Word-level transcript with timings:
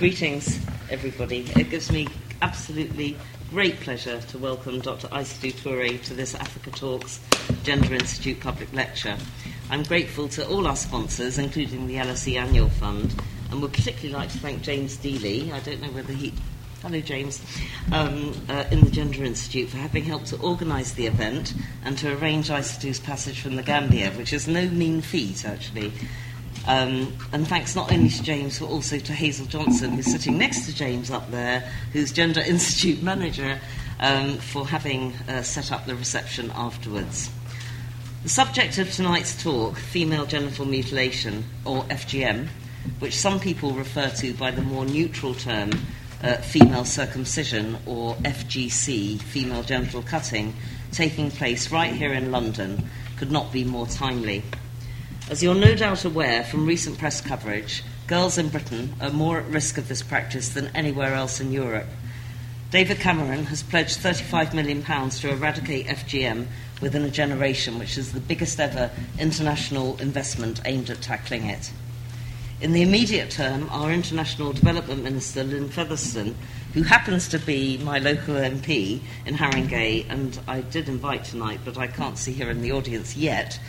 Greetings, 0.00 0.58
everybody. 0.88 1.40
It 1.56 1.68
gives 1.68 1.92
me 1.92 2.08
absolutely 2.40 3.18
great 3.50 3.80
pleasure 3.80 4.18
to 4.18 4.38
welcome 4.38 4.80
Dr. 4.80 5.08
Isatou 5.08 5.52
Touray 5.52 6.02
to 6.04 6.14
this 6.14 6.34
Africa 6.34 6.70
Talks 6.70 7.20
Gender 7.64 7.92
Institute 7.92 8.40
public 8.40 8.72
lecture. 8.72 9.18
I'm 9.68 9.82
grateful 9.82 10.26
to 10.30 10.48
all 10.48 10.66
our 10.66 10.76
sponsors, 10.76 11.36
including 11.36 11.86
the 11.86 11.96
LSE 11.96 12.40
Annual 12.40 12.70
Fund, 12.70 13.14
and 13.50 13.60
would 13.60 13.74
particularly 13.74 14.14
like 14.14 14.30
to 14.30 14.38
thank 14.38 14.62
James 14.62 14.96
Dealey. 14.96 15.52
I 15.52 15.60
don't 15.60 15.82
know 15.82 15.90
whether 15.90 16.14
he. 16.14 16.32
Hello, 16.80 16.98
James. 17.02 17.44
Um, 17.92 18.32
uh, 18.48 18.64
in 18.70 18.80
the 18.80 18.90
Gender 18.90 19.22
Institute 19.22 19.68
for 19.68 19.76
having 19.76 20.04
helped 20.04 20.28
to 20.28 20.40
organise 20.40 20.92
the 20.94 21.08
event 21.08 21.52
and 21.84 21.98
to 21.98 22.16
arrange 22.16 22.48
Isatou's 22.48 23.00
passage 23.00 23.42
from 23.42 23.56
the 23.56 23.62
Gambia, 23.62 24.12
which 24.12 24.32
is 24.32 24.48
no 24.48 24.66
mean 24.66 25.02
feat, 25.02 25.44
actually. 25.44 25.92
Um, 26.70 27.12
and 27.32 27.48
thanks 27.48 27.74
not 27.74 27.90
only 27.90 28.10
to 28.10 28.22
James, 28.22 28.60
but 28.60 28.66
also 28.66 29.00
to 29.00 29.12
Hazel 29.12 29.44
Johnson, 29.46 29.90
who's 29.90 30.06
sitting 30.06 30.38
next 30.38 30.66
to 30.66 30.74
James 30.74 31.10
up 31.10 31.28
there, 31.32 31.68
who's 31.92 32.12
Gender 32.12 32.40
Institute 32.46 33.02
manager, 33.02 33.60
um, 33.98 34.36
for 34.36 34.64
having 34.64 35.12
uh, 35.28 35.42
set 35.42 35.72
up 35.72 35.86
the 35.86 35.96
reception 35.96 36.52
afterwards. 36.54 37.28
The 38.22 38.28
subject 38.28 38.78
of 38.78 38.88
tonight's 38.92 39.42
talk, 39.42 39.78
female 39.78 40.26
genital 40.26 40.64
mutilation, 40.64 41.42
or 41.64 41.82
FGM, 41.86 42.46
which 43.00 43.18
some 43.18 43.40
people 43.40 43.72
refer 43.72 44.08
to 44.08 44.32
by 44.34 44.52
the 44.52 44.62
more 44.62 44.84
neutral 44.84 45.34
term 45.34 45.72
uh, 46.22 46.36
female 46.36 46.84
circumcision, 46.84 47.78
or 47.84 48.14
FGC, 48.18 49.20
female 49.20 49.64
genital 49.64 50.02
cutting, 50.02 50.54
taking 50.92 51.32
place 51.32 51.72
right 51.72 51.92
here 51.92 52.12
in 52.12 52.30
London, 52.30 52.88
could 53.16 53.32
not 53.32 53.52
be 53.52 53.64
more 53.64 53.88
timely. 53.88 54.44
As 55.30 55.44
you're 55.44 55.54
no 55.54 55.76
doubt 55.76 56.04
aware 56.04 56.42
from 56.42 56.66
recent 56.66 56.98
press 56.98 57.20
coverage, 57.20 57.84
girls 58.08 58.36
in 58.36 58.48
Britain 58.48 58.96
are 59.00 59.10
more 59.10 59.38
at 59.38 59.46
risk 59.46 59.78
of 59.78 59.86
this 59.86 60.02
practice 60.02 60.48
than 60.48 60.74
anywhere 60.74 61.14
else 61.14 61.40
in 61.40 61.52
Europe. 61.52 61.86
David 62.72 62.98
Cameron 62.98 63.44
has 63.44 63.62
pledged 63.62 64.00
£35 64.00 64.54
million 64.54 64.82
to 64.82 65.30
eradicate 65.30 65.86
FGM 65.86 66.48
within 66.82 67.04
a 67.04 67.10
generation, 67.10 67.78
which 67.78 67.96
is 67.96 68.12
the 68.12 68.18
biggest 68.18 68.58
ever 68.58 68.90
international 69.20 69.96
investment 70.00 70.60
aimed 70.64 70.90
at 70.90 71.00
tackling 71.00 71.44
it. 71.44 71.70
In 72.60 72.72
the 72.72 72.82
immediate 72.82 73.30
term, 73.30 73.68
our 73.70 73.92
International 73.92 74.52
Development 74.52 75.04
Minister, 75.04 75.44
Lynne 75.44 75.68
Featherstone, 75.68 76.34
who 76.74 76.82
happens 76.82 77.28
to 77.28 77.38
be 77.38 77.78
my 77.78 78.00
local 78.00 78.34
MP 78.34 79.00
in 79.26 79.36
Haringey, 79.36 80.10
and 80.10 80.40
I 80.48 80.62
did 80.62 80.88
invite 80.88 81.22
tonight, 81.22 81.60
but 81.64 81.78
I 81.78 81.86
can't 81.86 82.18
see 82.18 82.32
her 82.34 82.50
in 82.50 82.62
the 82.62 82.72
audience 82.72 83.16
yet, 83.16 83.60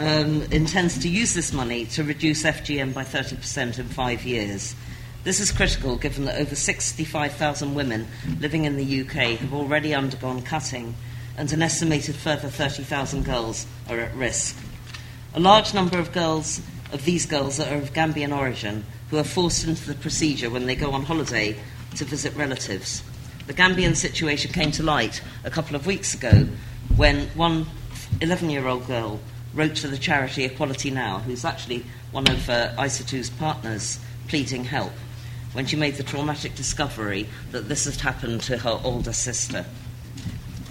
um, 0.00 0.42
intends 0.50 0.98
to 0.98 1.08
use 1.08 1.34
this 1.34 1.52
money 1.52 1.84
to 1.86 2.02
reduce 2.02 2.42
FGM 2.42 2.94
by 2.94 3.04
30% 3.04 3.78
in 3.78 3.86
five 3.88 4.24
years. 4.24 4.74
This 5.24 5.40
is 5.40 5.52
critical 5.52 5.96
given 5.96 6.24
that 6.24 6.40
over 6.40 6.54
65,000 6.54 7.74
women 7.74 8.08
living 8.40 8.64
in 8.64 8.76
the 8.76 9.00
UK 9.02 9.38
have 9.38 9.52
already 9.52 9.94
undergone 9.94 10.40
cutting, 10.40 10.94
and 11.36 11.52
an 11.52 11.60
estimated 11.60 12.14
further 12.14 12.48
30,000 12.48 13.24
girls 13.26 13.66
are 13.90 14.00
at 14.00 14.14
risk. 14.14 14.56
A 15.34 15.40
large 15.40 15.74
number 15.74 15.98
of 15.98 16.12
girls 16.12 16.62
of 16.92 17.04
these 17.04 17.26
girls 17.26 17.60
are 17.60 17.76
of 17.76 17.92
Gambian 17.92 18.34
origin 18.36 18.84
who 19.10 19.18
are 19.18 19.24
forced 19.24 19.66
into 19.66 19.86
the 19.86 19.94
procedure 19.94 20.48
when 20.48 20.66
they 20.66 20.74
go 20.74 20.92
on 20.92 21.04
holiday 21.04 21.54
to 21.96 22.04
visit 22.06 22.34
relatives. 22.36 23.02
The 23.46 23.54
Gambian 23.54 23.94
situation 23.94 24.50
came 24.50 24.70
to 24.72 24.82
light 24.82 25.20
a 25.44 25.50
couple 25.50 25.76
of 25.76 25.86
weeks 25.86 26.14
ago 26.14 26.48
when 26.96 27.26
one 27.36 27.66
11 28.22 28.48
year 28.48 28.66
old 28.66 28.86
girl 28.86 29.20
wrote 29.54 29.76
to 29.76 29.88
the 29.88 29.98
charity 29.98 30.44
Equality 30.44 30.90
Now, 30.90 31.18
who's 31.18 31.44
actually 31.44 31.84
one 32.12 32.28
of 32.28 32.48
uh, 32.48 32.72
partners, 33.38 33.98
pleading 34.28 34.64
help 34.64 34.92
when 35.52 35.66
she 35.66 35.76
made 35.76 35.96
the 35.96 36.02
traumatic 36.02 36.54
discovery 36.54 37.28
that 37.50 37.68
this 37.68 37.84
had 37.84 37.96
happened 37.96 38.40
to 38.42 38.58
her 38.58 38.80
older 38.84 39.12
sister. 39.12 39.64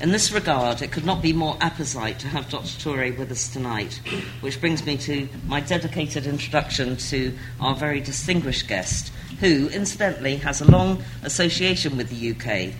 In 0.01 0.11
this 0.11 0.31
regard, 0.31 0.81
it 0.81 0.93
could 0.93 1.05
not 1.05 1.21
be 1.21 1.33
more 1.33 1.57
apposite 1.59 2.19
to 2.19 2.27
have 2.29 2.49
Dr. 2.49 2.79
Touray 2.79 3.17
with 3.17 3.29
us 3.31 3.49
tonight, 3.49 3.99
which 4.39 4.61
brings 4.61 4.85
me 4.85 4.95
to 4.99 5.27
my 5.45 5.59
dedicated 5.59 6.25
introduction 6.25 6.95
to 6.95 7.37
our 7.59 7.75
very 7.75 7.99
distinguished 7.99 8.69
guest, 8.69 9.11
who, 9.41 9.67
incidentally, 9.67 10.37
has 10.37 10.61
a 10.61 10.71
long 10.71 11.03
association 11.23 11.97
with 11.97 12.09
the 12.09 12.31
UK. 12.31 12.73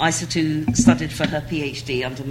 Isatou 0.00 0.76
studied 0.76 1.12
for 1.12 1.28
her 1.28 1.40
PhD 1.40 2.04
under 2.04 2.24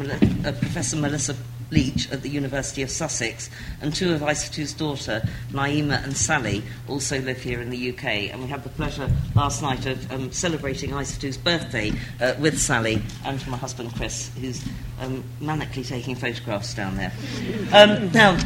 uh, 0.45 0.51
Professor 0.51 0.97
Melissa 0.97 1.35
Leach 1.71 2.11
at 2.11 2.21
the 2.21 2.29
University 2.29 2.81
of 2.81 2.89
Sussex, 2.89 3.49
and 3.81 3.93
two 3.93 4.13
of 4.13 4.21
Isatou's 4.21 4.73
daughter, 4.73 5.27
Naima 5.51 6.03
and 6.03 6.15
Sally, 6.15 6.63
also 6.87 7.19
live 7.21 7.41
here 7.41 7.61
in 7.61 7.69
the 7.69 7.91
UK. 7.91 8.05
And 8.31 8.41
we 8.41 8.47
had 8.47 8.63
the 8.63 8.69
pleasure 8.69 9.09
last 9.35 9.61
night 9.61 9.85
of 9.85 10.11
um, 10.11 10.31
celebrating 10.31 10.93
Isatou's 10.93 11.37
birthday 11.37 11.91
uh, 12.21 12.33
with 12.39 12.59
Sally 12.59 13.01
and 13.25 13.45
my 13.47 13.57
husband 13.57 13.93
Chris, 13.95 14.31
who's 14.39 14.63
um, 14.99 15.23
manically 15.41 15.87
taking 15.87 16.15
photographs 16.15 16.73
down 16.73 16.97
there. 16.97 17.11
Um, 17.73 18.11
now, 18.11 18.37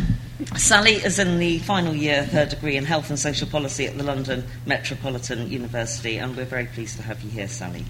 Sally 0.55 0.93
is 0.93 1.19
in 1.19 1.37
the 1.37 1.59
final 1.59 1.93
year 1.93 2.21
of 2.21 2.31
her 2.31 2.45
degree 2.45 2.77
in 2.77 2.85
health 2.85 3.09
and 3.09 3.19
social 3.19 3.47
policy 3.47 3.85
at 3.85 3.97
the 3.97 4.03
London 4.03 4.45
Metropolitan 4.65 5.49
University, 5.49 6.17
and 6.17 6.35
we're 6.35 6.45
very 6.45 6.65
pleased 6.65 6.95
to 6.97 7.03
have 7.03 7.21
you 7.21 7.29
here, 7.29 7.47
Sally. 7.47 7.85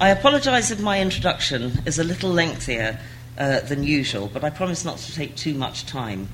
I 0.00 0.08
apologise 0.08 0.70
if 0.70 0.80
my 0.80 1.00
introduction 1.00 1.82
is 1.86 1.98
a 1.98 2.04
little 2.04 2.30
lengthier 2.30 2.98
uh, 3.38 3.60
than 3.60 3.82
usual, 3.84 4.30
but 4.32 4.44
I 4.44 4.50
promise 4.50 4.84
not 4.84 4.98
to 4.98 5.14
take 5.14 5.36
too 5.36 5.54
much 5.54 5.86
time. 5.86 6.28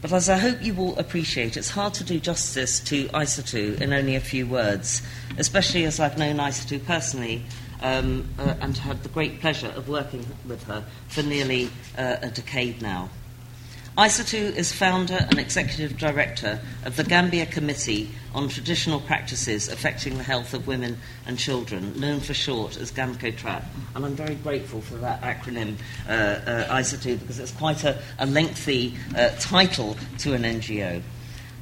But 0.00 0.12
as 0.12 0.28
I 0.28 0.36
hope 0.38 0.62
you 0.62 0.74
will 0.74 0.98
appreciate, 0.98 1.56
it's 1.56 1.70
hard 1.70 1.94
to 1.94 2.04
do 2.04 2.18
justice 2.18 2.80
to 2.80 3.04
Isatou 3.08 3.80
in 3.80 3.92
only 3.92 4.16
a 4.16 4.20
few 4.20 4.46
words, 4.46 5.00
especially 5.38 5.84
as 5.84 6.00
I've 6.00 6.18
known 6.18 6.38
Isatou 6.38 6.84
personally 6.84 7.44
um, 7.82 8.28
uh, 8.38 8.54
and 8.60 8.76
had 8.76 9.02
the 9.04 9.08
great 9.08 9.40
pleasure 9.40 9.72
of 9.76 9.88
working 9.88 10.26
with 10.46 10.62
her 10.64 10.84
for 11.08 11.22
nearly 11.22 11.70
uh, 11.96 12.16
a 12.22 12.30
decade 12.30 12.82
now. 12.82 13.10
Isatou 13.98 14.56
is 14.56 14.72
founder 14.72 15.26
and 15.28 15.38
executive 15.38 15.98
director 15.98 16.58
of 16.86 16.96
the 16.96 17.04
Gambia 17.04 17.44
Committee 17.44 18.10
on 18.34 18.48
Traditional 18.48 19.00
Practices 19.00 19.68
Affecting 19.68 20.16
the 20.16 20.22
Health 20.24 20.54
of 20.54 20.66
Women 20.66 20.96
and 21.26 21.38
Children, 21.38 22.00
known 22.00 22.20
for 22.20 22.32
short 22.32 22.78
as 22.78 22.90
GAMCOTRAP. 22.90 23.62
And 23.94 24.06
I'm 24.06 24.14
very 24.14 24.36
grateful 24.36 24.80
for 24.80 24.94
that 24.94 25.20
acronym, 25.20 25.76
uh, 26.08 26.10
uh, 26.10 26.78
Isatou, 26.78 27.20
because 27.20 27.38
it's 27.38 27.52
quite 27.52 27.84
a, 27.84 28.00
a 28.18 28.24
lengthy 28.24 28.96
uh, 29.14 29.28
title 29.38 29.98
to 30.20 30.32
an 30.32 30.44
NGO. 30.44 31.02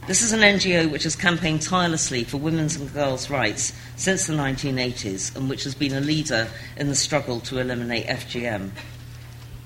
This 0.06 0.22
is 0.22 0.32
an 0.32 0.40
NGO 0.40 0.88
which 0.88 1.02
has 1.02 1.16
campaigned 1.16 1.62
tirelessly 1.62 2.22
for 2.22 2.36
women's 2.36 2.76
and 2.76 2.92
girls' 2.94 3.28
rights 3.28 3.72
since 3.96 4.28
the 4.28 4.34
1980s 4.34 5.34
and 5.34 5.50
which 5.50 5.64
has 5.64 5.74
been 5.74 5.94
a 5.94 6.00
leader 6.00 6.48
in 6.76 6.86
the 6.86 6.94
struggle 6.94 7.40
to 7.40 7.58
eliminate 7.58 8.06
FGM. 8.06 8.70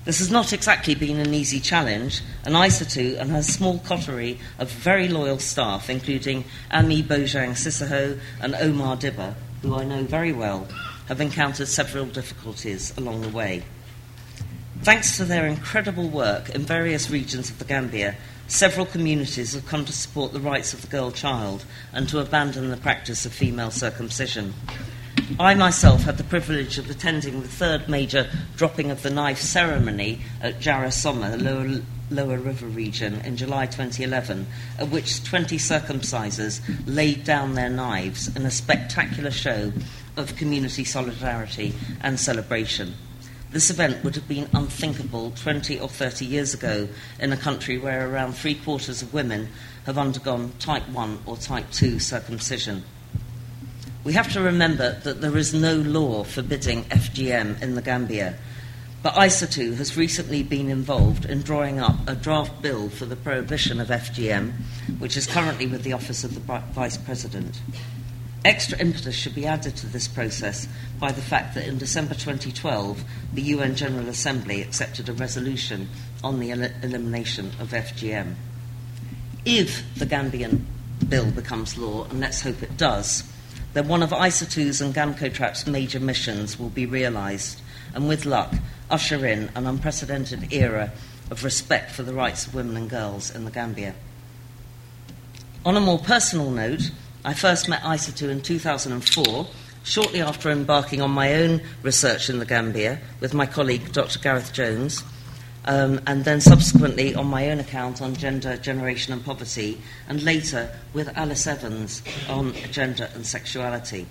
This 0.05 0.19
has 0.19 0.29
not 0.29 0.53
exactly 0.53 0.93
been 0.93 1.19
an 1.19 1.33
easy 1.33 1.59
challenge, 1.59 2.21
and 2.43 2.53
Isatou 2.53 3.19
and 3.19 3.31
her 3.31 3.41
small 3.41 3.79
coterie 3.79 4.39
of 4.59 4.69
very 4.69 5.07
loyal 5.07 5.39
staff, 5.39 5.89
including 5.89 6.45
Ami 6.69 7.01
Bojang 7.01 7.53
Sissoho 7.53 8.19
and 8.39 8.53
Omar 8.53 8.97
Dibba, 8.97 9.33
who 9.63 9.73
I 9.75 9.83
know 9.83 10.03
very 10.03 10.31
well, 10.31 10.67
have 11.07 11.21
encountered 11.21 11.67
several 11.67 12.05
difficulties 12.05 12.95
along 12.95 13.21
the 13.21 13.29
way. 13.29 13.63
Thanks 14.83 15.17
to 15.17 15.25
their 15.25 15.47
incredible 15.47 16.07
work 16.07 16.51
in 16.51 16.61
various 16.61 17.09
regions 17.09 17.49
of 17.49 17.57
the 17.57 17.65
Gambia, 17.65 18.15
several 18.47 18.85
communities 18.85 19.55
have 19.55 19.65
come 19.65 19.85
to 19.85 19.93
support 19.93 20.33
the 20.33 20.39
rights 20.39 20.71
of 20.71 20.83
the 20.83 20.87
girl 20.87 21.09
child 21.11 21.65
and 21.91 22.07
to 22.09 22.19
abandon 22.19 22.69
the 22.69 22.77
practice 22.77 23.25
of 23.25 23.33
female 23.33 23.71
circumcision. 23.71 24.53
I 25.39 25.55
myself 25.55 26.03
had 26.03 26.17
the 26.17 26.23
privilege 26.23 26.77
of 26.77 26.87
attending 26.87 27.41
the 27.41 27.47
third 27.47 27.89
major 27.89 28.29
dropping 28.55 28.91
of 28.91 29.01
the 29.01 29.09
knife 29.09 29.39
ceremony 29.39 30.21
at 30.39 30.59
Jarra 30.59 30.93
Soma, 30.93 31.31
the 31.31 31.43
lower, 31.43 31.81
lower 32.11 32.37
River 32.37 32.67
region, 32.67 33.15
in 33.21 33.35
July 33.35 33.65
2011, 33.65 34.45
at 34.77 34.89
which 34.89 35.23
20 35.23 35.57
circumcisers 35.57 36.61
laid 36.85 37.23
down 37.23 37.55
their 37.55 37.71
knives 37.71 38.33
in 38.35 38.45
a 38.45 38.51
spectacular 38.51 39.31
show 39.31 39.73
of 40.15 40.35
community 40.35 40.83
solidarity 40.83 41.73
and 42.01 42.19
celebration. 42.19 42.93
This 43.49 43.71
event 43.71 44.03
would 44.03 44.13
have 44.15 44.27
been 44.27 44.47
unthinkable 44.53 45.31
20 45.31 45.79
or 45.79 45.89
30 45.89 46.23
years 46.23 46.53
ago 46.53 46.87
in 47.19 47.33
a 47.33 47.37
country 47.37 47.79
where 47.79 48.07
around 48.07 48.33
three 48.33 48.55
quarters 48.55 49.01
of 49.01 49.11
women 49.11 49.49
have 49.87 49.97
undergone 49.97 50.51
type 50.59 50.87
1 50.89 51.23
or 51.25 51.35
type 51.35 51.71
2 51.71 51.97
circumcision. 51.97 52.83
We 54.05 54.13
have 54.13 54.31
to 54.33 54.41
remember 54.41 54.99
that 55.03 55.19
there 55.21 55.35
is 55.35 55.51
no 55.51 55.77
law 55.77 56.23
forbidding 56.23 56.83
FGM 56.83 57.59
in 57.59 57.73
the 57.73 57.81
Gambia, 57.81 58.37
but 59.01 59.15
Isatou 59.15 59.75
has 59.77 59.97
recently 59.97 60.43
been 60.43 60.69
involved 60.69 61.25
in 61.25 61.41
drawing 61.41 61.79
up 61.79 61.95
a 62.07 62.13
draft 62.13 62.61
bill 62.61 62.89
for 62.89 63.05
the 63.05 63.15
prohibition 63.15 63.81
of 63.81 63.87
FGM, 63.87 64.51
which 64.99 65.17
is 65.17 65.25
currently 65.25 65.65
with 65.65 65.81
the 65.81 65.93
Office 65.93 66.23
of 66.23 66.35
the 66.35 66.39
Vice 66.73 66.97
President. 66.97 67.59
Extra 68.45 68.77
impetus 68.77 69.15
should 69.15 69.33
be 69.33 69.47
added 69.47 69.75
to 69.77 69.87
this 69.87 70.07
process 70.07 70.67
by 70.99 71.11
the 71.11 71.21
fact 71.23 71.55
that 71.55 71.67
in 71.67 71.79
December 71.79 72.13
2012, 72.13 73.03
the 73.33 73.41
UN 73.41 73.73
General 73.75 74.07
Assembly 74.07 74.61
accepted 74.61 75.09
a 75.09 75.13
resolution 75.13 75.89
on 76.23 76.39
the 76.39 76.51
el- 76.51 76.69
elimination 76.83 77.47
of 77.59 77.71
FGM. 77.71 78.35
If 79.45 79.83
the 79.95 80.05
Gambian 80.05 80.61
bill 81.09 81.31
becomes 81.31 81.75
law, 81.75 82.03
and 82.03 82.19
let's 82.19 82.41
hope 82.41 82.61
it 82.61 82.77
does, 82.77 83.23
then 83.75 83.89
one 83.89 84.01
of 84.01 84.13
Isatou's 84.13 84.79
and 84.79 84.95
GAMCOTRAP's 84.95 85.67
major 85.67 85.99
missions 85.99 86.57
will 86.57 86.69
be 86.69 86.85
realised, 86.85 87.61
and 87.93 88.07
with 88.07 88.25
luck, 88.25 88.53
usher 88.89 89.25
in 89.25 89.49
an 89.53 89.67
unprecedented 89.67 90.53
era 90.53 90.93
of 91.29 91.43
respect 91.43 91.91
for 91.91 92.03
the 92.03 92.13
rights 92.13 92.47
of 92.47 92.55
women 92.55 92.77
and 92.77 92.89
girls 92.89 93.35
in 93.35 93.43
the 93.43 93.51
Gambia. 93.51 93.93
On 95.65 95.75
a 95.75 95.81
more 95.81 95.99
personal 95.99 96.51
note, 96.51 96.89
I 97.25 97.33
first 97.33 97.67
met 97.67 97.81
Isatou 97.81 98.29
in 98.29 98.39
2004, 98.39 99.45
shortly 99.83 100.21
after 100.21 100.49
embarking 100.49 101.01
on 101.01 101.11
my 101.11 101.33
own 101.33 101.61
research 101.83 102.29
in 102.29 102.39
the 102.39 102.45
Gambia 102.45 102.99
with 103.19 103.33
my 103.33 103.45
colleague 103.45 103.91
Dr. 103.91 104.19
Gareth 104.19 104.53
Jones, 104.53 105.03
um, 105.65 105.99
and 106.07 106.23
then 106.23 106.39
subsequently 106.39 107.15
on 107.15 107.25
my 107.27 107.49
own 107.49 107.59
account 107.59 108.01
on 108.01 108.15
gender, 108.15 108.55
generation, 108.57 109.13
and 109.13 109.25
poverty, 109.25 109.81
and 110.07 110.23
later 110.23 110.71
with 110.93 111.15
Alice 111.17 111.47
Evans 111.47 112.01
on 112.29 112.53
gender 112.71 113.09
and 113.13 113.25
sexuality. 113.25 114.05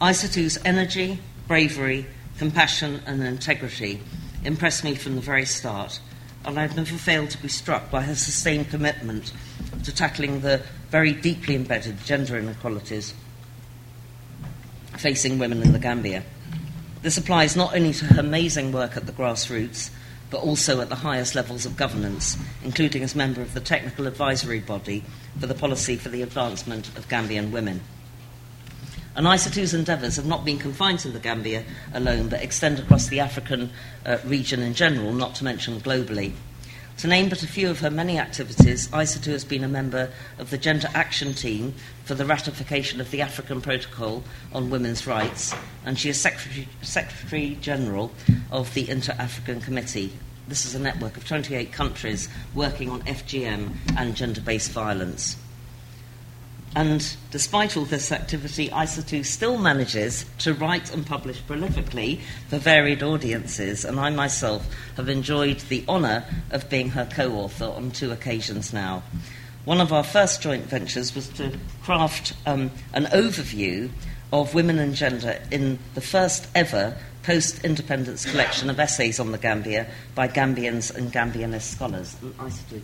Isatou's 0.00 0.58
energy, 0.64 1.18
bravery, 1.48 2.06
compassion, 2.38 3.00
and 3.06 3.22
integrity 3.22 4.00
impressed 4.44 4.84
me 4.84 4.94
from 4.94 5.14
the 5.14 5.20
very 5.20 5.46
start, 5.46 6.00
and 6.44 6.58
I've 6.58 6.76
never 6.76 6.96
failed 6.96 7.30
to 7.30 7.40
be 7.40 7.48
struck 7.48 7.90
by 7.90 8.02
her 8.02 8.14
sustained 8.14 8.68
commitment 8.68 9.32
to 9.84 9.94
tackling 9.94 10.40
the 10.40 10.62
very 10.90 11.12
deeply 11.12 11.54
embedded 11.54 12.04
gender 12.04 12.36
inequalities 12.36 13.14
facing 14.98 15.38
women 15.38 15.62
in 15.62 15.72
the 15.72 15.78
Gambia. 15.78 16.22
This 17.00 17.16
applies 17.16 17.56
not 17.56 17.74
only 17.74 17.92
to 17.94 18.04
her 18.06 18.20
amazing 18.20 18.72
work 18.72 18.96
at 18.96 19.06
the 19.06 19.12
grassroots, 19.12 19.90
but 20.32 20.42
also 20.42 20.80
at 20.80 20.88
the 20.88 20.94
highest 20.96 21.34
levels 21.34 21.66
of 21.66 21.76
governance, 21.76 22.38
including 22.64 23.02
as 23.02 23.14
member 23.14 23.42
of 23.42 23.52
the 23.52 23.60
technical 23.60 24.06
advisory 24.06 24.60
body 24.60 25.04
for 25.38 25.46
the 25.46 25.54
policy 25.54 25.94
for 25.94 26.08
the 26.08 26.22
advancement 26.22 26.88
of 26.96 27.06
Gambian 27.06 27.50
women. 27.52 27.82
And 29.14 29.26
Isatou's 29.28 29.74
endeavours 29.74 30.16
have 30.16 30.24
not 30.24 30.42
been 30.42 30.58
confined 30.58 31.00
to 31.00 31.10
the 31.10 31.18
Gambia 31.18 31.64
alone, 31.92 32.28
but 32.28 32.40
extend 32.42 32.78
across 32.78 33.08
the 33.08 33.20
African 33.20 33.70
uh, 34.06 34.16
region 34.24 34.60
in 34.62 34.72
general, 34.72 35.12
not 35.12 35.34
to 35.36 35.44
mention 35.44 35.78
globally. 35.82 36.32
To 37.02 37.08
name 37.08 37.30
but 37.30 37.42
a 37.42 37.48
few 37.48 37.68
of 37.68 37.80
her 37.80 37.90
many 37.90 38.16
activities, 38.16 38.86
Isatou 38.86 39.32
has 39.32 39.44
been 39.44 39.64
a 39.64 39.68
member 39.68 40.12
of 40.38 40.50
the 40.50 40.56
Gender 40.56 40.86
Action 40.94 41.34
Team 41.34 41.74
for 42.04 42.14
the 42.14 42.24
ratification 42.24 43.00
of 43.00 43.10
the 43.10 43.22
African 43.22 43.60
Protocol 43.60 44.22
on 44.52 44.70
Women's 44.70 45.04
Rights, 45.04 45.52
and 45.84 45.98
she 45.98 46.10
is 46.10 46.20
Secretary, 46.20 46.68
Secretary 46.80 47.58
General 47.60 48.12
of 48.52 48.72
the 48.74 48.88
Inter 48.88 49.16
African 49.18 49.60
Committee. 49.60 50.12
This 50.46 50.64
is 50.64 50.76
a 50.76 50.78
network 50.78 51.16
of 51.16 51.26
28 51.26 51.72
countries 51.72 52.28
working 52.54 52.88
on 52.88 53.02
FGM 53.02 53.72
and 53.98 54.14
gender 54.14 54.40
based 54.40 54.70
violence. 54.70 55.34
And 56.74 57.16
despite 57.30 57.76
all 57.76 57.84
this 57.84 58.10
activity, 58.10 58.70
Isatou 58.70 59.26
still 59.26 59.58
manages 59.58 60.24
to 60.38 60.54
write 60.54 60.92
and 60.92 61.06
publish 61.06 61.42
prolifically 61.42 62.20
for 62.48 62.56
varied 62.56 63.02
audiences, 63.02 63.84
and 63.84 64.00
I 64.00 64.08
myself 64.08 64.66
have 64.96 65.10
enjoyed 65.10 65.60
the 65.60 65.84
honour 65.86 66.24
of 66.50 66.70
being 66.70 66.90
her 66.90 67.06
co 67.10 67.32
author 67.32 67.66
on 67.66 67.90
two 67.90 68.10
occasions 68.10 68.72
now. 68.72 69.02
One 69.66 69.80
of 69.82 69.92
our 69.92 70.02
first 70.02 70.40
joint 70.40 70.64
ventures 70.64 71.14
was 71.14 71.28
to 71.30 71.56
craft 71.82 72.32
um, 72.46 72.70
an 72.94 73.04
overview 73.06 73.90
of 74.32 74.54
women 74.54 74.78
and 74.78 74.94
gender 74.94 75.38
in 75.50 75.78
the 75.94 76.00
first 76.00 76.48
ever 76.54 76.96
post 77.22 77.62
independence 77.64 78.24
collection 78.24 78.70
of 78.70 78.80
essays 78.80 79.20
on 79.20 79.30
the 79.30 79.38
Gambia 79.38 79.86
by 80.14 80.26
Gambians 80.26 80.92
and 80.94 81.12
Gambianist 81.12 81.74
scholars. 81.74 82.16
And 82.22 82.32
if 82.48 82.72
you 82.72 82.82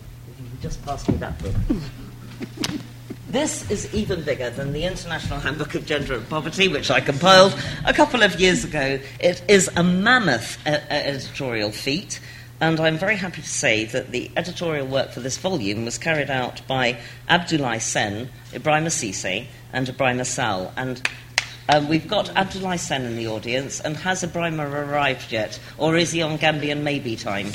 could 0.50 0.60
just 0.60 0.84
pass 0.84 1.08
me 1.08 1.16
that 1.16 1.38
book. 1.42 1.54
This 3.30 3.70
is 3.70 3.92
even 3.94 4.22
bigger 4.22 4.48
than 4.48 4.72
the 4.72 4.84
International 4.84 5.38
Handbook 5.38 5.74
of 5.74 5.84
Gender 5.84 6.14
and 6.14 6.26
Poverty, 6.30 6.66
which 6.66 6.90
I 6.90 7.00
compiled 7.00 7.54
a 7.84 7.92
couple 7.92 8.22
of 8.22 8.40
years 8.40 8.64
ago. 8.64 8.98
It 9.20 9.42
is 9.46 9.68
a 9.76 9.82
mammoth 9.84 10.56
uh, 10.66 10.70
uh, 10.70 10.80
editorial 10.90 11.70
feat, 11.70 12.20
and 12.58 12.80
I'm 12.80 12.96
very 12.96 13.16
happy 13.16 13.42
to 13.42 13.48
say 13.48 13.84
that 13.84 14.12
the 14.12 14.30
editorial 14.34 14.86
work 14.86 15.10
for 15.10 15.20
this 15.20 15.36
volume 15.36 15.84
was 15.84 15.98
carried 15.98 16.30
out 16.30 16.66
by 16.66 16.98
Abdoulaye 17.28 17.82
Saine, 17.82 18.28
Ebrima 18.52 18.86
Ceesay, 18.88 19.46
and 19.74 19.86
Ebrima 19.88 20.24
Sall. 20.24 20.72
And 20.78 21.02
um, 21.68 21.86
we've 21.86 22.08
got 22.08 22.28
Abdoulaye 22.28 22.78
Saine 22.78 23.04
in 23.04 23.16
the 23.16 23.28
audience, 23.28 23.78
and 23.78 23.94
has 23.98 24.22
Ibrahima 24.24 24.64
arrived 24.88 25.32
yet, 25.32 25.60
or 25.76 25.98
is 25.98 26.12
he 26.12 26.22
on 26.22 26.38
Gambian 26.38 26.80
maybe 26.82 27.14
time? 27.14 27.50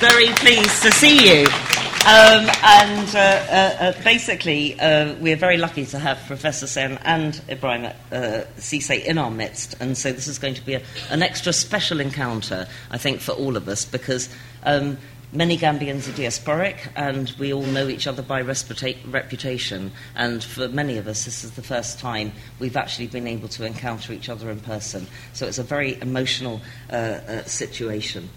very 0.00 0.26
pleased 0.36 0.82
to 0.82 0.92
see 0.92 1.40
you. 1.40 1.79
Um, 2.06 2.48
and 2.64 3.14
uh, 3.14 3.18
uh, 3.18 3.76
uh, 3.92 4.02
basically, 4.02 4.80
uh, 4.80 5.14
we're 5.16 5.36
very 5.36 5.58
lucky 5.58 5.84
to 5.84 5.98
have 5.98 6.18
Professor 6.26 6.64
Saine 6.64 6.98
and 7.04 7.38
Ibrahim 7.46 7.84
uh, 7.84 8.44
Ceesay 8.56 9.04
in 9.04 9.18
our 9.18 9.30
midst. 9.30 9.74
And 9.80 9.98
so 9.98 10.10
this 10.10 10.26
is 10.26 10.38
going 10.38 10.54
to 10.54 10.64
be 10.64 10.74
a, 10.74 10.82
an 11.10 11.22
extra 11.22 11.52
special 11.52 12.00
encounter, 12.00 12.66
I 12.90 12.96
think, 12.96 13.20
for 13.20 13.32
all 13.32 13.54
of 13.54 13.68
us, 13.68 13.84
because 13.84 14.30
um, 14.62 14.96
many 15.34 15.58
Gambians 15.58 16.08
are 16.08 16.12
diasporic, 16.12 16.90
and 16.96 17.34
we 17.38 17.52
all 17.52 17.66
know 17.66 17.86
each 17.86 18.06
other 18.06 18.22
by 18.22 18.42
reputa- 18.42 18.96
reputation. 19.12 19.92
And 20.16 20.42
for 20.42 20.68
many 20.68 20.96
of 20.96 21.06
us, 21.06 21.26
this 21.26 21.44
is 21.44 21.50
the 21.50 21.62
first 21.62 21.98
time 21.98 22.32
we've 22.58 22.78
actually 22.78 23.08
been 23.08 23.26
able 23.26 23.48
to 23.48 23.66
encounter 23.66 24.14
each 24.14 24.30
other 24.30 24.50
in 24.50 24.60
person. 24.60 25.06
So 25.34 25.46
it's 25.46 25.58
a 25.58 25.62
very 25.62 26.00
emotional 26.00 26.62
uh, 26.90 26.94
uh, 26.94 27.44
situation. 27.44 28.30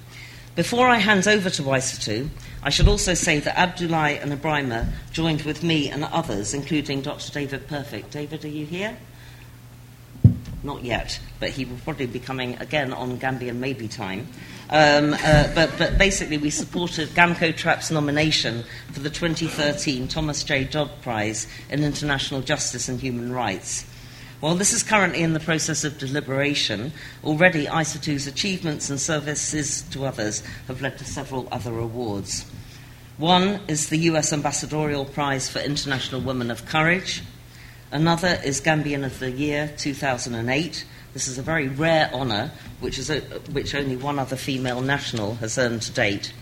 Before 0.55 0.87
I 0.87 0.97
hand 0.97 1.27
over 1.27 1.49
to 1.49 1.63
Isatou, 1.63 2.29
I 2.65 2.69
should 2.69 2.87
also 2.87 3.13
say 3.13 3.39
that 3.39 3.55
Abdoulaye 3.57 4.21
and 4.21 4.31
Ibrahima 4.31 4.87
joined 5.11 5.41
with 5.41 5.63
me 5.63 5.89
and 5.89 6.05
others, 6.05 6.53
including 6.53 7.01
Dr. 7.01 7.31
David 7.33 7.67
Perfect. 7.67 8.11
David, 8.11 8.45
are 8.45 8.49
you 8.49 8.65
here? 8.65 8.97
Not 10.63 10.81
yet, 10.81 11.19
but 11.41 11.49
he 11.49 11.65
will 11.65 11.77
probably 11.83 12.05
be 12.05 12.19
coming 12.19 12.55
again 12.61 12.93
on 12.93 13.19
Gambian 13.19 13.57
Maybe 13.57 13.89
Time. 13.89 14.29
Um, 14.69 15.13
uh, 15.13 15.51
but, 15.53 15.71
but, 15.77 15.97
basically, 15.97 16.37
we 16.37 16.49
supported 16.49 17.09
GAMCOTRAP's 17.09 17.91
nomination 17.91 18.63
for 18.93 19.01
the 19.01 19.09
2013 19.09 20.07
Thomas 20.07 20.41
J. 20.41 20.63
Dodd 20.63 20.89
Prize 21.01 21.47
in 21.69 21.83
International 21.83 22.41
Justice 22.41 22.87
and 22.87 23.01
Human 23.01 23.33
Rights. 23.33 23.85
While 24.43 24.55
this 24.55 24.73
is 24.73 24.83
currently 24.83 25.23
in 25.23 25.31
the 25.31 25.39
process 25.39 25.85
of 25.85 25.97
deliberation, 25.97 26.91
already 27.23 27.65
Isatou's 27.65 28.27
achievements 28.27 28.89
and 28.89 28.99
services 28.99 29.83
to 29.91 30.03
others 30.05 30.43
have 30.67 30.81
led 30.81 30.97
to 30.97 31.05
several 31.05 31.47
other 31.49 31.79
awards. 31.79 32.45
One 33.17 33.61
is 33.69 33.87
the 33.87 33.99
US 33.99 34.33
Ambassadorial 34.33 35.05
Prize 35.05 35.49
for 35.49 35.59
International 35.59 36.19
Women 36.19 36.51
of 36.51 36.65
Courage. 36.65 37.21
Another 37.89 38.37
is 38.43 38.59
Gambian 38.59 39.05
of 39.05 39.17
the 39.19 39.31
Year 39.31 39.73
2008. 39.77 40.85
This 41.13 41.29
is 41.29 41.37
a 41.37 41.41
very 41.41 41.69
rare 41.69 42.11
honour, 42.13 42.51
which, 42.81 42.97
which 43.53 43.73
only 43.73 43.95
one 43.95 44.19
other 44.19 44.35
female 44.35 44.81
national 44.81 45.35
has 45.35 45.57
earned 45.57 45.83
to 45.83 45.91
date. 45.93 46.33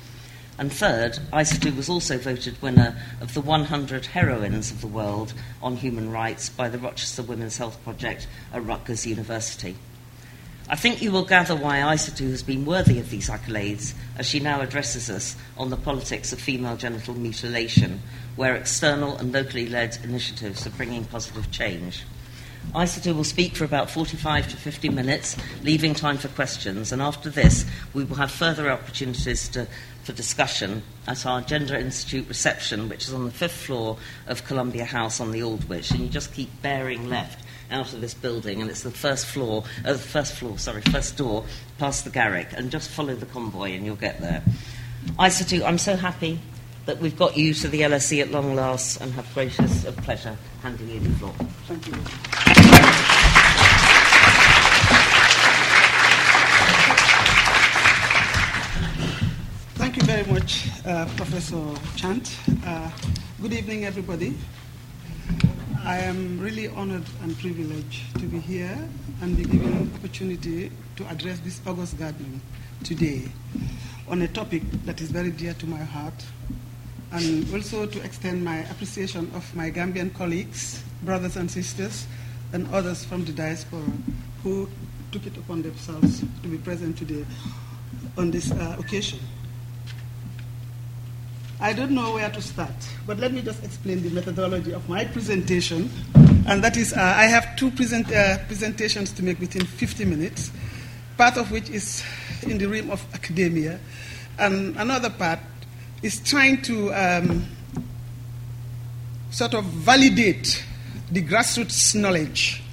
And 0.61 0.71
third, 0.71 1.17
Isatou 1.33 1.75
was 1.75 1.89
also 1.89 2.19
voted 2.19 2.61
winner 2.61 2.95
of 3.19 3.33
the 3.33 3.41
100 3.41 4.05
Heroines 4.05 4.69
of 4.69 4.79
the 4.79 4.85
World 4.85 5.33
on 5.59 5.75
Human 5.75 6.11
Rights 6.11 6.49
by 6.49 6.69
the 6.69 6.77
Rochester 6.77 7.23
Women's 7.23 7.57
Health 7.57 7.83
Project 7.83 8.27
at 8.53 8.63
Rutgers 8.63 9.07
University. 9.07 9.75
I 10.69 10.75
think 10.75 11.01
you 11.01 11.11
will 11.11 11.25
gather 11.25 11.55
why 11.55 11.79
Isatou 11.79 12.29
has 12.29 12.43
been 12.43 12.63
worthy 12.63 12.99
of 12.99 13.09
these 13.09 13.27
accolades 13.27 13.95
as 14.19 14.27
she 14.27 14.39
now 14.39 14.61
addresses 14.61 15.09
us 15.09 15.35
on 15.57 15.71
the 15.71 15.77
politics 15.77 16.31
of 16.31 16.39
female 16.39 16.77
genital 16.77 17.15
mutilation, 17.15 17.99
where 18.35 18.55
external 18.55 19.17
and 19.17 19.33
locally 19.33 19.65
led 19.65 19.97
initiatives 20.03 20.67
are 20.67 20.77
bringing 20.77 21.05
positive 21.05 21.49
change. 21.49 22.03
Isatou 22.75 23.15
will 23.15 23.23
speak 23.25 23.55
for 23.55 23.65
about 23.65 23.89
45 23.89 24.49
to 24.49 24.57
50 24.57 24.89
minutes, 24.89 25.35
leaving 25.63 25.93
time 25.93 26.17
for 26.17 26.29
questions, 26.29 26.91
and 26.91 27.01
after 27.01 27.29
this, 27.29 27.65
we 27.93 28.03
will 28.03 28.15
have 28.15 28.31
further 28.31 28.71
opportunities 28.71 29.49
to 29.49 29.67
for 30.03 30.13
discussion 30.13 30.83
at 31.07 31.25
our 31.25 31.41
Gender 31.41 31.75
Institute 31.75 32.27
reception, 32.27 32.89
which 32.89 33.07
is 33.07 33.13
on 33.13 33.25
the 33.25 33.31
fifth 33.31 33.65
floor 33.65 33.97
of 34.27 34.45
Columbia 34.45 34.85
House 34.85 35.19
on 35.19 35.31
the 35.31 35.41
Aldwych. 35.41 35.91
And 35.91 36.01
you 36.01 36.09
just 36.09 36.33
keep 36.33 36.49
bearing 36.61 37.09
left 37.09 37.45
out 37.71 37.93
of 37.93 38.01
this 38.01 38.13
building, 38.13 38.61
and 38.61 38.69
it's 38.69 38.83
the 38.83 38.91
first 38.91 39.25
floor, 39.25 39.63
uh, 39.85 39.93
first 39.95 40.33
floor, 40.33 40.57
sorry, 40.57 40.81
first 40.81 41.17
door 41.17 41.45
past 41.77 42.03
the 42.03 42.09
Garrick, 42.09 42.49
and 42.53 42.69
just 42.69 42.89
follow 42.89 43.15
the 43.15 43.25
convoy, 43.25 43.71
and 43.71 43.85
you'll 43.85 43.95
get 43.95 44.19
there. 44.19 44.43
Isatou, 45.17 45.63
I'm 45.63 45.77
so 45.77 45.95
happy 45.95 46.39
that 46.85 46.99
we've 46.99 47.17
got 47.17 47.37
you 47.37 47.53
to 47.53 47.67
the 47.67 47.81
LSE 47.81 48.21
at 48.21 48.31
long 48.31 48.55
last, 48.55 48.99
and 49.01 49.13
have 49.13 49.33
gracious 49.33 49.85
of 49.85 49.95
pleasure 49.97 50.37
handing 50.61 50.89
you 50.89 50.99
the 50.99 51.09
floor. 51.11 51.33
Thank 51.67 51.87
you. 51.87 52.70
Very 60.11 60.29
much, 60.33 60.67
uh, 60.85 61.05
Professor 61.15 61.63
Chant. 61.95 62.35
Uh, 62.65 62.91
good 63.41 63.53
evening, 63.53 63.85
everybody. 63.85 64.35
I 65.85 65.99
am 65.99 66.37
really 66.37 66.67
honored 66.67 67.05
and 67.23 67.37
privileged 67.39 68.19
to 68.19 68.25
be 68.25 68.39
here 68.39 68.77
and 69.21 69.37
be 69.37 69.45
given 69.45 69.87
the 69.89 69.95
opportunity 69.95 70.69
to 70.97 71.07
address 71.07 71.39
this 71.39 71.61
August 71.65 71.97
gathering 71.97 72.41
today 72.83 73.23
on 74.09 74.21
a 74.23 74.27
topic 74.27 74.63
that 74.83 74.99
is 74.99 75.09
very 75.11 75.31
dear 75.31 75.53
to 75.53 75.65
my 75.65 75.77
heart, 75.81 76.25
and 77.13 77.47
also 77.53 77.85
to 77.85 78.03
extend 78.03 78.43
my 78.43 78.57
appreciation 78.69 79.31
of 79.33 79.55
my 79.55 79.71
Gambian 79.71 80.13
colleagues, 80.13 80.83
brothers 81.03 81.37
and 81.37 81.49
sisters, 81.49 82.05
and 82.51 82.67
others 82.73 83.05
from 83.05 83.23
the 83.23 83.31
diaspora 83.31 83.85
who 84.43 84.67
took 85.13 85.25
it 85.25 85.37
upon 85.37 85.61
themselves 85.61 86.19
to 86.43 86.47
be 86.49 86.57
present 86.57 86.97
today 86.97 87.25
on 88.17 88.29
this 88.29 88.51
uh, 88.51 88.75
occasion. 88.77 89.17
I 91.63 91.73
don't 91.73 91.91
know 91.91 92.13
where 92.13 92.27
to 92.27 92.41
start, 92.41 92.73
but 93.05 93.19
let 93.19 93.33
me 93.33 93.43
just 93.43 93.63
explain 93.63 94.01
the 94.01 94.09
methodology 94.09 94.73
of 94.73 94.89
my 94.89 95.05
presentation. 95.05 95.91
And 96.47 96.63
that 96.63 96.75
is, 96.75 96.91
uh, 96.91 96.99
I 96.99 97.25
have 97.25 97.55
two 97.55 97.69
present, 97.69 98.11
uh, 98.11 98.39
presentations 98.47 99.11
to 99.11 99.23
make 99.23 99.39
within 99.39 99.67
50 99.67 100.05
minutes, 100.05 100.51
part 101.17 101.37
of 101.37 101.51
which 101.51 101.69
is 101.69 102.03
in 102.41 102.57
the 102.57 102.65
realm 102.65 102.89
of 102.89 103.05
academia, 103.13 103.79
and 104.39 104.75
another 104.77 105.11
part 105.11 105.37
is 106.01 106.19
trying 106.19 106.63
to 106.63 106.91
um, 106.95 107.45
sort 109.29 109.53
of 109.53 109.63
validate 109.65 110.65
the 111.11 111.21
grassroots 111.21 111.93
knowledge 111.93 112.63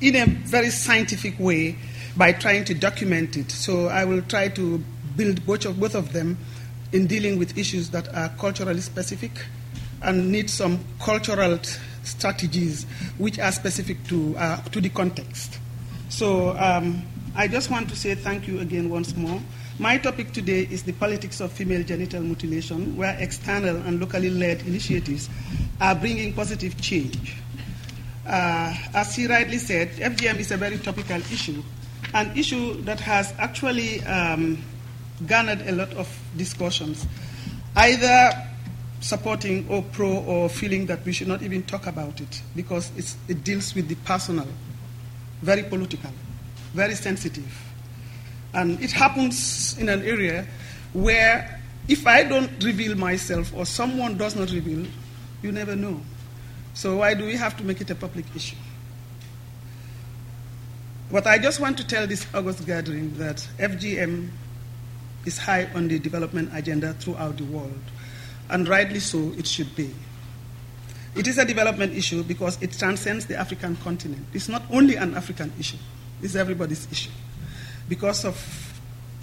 in 0.00 0.16
a 0.16 0.26
very 0.26 0.70
scientific 0.70 1.38
way 1.38 1.76
by 2.16 2.32
trying 2.32 2.64
to 2.64 2.74
document 2.74 3.36
it. 3.36 3.52
So 3.52 3.86
I 3.86 4.04
will 4.04 4.22
try 4.22 4.48
to 4.48 4.82
build 5.16 5.46
both 5.46 5.66
of, 5.66 5.78
both 5.78 5.94
of 5.94 6.12
them 6.12 6.36
in 6.92 7.06
dealing 7.06 7.38
with 7.38 7.56
issues 7.56 7.90
that 7.90 8.14
are 8.14 8.28
culturally 8.38 8.80
specific 8.80 9.30
and 10.02 10.30
need 10.30 10.50
some 10.50 10.84
cultural 11.00 11.58
strategies 12.02 12.84
which 13.18 13.38
are 13.38 13.52
specific 13.52 14.02
to, 14.08 14.36
uh, 14.36 14.60
to 14.64 14.80
the 14.80 14.88
context. 14.88 15.58
So 16.08 16.56
um, 16.58 17.02
I 17.34 17.48
just 17.48 17.70
want 17.70 17.88
to 17.88 17.96
say 17.96 18.14
thank 18.14 18.46
you 18.46 18.60
again 18.60 18.90
once 18.90 19.16
more. 19.16 19.40
My 19.78 19.96
topic 19.96 20.32
today 20.32 20.68
is 20.70 20.82
the 20.82 20.92
politics 20.92 21.40
of 21.40 21.50
female 21.50 21.82
genital 21.82 22.20
mutilation, 22.20 22.96
where 22.96 23.16
external 23.18 23.76
and 23.76 23.98
locally 23.98 24.28
led 24.28 24.60
initiatives 24.62 25.30
are 25.80 25.94
bringing 25.94 26.34
positive 26.34 26.78
change. 26.80 27.36
Uh, 28.26 28.74
as 28.94 29.16
he 29.16 29.26
rightly 29.26 29.58
said, 29.58 29.90
FGM 29.92 30.38
is 30.38 30.50
a 30.50 30.56
very 30.56 30.78
topical 30.78 31.16
issue, 31.16 31.62
an 32.12 32.36
issue 32.36 32.80
that 32.82 33.00
has 33.00 33.32
actually 33.38 34.02
um, 34.04 34.62
garnered 35.26 35.66
a 35.66 35.72
lot 35.72 35.92
of 35.94 36.08
discussions, 36.36 37.06
either 37.76 38.30
supporting 39.00 39.68
or 39.68 39.82
pro 39.82 40.18
or 40.18 40.48
feeling 40.48 40.86
that 40.86 41.04
we 41.04 41.12
should 41.12 41.28
not 41.28 41.42
even 41.42 41.62
talk 41.64 41.86
about 41.86 42.20
it 42.20 42.42
because 42.54 42.90
it 43.28 43.44
deals 43.44 43.74
with 43.74 43.88
the 43.88 43.96
personal, 43.96 44.46
very 45.42 45.62
political, 45.64 46.10
very 46.72 46.94
sensitive. 46.94 47.52
And 48.54 48.80
it 48.80 48.92
happens 48.92 49.76
in 49.78 49.88
an 49.88 50.02
area 50.02 50.46
where 50.92 51.60
if 51.88 52.06
I 52.06 52.22
don't 52.22 52.62
reveal 52.62 52.94
myself 52.96 53.52
or 53.54 53.66
someone 53.66 54.16
does 54.16 54.36
not 54.36 54.50
reveal, 54.50 54.86
you 55.42 55.52
never 55.52 55.74
know. 55.74 56.00
So 56.74 56.98
why 56.98 57.14
do 57.14 57.26
we 57.26 57.34
have 57.34 57.56
to 57.56 57.64
make 57.64 57.80
it 57.80 57.90
a 57.90 57.94
public 57.94 58.24
issue? 58.36 58.56
But 61.10 61.26
I 61.26 61.38
just 61.38 61.60
want 61.60 61.76
to 61.78 61.86
tell 61.86 62.06
this 62.06 62.26
August 62.32 62.64
gathering 62.64 63.14
that 63.18 63.46
FGM 63.58 64.30
is 65.24 65.38
high 65.38 65.68
on 65.74 65.88
the 65.88 65.98
development 65.98 66.50
agenda 66.52 66.94
throughout 66.94 67.36
the 67.36 67.44
world, 67.44 67.80
and 68.50 68.68
rightly 68.68 69.00
so 69.00 69.32
it 69.36 69.46
should 69.46 69.74
be. 69.76 69.94
It 71.14 71.26
is 71.26 71.38
a 71.38 71.44
development 71.44 71.94
issue 71.94 72.22
because 72.22 72.60
it 72.62 72.72
transcends 72.72 73.26
the 73.26 73.36
African 73.36 73.76
continent. 73.76 74.24
It's 74.32 74.48
not 74.48 74.62
only 74.70 74.96
an 74.96 75.14
African 75.14 75.52
issue, 75.58 75.76
it's 76.22 76.34
everybody's 76.34 76.90
issue. 76.90 77.10
Because 77.88 78.24
of 78.24 78.36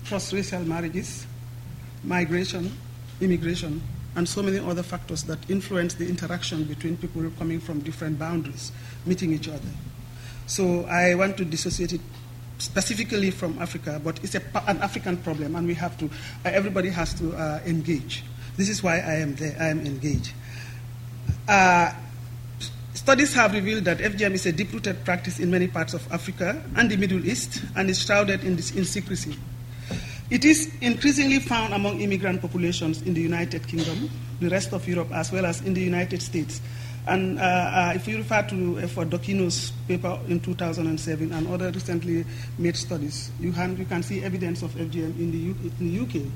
cross-racial 0.05 0.61
marriages, 0.61 1.25
migration, 2.03 2.71
immigration, 3.21 3.81
and 4.15 4.27
so 4.27 4.41
many 4.41 4.59
other 4.59 4.83
factors 4.83 5.23
that 5.23 5.37
influence 5.49 5.95
the 5.95 6.07
interaction 6.07 6.63
between 6.63 6.97
people 6.97 7.29
coming 7.37 7.59
from 7.59 7.79
different 7.79 8.19
boundaries, 8.19 8.71
meeting 9.05 9.33
each 9.33 9.47
other. 9.47 9.69
So 10.45 10.85
I 10.85 11.15
want 11.15 11.37
to 11.37 11.45
dissociate 11.45 11.93
it 11.93 12.01
specifically 12.59 13.31
from 13.31 13.57
Africa, 13.59 13.99
but 14.03 14.23
it's 14.23 14.35
a, 14.35 14.41
an 14.67 14.77
African 14.81 15.17
problem, 15.17 15.55
and 15.55 15.65
we 15.65 15.73
have 15.73 15.97
to, 15.97 16.05
uh, 16.05 16.09
everybody 16.45 16.89
has 16.89 17.13
to 17.15 17.33
uh, 17.33 17.59
engage. 17.65 18.23
This 18.57 18.69
is 18.69 18.83
why 18.83 18.95
I 18.99 19.15
am 19.15 19.35
there, 19.35 19.55
I 19.59 19.67
am 19.67 19.85
engaged. 19.85 20.33
Uh, 21.47 21.91
studies 22.93 23.33
have 23.33 23.53
revealed 23.53 23.85
that 23.85 23.97
FGM 23.97 24.33
is 24.33 24.45
a 24.45 24.51
deep 24.51 24.73
rooted 24.73 25.03
practice 25.05 25.39
in 25.39 25.49
many 25.49 25.67
parts 25.67 25.93
of 25.93 26.05
Africa 26.11 26.61
and 26.75 26.91
the 26.91 26.97
Middle 26.97 27.25
East, 27.25 27.63
and 27.75 27.89
is 27.89 28.03
shrouded 28.03 28.43
in, 28.43 28.55
this, 28.55 28.71
in 28.71 28.85
secrecy. 28.85 29.35
It 30.29 30.45
is 30.45 30.71
increasingly 30.81 31.39
found 31.39 31.73
among 31.73 32.01
immigrant 32.01 32.41
populations 32.41 33.01
in 33.01 33.15
the 33.15 33.21
United 33.21 33.67
Kingdom, 33.67 34.11
the 34.39 34.49
rest 34.49 34.73
of 34.73 34.87
Europe, 34.87 35.11
as 35.11 35.31
well 35.31 35.45
as 35.45 35.61
in 35.61 35.73
the 35.73 35.81
United 35.81 36.21
States. 36.21 36.61
And 37.07 37.39
uh, 37.39 37.41
uh, 37.41 37.91
if 37.95 38.07
you 38.07 38.17
refer 38.17 38.43
to 38.43 38.79
uh, 38.79 38.87
for 38.87 39.05
Dorkenoo's 39.05 39.71
paper 39.87 40.19
in 40.27 40.39
2007 40.39 41.31
and 41.31 41.47
other 41.47 41.71
recently 41.71 42.25
made 42.57 42.75
studies, 42.75 43.31
you 43.39 43.51
can, 43.51 43.77
you 43.77 43.85
can 43.85 44.03
see 44.03 44.23
evidence 44.23 44.61
of 44.61 44.71
FGM 44.71 45.17
in 45.17 45.31
the, 45.31 45.37
U, 45.37 45.55
in 45.79 46.07
the 46.07 46.21
UK. 46.21 46.27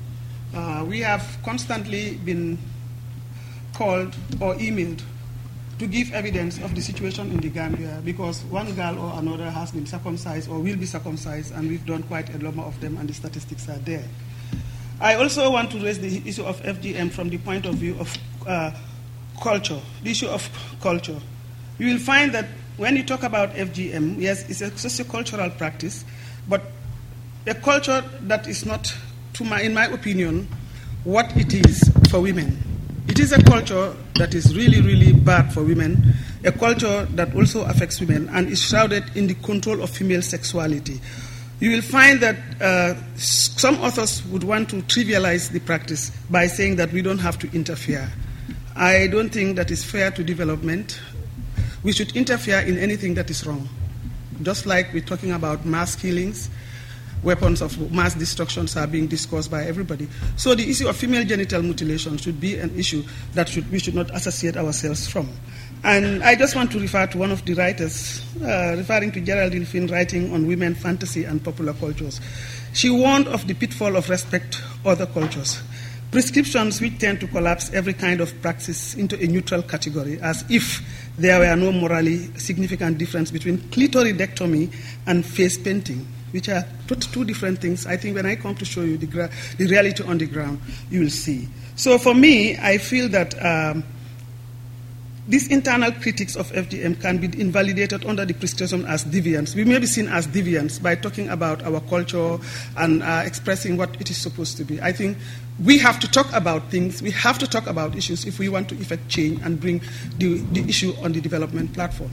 Uh, 0.54 0.84
we 0.84 1.00
have 1.00 1.38
constantly 1.44 2.16
been 2.16 2.58
called 3.74 4.14
or 4.40 4.54
emailed 4.56 5.02
to 5.78 5.86
give 5.86 6.12
evidence 6.12 6.58
of 6.62 6.74
the 6.74 6.80
situation 6.80 7.30
in 7.32 7.38
the 7.38 7.48
Gambia 7.48 8.00
because 8.04 8.42
one 8.44 8.72
girl 8.74 8.98
or 8.98 9.18
another 9.18 9.50
has 9.50 9.72
been 9.72 9.86
circumcised 9.86 10.48
or 10.48 10.58
will 10.60 10.76
be 10.76 10.86
circumcised, 10.86 11.52
and 11.54 11.68
we've 11.68 11.84
done 11.84 12.02
quite 12.04 12.28
a 12.30 12.38
number 12.38 12.62
of 12.62 12.80
them, 12.80 12.96
and 12.98 13.08
the 13.08 13.14
statistics 13.14 13.68
are 13.68 13.78
there. 13.78 14.04
I 15.00 15.16
also 15.16 15.50
want 15.50 15.72
to 15.72 15.80
raise 15.80 15.98
the 15.98 16.22
issue 16.28 16.44
of 16.44 16.60
FGM 16.62 17.10
from 17.10 17.28
the 17.28 17.38
point 17.38 17.66
of 17.66 17.74
view 17.74 17.96
of 17.98 18.16
uh, 18.46 18.70
culture, 19.40 19.80
the 20.02 20.10
issue 20.10 20.28
of 20.28 20.48
culture. 20.80 21.18
You 21.78 21.88
will 21.92 21.98
find 21.98 22.32
that 22.32 22.46
when 22.76 22.96
you 22.96 23.04
talk 23.04 23.22
about 23.22 23.54
FGM, 23.54 24.20
yes, 24.20 24.48
it's 24.48 24.60
a 24.60 24.70
sociocultural 24.70 25.56
practice, 25.56 26.04
but 26.48 26.62
a 27.46 27.54
culture 27.54 28.02
that 28.22 28.46
is 28.48 28.64
not, 28.66 28.94
to 29.34 29.44
my, 29.44 29.60
in 29.60 29.74
my 29.74 29.86
opinion, 29.86 30.48
what 31.04 31.36
it 31.36 31.52
is 31.52 31.82
for 32.10 32.20
women. 32.20 32.58
It 33.06 33.18
is 33.20 33.32
a 33.32 33.42
culture 33.42 33.94
that 34.16 34.34
is 34.34 34.56
really, 34.56 34.80
really 34.80 35.12
bad 35.12 35.52
for 35.52 35.62
women, 35.62 36.14
a 36.44 36.50
culture 36.52 37.04
that 37.12 37.34
also 37.34 37.64
affects 37.64 38.00
women 38.00 38.28
and 38.30 38.48
is 38.48 38.62
shrouded 38.62 39.04
in 39.16 39.26
the 39.26 39.34
control 39.34 39.82
of 39.82 39.90
female 39.90 40.22
sexuality. 40.22 41.00
You 41.60 41.70
will 41.70 41.82
find 41.82 42.20
that 42.20 42.36
uh, 42.60 42.94
some 43.16 43.76
authors 43.80 44.24
would 44.26 44.42
want 44.42 44.70
to 44.70 44.76
trivialize 44.82 45.50
the 45.50 45.60
practice 45.60 46.10
by 46.30 46.46
saying 46.46 46.76
that 46.76 46.92
we 46.92 47.02
don't 47.02 47.18
have 47.18 47.38
to 47.40 47.52
interfere. 47.54 48.10
I 48.76 49.06
don't 49.06 49.30
think 49.30 49.56
that 49.56 49.70
is 49.70 49.84
fair 49.84 50.10
to 50.10 50.24
development. 50.24 51.00
We 51.84 51.92
should 51.92 52.16
interfere 52.16 52.58
in 52.58 52.76
anything 52.78 53.14
that 53.14 53.30
is 53.30 53.46
wrong. 53.46 53.68
Just 54.42 54.66
like 54.66 54.92
we're 54.92 55.04
talking 55.04 55.30
about 55.30 55.64
mass 55.64 55.94
killings, 55.94 56.50
weapons 57.22 57.62
of 57.62 57.92
mass 57.92 58.14
destructions 58.14 58.76
are 58.76 58.86
being 58.88 59.06
discussed 59.06 59.50
by 59.50 59.64
everybody. 59.64 60.08
So 60.36 60.54
the 60.56 60.68
issue 60.68 60.88
of 60.88 60.96
female 60.96 61.24
genital 61.24 61.62
mutilation 61.62 62.16
should 62.18 62.40
be 62.40 62.58
an 62.58 62.76
issue 62.76 63.04
that 63.34 63.48
should, 63.48 63.70
we 63.70 63.78
should 63.78 63.94
not 63.94 64.10
associate 64.14 64.56
ourselves 64.56 65.08
from. 65.08 65.28
And 65.84 66.24
I 66.24 66.34
just 66.34 66.56
want 66.56 66.72
to 66.72 66.80
refer 66.80 67.06
to 67.06 67.18
one 67.18 67.30
of 67.30 67.44
the 67.44 67.54
writers, 67.54 68.24
uh, 68.42 68.74
referring 68.76 69.12
to 69.12 69.20
Geraldine 69.20 69.66
Finn, 69.66 69.86
writing 69.86 70.32
on 70.32 70.46
women, 70.46 70.74
fantasy, 70.74 71.24
and 71.24 71.44
popular 71.44 71.74
cultures. 71.74 72.20
She 72.72 72.90
warned 72.90 73.28
of 73.28 73.46
the 73.46 73.54
pitfall 73.54 73.94
of 73.94 74.08
respect 74.08 74.62
other 74.84 75.06
cultures. 75.06 75.62
Prescriptions 76.14 76.80
which 76.80 77.00
tend 77.00 77.18
to 77.18 77.26
collapse 77.26 77.72
every 77.72 77.92
kind 77.92 78.20
of 78.20 78.40
practice 78.40 78.94
into 78.94 79.18
a 79.20 79.26
neutral 79.26 79.62
category, 79.62 80.20
as 80.20 80.44
if 80.48 80.80
there 81.18 81.40
were 81.40 81.56
no 81.56 81.72
morally 81.72 82.32
significant 82.38 82.98
difference 82.98 83.32
between 83.32 83.58
clitoridectomy 83.58 84.72
and 85.08 85.26
face 85.26 85.58
painting, 85.58 86.06
which 86.30 86.48
are 86.48 86.64
two 86.86 87.24
different 87.24 87.60
things. 87.60 87.84
I 87.84 87.96
think 87.96 88.14
when 88.14 88.26
I 88.26 88.36
come 88.36 88.54
to 88.54 88.64
show 88.64 88.82
you 88.82 88.96
the, 88.96 89.06
gra- 89.06 89.30
the 89.58 89.66
reality 89.66 90.04
on 90.04 90.18
the 90.18 90.26
ground, 90.26 90.60
you 90.88 91.00
will 91.00 91.10
see. 91.10 91.48
So 91.74 91.98
for 91.98 92.14
me, 92.14 92.56
I 92.58 92.78
feel 92.78 93.08
that 93.08 93.34
um, 93.44 93.82
these 95.26 95.48
internal 95.48 95.90
critics 95.90 96.36
of 96.36 96.52
FGM 96.52 97.00
can 97.00 97.16
be 97.18 97.40
invalidated 97.40 98.04
under 98.04 98.26
the 98.26 98.34
prescription 98.34 98.84
as 98.84 99.04
deviants. 99.04 99.54
We 99.54 99.64
may 99.64 99.78
be 99.78 99.86
seen 99.86 100.06
as 100.08 100.26
deviants 100.26 100.82
by 100.82 100.96
talking 100.96 101.30
about 101.30 101.62
our 101.62 101.80
culture 101.80 102.38
and 102.76 103.02
uh, 103.02 103.22
expressing 103.24 103.78
what 103.78 103.98
it 104.00 104.10
is 104.10 104.18
supposed 104.18 104.58
to 104.58 104.64
be. 104.64 104.80
I 104.82 104.92
think 104.92 105.16
we 105.64 105.78
have 105.78 105.98
to 106.00 106.10
talk 106.10 106.30
about 106.34 106.70
things, 106.70 107.00
we 107.00 107.10
have 107.12 107.38
to 107.38 107.46
talk 107.46 107.66
about 107.66 107.96
issues 107.96 108.26
if 108.26 108.38
we 108.38 108.50
want 108.50 108.68
to 108.68 108.74
effect 108.74 109.08
change 109.08 109.40
and 109.42 109.58
bring 109.58 109.80
the, 110.18 110.38
the 110.52 110.68
issue 110.68 110.92
on 111.02 111.12
the 111.12 111.20
development 111.22 111.72
platform. 111.72 112.10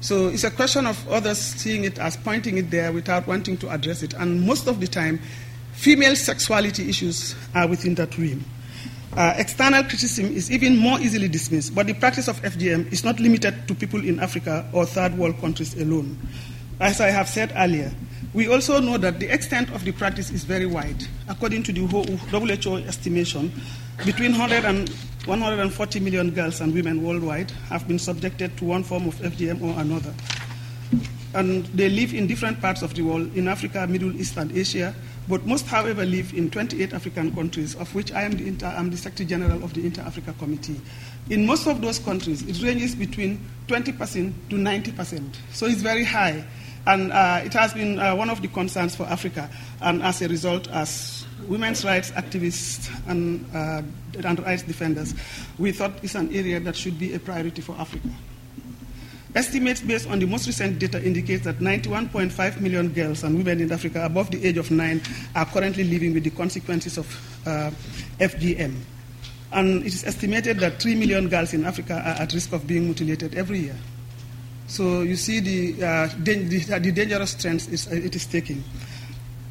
So 0.00 0.28
it's 0.28 0.44
a 0.44 0.50
question 0.50 0.86
of 0.86 1.06
others 1.08 1.38
seeing 1.38 1.84
it 1.84 1.98
as 1.98 2.16
pointing 2.16 2.56
it 2.58 2.70
there 2.70 2.92
without 2.92 3.26
wanting 3.26 3.56
to 3.58 3.70
address 3.70 4.02
it. 4.02 4.14
And 4.14 4.42
most 4.42 4.68
of 4.68 4.80
the 4.80 4.86
time, 4.86 5.20
female 5.72 6.16
sexuality 6.16 6.88
issues 6.88 7.34
are 7.54 7.66
within 7.66 7.94
that 7.96 8.16
realm. 8.16 8.44
Uh, 9.16 9.32
external 9.36 9.82
criticism 9.84 10.26
is 10.34 10.50
even 10.50 10.76
more 10.76 10.98
easily 11.00 11.28
dismissed, 11.28 11.72
but 11.72 11.86
the 11.86 11.94
practice 11.94 12.26
of 12.26 12.40
FGM 12.42 12.90
is 12.92 13.04
not 13.04 13.20
limited 13.20 13.68
to 13.68 13.74
people 13.74 14.02
in 14.04 14.18
Africa 14.18 14.68
or 14.72 14.84
third 14.84 15.16
world 15.16 15.38
countries 15.38 15.80
alone. 15.80 16.18
As 16.80 17.00
I 17.00 17.10
have 17.10 17.28
said 17.28 17.52
earlier, 17.54 17.92
we 18.32 18.48
also 18.48 18.80
know 18.80 18.98
that 18.98 19.20
the 19.20 19.32
extent 19.32 19.70
of 19.70 19.84
the 19.84 19.92
practice 19.92 20.30
is 20.32 20.42
very 20.42 20.66
wide. 20.66 21.06
According 21.28 21.62
to 21.64 21.72
the 21.72 21.86
WHO 21.86 22.76
estimation, 22.78 23.52
between 24.04 24.32
100 24.32 24.64
and 24.64 24.88
140 25.26 26.00
million 26.00 26.32
girls 26.32 26.60
and 26.60 26.74
women 26.74 27.00
worldwide 27.04 27.52
have 27.70 27.86
been 27.86 28.00
subjected 28.00 28.56
to 28.58 28.64
one 28.64 28.82
form 28.82 29.06
of 29.06 29.14
FGM 29.16 29.62
or 29.62 29.80
another. 29.80 30.12
And 31.34 31.66
they 31.66 31.88
live 31.88 32.12
in 32.14 32.26
different 32.26 32.60
parts 32.60 32.82
of 32.82 32.94
the 32.94 33.02
world, 33.02 33.36
in 33.36 33.46
Africa, 33.46 33.86
Middle 33.86 34.14
East, 34.16 34.36
and 34.36 34.50
Asia. 34.50 34.92
But 35.26 35.46
most, 35.46 35.66
however, 35.66 36.04
live 36.04 36.34
in 36.34 36.50
28 36.50 36.92
African 36.92 37.34
countries, 37.34 37.74
of 37.76 37.94
which 37.94 38.12
I 38.12 38.22
am 38.22 38.32
the, 38.32 38.46
inter, 38.46 38.66
I'm 38.66 38.90
the 38.90 38.96
Secretary 38.96 39.26
General 39.26 39.64
of 39.64 39.72
the 39.72 39.84
Inter-Africa 39.84 40.34
Committee. 40.38 40.78
In 41.30 41.46
most 41.46 41.66
of 41.66 41.80
those 41.80 41.98
countries, 41.98 42.42
it 42.42 42.62
ranges 42.62 42.94
between 42.94 43.40
20% 43.68 44.32
to 44.50 44.56
90%. 44.56 45.34
So 45.52 45.66
it's 45.66 45.80
very 45.80 46.04
high. 46.04 46.44
And 46.86 47.10
uh, 47.12 47.40
it 47.42 47.54
has 47.54 47.72
been 47.72 47.98
uh, 47.98 48.14
one 48.14 48.28
of 48.28 48.42
the 48.42 48.48
concerns 48.48 48.94
for 48.94 49.04
Africa. 49.04 49.48
And 49.80 50.02
as 50.02 50.20
a 50.20 50.28
result, 50.28 50.68
as 50.68 51.24
women's 51.48 51.82
rights 51.84 52.10
activists 52.10 52.90
and, 53.08 53.46
uh, 53.54 53.80
and 54.22 54.38
rights 54.40 54.62
defenders, 54.62 55.14
we 55.58 55.72
thought 55.72 55.92
it's 56.02 56.14
an 56.14 56.34
area 56.34 56.60
that 56.60 56.76
should 56.76 56.98
be 56.98 57.14
a 57.14 57.18
priority 57.18 57.62
for 57.62 57.74
Africa. 57.76 58.10
Estimates 59.34 59.80
based 59.80 60.08
on 60.08 60.20
the 60.20 60.26
most 60.26 60.46
recent 60.46 60.78
data 60.78 61.04
indicate 61.04 61.42
that 61.42 61.58
91.5 61.58 62.60
million 62.60 62.88
girls 62.90 63.24
and 63.24 63.36
women 63.36 63.60
in 63.60 63.72
Africa 63.72 64.04
above 64.04 64.30
the 64.30 64.44
age 64.46 64.58
of 64.58 64.70
nine 64.70 65.02
are 65.34 65.44
currently 65.44 65.82
living 65.82 66.14
with 66.14 66.22
the 66.22 66.30
consequences 66.30 66.98
of 66.98 67.06
uh, 67.46 67.70
FGM. 68.20 68.78
And 69.50 69.82
it 69.82 69.88
is 69.88 70.04
estimated 70.04 70.60
that 70.60 70.80
3 70.80 70.94
million 70.94 71.28
girls 71.28 71.52
in 71.52 71.64
Africa 71.64 71.94
are 71.94 72.22
at 72.22 72.32
risk 72.32 72.52
of 72.52 72.66
being 72.66 72.84
mutilated 72.84 73.34
every 73.34 73.58
year. 73.58 73.76
So 74.66 75.02
you 75.02 75.16
see 75.16 75.40
the, 75.40 75.84
uh, 75.84 76.08
the, 76.18 76.34
the, 76.78 76.92
dangerous 76.92 77.34
trends 77.34 77.68
it 77.68 78.14
is 78.14 78.26
taking. 78.26 78.62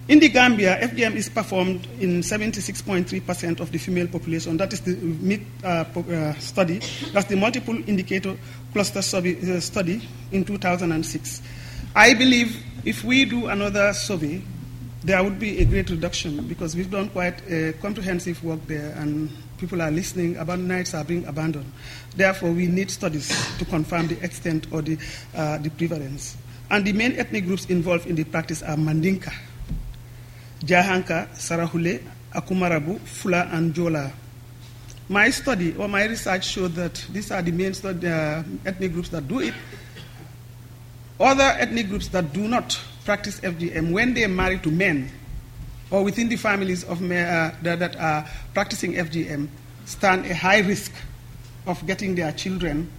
In 0.09 0.19
the 0.19 0.27
Gambia, 0.27 0.79
FGM 0.81 1.15
is 1.15 1.29
performed 1.29 1.87
in 2.01 2.19
76.3% 2.19 3.61
of 3.61 3.71
the 3.71 3.77
female 3.77 4.07
population. 4.07 4.57
That 4.57 4.73
is 4.73 4.81
the 4.81 4.95
MICS 4.95 5.45
uh, 5.63 5.85
uh, 5.97 6.33
study. 6.39 6.79
That's 7.13 7.27
the 7.29 7.37
multiple 7.37 7.77
indicator 7.87 8.35
cluster 8.73 8.99
uh, 8.99 9.59
study 9.61 10.01
in 10.33 10.43
2006. 10.43 11.41
I 11.95 12.13
believe 12.15 12.61
if 12.83 13.05
we 13.05 13.23
do 13.23 13.47
another 13.47 13.93
survey, 13.93 14.41
there 15.05 15.23
would 15.23 15.39
be 15.39 15.59
a 15.59 15.65
great 15.65 15.89
reduction 15.89 16.47
because 16.47 16.75
we've 16.75 16.91
done 16.91 17.07
quite 17.09 17.39
a 17.49 17.71
comprehensive 17.81 18.43
work 18.43 18.59
there 18.67 18.91
and 18.97 19.29
people 19.57 19.81
are 19.81 19.91
listening, 19.91 20.35
abandoned 20.35 20.67
nights 20.67 20.93
are 20.93 21.05
being 21.05 21.25
abandoned. 21.27 21.71
Therefore, 22.17 22.51
we 22.51 22.67
need 22.67 22.91
studies 22.91 23.29
to 23.57 23.63
confirm 23.63 24.07
the 24.07 24.21
extent 24.21 24.67
or 24.73 24.81
the, 24.81 24.97
uh, 25.33 25.59
the 25.59 25.69
prevalence. 25.69 26.35
And 26.69 26.83
the 26.83 26.91
main 26.91 27.13
ethnic 27.17 27.45
groups 27.45 27.67
involved 27.67 28.05
in 28.05 28.15
the 28.15 28.25
practice 28.25 28.61
are 28.63 28.75
Mandinka, 28.75 29.33
Jahanka, 30.65 31.27
Sarahule, 31.35 32.01
Akumarabu, 32.33 32.99
Fula, 32.99 33.49
and 33.53 33.73
Jola. 33.73 34.11
My 35.09 35.29
study 35.29 35.75
or 35.75 35.87
my 35.87 36.05
research 36.05 36.47
showed 36.47 36.73
that 36.75 37.05
these 37.11 37.31
are 37.31 37.41
the 37.41 37.51
main 37.51 37.73
study, 37.73 38.07
uh, 38.07 38.43
ethnic 38.65 38.93
groups 38.93 39.09
that 39.09 39.27
do 39.27 39.39
it. 39.41 39.53
Other 41.19 41.55
ethnic 41.59 41.89
groups 41.89 42.07
that 42.09 42.31
do 42.33 42.47
not 42.47 42.79
practice 43.03 43.39
FGM, 43.41 43.91
when 43.91 44.13
they 44.13 44.25
marry 44.27 44.59
to 44.59 44.71
men 44.71 45.11
or 45.91 46.03
within 46.03 46.29
the 46.29 46.37
families 46.37 46.83
of 46.85 47.01
men, 47.01 47.27
uh, 47.27 47.55
that, 47.61 47.79
that 47.79 47.95
are 47.97 48.27
practicing 48.53 48.93
FGM, 48.93 49.47
stand 49.85 50.25
a 50.25 50.33
high 50.33 50.59
risk 50.59 50.91
of 51.67 51.85
getting 51.85 52.15
their 52.15 52.31
children 52.31 52.89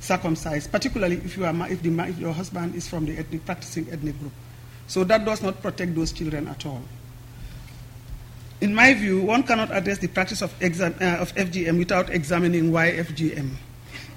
circumcised, 0.00 0.70
particularly 0.70 1.16
if, 1.16 1.36
you 1.36 1.46
are, 1.46 1.54
if, 1.70 1.82
the, 1.82 1.90
if 2.04 2.18
your 2.18 2.32
husband 2.32 2.74
is 2.74 2.86
from 2.86 3.06
the 3.06 3.16
ethnic, 3.18 3.44
practicing 3.46 3.90
ethnic 3.90 4.18
group. 4.20 4.32
So 4.86 5.02
that 5.04 5.24
does 5.24 5.42
not 5.42 5.62
protect 5.62 5.94
those 5.94 6.12
children 6.12 6.46
at 6.46 6.66
all. 6.66 6.82
In 8.64 8.74
my 8.74 8.94
view, 8.94 9.20
one 9.20 9.42
cannot 9.42 9.70
address 9.72 9.98
the 9.98 10.08
practice 10.08 10.40
of, 10.40 10.50
exam, 10.62 10.94
uh, 10.98 11.20
of 11.20 11.34
FGM 11.34 11.76
without 11.76 12.08
examining 12.08 12.72
why 12.72 12.92
FGM. 12.92 13.50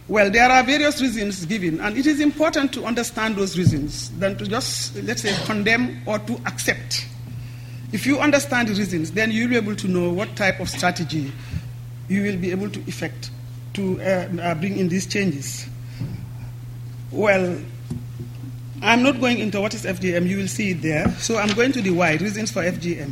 Well, 0.08 0.32
there 0.32 0.50
are 0.50 0.64
various 0.64 1.02
reasons 1.02 1.46
given, 1.46 1.82
and 1.82 1.98
it 1.98 2.06
is 2.06 2.22
important 2.22 2.72
to 2.76 2.86
understand 2.86 3.36
those 3.36 3.58
reasons 3.58 4.10
than 4.12 4.38
to 4.38 4.48
just, 4.48 4.96
let's 5.04 5.24
say, 5.24 5.36
condemn 5.44 6.02
or 6.06 6.20
to 6.20 6.40
accept. 6.46 7.06
If 7.92 8.06
you 8.06 8.20
understand 8.20 8.70
the 8.70 8.76
reasons, 8.76 9.12
then 9.12 9.32
you'll 9.32 9.50
be 9.50 9.58
able 9.58 9.76
to 9.76 9.88
know 9.90 10.14
what 10.14 10.34
type 10.38 10.62
of 10.62 10.70
strategy 10.70 11.30
you 12.08 12.24
will 12.24 12.38
be 12.38 12.52
able 12.52 12.70
to 12.70 12.80
effect 12.88 13.32
to 13.74 14.02
uh, 14.02 14.30
uh, 14.42 14.56
bring 14.56 14.78
in 14.78 14.88
these 14.88 15.08
changes. 15.08 15.68
Well, 17.12 17.60
I'm 18.82 19.04
not 19.04 19.20
going 19.20 19.40
into 19.40 19.60
what 19.60 19.74
is 19.74 19.84
FGM, 19.84 20.26
you 20.26 20.38
will 20.38 20.48
see 20.48 20.72
it 20.72 20.82
there. 20.82 21.12
So 21.16 21.38
I'm 21.38 21.54
going 21.54 21.74
to 21.74 21.82
the 21.82 21.92
why, 21.92 22.16
reasons 22.16 22.50
for 22.50 22.64
FGM. 22.64 23.12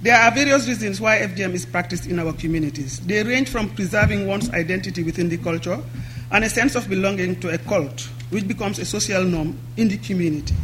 There 0.00 0.16
are 0.16 0.30
various 0.30 0.68
reasons 0.68 1.00
why 1.00 1.18
FGM 1.18 1.54
is 1.54 1.66
practiced 1.66 2.06
in 2.06 2.20
our 2.20 2.32
communities. 2.32 3.00
They 3.00 3.24
range 3.24 3.48
from 3.48 3.68
preserving 3.74 4.28
one's 4.28 4.48
identity 4.50 5.02
within 5.02 5.28
the 5.28 5.38
culture 5.38 5.80
and 6.30 6.44
a 6.44 6.48
sense 6.48 6.76
of 6.76 6.88
belonging 6.88 7.40
to 7.40 7.52
a 7.52 7.58
cult, 7.58 8.02
which 8.30 8.46
becomes 8.46 8.78
a 8.78 8.84
social 8.84 9.24
norm 9.24 9.58
in 9.76 9.88
the 9.88 9.98
community. 9.98 10.54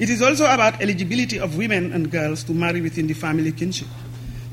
It 0.00 0.10
is 0.10 0.22
also 0.22 0.44
about 0.46 0.82
eligibility 0.82 1.38
of 1.38 1.56
women 1.56 1.92
and 1.92 2.10
girls 2.10 2.42
to 2.44 2.52
marry 2.52 2.80
within 2.80 3.06
the 3.06 3.14
family 3.14 3.52
kinship. 3.52 3.86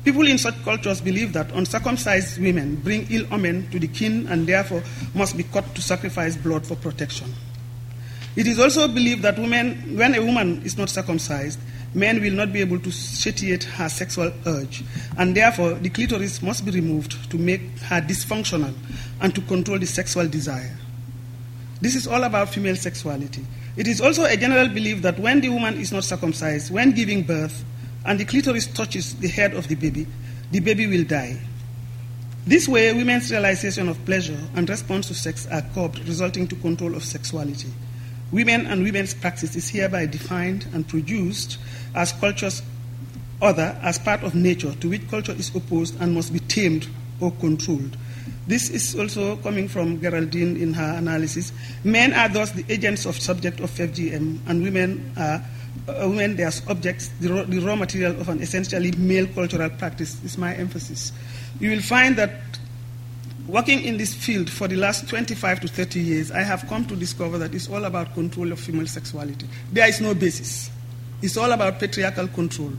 People 0.04 0.28
in 0.28 0.38
such 0.38 0.54
cultures 0.62 1.00
believe 1.00 1.32
that 1.32 1.50
uncircumcised 1.50 2.40
women 2.40 2.76
bring 2.76 3.08
ill 3.10 3.26
omen 3.32 3.68
to 3.70 3.80
the 3.80 3.88
kin 3.88 4.28
and 4.28 4.46
therefore 4.46 4.84
must 5.14 5.36
be 5.36 5.42
cut 5.42 5.74
to 5.74 5.82
sacrifice 5.82 6.36
blood 6.36 6.64
for 6.64 6.76
protection. 6.76 7.32
It 8.36 8.46
is 8.46 8.60
also 8.60 8.86
believed 8.86 9.22
that 9.22 9.38
women, 9.38 9.96
when 9.96 10.14
a 10.14 10.24
woman 10.24 10.62
is 10.64 10.78
not 10.78 10.90
circumcised, 10.90 11.58
men 11.94 12.20
will 12.20 12.32
not 12.32 12.52
be 12.52 12.60
able 12.60 12.78
to 12.80 12.90
satiate 12.90 13.64
her 13.64 13.88
sexual 13.88 14.32
urge, 14.46 14.82
and 15.18 15.36
therefore 15.36 15.74
the 15.74 15.90
clitoris 15.90 16.42
must 16.42 16.64
be 16.64 16.70
removed 16.70 17.30
to 17.30 17.38
make 17.38 17.60
her 17.80 18.00
dysfunctional 18.00 18.74
and 19.20 19.34
to 19.34 19.40
control 19.42 19.78
the 19.78 19.86
sexual 19.86 20.26
desire. 20.26 20.76
This 21.80 21.94
is 21.94 22.06
all 22.06 22.22
about 22.24 22.48
female 22.48 22.76
sexuality. 22.76 23.44
It 23.76 23.88
is 23.88 24.00
also 24.00 24.24
a 24.24 24.36
general 24.36 24.68
belief 24.68 25.02
that 25.02 25.18
when 25.18 25.40
the 25.40 25.48
woman 25.48 25.74
is 25.74 25.92
not 25.92 26.04
circumcised, 26.04 26.72
when 26.72 26.92
giving 26.92 27.22
birth, 27.22 27.64
and 28.04 28.18
the 28.18 28.24
clitoris 28.24 28.66
touches 28.66 29.14
the 29.16 29.28
head 29.28 29.54
of 29.54 29.68
the 29.68 29.74
baby, 29.74 30.06
the 30.50 30.60
baby 30.60 30.86
will 30.86 31.04
die. 31.04 31.38
This 32.46 32.68
way, 32.68 32.92
women's 32.92 33.30
realization 33.30 33.88
of 33.88 34.04
pleasure 34.04 34.38
and 34.56 34.68
response 34.68 35.08
to 35.08 35.14
sex 35.14 35.46
are 35.46 35.62
curbed, 35.74 36.00
resulting 36.08 36.48
to 36.48 36.56
control 36.56 36.96
of 36.96 37.04
sexuality. 37.04 37.68
Women 38.32 38.66
and 38.66 38.82
women's 38.82 39.14
practice 39.14 39.54
is 39.54 39.68
hereby 39.68 40.06
defined 40.06 40.66
and 40.72 40.88
produced 40.88 41.58
as 41.94 42.12
culture's 42.12 42.62
other 43.42 43.76
as 43.82 43.98
part 43.98 44.22
of 44.22 44.34
nature 44.34 44.72
to 44.74 44.88
which 44.88 45.06
culture 45.08 45.32
is 45.32 45.54
opposed 45.54 46.00
and 46.00 46.14
must 46.14 46.32
be 46.32 46.38
tamed 46.40 46.88
or 47.20 47.30
controlled. 47.32 47.96
This 48.46 48.70
is 48.70 48.96
also 48.98 49.36
coming 49.36 49.68
from 49.68 50.00
Geraldine 50.00 50.56
in 50.56 50.72
her 50.74 50.94
analysis. 50.96 51.52
Men 51.84 52.12
are 52.12 52.28
thus 52.28 52.50
the 52.52 52.64
agents 52.68 53.06
of 53.06 53.20
subject 53.20 53.60
of 53.60 53.70
FGM, 53.70 54.38
and 54.46 54.62
women 54.62 55.12
are 55.16 55.44
uh, 55.88 56.08
women 56.08 56.36
they 56.36 56.44
are 56.44 56.52
objects, 56.68 57.08
the 57.20 57.32
raw, 57.32 57.42
the 57.44 57.58
raw 57.60 57.76
material 57.76 58.20
of 58.20 58.28
an 58.28 58.40
essentially 58.42 58.92
male 58.92 59.26
cultural 59.26 59.70
practice. 59.70 60.22
Is 60.24 60.38
my 60.38 60.54
emphasis. 60.54 61.12
You 61.60 61.70
will 61.70 61.82
find 61.82 62.16
that 62.16 62.32
working 63.52 63.84
in 63.84 63.98
this 63.98 64.14
field 64.14 64.48
for 64.48 64.66
the 64.66 64.76
last 64.76 65.06
25 65.10 65.60
to 65.60 65.68
30 65.68 66.00
years, 66.00 66.30
I 66.32 66.40
have 66.40 66.66
come 66.68 66.86
to 66.86 66.96
discover 66.96 67.36
that 67.36 67.54
it's 67.54 67.68
all 67.68 67.84
about 67.84 68.14
control 68.14 68.50
of 68.50 68.58
female 68.58 68.86
sexuality. 68.86 69.46
There 69.70 69.86
is 69.86 70.00
no 70.00 70.14
basis. 70.14 70.70
It's 71.20 71.36
all 71.36 71.52
about 71.52 71.78
patriarchal 71.78 72.28
control. 72.28 72.72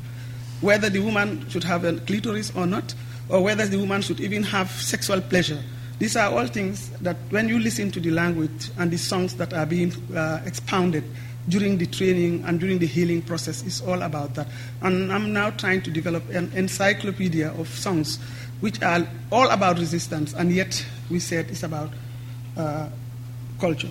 Whether 0.61 0.89
the 0.89 0.99
woman 0.99 1.47
should 1.49 1.63
have 1.63 1.85
a 1.85 1.93
clitoris 1.93 2.51
or 2.55 2.65
not, 2.65 2.95
or 3.29 3.43
whether 3.43 3.67
the 3.67 3.77
woman 3.77 4.01
should 4.01 4.19
even 4.19 4.41
have 4.41 4.71
sexual 4.71 5.21
pleasure. 5.21 5.61
These 5.99 6.15
are 6.15 6.31
all 6.31 6.47
things 6.47 6.89
that, 7.01 7.17
when 7.29 7.47
you 7.47 7.59
listen 7.59 7.91
to 7.91 7.99
the 7.99 8.09
language 8.09 8.71
and 8.79 8.89
the 8.89 8.97
songs 8.97 9.35
that 9.35 9.53
are 9.53 9.67
being 9.67 9.93
uh, 10.15 10.41
expounded 10.43 11.03
during 11.49 11.77
the 11.77 11.85
training 11.85 12.43
and 12.45 12.59
during 12.59 12.79
the 12.79 12.87
healing 12.87 13.21
process, 13.21 13.63
it's 13.63 13.81
all 13.81 14.01
about 14.01 14.33
that. 14.35 14.47
And 14.81 15.13
I'm 15.13 15.33
now 15.33 15.51
trying 15.51 15.83
to 15.83 15.91
develop 15.91 16.27
an 16.29 16.51
encyclopedia 16.55 17.51
of 17.51 17.67
songs 17.67 18.17
which 18.63 18.81
are 18.81 19.05
all 19.29 19.49
about 19.49 19.77
resistance, 19.77 20.31
and 20.31 20.49
yet 20.49 20.85
we 21.11 21.19
said 21.19 21.45
it's 21.49 21.63
about 21.63 21.89
uh, 22.55 22.87
culture. 23.59 23.89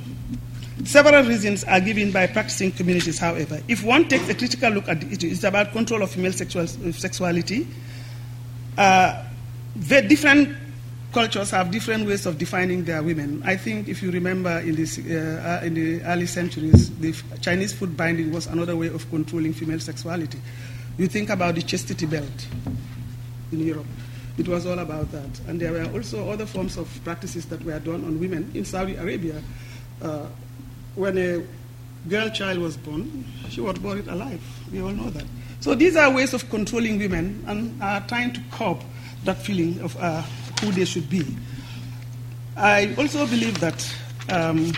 Several 0.84 1.22
reasons 1.24 1.62
are 1.64 1.78
given 1.78 2.10
by 2.10 2.26
practicing 2.26 2.72
communities, 2.72 3.18
however. 3.18 3.60
If 3.68 3.84
one 3.84 4.08
takes 4.08 4.30
a 4.30 4.34
critical 4.34 4.70
look 4.70 4.88
at 4.88 5.02
the 5.02 5.08
issue, 5.08 5.26
it's 5.26 5.44
about 5.44 5.72
control 5.72 6.00
of 6.00 6.10
female 6.10 6.32
sexual, 6.32 6.66
sexuality. 6.66 7.68
Uh, 8.78 9.22
different 9.78 10.56
cultures 11.12 11.50
have 11.50 11.70
different 11.70 12.06
ways 12.06 12.24
of 12.24 12.38
defining 12.38 12.84
their 12.84 13.02
women. 13.02 13.42
I 13.44 13.58
think 13.58 13.88
if 13.88 14.02
you 14.02 14.10
remember 14.10 14.58
in, 14.60 14.74
this, 14.74 14.96
uh, 14.98 15.60
in 15.62 15.74
the 15.74 16.00
early 16.04 16.24
centuries, 16.24 16.88
the 16.96 17.12
Chinese 17.42 17.74
foot 17.74 17.94
binding 17.94 18.32
was 18.32 18.46
another 18.46 18.74
way 18.74 18.86
of 18.86 19.06
controlling 19.10 19.52
female 19.52 19.80
sexuality. 19.80 20.38
You 20.96 21.08
think 21.08 21.28
about 21.28 21.56
the 21.56 21.62
chastity 21.62 22.06
belt 22.06 22.46
in 23.52 23.60
Europe. 23.60 23.84
It 24.38 24.48
was 24.48 24.66
all 24.66 24.78
about 24.78 25.12
that. 25.12 25.40
And 25.46 25.60
there 25.60 25.72
were 25.72 25.84
also 25.92 26.30
other 26.30 26.46
forms 26.46 26.76
of 26.76 26.88
practices 27.04 27.46
that 27.46 27.62
were 27.64 27.78
done 27.78 28.04
on 28.04 28.18
women 28.18 28.50
in 28.54 28.64
Saudi 28.64 28.96
Arabia. 28.96 29.42
Uh, 30.00 30.26
when 30.94 31.18
a 31.18 31.42
girl 32.08 32.30
child 32.30 32.58
was 32.58 32.76
born, 32.76 33.24
she 33.50 33.60
was 33.60 33.78
buried 33.78 34.08
alive. 34.08 34.40
We 34.72 34.80
all 34.80 34.90
know 34.90 35.10
that. 35.10 35.24
So 35.60 35.74
these 35.74 35.96
are 35.96 36.10
ways 36.10 36.34
of 36.34 36.48
controlling 36.50 36.98
women 36.98 37.44
and 37.46 37.80
are 37.82 38.00
trying 38.08 38.32
to 38.32 38.40
curb 38.50 38.82
that 39.24 39.38
feeling 39.38 39.80
of 39.80 39.96
uh, 40.00 40.22
who 40.60 40.72
they 40.72 40.84
should 40.84 41.08
be. 41.08 41.24
I 42.56 42.94
also 42.98 43.26
believe 43.26 43.60
that 43.60 43.94
um, 44.28 44.72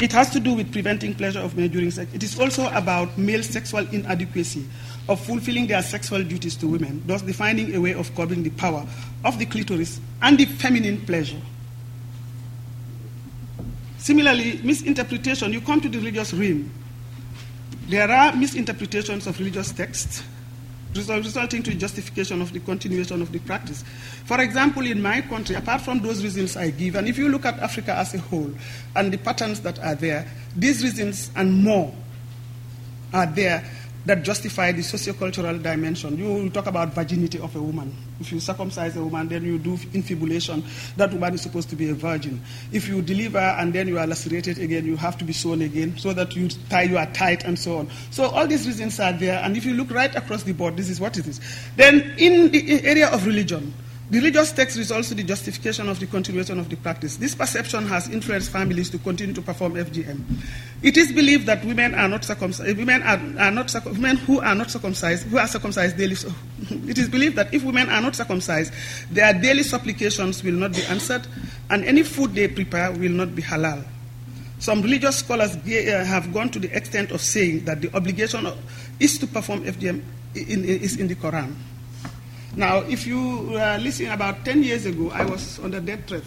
it 0.00 0.12
has 0.12 0.30
to 0.30 0.40
do 0.40 0.54
with 0.54 0.72
preventing 0.72 1.14
pleasure 1.14 1.40
of 1.40 1.56
men 1.56 1.68
during 1.68 1.90
sex. 1.90 2.12
It 2.12 2.22
is 2.22 2.38
also 2.38 2.68
about 2.72 3.16
male 3.16 3.42
sexual 3.42 3.86
inadequacy 3.92 4.66
of 5.12 5.20
fulfilling 5.20 5.66
their 5.66 5.82
sexual 5.82 6.24
duties 6.24 6.56
to 6.56 6.66
women, 6.66 7.02
thus 7.06 7.22
defining 7.22 7.74
a 7.74 7.80
way 7.80 7.92
of 7.94 8.14
curbing 8.14 8.42
the 8.42 8.50
power 8.50 8.86
of 9.24 9.38
the 9.38 9.46
clitoris 9.46 10.00
and 10.22 10.38
the 10.38 10.46
feminine 10.46 11.00
pleasure. 11.02 11.40
Similarly, 13.98 14.60
misinterpretation, 14.64 15.52
you 15.52 15.60
come 15.60 15.80
to 15.80 15.88
the 15.88 15.98
religious 15.98 16.32
realm. 16.32 16.72
There 17.88 18.10
are 18.10 18.34
misinterpretations 18.34 19.26
of 19.26 19.38
religious 19.38 19.70
texts 19.70 20.22
resulting 20.94 21.62
to 21.62 21.74
justification 21.74 22.42
of 22.42 22.52
the 22.52 22.60
continuation 22.60 23.22
of 23.22 23.32
the 23.32 23.38
practice. 23.40 23.82
For 24.24 24.40
example, 24.40 24.86
in 24.86 25.00
my 25.00 25.20
country, 25.22 25.56
apart 25.56 25.82
from 25.82 26.00
those 26.00 26.22
reasons 26.22 26.56
I 26.56 26.70
give, 26.70 26.96
and 26.96 27.08
if 27.08 27.16
you 27.16 27.28
look 27.28 27.44
at 27.44 27.58
Africa 27.60 27.94
as 27.94 28.14
a 28.14 28.18
whole 28.18 28.50
and 28.96 29.12
the 29.12 29.18
patterns 29.18 29.60
that 29.60 29.78
are 29.78 29.94
there, 29.94 30.26
these 30.56 30.82
reasons 30.82 31.30
and 31.36 31.62
more 31.62 31.94
are 33.12 33.26
there 33.26 33.64
that 34.06 34.22
justify 34.22 34.72
the 34.72 34.82
sociocultural 34.82 35.62
dimension. 35.62 36.18
You 36.18 36.50
talk 36.50 36.66
about 36.66 36.92
virginity 36.94 37.38
of 37.38 37.54
a 37.54 37.60
woman. 37.60 37.94
If 38.20 38.32
you 38.32 38.40
circumcise 38.40 38.96
a 38.96 39.02
woman, 39.02 39.28
then 39.28 39.44
you 39.44 39.58
do 39.58 39.78
infibulation. 39.94 40.64
That 40.96 41.12
woman 41.12 41.34
is 41.34 41.42
supposed 41.42 41.70
to 41.70 41.76
be 41.76 41.90
a 41.90 41.94
virgin. 41.94 42.40
If 42.72 42.88
you 42.88 43.02
deliver 43.02 43.38
and 43.38 43.72
then 43.72 43.88
you 43.88 43.98
are 43.98 44.06
lacerated 44.06 44.58
again, 44.58 44.84
you 44.86 44.96
have 44.96 45.16
to 45.18 45.24
be 45.24 45.32
sewn 45.32 45.62
again 45.62 45.96
so 45.98 46.12
that 46.12 46.34
you 46.34 46.48
tie 46.68 46.82
you 46.82 46.98
are 46.98 47.06
tight 47.12 47.44
and 47.44 47.58
so 47.58 47.78
on. 47.78 47.90
So 48.10 48.24
all 48.24 48.46
these 48.46 48.66
reasons 48.66 48.98
are 49.00 49.12
there. 49.12 49.40
And 49.42 49.56
if 49.56 49.64
you 49.64 49.74
look 49.74 49.90
right 49.90 50.14
across 50.14 50.42
the 50.42 50.52
board, 50.52 50.76
this 50.76 50.88
is 50.88 51.00
what 51.00 51.16
it 51.16 51.26
is. 51.26 51.40
Then 51.76 52.14
in 52.18 52.50
the 52.50 52.84
area 52.84 53.08
of 53.08 53.26
religion, 53.26 53.72
the 54.12 54.18
religious 54.18 54.52
text 54.52 54.76
is 54.76 54.92
also 54.92 55.14
the 55.14 55.22
justification 55.22 55.88
of 55.88 55.98
the 55.98 56.06
continuation 56.06 56.58
of 56.58 56.68
the 56.68 56.76
practice. 56.76 57.16
This 57.16 57.34
perception 57.34 57.86
has 57.86 58.10
influenced 58.10 58.50
families 58.50 58.90
to 58.90 58.98
continue 58.98 59.32
to 59.32 59.40
perform 59.40 59.72
FGM. 59.72 60.20
It 60.82 60.98
is 60.98 61.10
believed 61.10 61.46
that 61.46 61.64
women 61.64 61.94
are 61.94 62.08
not 62.08 62.22
circumcised. 62.22 62.76
Women 62.76 63.02
are, 63.04 63.18
are 63.42 63.50
not 63.50 63.74
women 63.86 64.18
who 64.18 64.42
are 64.42 64.54
not 64.54 64.70
circumcised, 64.70 65.28
who 65.28 65.38
are 65.38 65.46
circumcised 65.46 65.96
daily. 65.96 66.14
So 66.14 66.30
it 66.70 66.98
is 66.98 67.08
believed 67.08 67.36
that 67.36 67.54
if 67.54 67.64
women 67.64 67.88
are 67.88 68.02
not 68.02 68.14
circumcised, 68.14 68.74
their 69.10 69.32
daily 69.32 69.62
supplications 69.62 70.44
will 70.44 70.56
not 70.56 70.74
be 70.74 70.82
answered, 70.90 71.26
and 71.70 71.82
any 71.82 72.02
food 72.02 72.34
they 72.34 72.48
prepare 72.48 72.92
will 72.92 73.12
not 73.12 73.34
be 73.34 73.40
halal. 73.40 73.82
Some 74.58 74.82
religious 74.82 75.20
scholars 75.20 75.56
uh, 75.56 76.04
have 76.04 76.34
gone 76.34 76.50
to 76.50 76.58
the 76.58 76.70
extent 76.76 77.12
of 77.12 77.22
saying 77.22 77.64
that 77.64 77.80
the 77.80 77.96
obligation 77.96 78.46
is 79.00 79.16
to 79.16 79.26
perform 79.26 79.64
FGM 79.64 80.02
is 80.34 80.98
in 80.98 81.08
the 81.08 81.14
Quran. 81.14 81.54
Now, 82.54 82.78
if 82.80 83.06
you 83.06 83.56
uh, 83.56 83.78
listen, 83.80 84.10
about 84.10 84.44
10 84.44 84.62
years 84.62 84.84
ago, 84.84 85.10
I 85.10 85.24
was 85.24 85.58
on 85.60 85.70
the 85.70 85.80
death 85.80 86.06
threat 86.06 86.24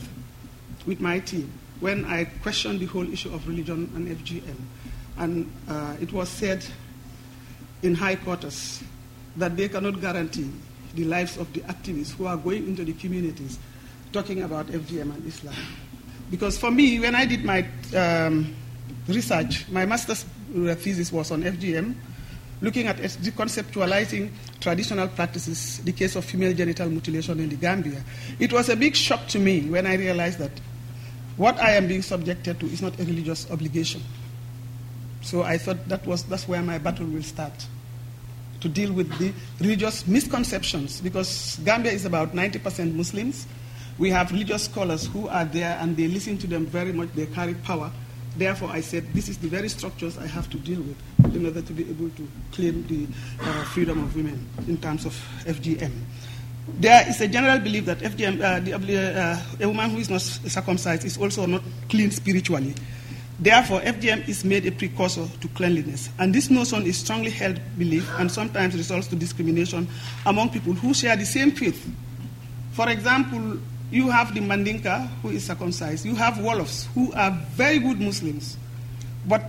with 0.88 0.99
my 0.99 1.19
team 1.19 1.51
when 1.79 2.03
I 2.05 2.25
questioned 2.41 2.79
the 2.79 2.88
whole 2.88 3.07
issue 3.11 3.31
of 3.31 3.47
religion 3.47 3.91
and 3.95 4.07
FGM. 4.07 4.55
And 5.17 5.51
uh, 5.69 5.95
it 6.01 6.11
was 6.11 6.29
said 6.29 6.65
in 7.83 7.93
high 7.93 8.15
quarters 8.15 8.83
that 9.38 9.55
they 9.55 9.69
cannot 9.69 10.01
guarantee 10.01 10.49
the 10.95 11.03
lives 11.03 11.38
of 11.38 11.51
the 11.53 11.59
activists 11.61 12.13
who 12.15 12.25
are 12.25 12.38
going 12.38 12.65
into 12.67 12.83
the 12.83 12.93
communities 12.93 13.59
talking 14.11 14.41
about 14.41 14.65
FGM 14.67 15.13
and 15.13 15.27
Islam. 15.27 15.53
Because 16.31 16.57
for 16.57 16.71
me, 16.71 16.99
when 16.99 17.13
I 17.13 17.25
did 17.25 17.45
my 17.45 17.67
um, 17.95 18.55
research, 19.07 19.69
my 19.69 19.85
master's 19.85 20.25
thesis 20.53 21.11
was 21.11 21.29
on 21.29 21.43
FGM 21.43 21.93
looking 22.65 22.88
at 22.88 22.97
deconceptualizing 22.97 24.32
traditional 24.60 25.08
practices, 25.08 25.80
the 25.86 25.91
case 25.91 26.15
of 26.15 26.25
female 26.25 26.51
genital 26.54 26.89
mutilation 26.89 27.39
in 27.39 27.47
the 27.47 27.56
Gambia, 27.56 28.04
it 28.39 28.51
was 28.51 28.69
a 28.69 28.75
big 28.75 28.95
shock 28.95 29.28
to 29.28 29.39
me 29.39 29.62
when 29.69 29.86
I 29.86 29.93
realized 29.95 30.39
that 30.39 30.51
what 31.38 31.60
I 31.60 31.71
am 31.75 31.88
being 31.88 32.01
subjected 32.01 32.60
to 32.60 32.65
is 32.65 32.82
not 32.82 32.99
a 32.99 33.04
religious 33.04 33.49
obligation. 33.51 34.01
So 35.21 35.43
I 35.43 35.60
thought 35.60 35.88
that 35.89 36.06
was, 36.08 36.23
that's 36.23 36.47
where 36.47 36.62
my 36.63 36.80
battle 36.80 37.06
will 37.06 37.23
start 37.23 37.54
to 38.62 38.69
deal 38.69 38.91
with 38.91 39.15
the 39.19 39.32
religious 39.60 40.08
misconceptions 40.08 41.01
because 41.01 41.60
Gambia 41.63 41.91
is 41.91 42.06
about 42.06 42.34
90% 42.34 42.93
Muslims. 42.95 43.45
We 43.99 44.10
have 44.10 44.32
religious 44.32 44.63
scholars 44.65 45.06
who 45.06 45.28
are 45.28 45.45
there 45.45 45.78
and 45.80 45.95
they 45.95 46.08
listen 46.08 46.38
to 46.39 46.47
them 46.47 46.65
very 46.65 46.91
much, 46.93 47.10
they 47.13 47.28
carry 47.28 47.54
power. 47.54 47.91
Therefore, 48.38 48.69
I 48.69 48.82
said, 48.82 49.06
this 49.13 49.30
is 49.30 49.38
the 49.38 49.48
very 49.48 49.69
structures 49.69 50.17
I 50.17 50.28
have 50.28 50.50
to 50.50 50.58
deal 50.58 50.82
with 50.82 51.36
in 51.36 51.45
order 51.45 51.62
to 51.62 51.74
be 51.74 51.89
able 51.89 52.10
to 52.10 52.28
claim 52.52 52.86
the 52.88 53.08
uh, 53.41 53.63
freedom 53.65 54.04
of 54.04 54.15
women 54.15 54.48
in 54.67 54.78
terms 54.78 55.06
of 55.06 55.13
FGM. 55.45 55.91
There 56.80 57.08
is 57.08 57.21
a 57.21 57.28
general 57.28 57.60
belief 57.60 57.86
that 57.86 58.00
FGM, 58.00 58.41
uh, 58.41 58.60
the, 58.60 58.74
uh, 58.74 59.63
a 59.63 59.67
woman 59.67 59.91
who 59.91 59.98
is 59.98 60.10
not 60.10 60.21
circumcised 60.21 61.06
is 61.06 61.17
also 61.17 61.45
not 61.45 61.62
clean 61.89 62.12
spiritually. 62.12 62.74
Therefore, 63.39 63.82
FGM 63.82 64.28
is 64.28 64.43
made 64.43 64.65
a 64.65 64.71
precursor 64.71 65.28
to 65.41 65.48
cleanliness. 65.50 66.10
And 66.19 66.34
this 66.34 66.50
notion 66.50 66.86
is 66.86 66.98
strongly 66.98 67.32
held 67.32 67.60
belief 67.78 68.10
and 68.17 68.32
sometimes 68.32 68.76
results 68.76 69.08
to 69.08 69.15
discrimination 69.15 69.88
among 70.26 70.50
people 70.50 70.74
who 70.74 70.93
share 70.93 71.15
the 71.15 71.26
same 71.26 71.52
faith. 71.52 71.86
For 72.71 72.89
example, 72.89 73.60
you 73.95 74.10
have 74.10 74.34
the 74.34 74.41
Mandinka 74.41 75.08
who 75.21 75.29
is 75.29 75.45
circumcised. 75.45 76.05
You 76.05 76.15
have 76.15 76.34
Wolofs 76.34 76.88
who 76.88 77.13
are 77.13 77.31
very 77.51 77.79
good 77.79 78.01
Muslims. 78.01 78.58
But 79.25 79.41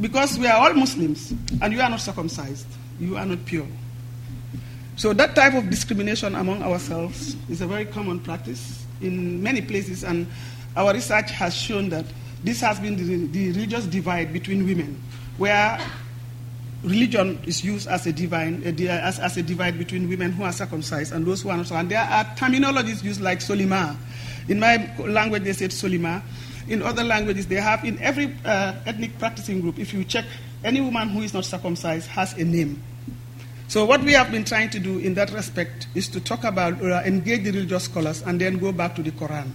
because 0.00 0.36
we 0.36 0.48
are 0.48 0.60
all 0.60 0.74
Muslims 0.74 1.32
and 1.62 1.72
you 1.72 1.80
are 1.80 1.88
not 1.88 2.00
circumcised, 2.00 2.66
you 2.98 3.16
are 3.16 3.24
not 3.24 3.44
pure. 3.44 3.68
So 4.96 5.12
that 5.12 5.36
type 5.36 5.54
of 5.54 5.70
discrimination 5.70 6.34
among 6.34 6.64
ourselves 6.64 7.36
is 7.48 7.60
a 7.60 7.68
very 7.68 7.84
common 7.84 8.18
practice 8.18 8.84
in 9.00 9.40
many 9.40 9.60
places, 9.60 10.02
and 10.02 10.26
our 10.76 10.92
research 10.92 11.30
has 11.30 11.54
shown 11.54 11.88
that 11.90 12.04
this 12.42 12.60
has 12.62 12.80
been 12.80 12.96
the, 12.96 13.26
the 13.26 13.52
religious 13.52 13.86
divide 13.86 14.32
between 14.32 14.66
women, 14.66 15.00
where 15.38 15.80
religion 16.84 17.40
is 17.46 17.64
used 17.64 17.88
as 17.88 18.06
a 18.06 18.12
divine, 18.12 18.62
as, 18.62 19.18
as, 19.18 19.36
a 19.36 19.42
divide 19.42 19.78
between 19.78 20.08
women 20.08 20.32
who 20.32 20.44
are 20.44 20.52
circumcised 20.52 21.12
and 21.12 21.26
those 21.26 21.42
who 21.42 21.48
are 21.48 21.56
not. 21.56 21.70
And 21.72 21.90
there 21.90 22.02
are 22.02 22.24
terminologies 22.36 23.02
used 23.02 23.20
like 23.20 23.40
solima. 23.40 23.96
In 24.48 24.60
my 24.60 24.94
language, 24.98 25.44
they 25.44 25.54
said 25.54 25.70
solima. 25.70 26.22
In 26.68 26.82
other 26.82 27.02
languages, 27.02 27.46
they 27.46 27.56
have 27.56 27.84
in 27.84 27.98
every 28.00 28.34
uh, 28.44 28.74
ethnic 28.86 29.18
practicing 29.18 29.60
group. 29.60 29.78
If 29.78 29.92
you 29.92 30.04
check, 30.04 30.24
any 30.62 30.80
woman 30.80 31.08
who 31.08 31.22
is 31.22 31.34
not 31.34 31.44
circumcised 31.44 32.08
has 32.08 32.34
a 32.34 32.44
name. 32.44 32.82
So 33.68 33.84
what 33.84 34.02
we 34.02 34.12
have 34.12 34.30
been 34.30 34.44
trying 34.44 34.70
to 34.70 34.78
do 34.78 34.98
in 34.98 35.14
that 35.14 35.32
respect 35.32 35.88
is 35.94 36.08
to 36.08 36.20
talk 36.20 36.44
about, 36.44 36.82
uh, 36.82 37.02
engage 37.04 37.44
the 37.44 37.50
religious 37.50 37.84
scholars, 37.84 38.22
and 38.22 38.40
then 38.40 38.58
go 38.58 38.72
back 38.72 38.94
to 38.96 39.02
the 39.02 39.10
Quran. 39.10 39.50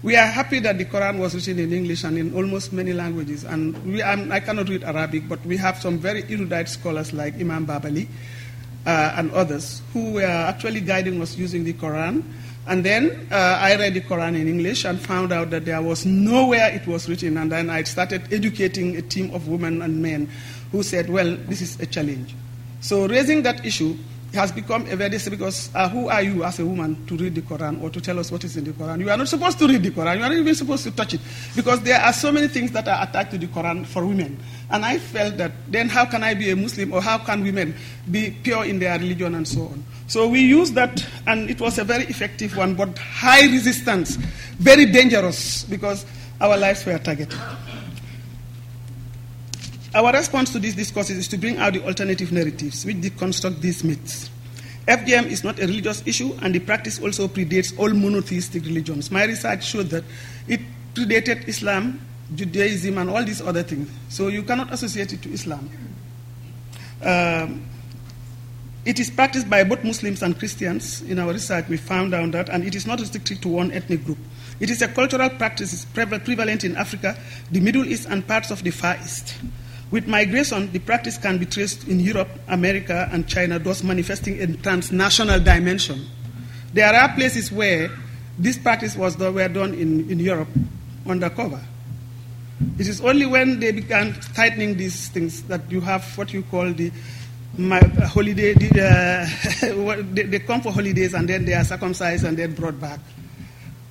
We 0.00 0.14
are 0.14 0.26
happy 0.26 0.60
that 0.60 0.78
the 0.78 0.84
Quran 0.84 1.18
was 1.18 1.34
written 1.34 1.58
in 1.58 1.72
English 1.72 2.04
and 2.04 2.16
in 2.16 2.32
almost 2.32 2.72
many 2.72 2.92
languages. 2.92 3.42
And 3.42 3.74
we, 3.84 4.00
I 4.02 4.38
cannot 4.38 4.68
read 4.68 4.84
Arabic, 4.84 5.28
but 5.28 5.44
we 5.44 5.56
have 5.56 5.80
some 5.80 5.98
very 5.98 6.22
erudite 6.30 6.68
scholars 6.68 7.12
like 7.12 7.34
Imam 7.34 7.64
Baba 7.64 7.88
Leigh 7.88 8.08
uh, 8.86 9.14
and 9.16 9.32
others 9.32 9.82
who 9.92 10.12
were 10.12 10.22
actually 10.22 10.82
guiding 10.82 11.20
us 11.20 11.36
using 11.36 11.64
the 11.64 11.72
Quran. 11.72 12.22
And 12.68 12.84
then 12.84 13.26
uh, 13.32 13.58
I 13.60 13.74
read 13.74 13.94
the 13.94 14.02
Quran 14.02 14.40
in 14.40 14.46
English 14.46 14.84
and 14.84 15.00
found 15.00 15.32
out 15.32 15.50
that 15.50 15.64
there 15.64 15.82
was 15.82 16.06
nowhere 16.06 16.70
it 16.70 16.86
was 16.86 17.08
written. 17.08 17.36
And 17.36 17.50
then 17.50 17.68
I 17.68 17.82
started 17.82 18.32
educating 18.32 18.96
a 18.96 19.02
team 19.02 19.34
of 19.34 19.48
women 19.48 19.82
and 19.82 20.00
men 20.00 20.30
who 20.70 20.84
said, 20.84 21.10
well, 21.10 21.36
this 21.48 21.60
is 21.60 21.80
a 21.80 21.86
challenge. 21.86 22.36
So 22.80 23.08
raising 23.08 23.42
that 23.42 23.66
issue 23.66 23.96
has 24.34 24.52
become 24.52 24.86
a 24.88 24.96
very 24.96 25.18
because 25.30 25.70
uh, 25.74 25.88
who 25.88 26.08
are 26.08 26.22
you 26.22 26.44
as 26.44 26.58
a 26.58 26.66
woman 26.66 27.06
to 27.06 27.16
read 27.16 27.34
the 27.34 27.40
Quran 27.40 27.82
or 27.82 27.90
to 27.90 28.00
tell 28.00 28.18
us 28.18 28.30
what 28.30 28.44
is 28.44 28.56
in 28.56 28.64
the 28.64 28.72
Quran? 28.72 29.00
You 29.00 29.10
are 29.10 29.16
not 29.16 29.28
supposed 29.28 29.58
to 29.58 29.66
read 29.66 29.82
the 29.82 29.90
Quran. 29.90 30.18
You 30.18 30.22
are 30.24 30.28
not 30.28 30.36
even 30.36 30.54
supposed 30.54 30.84
to 30.84 30.90
touch 30.90 31.14
it 31.14 31.20
because 31.56 31.80
there 31.80 31.98
are 32.00 32.12
so 32.12 32.30
many 32.30 32.48
things 32.48 32.70
that 32.72 32.86
are 32.88 33.02
attached 33.02 33.30
to 33.32 33.38
the 33.38 33.46
Quran 33.46 33.86
for 33.86 34.04
women. 34.04 34.38
And 34.70 34.84
I 34.84 34.98
felt 34.98 35.38
that 35.38 35.52
then 35.68 35.88
how 35.88 36.04
can 36.04 36.22
I 36.22 36.34
be 36.34 36.50
a 36.50 36.56
Muslim 36.56 36.92
or 36.92 37.00
how 37.00 37.18
can 37.18 37.42
women 37.42 37.74
be 38.10 38.36
pure 38.42 38.64
in 38.64 38.78
their 38.78 38.98
religion 38.98 39.34
and 39.34 39.48
so 39.48 39.62
on? 39.62 39.84
So 40.08 40.28
we 40.28 40.40
used 40.40 40.74
that 40.74 41.04
and 41.26 41.48
it 41.48 41.60
was 41.60 41.78
a 41.78 41.84
very 41.84 42.04
effective 42.04 42.56
one, 42.56 42.74
but 42.74 42.96
high 42.98 43.42
resistance, 43.46 44.16
very 44.56 44.86
dangerous 44.86 45.64
because 45.64 46.04
our 46.40 46.56
lives 46.56 46.84
were 46.84 46.98
targeted. 46.98 47.38
Our 49.94 50.12
response 50.12 50.52
to 50.52 50.58
these 50.58 50.74
discourses 50.74 51.16
is 51.16 51.28
to 51.28 51.38
bring 51.38 51.56
out 51.56 51.72
the 51.72 51.84
alternative 51.84 52.30
narratives 52.30 52.84
which 52.84 52.98
deconstruct 52.98 53.60
these 53.60 53.82
myths. 53.82 54.30
FGM 54.86 55.26
is 55.26 55.44
not 55.44 55.58
a 55.58 55.66
religious 55.66 56.02
issue, 56.06 56.36
and 56.42 56.54
the 56.54 56.58
practice 56.58 57.00
also 57.00 57.28
predates 57.28 57.78
all 57.78 57.90
monotheistic 57.90 58.64
religions. 58.64 59.10
My 59.10 59.24
research 59.24 59.64
showed 59.64 59.90
that 59.90 60.04
it 60.46 60.60
predated 60.94 61.46
Islam, 61.48 62.00
Judaism, 62.34 62.98
and 62.98 63.08
all 63.10 63.24
these 63.24 63.40
other 63.40 63.62
things. 63.62 63.90
So 64.08 64.28
you 64.28 64.42
cannot 64.42 64.72
associate 64.72 65.12
it 65.12 65.22
to 65.22 65.32
Islam. 65.32 65.70
Um, 67.02 67.66
it 68.84 68.98
is 68.98 69.10
practiced 69.10 69.48
by 69.48 69.64
both 69.64 69.84
Muslims 69.84 70.22
and 70.22 70.38
Christians. 70.38 71.02
In 71.02 71.18
our 71.18 71.32
research, 71.32 71.68
we 71.68 71.76
found 71.76 72.14
out 72.14 72.32
that, 72.32 72.48
and 72.48 72.64
it 72.64 72.74
is 72.74 72.86
not 72.86 73.00
restricted 73.00 73.42
to 73.42 73.48
one 73.48 73.72
ethnic 73.72 74.04
group. 74.04 74.18
It 74.60 74.70
is 74.70 74.80
a 74.80 74.88
cultural 74.88 75.28
practice 75.30 75.84
prevalent 75.84 76.64
in 76.64 76.76
Africa, 76.76 77.16
the 77.50 77.60
Middle 77.60 77.86
East, 77.86 78.08
and 78.08 78.26
parts 78.26 78.50
of 78.50 78.62
the 78.64 78.70
Far 78.70 78.96
East. 79.02 79.34
With 79.90 80.06
migration, 80.06 80.70
the 80.72 80.80
practice 80.80 81.16
can 81.16 81.38
be 81.38 81.46
traced 81.46 81.88
in 81.88 81.98
Europe, 82.00 82.28
America, 82.48 83.08
and 83.10 83.26
China, 83.26 83.58
thus 83.58 83.82
manifesting 83.82 84.40
a 84.40 84.46
transnational 84.58 85.40
dimension. 85.40 86.04
There 86.74 86.92
are 86.92 87.14
places 87.14 87.50
where 87.50 87.90
this 88.38 88.58
practice 88.58 88.96
was 88.96 89.16
done, 89.16 89.34
were 89.34 89.48
done 89.48 89.74
in, 89.74 90.10
in 90.10 90.20
Europe 90.20 90.48
undercover. 91.06 91.60
It 92.78 92.86
is 92.86 93.00
only 93.00 93.24
when 93.24 93.60
they 93.60 93.72
began 93.72 94.12
tightening 94.34 94.76
these 94.76 95.08
things 95.08 95.42
that 95.44 95.70
you 95.70 95.80
have 95.80 96.04
what 96.18 96.32
you 96.32 96.42
call 96.42 96.72
the 96.72 96.92
my, 97.56 97.80
uh, 97.80 98.06
holiday. 98.06 98.52
The, 98.52 98.84
uh, 98.84 100.02
they, 100.12 100.24
they 100.24 100.38
come 100.40 100.60
for 100.60 100.70
holidays 100.70 101.14
and 101.14 101.28
then 101.28 101.44
they 101.44 101.54
are 101.54 101.64
circumcised 101.64 102.24
and 102.24 102.36
then 102.36 102.54
brought 102.54 102.80
back. 102.80 103.00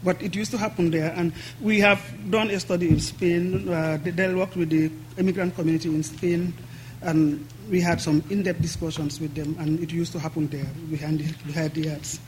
But 0.07 0.21
it 0.23 0.33
used 0.33 0.51
to 0.51 0.57
happen 0.57 0.89
there, 0.89 1.11
and 1.17 1.33
we 1.59 1.81
have 1.81 1.99
done 2.31 2.49
a 2.49 2.61
study 2.61 2.87
in 2.87 2.97
Spain. 3.01 3.67
Uh, 3.67 3.99
they, 4.01 4.33
worked 4.33 4.55
with 4.55 4.69
the 4.69 4.89
immigrant 5.17 5.53
community 5.53 5.89
in 5.89 6.01
Spain, 6.01 6.53
and 7.01 7.45
we 7.69 7.81
had 7.81 7.99
some 7.99 8.23
in-depth 8.29 8.61
discussions 8.61 9.19
with 9.19 9.35
them, 9.35 9.57
and 9.59 9.83
it 9.83 9.91
used 9.91 10.13
to 10.13 10.19
happen 10.19 10.47
there 10.47 10.63
behind 10.89 11.19
the, 11.19 11.27
behind 11.43 11.73
the 11.73 11.91
yards. 11.91 12.21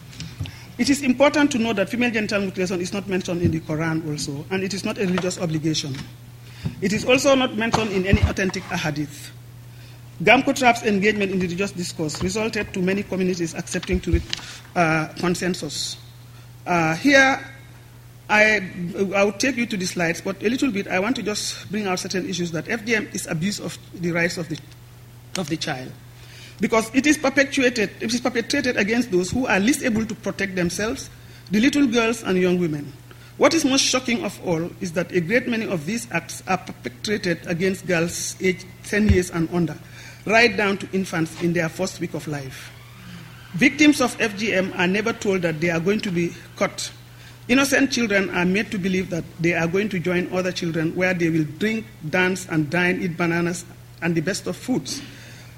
It 0.78 0.89
is 0.89 1.04
important 1.04 1.52
to 1.52 1.58
know 1.58 1.72
that 1.72 1.88
female 1.88 2.12
genital 2.12 2.42
mutilation 2.42 2.82
is 2.82 2.92
not 2.92 3.08
mentioned 3.08 3.42
in 3.42 3.52
the 3.52 3.62
Quran 3.62 4.06
also, 4.10 4.44
and 4.52 4.62
it 4.62 4.74
is 4.74 4.84
not 4.84 4.98
a 4.98 5.08
religious 5.08 5.39
obligation. 5.39 5.96
It 6.82 6.92
is 6.92 7.06
also 7.06 7.34
not 7.34 7.56
mentioned 7.56 7.94
in 7.94 8.06
any 8.06 8.20
authentic 8.24 8.63
ahadith. 8.76 9.32
GAMCOTRAP's 10.22 10.84
engagement 10.84 11.32
in 11.32 11.39
religious 11.39 11.72
discourse 11.72 12.22
resulted 12.22 12.74
to 12.74 12.82
many 12.82 13.04
communities 13.04 13.56
accepting 13.56 14.02
to 14.02 14.20
uh, 14.76 15.08
consensus. 15.18 15.96
Uh, 16.68 16.94
here, 16.96 17.39
I, 18.30 18.62
I 19.15 19.24
will 19.24 19.34
take 19.34 19.58
you 19.58 19.65
to 19.65 19.76
the 19.76 19.86
slides, 19.86 20.22
but 20.22 20.42
a 20.44 20.50
little 20.50 20.72
bit, 20.72 20.88
I 20.88 21.00
want 21.00 21.15
to 21.15 21.24
just 21.24 21.70
bring 21.72 21.88
out 21.88 22.00
certain 22.00 22.30
issues 22.30 22.52
that 22.52 22.65
FGM 22.65 23.13
is 23.13 23.26
abuse 23.26 23.60
of 23.60 23.78
the 23.96 24.12
rights 24.12 24.38
of 24.38 24.48
the, 24.48 24.60
of 25.38 25.50
the 25.50 25.58
child. 25.58 25.92
Because 26.60 26.94
it 26.94 27.08
is 27.08 27.18
perpetuated, 27.18 27.89
it 28.00 28.13
is 28.13 28.22
perpetrated 28.22 28.78
against 28.78 29.12
those 29.12 29.32
who 29.32 29.48
are 29.48 29.60
least 29.60 29.84
able 29.84 30.06
to 30.06 30.13
protect 30.13 30.56
themselves, 30.56 31.10
the 31.50 31.60
little 31.60 31.88
girls 31.88 32.22
and 32.22 32.38
young 32.38 32.60
women. 32.60 32.94
What 33.38 33.54
is 33.54 33.63
most 33.65 33.82
shocking 33.82 34.24
of 34.24 34.39
all 34.46 34.70
is 34.82 34.92
that 34.94 35.12
a 35.13 35.22
great 35.22 35.48
many 35.48 35.65
of 35.65 35.86
these 35.86 36.12
acts 36.12 36.44
are 36.46 36.58
perpetrated 36.58 37.39
against 37.48 37.88
girls 37.88 38.36
aged 38.42 38.65
10 38.84 39.08
years 39.08 39.32
and 39.32 39.50
under, 39.52 39.78
right 40.26 40.56
down 40.56 40.78
to 40.80 40.89
infants 40.92 41.42
in 41.42 41.54
their 41.54 41.70
first 41.70 42.00
week 42.00 42.13
of 42.13 42.28
life. 42.28 42.70
Victims 43.54 44.02
of 44.02 44.15
FGM 44.18 44.78
are 44.78 44.88
never 44.88 45.13
told 45.13 45.42
that 45.42 45.62
they 45.62 45.72
are 45.72 45.80
going 45.80 46.02
to 46.02 46.12
be 46.12 46.34
caught. 46.58 46.92
Innocent 47.50 47.92
children 47.92 48.30
are 48.30 48.46
made 48.46 48.70
to 48.70 48.78
believe 48.78 49.10
that 49.10 49.24
they 49.40 49.56
are 49.56 49.68
going 49.68 49.90
to 49.90 50.00
join 50.00 50.32
other 50.32 50.52
children 50.52 50.96
where 50.96 51.16
they 51.16 51.32
will 51.32 51.46
drink, 51.58 51.84
dance, 52.08 52.48
and 52.48 52.70
dine, 52.70 53.02
eat 53.02 53.18
bananas, 53.18 53.66
and 54.04 54.14
the 54.14 54.22
best 54.22 54.46
of 54.46 54.56
foods. 54.56 55.02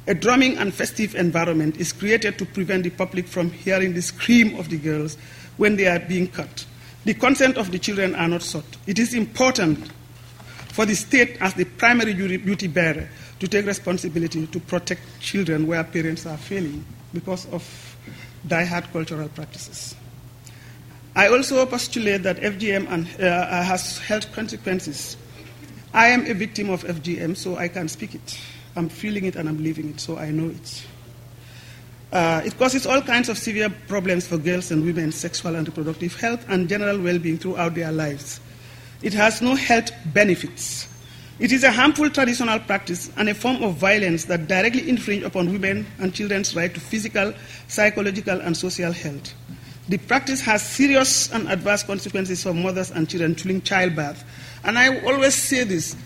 A 0.08 0.14
drumming 0.14 0.58
and 0.58 0.74
festive 0.74 1.16
environment 1.16 1.76
is 1.76 1.92
created 1.92 2.38
to 2.38 2.46
prevent 2.46 2.86
the 2.86 2.92
public 2.92 3.28
from 3.28 3.52
hearing 3.52 3.94
the 3.94 4.02
scream 4.02 4.58
of 4.58 4.70
the 4.70 4.78
girls 4.78 5.18
when 5.58 5.76
they 5.76 5.86
are 5.86 6.00
being 6.00 6.30
cut. 6.30 6.66
The 7.04 7.14
consent 7.14 7.58
of 7.58 7.72
the 7.72 7.80
children 7.80 8.16
are 8.16 8.30
not 8.30 8.42
sought. 8.42 8.78
It 8.88 8.98
is 8.98 9.14
important 9.14 9.92
for 10.70 10.86
the 10.86 10.96
state, 10.96 11.38
as 11.42 11.54
the 11.56 11.66
primary 11.66 12.14
duty 12.14 12.68
bearer, 12.68 13.10
to 13.40 13.48
take 13.50 13.66
responsibility 13.66 14.48
to 14.48 14.60
protect 14.62 15.02
children 15.20 15.68
where 15.68 15.84
parents 15.84 16.26
are 16.26 16.38
failing 16.38 16.86
because 17.14 17.48
of 17.48 17.98
die-hard 18.48 18.86
cultural 18.94 19.28
practices. 19.28 19.94
I 21.16 21.28
also 21.28 21.66
postulate 21.66 22.24
that 22.24 22.38
FGM 22.38 22.88
and, 22.90 23.06
uh, 23.22 23.64
has 23.64 23.98
health 23.98 24.32
consequences. 24.32 25.18
I 25.94 26.08
am 26.08 26.26
a 26.26 26.34
victim 26.34 26.70
of 26.70 26.84
FGM, 26.84 27.36
so 27.36 27.58
I 27.58 27.68
can 27.68 27.90
speak 27.90 28.16
it. 28.16 28.40
I'm 28.78 28.88
feeling 28.88 29.26
it 29.26 29.36
and 29.36 29.50
I'm 29.50 29.62
living 29.62 29.90
it, 29.90 30.00
so 30.00 30.18
I 30.18 30.32
know 30.32 30.50
it. 30.50 30.84
Uh, 32.14 32.42
it 32.46 32.58
causes 32.58 32.86
all 32.86 33.02
kinds 33.02 33.28
of 33.28 33.38
severe 33.38 33.70
problems 33.88 34.28
for 34.28 34.38
girls 34.38 34.72
and 34.72 34.86
women, 34.86 35.12
sexual 35.12 35.56
and 35.56 35.68
reproductive 35.68 36.20
health 36.20 36.46
and 36.50 36.70
general 36.70 37.00
well 37.00 37.20
being 37.20 37.38
throughout 37.38 37.76
their 37.76 37.92
lives. 37.92 38.40
It 39.02 39.14
has 39.14 39.42
no 39.42 39.56
health 39.56 39.92
benefits. 40.14 40.88
It 41.40 41.52
is 41.52 41.64
a 41.64 41.72
harmful 41.72 42.10
traditional 42.10 42.60
practice 42.60 43.12
and 43.18 43.28
a 43.28 43.34
form 43.34 43.64
of 43.64 43.76
violence 43.76 44.26
that 44.26 44.48
directly 44.48 44.88
infringe 44.88 45.24
upon 45.24 45.52
women 45.52 45.88
and 46.00 46.14
children's 46.14 46.56
right 46.56 46.74
to 46.74 46.80
physical, 46.80 47.34
psychological, 47.68 48.40
and 48.40 48.56
social 48.56 48.92
health. 48.92 49.34
The 49.92 49.98
practice 49.98 50.40
has 50.44 50.62
serious 50.66 51.30
and 51.34 51.50
adverse 51.50 51.84
consequences 51.84 52.44
for 52.44 52.54
mothers 52.54 52.92
and 52.92 53.10
children 53.10 53.34
during 53.34 53.62
childbirth. 53.62 54.24
And 54.64 54.80
I 54.80 55.02
always 55.02 55.36
say 55.36 55.66
this 55.66 55.98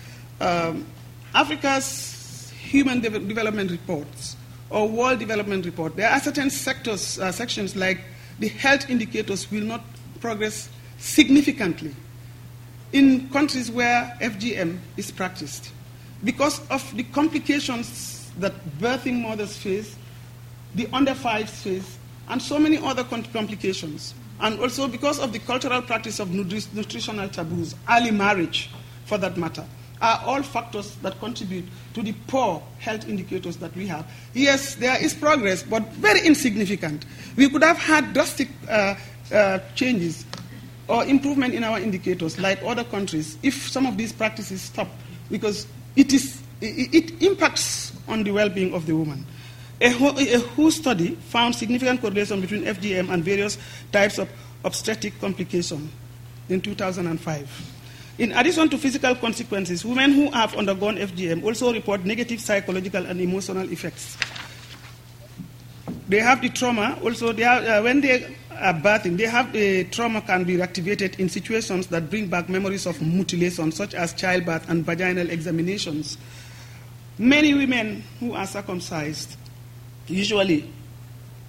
um, 0.42 0.88
Africa's 1.36 2.52
human 2.64 3.02
de- 3.02 3.20
development 3.20 3.70
reports 3.70 4.38
or 4.72 4.90
World 4.90 5.20
Development 5.20 5.64
Report, 5.64 5.96
there 5.96 6.10
are 6.10 6.20
certain 6.20 6.50
sectors, 6.50 7.20
uh, 7.20 7.32
sections 7.32 7.76
like 7.76 8.00
the 8.40 8.48
health 8.48 8.90
indicators 8.90 9.52
will 9.52 9.62
not 9.62 9.82
progress 10.20 10.68
significantly 10.98 11.94
in 12.92 13.30
countries 13.30 13.70
where 13.70 14.18
FGM 14.20 14.80
is 14.98 15.12
practiced 15.12 15.70
because 16.24 16.60
of 16.72 16.92
the 16.98 17.04
complications 17.04 18.32
that 18.40 18.52
birthing 18.80 19.22
mothers 19.22 19.56
face, 19.56 19.96
the 20.74 20.90
under 20.92 21.14
fives 21.14 21.62
face, 21.62 21.95
and 22.30 22.42
so 22.42 22.60
many 22.60 22.78
other 22.78 23.04
complications. 23.04 24.14
And 24.40 24.60
also 24.60 24.88
because 24.88 25.20
of 25.20 25.32
the 25.32 25.40
cultural 25.40 25.82
practice 25.82 26.20
of 26.20 26.32
nutritional 26.32 27.30
taboos, 27.30 27.76
early 27.90 28.12
marriage 28.12 28.70
for 29.06 29.18
that 29.18 29.38
matter 29.38 29.66
are 30.02 30.22
all 30.26 30.44
factors 30.44 30.96
that 30.98 31.18
contribute 31.20 31.66
to 31.94 32.02
the 32.02 32.14
poor 32.28 32.62
health 32.80 33.08
indicators 33.08 33.58
that 33.58 33.76
we 33.76 33.88
have. 33.88 34.06
Yes, 34.34 34.76
there 34.76 35.02
is 35.02 35.14
progress, 35.14 35.64
but 35.64 35.84
very 35.94 36.26
insignificant. 36.26 37.06
We 37.38 37.50
could 37.50 37.64
have 37.64 37.78
had 37.78 38.14
drastic 38.14 38.50
uh, 38.70 38.96
uh, 39.34 39.60
changes 39.74 40.26
or 40.88 41.06
improvement 41.06 41.54
in 41.54 41.64
our 41.64 41.80
indicators 41.80 42.38
like 42.38 42.62
other 42.64 42.84
countries 42.84 43.38
if 43.42 43.70
some 43.70 43.86
of 43.86 43.98
these 43.98 44.12
practices 44.12 44.62
stop, 44.62 44.90
because 45.32 45.66
it, 45.96 46.14
is, 46.14 46.42
it, 46.62 46.94
it 46.94 47.24
impacts 47.24 47.94
on 48.08 48.24
the 48.24 48.32
well 48.32 48.50
being 48.50 48.74
of 48.74 48.86
the 48.86 48.96
woman. 48.96 49.26
A 49.82 49.90
WHO 49.90 50.72
study 50.72 51.16
found 51.16 51.54
significant 51.54 52.00
correlation 52.02 52.40
between 52.40 52.64
FGM 52.64 53.10
and 53.12 53.24
various 53.24 53.58
types 53.92 54.18
of 54.18 54.30
obstetric 54.64 55.20
complication 55.20 55.92
in 56.50 56.62
2005. 56.62 57.72
In 58.18 58.32
addition 58.32 58.70
to 58.70 58.78
physical 58.78 59.14
consequences, 59.16 59.84
women 59.84 60.14
who 60.14 60.32
have 60.32 60.56
undergone 60.56 60.96
FGM 60.96 61.44
also 61.44 61.74
report 61.74 62.06
negative 62.06 62.40
psychological 62.40 63.06
and 63.06 63.20
emotional 63.20 63.70
effects. 63.70 64.18
They 66.08 66.20
have 66.20 66.42
the 66.42 66.50
trauma, 66.50 66.98
also, 67.04 67.34
they 67.34 67.44
have, 67.44 67.66
uh, 67.66 67.82
when 67.82 68.00
they 68.00 68.36
are 68.52 68.74
birthing, 68.74 69.18
they 69.18 69.26
have 69.26 69.52
the 69.52 69.84
trauma 69.86 70.22
can 70.22 70.46
be 70.46 70.56
reactivated 70.56 71.20
in 71.20 71.28
situations 71.28 71.88
that 71.88 72.10
bring 72.10 72.28
back 72.28 72.48
memories 72.48 72.86
of 72.86 73.02
mutilation, 73.02 73.72
such 73.72 73.94
as 73.94 74.14
childbirth 74.14 74.70
and 74.70 74.86
vaginal 74.86 75.30
examinations. 75.30 76.18
Many 77.18 77.54
women 77.54 78.04
who 78.20 78.34
are 78.34 78.46
circumcised, 78.46 79.36
usually, 80.08 80.72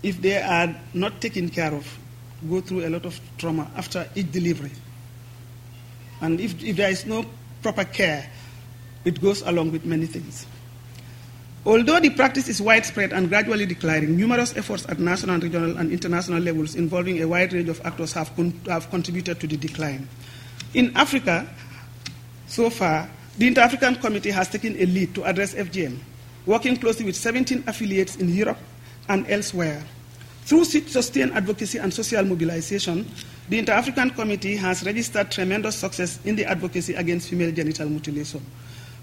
if 0.02 0.20
they 0.20 0.40
are 0.40 0.74
not 0.94 1.20
taken 1.20 1.48
care 1.48 1.74
of, 1.74 1.86
go 2.48 2.60
through 2.60 2.86
a 2.86 2.90
lot 2.90 3.04
of 3.04 3.18
trauma 3.38 3.70
after 3.76 4.08
each 4.14 4.30
delivery. 4.30 4.70
And 6.20 6.40
if, 6.40 6.62
if 6.62 6.76
there 6.76 6.90
is 6.90 7.06
no 7.06 7.24
proper 7.62 7.84
care, 7.84 8.30
it 9.04 9.20
goes 9.20 9.42
along 9.42 9.72
with 9.72 9.84
many 9.84 10.06
things. 10.06 10.46
Although 11.64 11.98
the 11.98 12.10
practice 12.10 12.48
is 12.48 12.62
widespread 12.62 13.12
and 13.12 13.28
gradually 13.28 13.66
declining, 13.66 14.16
numerous 14.16 14.56
efforts 14.56 14.86
at 14.88 15.00
national, 15.00 15.40
regional, 15.40 15.76
and 15.76 15.90
international 15.90 16.40
levels 16.40 16.76
involving 16.76 17.20
a 17.20 17.26
wide 17.26 17.52
range 17.52 17.68
of 17.68 17.80
actors 17.84 18.12
have, 18.12 18.34
con- 18.36 18.58
have 18.68 18.88
contributed 18.88 19.40
to 19.40 19.48
the 19.48 19.56
decline. 19.56 20.08
In 20.74 20.96
Africa, 20.96 21.48
so 22.46 22.70
far, 22.70 23.10
the 23.36 23.48
Inter 23.48 23.62
African 23.62 23.96
Committee 23.96 24.30
has 24.30 24.48
taken 24.48 24.76
a 24.76 24.86
lead 24.86 25.12
to 25.16 25.24
address 25.24 25.54
FGM, 25.54 25.98
working 26.46 26.76
closely 26.76 27.04
with 27.04 27.16
17 27.16 27.64
affiliates 27.66 28.16
in 28.16 28.32
Europe 28.32 28.58
and 29.08 29.28
elsewhere. 29.28 29.82
Through 30.44 30.64
sustained 30.64 31.32
advocacy 31.32 31.78
and 31.78 31.92
social 31.92 32.24
mobilization, 32.24 33.10
the 33.48 33.58
Inter 33.58 33.72
African 33.72 34.10
Committee 34.10 34.54
has 34.56 34.84
registered 34.84 35.30
tremendous 35.30 35.76
success 35.76 36.20
in 36.24 36.36
the 36.36 36.44
advocacy 36.44 36.94
against 36.94 37.28
female 37.28 37.50
genital 37.50 37.88
mutilation. 37.88 38.44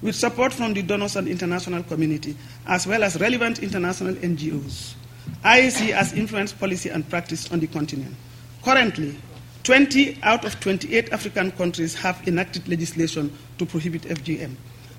With 0.01 0.15
support 0.15 0.53
from 0.53 0.73
the 0.73 0.81
donors 0.81 1.17
and 1.17 1.27
international 1.27 1.83
community, 1.83 2.35
as 2.65 2.87
well 2.87 3.03
as 3.03 3.19
relevant 3.19 3.59
international 3.59 4.15
NGOs, 4.15 4.95
IAC 5.43 5.93
has 5.93 6.13
influenced 6.13 6.59
policy 6.59 6.89
and 6.89 7.07
practice 7.09 7.51
on 7.51 7.59
the 7.59 7.67
continent. 7.67 8.15
Currently, 8.63 9.17
20 9.63 10.19
out 10.23 10.45
of 10.45 10.59
28 10.59 11.11
African 11.11 11.51
countries 11.51 11.93
have 11.95 12.25
enacted 12.27 12.67
legislation 12.67 13.31
to 13.57 13.65
prohibit 13.65 14.03
FGM. 14.03 14.55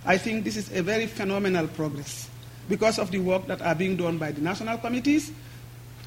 I 0.07 0.19
think 0.19 0.45
this 0.45 0.57
is 0.57 0.71
a 0.73 0.83
very 0.83 1.07
phenomenal 1.07 1.69
progress 1.69 2.29
because 2.69 2.99
of 2.99 3.11
the 3.11 3.19
work 3.19 3.47
that 3.47 3.61
are 3.63 3.75
being 3.75 3.97
done 3.97 4.19
by 4.19 4.33
the 4.33 4.41
national 4.41 4.79
committees, 4.79 5.33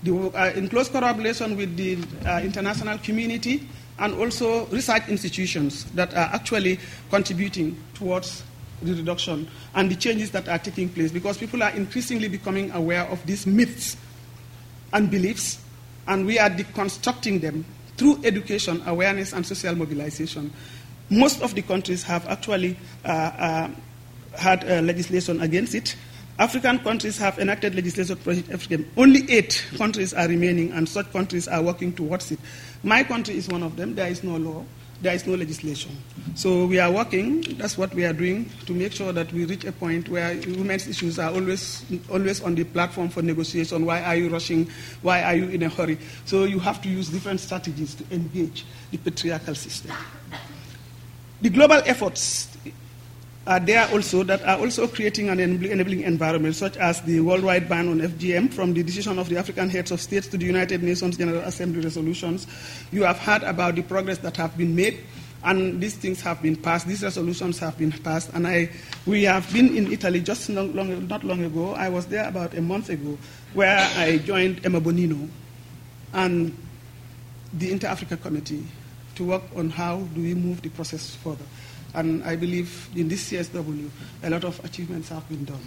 the, 0.04 0.14
uh, 0.14 0.52
in 0.56 0.70
close 0.70 0.90
collaboration 0.90 1.58
with 1.58 1.76
the 1.76 1.98
uh, 2.26 2.40
international 2.44 2.98
community 3.00 3.68
and 4.00 4.14
also 4.14 4.66
research 4.68 5.08
institutions 5.10 5.86
that 5.92 6.14
are 6.14 6.30
actually 6.34 6.80
contributing 7.10 7.78
towards 7.94 8.44
the 8.82 8.94
reduction 8.94 9.48
and 9.74 9.90
the 9.90 9.96
changes 9.96 10.30
that 10.32 10.48
are 10.48 10.60
taking 10.60 10.88
place 10.88 11.12
because 11.12 11.38
people 11.38 11.64
are 11.64 11.72
increasingly 11.72 12.28
becoming 12.28 12.72
aware 12.72 13.06
of 13.06 13.26
these 13.26 13.48
myths 13.48 13.98
and 14.94 15.10
beliefs 15.10 15.60
and 16.08 16.26
we 16.26 16.38
are 16.38 16.50
deconstructing 16.50 17.42
them 17.42 17.66
through 17.98 18.20
education, 18.24 18.82
awareness, 18.86 19.34
and 19.34 19.46
social 19.46 19.76
mobilization. 19.76 20.52
Most 21.10 21.42
of 21.42 21.56
the 21.56 21.62
countries 21.64 22.04
have 22.04 22.28
actually 22.28 22.78
uh, 23.04 23.08
uh, 23.08 23.70
had 24.38 24.64
uh, 24.64 24.82
legislation 24.82 25.42
against 25.42 25.74
it. 25.74 25.96
African 26.40 26.78
countries 26.80 27.18
have 27.18 27.40
enacted 27.40 27.74
legislation 27.74 28.16
to 28.16 28.24
prohibit 28.24 28.60
FGM. 28.60 28.86
Only 28.96 29.30
eight 29.32 29.66
countries 29.76 30.14
are 30.14 30.28
remaining, 30.28 30.72
and 30.72 30.88
such 30.88 31.12
countries 31.12 31.48
are 31.48 31.64
working 31.64 31.92
towards 31.94 32.32
it. 32.32 32.40
My 32.84 33.04
country 33.04 33.38
is 33.38 33.48
one 33.48 33.64
of 33.64 33.76
them. 33.76 33.96
There 33.96 34.08
is 34.08 34.24
no 34.24 34.38
law, 34.38 34.64
there 35.02 35.16
is 35.16 35.26
no 35.26 35.34
legislation. 35.34 35.98
So 36.36 36.68
we 36.68 36.78
are 36.78 36.92
working, 36.92 37.42
that's 37.58 37.76
what 37.76 37.92
we 37.96 38.06
are 38.06 38.14
doing, 38.14 38.52
to 38.68 38.74
make 38.74 38.92
sure 38.92 39.12
that 39.14 39.34
we 39.34 39.46
reach 39.46 39.66
a 39.66 39.72
point 39.72 40.10
where 40.10 40.36
women's 40.36 40.88
issues 40.88 41.18
are 41.18 41.32
always, 41.32 41.84
always 42.12 42.44
on 42.44 42.54
the 42.54 42.66
platform 42.66 43.10
for 43.10 43.24
negotiation. 43.24 43.84
Why 43.88 44.04
are 44.04 44.16
you 44.16 44.30
rushing? 44.30 44.70
Why 45.02 45.24
are 45.24 45.36
you 45.36 45.50
in 45.50 45.64
a 45.64 45.70
hurry? 45.70 45.98
So 46.26 46.44
you 46.44 46.60
have 46.60 46.84
to 46.84 46.90
use 46.90 47.10
different 47.10 47.40
strategies 47.40 47.96
to 47.96 48.04
engage 48.12 48.64
the 48.92 48.98
patriarchal 48.98 49.56
system. 49.56 49.92
The 51.42 51.50
global 51.50 51.82
efforts 51.86 52.56
Uh, 53.48 53.52
are 53.52 53.60
there 53.60 53.88
also 53.92 54.24
that 54.24 54.44
are 54.44 54.60
also 54.60 54.88
creating 54.88 55.30
an 55.30 55.40
enabling 55.40 56.02
environment, 56.02 56.54
such 56.56 56.76
as 56.78 57.02
the 57.04 57.20
worldwide 57.22 57.70
ban 57.70 57.88
on 57.88 58.00
FGM 58.00 58.54
from 58.54 58.74
the 58.74 58.84
decision 58.84 59.18
of 59.18 59.30
the 59.30 59.38
African 59.38 59.70
heads 59.70 59.92
of 59.92 60.02
states 60.02 60.28
to 60.28 60.38
the 60.38 60.46
United 60.46 60.84
Nations 60.84 61.18
General 61.18 61.42
Assembly 61.42 61.82
resolutions. 61.82 62.46
You 62.92 63.04
have 63.04 63.18
heard 63.18 63.44
about 63.44 63.76
the 63.76 63.84
progress 63.84 64.18
that 64.20 64.36
have 64.38 64.58
been 64.58 64.76
made, 64.76 65.00
and 65.44 65.80
these 65.80 65.96
things 65.96 66.22
have 66.22 66.42
been 66.42 66.58
passed. 66.58 66.88
These 66.88 67.04
resolutions 67.04 67.58
have 67.60 67.78
been 67.78 67.92
passed, 67.92 68.32
and 68.34 68.46
I, 68.46 68.70
we 69.06 69.24
have 69.24 69.52
been 69.54 69.76
in 69.78 69.92
Italy 69.92 70.20
just 70.20 70.50
long, 70.50 70.76
long, 70.76 71.08
not 71.08 71.24
long 71.24 71.44
ago. 71.44 71.74
I 71.74 71.88
was 71.90 72.06
there 72.08 72.28
about 72.28 72.54
a 72.54 72.62
month 72.62 72.90
ago, 72.90 73.18
where 73.54 73.80
I 73.96 74.18
joined 74.18 74.66
Emma 74.66 74.82
Bonino 74.82 75.30
and 76.14 76.56
the 77.54 77.72
Inter-Africa 77.72 78.18
Committee 78.18 78.66
to 79.16 79.24
work 79.24 79.44
on 79.56 79.70
how 79.70 80.00
do 80.14 80.22
we 80.22 80.34
move 80.36 80.62
the 80.62 80.70
process 80.70 81.16
further. 81.16 81.46
And 81.98 82.24
I 82.24 82.36
believe 82.36 82.90
in 82.96 83.08
this 83.08 83.32
CSW, 83.32 83.90
a 84.22 84.30
lot 84.30 84.44
of 84.44 84.64
achievements 84.64 85.10
have 85.10 85.28
been 85.28 85.44
done 85.46 85.66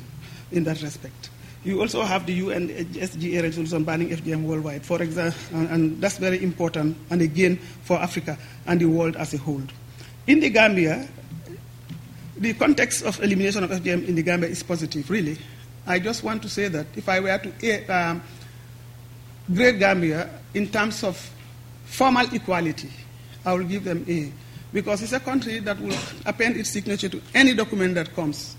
in 0.53 0.63
that 0.63 0.81
respect. 0.81 1.29
You 1.65 1.81
also 1.81 2.03
have 2.03 2.25
the 2.25 2.33
UN 2.35 2.69
SGA 2.69 3.43
resolution 3.43 3.83
banning 3.83 4.11
FGM 4.11 4.45
worldwide, 4.45 4.87
for 4.87 5.03
example, 5.03 5.39
and 5.53 6.01
that's 6.01 6.19
very 6.19 6.41
important, 6.43 6.97
and 7.11 7.21
again 7.21 7.57
for 7.83 7.99
Africa 7.99 8.39
and 8.67 8.81
the 8.81 8.87
world 8.87 9.17
as 9.17 9.35
a 9.35 9.39
whole. 9.39 9.61
In 10.29 10.39
the 10.39 10.51
Gambia, 10.51 11.09
the 12.37 12.55
context 12.55 13.03
of 13.05 13.21
elimination 13.23 13.65
of 13.65 13.71
FGM 13.71 14.07
in 14.07 14.15
the 14.15 14.23
Gambia 14.23 14.51
is 14.51 14.63
positive, 14.63 15.11
really. 15.11 15.37
I 15.85 15.99
just 15.99 16.23
want 16.23 16.43
to 16.43 16.49
say 16.49 16.69
that 16.69 16.87
if 16.97 17.09
I 17.09 17.19
were 17.19 17.39
to 17.39 17.87
um, 17.89 18.23
grade 19.53 19.81
Gambia 19.81 20.31
in 20.55 20.69
terms 20.69 21.03
of 21.03 21.19
formal 21.87 22.33
equality, 22.33 22.91
I 23.45 23.53
will 23.53 23.65
give 23.65 23.83
them 23.83 24.07
A 24.09 24.33
because 24.73 25.03
it's 25.03 25.13
a 25.13 25.21
country 25.21 25.59
that 25.61 25.81
will 25.81 25.97
append 26.27 26.57
its 26.57 26.71
signature 26.71 27.09
to 27.09 27.21
any 27.35 27.55
document 27.55 27.95
that 27.95 28.15
comes. 28.15 28.57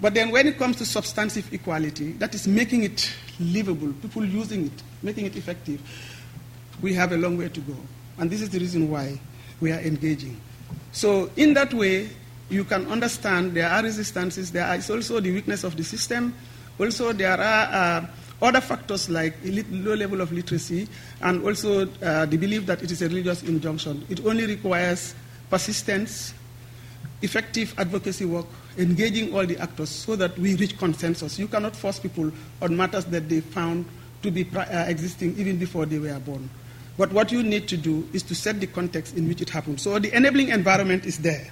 But 0.00 0.14
then 0.14 0.30
when 0.30 0.46
it 0.46 0.58
comes 0.58 0.76
to 0.76 0.86
substantive 0.86 1.52
equality, 1.52 2.12
that 2.12 2.34
is 2.34 2.46
making 2.46 2.82
it 2.84 3.10
livable, 3.40 3.92
people 4.02 4.24
using 4.24 4.66
it, 4.66 4.82
making 5.02 5.26
it 5.26 5.36
effective, 5.36 5.80
we 6.82 6.92
have 6.94 7.12
a 7.12 7.16
long 7.16 7.38
way 7.38 7.48
to 7.48 7.60
go. 7.60 7.76
And 8.18 8.30
this 8.30 8.42
is 8.42 8.50
the 8.50 8.58
reason 8.58 8.90
why 8.90 9.18
we 9.60 9.72
are 9.72 9.80
engaging. 9.80 10.40
So 10.92 11.30
in 11.36 11.54
that 11.54 11.72
way, 11.72 12.10
you 12.50 12.64
can 12.64 12.86
understand 12.88 13.54
there 13.54 13.70
are 13.70 13.82
resistances, 13.82 14.52
there 14.52 14.72
is 14.74 14.90
also 14.90 15.20
the 15.20 15.32
weakness 15.32 15.64
of 15.64 15.76
the 15.76 15.84
system, 15.84 16.34
also 16.78 17.12
there 17.12 17.40
are 17.40 17.40
uh, 17.40 18.06
other 18.42 18.60
factors 18.60 19.08
like 19.08 19.34
low 19.70 19.94
level 19.94 20.20
of 20.20 20.32
literacy 20.32 20.88
and 21.22 21.44
also 21.44 21.88
uh, 22.02 22.26
the 22.26 22.36
belief 22.36 22.66
that 22.66 22.82
it 22.82 22.90
is 22.90 23.02
a 23.02 23.08
religious 23.08 23.42
injunction. 23.42 24.04
It 24.08 24.24
only 24.26 24.46
requires 24.46 25.14
persistence, 25.50 26.34
effective 27.22 27.74
advocacy 27.78 28.24
work, 28.24 28.46
engaging 28.76 29.34
all 29.34 29.46
the 29.46 29.58
actors 29.58 29.88
so 29.88 30.16
that 30.16 30.36
we 30.38 30.56
reach 30.56 30.76
consensus. 30.78 31.38
You 31.38 31.48
cannot 31.48 31.76
force 31.76 31.98
people 31.98 32.32
on 32.60 32.76
matters 32.76 33.04
that 33.06 33.28
they 33.28 33.40
found 33.40 33.86
to 34.22 34.30
be 34.30 34.48
uh, 34.56 34.84
existing 34.88 35.38
even 35.38 35.58
before 35.58 35.86
they 35.86 35.98
were 35.98 36.18
born. 36.18 36.48
But 36.96 37.12
what 37.12 37.32
you 37.32 37.42
need 37.42 37.68
to 37.68 37.76
do 37.76 38.08
is 38.12 38.22
to 38.24 38.34
set 38.34 38.60
the 38.60 38.66
context 38.66 39.16
in 39.16 39.28
which 39.28 39.40
it 39.40 39.50
happened. 39.50 39.80
So 39.80 39.98
the 39.98 40.14
enabling 40.16 40.48
environment 40.48 41.04
is 41.04 41.18
there. 41.18 41.46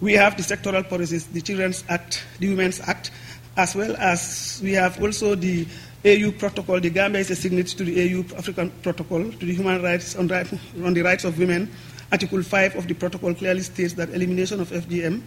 We 0.00 0.12
have 0.14 0.36
the 0.36 0.42
sectoral 0.42 0.88
policies, 0.88 1.26
the 1.28 1.40
Children's 1.40 1.84
Act, 1.88 2.24
the 2.38 2.48
Women's 2.50 2.80
Act, 2.80 3.10
as 3.56 3.74
well 3.74 3.96
as 3.96 4.60
we 4.62 4.72
have 4.72 5.00
also 5.00 5.34
the 5.34 5.66
AU 6.04 6.32
protocol. 6.32 6.80
The 6.80 6.90
Gambia 6.90 7.20
is 7.22 7.30
a 7.30 7.36
signatory 7.36 7.76
to 7.76 7.84
the 7.84 8.14
AU 8.14 8.36
African 8.36 8.70
Protocol 8.82 9.24
to 9.32 9.38
the 9.46 9.54
Human 9.54 9.82
Rights 9.82 10.14
on, 10.16 10.30
on 10.30 10.92
the 10.94 11.02
Rights 11.02 11.24
of 11.24 11.38
Women. 11.38 11.70
Article 12.12 12.42
5 12.42 12.76
of 12.76 12.86
the 12.86 12.94
protocol 12.94 13.32
clearly 13.34 13.62
states 13.62 13.94
that 13.94 14.10
elimination 14.10 14.60
of 14.60 14.68
FGM 14.70 15.22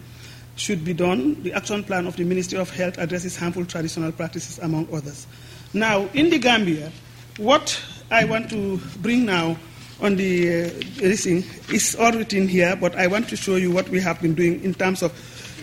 should 0.55 0.85
be 0.85 0.93
done. 0.93 1.41
The 1.41 1.53
action 1.53 1.83
plan 1.83 2.05
of 2.05 2.15
the 2.15 2.23
Ministry 2.23 2.59
of 2.59 2.69
Health 2.69 2.97
addresses 2.99 3.35
harmful 3.35 3.65
traditional 3.65 4.11
practices, 4.11 4.59
among 4.59 4.87
others. 4.93 5.25
Now, 5.73 6.07
in 6.13 6.29
the 6.29 6.37
Gambia, 6.37 6.91
what 7.37 7.81
I 8.11 8.25
want 8.25 8.49
to 8.51 8.77
bring 9.01 9.25
now 9.25 9.57
on 9.99 10.15
the 10.15 10.65
uh, 10.65 10.69
listing 11.01 11.43
is 11.73 11.95
all 11.95 12.11
written 12.11 12.47
here, 12.47 12.75
but 12.75 12.95
I 12.95 13.07
want 13.07 13.27
to 13.29 13.35
show 13.35 13.55
you 13.55 13.71
what 13.71 13.89
we 13.89 13.99
have 14.01 14.21
been 14.21 14.35
doing 14.35 14.63
in 14.63 14.75
terms 14.75 15.01
of 15.01 15.11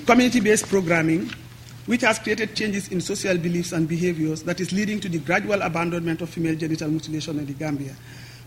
community 0.07 0.41
based 0.41 0.67
programming 0.69 1.31
which 1.87 2.01
has 2.01 2.19
created 2.19 2.55
changes 2.55 2.89
in 2.89 3.01
social 3.01 3.37
beliefs 3.37 3.73
and 3.73 3.89
behaviors 3.89 4.43
that 4.45 4.61
is 4.61 4.73
leading 4.73 5.01
to 5.01 5.09
the 5.09 5.19
gradual 5.19 5.61
abandonment 5.63 6.23
of 6.23 6.31
female 6.31 6.55
genital 6.55 6.89
mutilation 6.89 7.39
in 7.39 7.47
the 7.47 7.53
Gambia. 7.53 7.95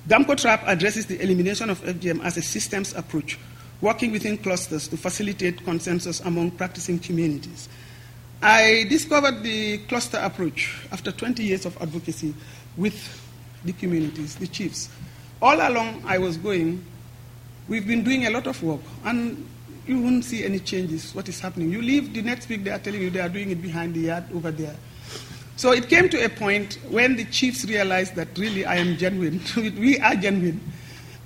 GAMCOTRAP 0.07 0.63
addresses 0.65 1.05
the 1.05 1.21
elimination 1.21 1.69
of 1.69 1.81
FGM 1.81 2.23
as 2.23 2.37
a 2.37 2.41
systems 2.41 2.93
approach, 2.95 3.37
working 3.81 4.11
within 4.11 4.37
clusters 4.37 4.87
to 4.87 4.97
facilitate 4.97 5.63
consensus 5.65 6.19
among 6.21 6.51
practicing 6.51 6.97
communities. 6.97 7.69
I 8.41 8.85
discovered 8.89 9.43
the 9.43 9.79
cluster 9.79 10.17
approach 10.17 10.75
after 10.91 11.11
20 11.11 11.43
years 11.43 11.65
of 11.65 11.75
advocacy 11.81 12.33
with 12.77 12.95
the 13.65 13.73
communities, 13.73 14.35
the 14.35 14.47
chiefs. 14.47 14.89
All 15.41 15.55
along 15.57 16.03
I 16.05 16.17
was 16.17 16.37
going, 16.37 16.83
we've 17.67 17.85
been 17.87 18.03
doing 18.03 18.25
a 18.25 18.29
lot 18.29 18.47
of 18.47 18.61
work, 18.63 18.81
and 19.05 19.45
you 19.89 20.01
won't 20.01 20.23
see 20.23 20.43
any 20.43 20.59
changes, 20.59 21.13
what 21.15 21.27
is 21.29 21.39
happening. 21.39 21.71
You 21.71 21.81
leave, 21.81 22.13
the 22.13 22.21
next 22.21 22.49
week 22.49 22.63
they 22.63 22.71
are 22.71 22.79
telling 22.79 23.01
you 23.01 23.09
they 23.09 23.19
are 23.19 23.29
doing 23.29 23.51
it 23.51 23.61
behind 23.61 23.93
the 23.93 24.01
yard 24.01 24.25
over 24.33 24.51
there. 24.51 24.75
So 25.55 25.71
it 25.71 25.89
came 25.89 26.07
to 26.09 26.23
a 26.23 26.29
point 26.29 26.77
when 26.89 27.15
the 27.15 27.25
chiefs 27.25 27.65
realized 27.65 28.15
that 28.15 28.37
really 28.37 28.65
I 28.65 28.75
am 28.75 28.95
genuine. 28.97 29.41
we 29.57 29.99
are 29.99 30.15
genuine 30.15 30.61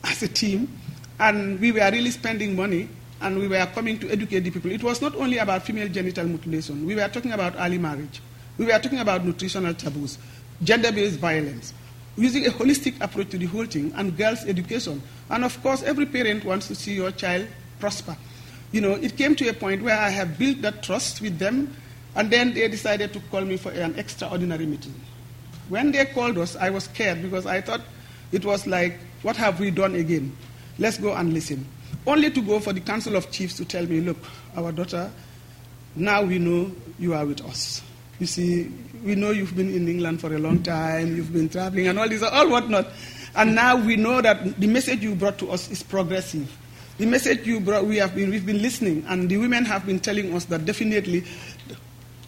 as 0.03 0.23
a 0.23 0.27
team, 0.27 0.71
and 1.19 1.59
we 1.59 1.71
were 1.71 1.89
really 1.91 2.11
spending 2.11 2.55
money, 2.55 2.87
and 3.19 3.37
we 3.37 3.47
were 3.47 3.65
coming 3.73 3.99
to 3.99 4.09
educate 4.09 4.39
the 4.39 4.51
people. 4.51 4.71
It 4.71 4.83
was 4.83 5.01
not 5.01 5.15
only 5.15 5.37
about 5.37 5.63
female 5.63 5.89
genital 5.89 6.25
mutilation. 6.25 6.85
We 6.85 6.95
were 6.95 7.07
talking 7.09 7.33
about 7.33 7.55
early 7.57 7.77
marriage. 7.77 8.21
We 8.57 8.65
were 8.65 8.79
talking 8.79 8.99
about 8.99 9.25
nutritional 9.25 9.73
taboos, 9.73 10.17
gender-based 10.63 11.19
violence, 11.19 11.73
using 12.15 12.45
a 12.47 12.51
holistic 12.51 13.01
approach 13.01 13.29
to 13.31 13.37
the 13.37 13.47
whole 13.47 13.65
thing, 13.65 13.91
and 13.95 14.17
girls' 14.17 14.45
education. 14.45 15.01
And 15.29 15.43
of 15.43 15.61
course, 15.61 15.83
every 15.83 16.05
parent 16.05 16.45
wants 16.45 16.67
to 16.69 16.75
see 16.75 16.93
your 16.93 17.11
child 17.11 17.47
prosper 17.79 18.15
you 18.71 18.81
know, 18.81 18.93
it 18.93 19.17
came 19.17 19.35
to 19.35 19.47
a 19.49 19.53
point 19.53 19.81
where 19.81 19.97
I 19.97 20.09
have 20.09 20.37
built 20.37 20.61
that 20.61 20.83
trust 20.83 21.21
with 21.21 21.39
them, 21.39 21.75
and 22.15 22.29
then 22.29 22.53
they 22.53 22.67
decided 22.67 23.13
to 23.13 23.19
call 23.31 23.41
me 23.41 23.57
for 23.57 23.71
an 23.71 23.97
extraordinary 23.97 24.65
meeting. 24.65 24.93
When 25.69 25.91
they 25.91 26.05
called 26.05 26.37
us, 26.37 26.55
I 26.55 26.69
was 26.69 26.85
scared 26.85 27.21
because 27.21 27.45
I 27.45 27.61
thought 27.61 27.81
it 28.31 28.45
was 28.45 28.67
like, 28.67 28.99
what 29.21 29.35
have 29.37 29.59
we 29.59 29.71
done 29.71 29.95
again? 29.95 30.35
Let's 30.79 30.97
go 30.97 31.13
and 31.13 31.33
listen. 31.33 31.65
Only 32.07 32.31
to 32.31 32.41
go 32.41 32.59
for 32.59 32.73
the 32.73 32.79
Council 32.81 33.15
of 33.15 33.31
Chiefs 33.31 33.55
to 33.57 33.65
tell 33.65 33.85
me, 33.85 34.01
look, 34.01 34.17
our 34.55 34.71
daughter, 34.71 35.11
now 35.95 36.23
we 36.23 36.39
know 36.39 36.71
you 36.97 37.13
are 37.13 37.25
with 37.25 37.41
us. 37.45 37.81
You 38.19 38.25
see, 38.25 38.71
we 39.03 39.15
know 39.15 39.31
you've 39.31 39.55
been 39.55 39.73
in 39.73 39.87
England 39.87 40.21
for 40.21 40.33
a 40.33 40.39
long 40.39 40.63
time, 40.63 41.15
you've 41.15 41.33
been 41.33 41.49
traveling 41.49 41.87
and 41.87 41.99
all 41.99 42.07
this, 42.07 42.23
all 42.23 42.49
whatnot. 42.49 42.87
And 43.35 43.55
now 43.55 43.75
we 43.75 43.95
know 43.95 44.21
that 44.21 44.59
the 44.59 44.67
message 44.67 45.01
you 45.01 45.15
brought 45.15 45.37
to 45.39 45.51
us 45.51 45.69
is 45.71 45.83
progressive. 45.83 46.55
The 47.01 47.07
message 47.07 47.47
you 47.47 47.59
brought, 47.59 47.85
we 47.85 47.97
have 47.97 48.13
been, 48.13 48.29
we've 48.29 48.45
been 48.45 48.61
listening, 48.61 49.03
and 49.07 49.27
the 49.27 49.37
women 49.37 49.65
have 49.65 49.87
been 49.87 49.99
telling 49.99 50.35
us 50.35 50.45
that 50.45 50.65
definitely 50.65 51.23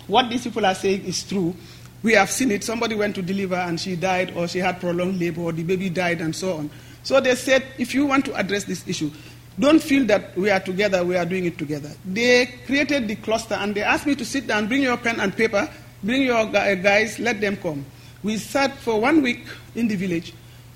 what 0.08 0.32
these 0.32 0.46
people 0.46 0.66
are 0.66 0.74
saying 0.74 1.06
is 1.06 1.22
true. 1.22 1.56
We 2.02 2.14
have 2.14 2.32
seen 2.32 2.50
it. 2.50 2.64
Somebody 2.64 2.96
went 2.96 3.14
to 3.14 3.22
deliver 3.22 3.54
and 3.54 3.80
she 3.80 3.96
died, 3.96 4.36
or 4.36 4.48
she 4.48 4.58
had 4.58 4.80
prolonged 4.80 5.20
labor, 5.20 5.42
or 5.42 5.52
the 5.52 5.62
baby 5.62 5.92
died, 5.92 6.22
and 6.22 6.36
so 6.36 6.54
on. 6.54 6.72
So 7.04 7.20
they 7.20 7.36
said, 7.36 7.64
if 7.78 7.94
you 7.94 8.08
want 8.08 8.26
to 8.26 8.34
address 8.34 8.64
this 8.64 8.88
issue, 8.88 9.12
don't 9.60 9.80
feel 9.80 10.06
that 10.06 10.36
we 10.36 10.50
are 10.50 10.60
together, 10.60 11.06
we 11.06 11.18
are 11.18 11.26
doing 11.26 11.46
it 11.46 11.60
together. 11.60 11.92
They 12.04 12.48
created 12.66 13.08
the 13.08 13.18
cluster 13.18 13.54
and 13.54 13.76
they 13.76 13.84
asked 13.84 14.08
me 14.08 14.16
to 14.16 14.26
sit 14.26 14.48
down, 14.48 14.70
bring 14.70 14.82
your 14.82 14.98
pen 14.98 15.20
and 15.20 15.38
paper, 15.38 15.70
bring 16.04 16.24
your 16.24 16.48
guys, 16.48 17.20
let 17.20 17.40
them 17.40 17.58
come. 17.58 17.86
We 18.24 18.38
sat 18.38 18.76
for 18.78 19.00
one 19.00 19.22
week 19.22 19.46
in 19.76 19.88
the 19.88 19.96
village 19.96 20.34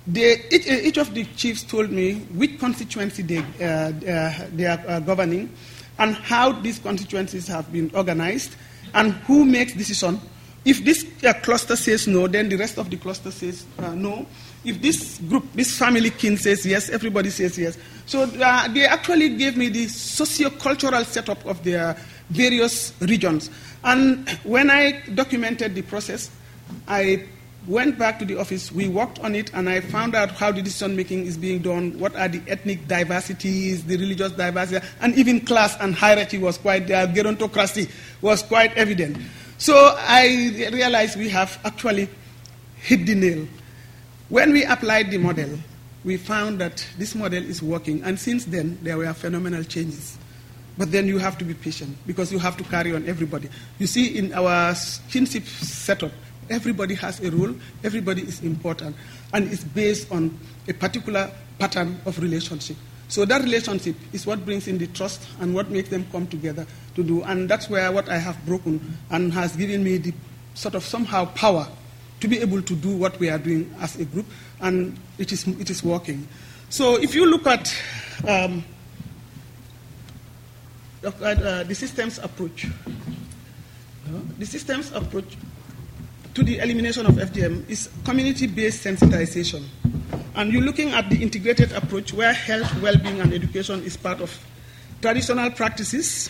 they, 0.07 0.41
each, 0.51 0.67
each, 0.67 0.97
of 0.97 1.13
the 1.13 1.25
chiefs 1.35 1.63
told 1.63 1.91
me 1.91 2.15
which 2.33 2.59
constituency 2.59 3.23
they, 3.23 3.37
uh, 3.37 3.65
uh, 3.65 4.47
they 4.53 4.65
are 4.65 4.81
uh, 4.87 4.99
governing 5.01 5.51
and 5.99 6.15
how 6.15 6.51
these 6.51 6.79
constituencies 6.79 7.47
have 7.47 7.71
been 7.71 7.91
organized 7.93 8.55
and 8.93 9.13
who 9.25 9.43
makes 9.45 9.73
decision 9.73 10.19
If 10.67 10.83
this 10.83 11.05
uh, 11.23 11.31
cluster 11.31 11.77
says 11.77 12.09
no, 12.09 12.27
then 12.27 12.49
the 12.49 12.57
rest 12.57 12.77
of 12.77 12.89
the 12.89 12.97
cluster 12.97 13.31
says 13.31 13.65
uh, 13.79 13.95
no. 13.95 14.25
If 14.65 14.81
this 14.81 15.17
group, 15.19 15.45
this 15.53 15.77
family 15.79 16.09
kin 16.09 16.35
says 16.35 16.65
yes, 16.65 16.89
everybody 16.89 17.29
says 17.29 17.57
yes. 17.57 17.77
So 18.05 18.23
uh, 18.23 18.67
they 18.67 18.85
actually 18.85 19.37
gave 19.37 19.55
me 19.55 19.69
the 19.69 19.87
socio-cultural 19.87 21.05
setup 21.05 21.45
of 21.45 21.63
their 21.63 21.95
various 22.29 22.91
regions. 22.99 23.49
And 23.81 24.27
when 24.43 24.69
I 24.69 25.03
documented 25.15 25.73
the 25.73 25.83
process, 25.83 26.29
I 26.85 27.23
went 27.67 27.99
back 27.99 28.17
to 28.19 28.25
the 28.25 28.39
office, 28.39 28.71
we 28.71 28.87
worked 28.87 29.19
on 29.19 29.35
it, 29.35 29.53
and 29.53 29.69
I 29.69 29.81
found 29.81 30.15
out 30.15 30.31
how 30.31 30.51
the 30.51 30.61
decision 30.61 30.95
making 30.95 31.25
is 31.25 31.37
being 31.37 31.59
done, 31.59 31.99
what 31.99 32.15
are 32.15 32.27
the 32.27 32.41
ethnic 32.47 32.87
diversities, 32.87 33.83
the 33.85 33.97
religious 33.97 34.31
diversity, 34.31 34.85
and 35.01 35.13
even 35.15 35.41
class 35.41 35.75
and 35.81 35.93
hierarchy 35.93 36.37
was 36.37 36.57
quite, 36.57 36.89
uh, 36.89 37.07
gerontocracy 37.07 37.89
was 38.21 38.41
quite 38.41 38.75
evident. 38.77 39.17
So 39.57 39.95
I 39.99 40.69
realized 40.71 41.17
we 41.17 41.29
have 41.29 41.59
actually 41.65 42.09
hit 42.77 43.05
the 43.05 43.15
nail. 43.15 43.47
When 44.29 44.53
we 44.53 44.63
applied 44.63 45.11
the 45.11 45.17
model, 45.17 45.59
we 46.05 46.17
found 46.17 46.59
that 46.61 46.85
this 46.97 47.15
model 47.15 47.43
is 47.43 47.61
working, 47.61 48.01
and 48.03 48.17
since 48.17 48.45
then, 48.45 48.77
there 48.81 48.97
were 48.97 49.13
phenomenal 49.13 49.63
changes. 49.63 50.17
But 50.77 50.91
then 50.91 51.07
you 51.07 51.17
have 51.17 51.37
to 51.39 51.43
be 51.43 51.55
patient 51.55 51.97
because 52.05 52.31
you 52.31 52.37
have 52.39 52.55
to 52.57 52.63
carry 52.63 52.93
on 52.93 53.07
everybody. 53.07 53.49
You 53.79 53.87
see, 53.87 54.17
in 54.17 54.31
our 54.33 54.75
kinship 55.09 55.43
setup, 55.45 56.11
everybody 56.49 56.95
has 56.95 57.19
a 57.21 57.31
role, 57.31 57.53
everybody 57.83 58.21
is 58.21 58.41
important, 58.41 58.95
and 59.33 59.51
it's 59.51 59.63
based 59.63 60.11
on 60.11 60.37
a 60.67 60.73
particular 60.73 61.31
pattern 61.59 61.99
of 62.05 62.19
relationship. 62.19 62.77
So 63.09 63.25
that 63.25 63.41
relationship 63.41 63.95
is 64.11 64.25
what 64.25 64.43
brings 64.45 64.67
in 64.67 64.77
the 64.77 64.87
trust 64.87 65.25
and 65.39 65.55
what 65.55 65.69
makes 65.69 65.89
them 65.89 66.05
come 66.11 66.27
together 66.27 66.67
to 66.95 67.03
do. 67.03 67.23
And 67.23 67.47
that's 67.47 67.69
where 67.69 67.89
what 67.91 68.09
I 68.09 68.17
have 68.17 68.45
broken 68.45 68.97
and 69.09 69.31
has 69.33 69.55
given 69.55 69.83
me 69.83 69.97
the 69.97 70.13
sort 70.55 70.75
of 70.75 70.83
somehow 70.83 71.25
power 71.25 71.67
to 72.19 72.27
be 72.27 72.39
able 72.39 72.61
to 72.61 72.75
do 72.75 72.97
what 72.97 73.17
we 73.19 73.29
are 73.29 73.37
doing 73.37 73.73
as 73.79 73.95
a 73.97 74.05
group, 74.05 74.25
and 74.59 74.99
it 75.17 75.31
is, 75.31 75.47
it 75.47 75.69
is 75.69 75.83
working. 75.83 76.27
So 76.69 76.97
if 77.01 77.15
you 77.15 77.25
look 77.25 77.47
at 77.47 77.73
um, 78.27 78.63
uh, 81.03 81.63
the 81.63 81.75
systems 81.75 82.19
approach. 82.19 82.67
The 84.39 84.45
systems 84.45 84.91
approach 84.91 85.37
to 86.37 86.43
the 86.43 86.59
elimination 86.59 87.03
of 87.07 87.15
FGM 87.15 87.67
is 87.67 87.89
community-based 88.05 88.85
sensitization. 88.85 89.63
And 90.35 90.53
you're 90.53 90.61
looking 90.61 90.91
at 90.91 91.09
the 91.09 91.19
integrated 91.19 91.71
approach 91.71 92.13
where 92.13 92.31
health, 92.31 92.79
well-being, 92.79 93.21
and 93.21 93.33
education 93.33 93.81
is 93.83 93.97
part 93.97 94.21
of 94.21 94.37
traditional 95.01 95.49
practices. 95.49 96.29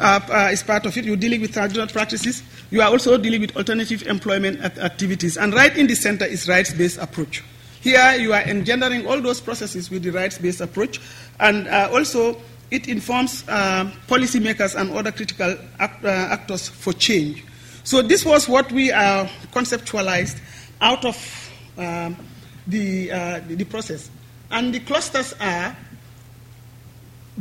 Uh, 0.00 0.18
uh, 0.28 0.48
is 0.50 0.64
part 0.64 0.84
of 0.84 0.96
it. 0.96 1.04
You're 1.04 1.14
dealing 1.14 1.40
with 1.42 1.52
traditional 1.52 1.86
practices. 1.86 2.42
You 2.72 2.82
are 2.82 2.88
also 2.88 3.16
dealing 3.18 3.42
with 3.42 3.56
alternative 3.56 4.02
employment 4.08 4.64
activities. 4.64 5.36
And 5.36 5.54
right 5.54 5.76
in 5.76 5.86
the 5.86 5.94
center 5.94 6.24
is 6.24 6.48
rights-based 6.48 6.98
approach. 6.98 7.44
Here 7.82 8.16
you 8.16 8.32
are 8.32 8.42
engendering 8.42 9.06
all 9.06 9.20
those 9.20 9.40
processes 9.40 9.92
with 9.92 10.02
the 10.02 10.10
rights-based 10.10 10.60
approach, 10.60 11.00
and 11.38 11.68
uh, 11.68 11.88
also 11.92 12.36
it 12.72 12.88
informs 12.88 13.44
uh, 13.48 13.92
policymakers 14.08 14.74
and 14.74 14.90
other 14.90 15.12
critical 15.12 15.56
act, 15.78 16.04
uh, 16.04 16.08
actors 16.08 16.68
for 16.68 16.92
change. 16.92 17.44
So 17.84 18.02
this 18.02 18.24
was 18.24 18.48
what 18.48 18.70
we 18.72 18.92
uh, 18.92 19.26
conceptualized 19.52 20.40
out 20.80 21.04
of 21.04 21.16
um, 21.78 22.16
the, 22.66 23.10
uh, 23.10 23.40
the, 23.46 23.54
the 23.56 23.64
process. 23.64 24.10
And 24.50 24.74
the 24.74 24.80
clusters 24.80 25.32
are 25.40 25.76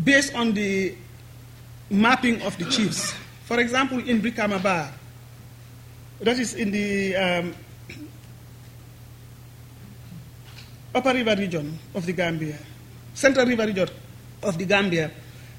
based 0.04 0.34
on 0.36 0.54
the 0.54 0.96
mapping 1.90 2.42
of 2.44 2.58
the 2.58 2.66
chiefs. 2.66 3.14
For 3.46 3.60
example, 3.60 4.00
in 4.00 4.22
Brikama 4.22 4.62
Ba, 4.62 4.94
that 6.22 6.38
is 6.38 6.54
in 6.54 6.72
the 6.72 7.16
um, 7.16 7.56
upper 10.94 11.14
river 11.14 11.36
region 11.36 11.78
of 11.96 12.06
the 12.06 12.14
Gambia, 12.14 12.58
central 13.14 13.46
river 13.46 13.66
region 13.66 13.90
of 14.44 14.58
the 14.58 14.66
Gambia, 14.66 15.12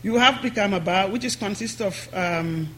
you 0.03 0.16
have 0.16 0.35
Brikama 0.37 0.83
Ba, 0.85 1.09
which 1.11 1.24
is 1.24 1.37
consists 1.37 1.81
of 1.81 2.09
um, 2.14 2.68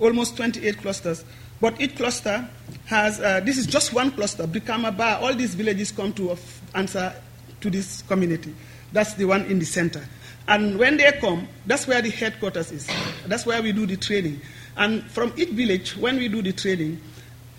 almost 0.00 0.36
28 0.36 0.78
clusters. 0.78 1.24
But 1.62 1.80
each 1.80 1.94
cluster 1.94 2.48
has, 2.86 3.20
uh, 3.20 3.38
this 3.38 3.56
is 3.56 3.68
just 3.68 3.94
one 3.94 4.10
cluster, 4.10 4.48
Brikama. 4.48 5.22
All 5.22 5.32
these 5.32 5.54
villages 5.54 5.92
come 5.92 6.12
to 6.14 6.36
answer 6.74 7.14
to 7.60 7.70
this 7.70 8.02
community. 8.02 8.52
That's 8.92 9.14
the 9.14 9.26
one 9.26 9.44
in 9.44 9.60
the 9.60 9.64
center. 9.64 10.04
And 10.48 10.76
when 10.76 10.96
they 10.96 11.12
come, 11.12 11.46
that's 11.64 11.86
where 11.86 12.02
the 12.02 12.10
headquarters 12.10 12.72
is. 12.72 12.90
That's 13.26 13.46
where 13.46 13.62
we 13.62 13.70
do 13.70 13.86
the 13.86 13.96
training. 13.96 14.40
And 14.76 15.04
from 15.04 15.32
each 15.36 15.50
village, 15.50 15.96
when 15.96 16.16
we 16.16 16.26
do 16.26 16.42
the 16.42 16.52
training, 16.52 17.00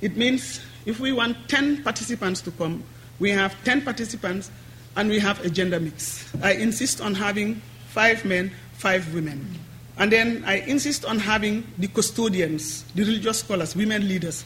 it 0.01 0.18
means 0.18 0.60
if 0.86 0.99
we 0.99 1.14
want 1.14 1.38
10 1.47 1.84
participants 1.84 2.41
to 2.41 2.51
come, 2.51 2.84
we 3.20 3.30
have 3.30 3.56
10 3.64 3.84
participants 3.84 4.51
and 4.97 5.10
we 5.10 5.18
have 5.20 5.39
a 5.45 5.49
gender 5.49 5.80
mix. 5.80 6.30
I 6.43 6.56
insist 6.56 6.99
on 6.99 7.16
having 7.16 7.62
five 7.88 8.26
men, 8.26 8.51
five 8.74 9.14
women. 9.14 9.62
And 9.98 10.12
then 10.12 10.44
I 10.46 10.56
insist 10.56 11.06
on 11.06 11.20
having 11.20 11.66
the 11.78 11.88
custodians, 11.88 12.84
the 12.96 13.04
religious 13.04 13.39
scholars, 13.39 13.76
women 13.76 14.08
leaders, 14.08 14.44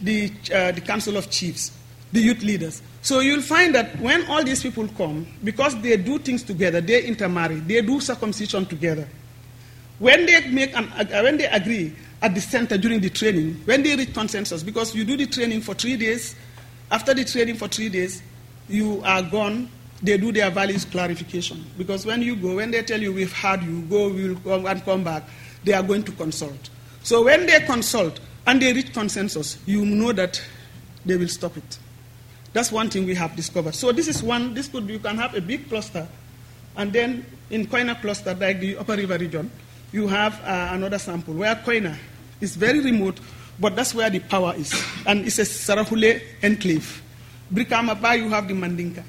the, 0.00 0.32
uh, 0.54 0.72
the 0.72 0.80
council 0.80 1.16
of 1.16 1.30
chiefs, 1.30 1.72
the 2.12 2.20
youth 2.20 2.42
leaders. 2.42 2.82
So 3.02 3.20
you'll 3.20 3.42
find 3.42 3.74
that 3.74 3.98
when 4.00 4.26
all 4.26 4.42
these 4.42 4.62
people 4.62 4.88
come, 4.88 5.26
because 5.44 5.80
they 5.80 5.96
do 5.96 6.18
things 6.18 6.42
together, 6.42 6.80
they 6.80 7.04
intermarry, 7.04 7.60
they 7.60 7.82
do 7.82 8.00
circumcision 8.00 8.66
together. 8.66 9.06
When 9.98 10.24
they 10.24 10.48
make 10.48 10.74
an, 10.74 10.88
uh, 10.96 11.20
when 11.22 11.36
they 11.36 11.46
agree 11.46 11.94
at 12.22 12.34
the 12.34 12.40
center 12.40 12.78
during 12.78 13.00
the 13.00 13.10
training, 13.10 13.60
when 13.66 13.82
they 13.82 13.96
reach 13.96 14.14
consensus, 14.14 14.62
because 14.62 14.94
you 14.94 15.04
do 15.04 15.16
the 15.16 15.26
training 15.26 15.60
for 15.60 15.74
three 15.74 15.96
days, 15.96 16.34
after 16.90 17.12
the 17.12 17.24
training 17.24 17.56
for 17.56 17.68
three 17.68 17.90
days, 17.90 18.22
you 18.68 19.02
are 19.04 19.22
gone 19.22 19.70
they 20.02 20.16
do 20.16 20.32
their 20.32 20.50
values 20.50 20.84
clarification. 20.84 21.64
Because 21.76 22.06
when 22.06 22.22
you 22.22 22.36
go, 22.36 22.56
when 22.56 22.70
they 22.70 22.82
tell 22.82 23.00
you 23.00 23.12
we've 23.12 23.32
had 23.32 23.62
you, 23.62 23.82
go, 23.82 24.08
we'll 24.08 24.36
come 24.36 24.66
and 24.66 24.84
come 24.84 25.04
back, 25.04 25.24
they 25.64 25.72
are 25.72 25.82
going 25.82 26.02
to 26.04 26.12
consult. 26.12 26.70
So 27.02 27.24
when 27.24 27.46
they 27.46 27.60
consult 27.60 28.20
and 28.46 28.60
they 28.60 28.72
reach 28.72 28.92
consensus, 28.92 29.58
you 29.66 29.84
know 29.84 30.12
that 30.12 30.42
they 31.04 31.16
will 31.16 31.28
stop 31.28 31.56
it. 31.56 31.78
That's 32.52 32.72
one 32.72 32.90
thing 32.90 33.06
we 33.06 33.14
have 33.14 33.36
discovered. 33.36 33.74
So 33.74 33.92
this 33.92 34.08
is 34.08 34.22
one, 34.22 34.54
this 34.54 34.68
could 34.68 34.86
be, 34.86 34.94
you 34.94 34.98
can 34.98 35.16
have 35.16 35.34
a 35.34 35.40
big 35.40 35.68
cluster, 35.68 36.08
and 36.76 36.92
then 36.92 37.24
in 37.50 37.66
Koina 37.66 38.00
cluster, 38.00 38.34
like 38.34 38.60
the 38.60 38.76
Upper 38.76 38.96
River 38.96 39.18
region, 39.18 39.50
you 39.92 40.08
have 40.08 40.40
uh, 40.42 40.70
another 40.72 40.98
sample 40.98 41.34
where 41.34 41.54
Koina 41.56 41.96
is 42.40 42.56
very 42.56 42.80
remote, 42.80 43.20
but 43.58 43.76
that's 43.76 43.94
where 43.94 44.08
the 44.08 44.20
power 44.20 44.54
is. 44.56 44.72
And 45.06 45.26
it's 45.26 45.38
a 45.38 45.42
Sarahule 45.42 46.22
enclave. 46.42 47.02
Brikama 47.52 48.00
Ba, 48.00 48.16
you 48.16 48.28
have 48.30 48.48
the 48.48 48.54
Mandinka 48.54 49.04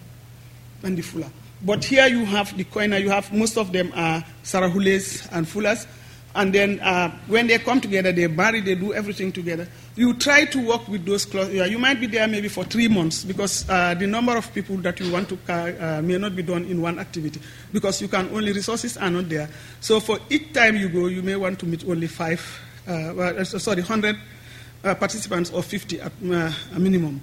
and 0.84 0.98
the 0.98 1.02
Fula. 1.02 1.30
But 1.64 1.84
here 1.84 2.08
you 2.08 2.26
have 2.26 2.58
the 2.58 2.64
Koina, 2.64 3.00
you 3.00 3.10
have 3.10 3.32
most 3.32 3.58
of 3.58 3.72
them 3.72 3.92
are 3.96 4.24
Sarahules 4.44 5.28
and 5.32 5.46
Fulas. 5.46 5.86
And 6.34 6.54
then 6.54 6.80
uh, 6.80 7.12
when 7.28 7.48
they 7.48 7.60
come 7.60 7.82
together, 7.82 8.12
they 8.12 8.28
marry, 8.28 8.62
they 8.62 8.76
do 8.76 8.94
everything 8.94 9.32
together. 9.32 9.68
You 9.96 10.14
try 10.14 10.46
to 10.46 10.66
work 10.66 10.88
with 10.88 11.06
those 11.06 11.26
clusters. 11.26 11.70
You 11.70 11.78
might 11.78 12.00
be 12.00 12.08
there 12.08 12.28
maybe 12.28 12.48
for 12.48 12.64
three 12.64 12.88
months 12.88 13.26
because 13.26 13.70
uh, 13.70 13.94
the 13.96 14.08
number 14.08 14.38
of 14.38 14.52
people 14.54 14.78
that 14.78 15.00
you 15.02 15.12
want 15.12 15.28
to 15.30 15.38
uh, 15.50 16.02
may 16.02 16.18
not 16.18 16.36
be 16.36 16.42
done 16.42 16.64
in 16.66 16.82
one 16.82 17.00
activity 17.00 17.42
because 17.74 18.02
you 18.02 18.08
can 18.08 18.30
only 18.30 18.54
resources 18.54 18.96
are 18.96 19.10
not 19.10 19.28
there. 19.28 19.50
So 19.82 20.00
for 20.00 20.20
each 20.30 20.54
time 20.54 20.78
you 20.78 20.88
go, 20.88 21.08
you 21.08 21.22
may 21.22 21.36
want 21.36 21.60
to 21.60 21.66
meet 21.66 21.86
only 21.86 22.08
five, 22.08 22.42
uh, 22.88 22.92
uh, 22.92 23.44
sorry, 23.44 23.82
100 23.82 24.16
uh, 24.86 24.96
participants 24.96 25.52
or 25.52 25.62
50 25.62 26.00
at 26.00 26.22
minimum. 26.22 27.20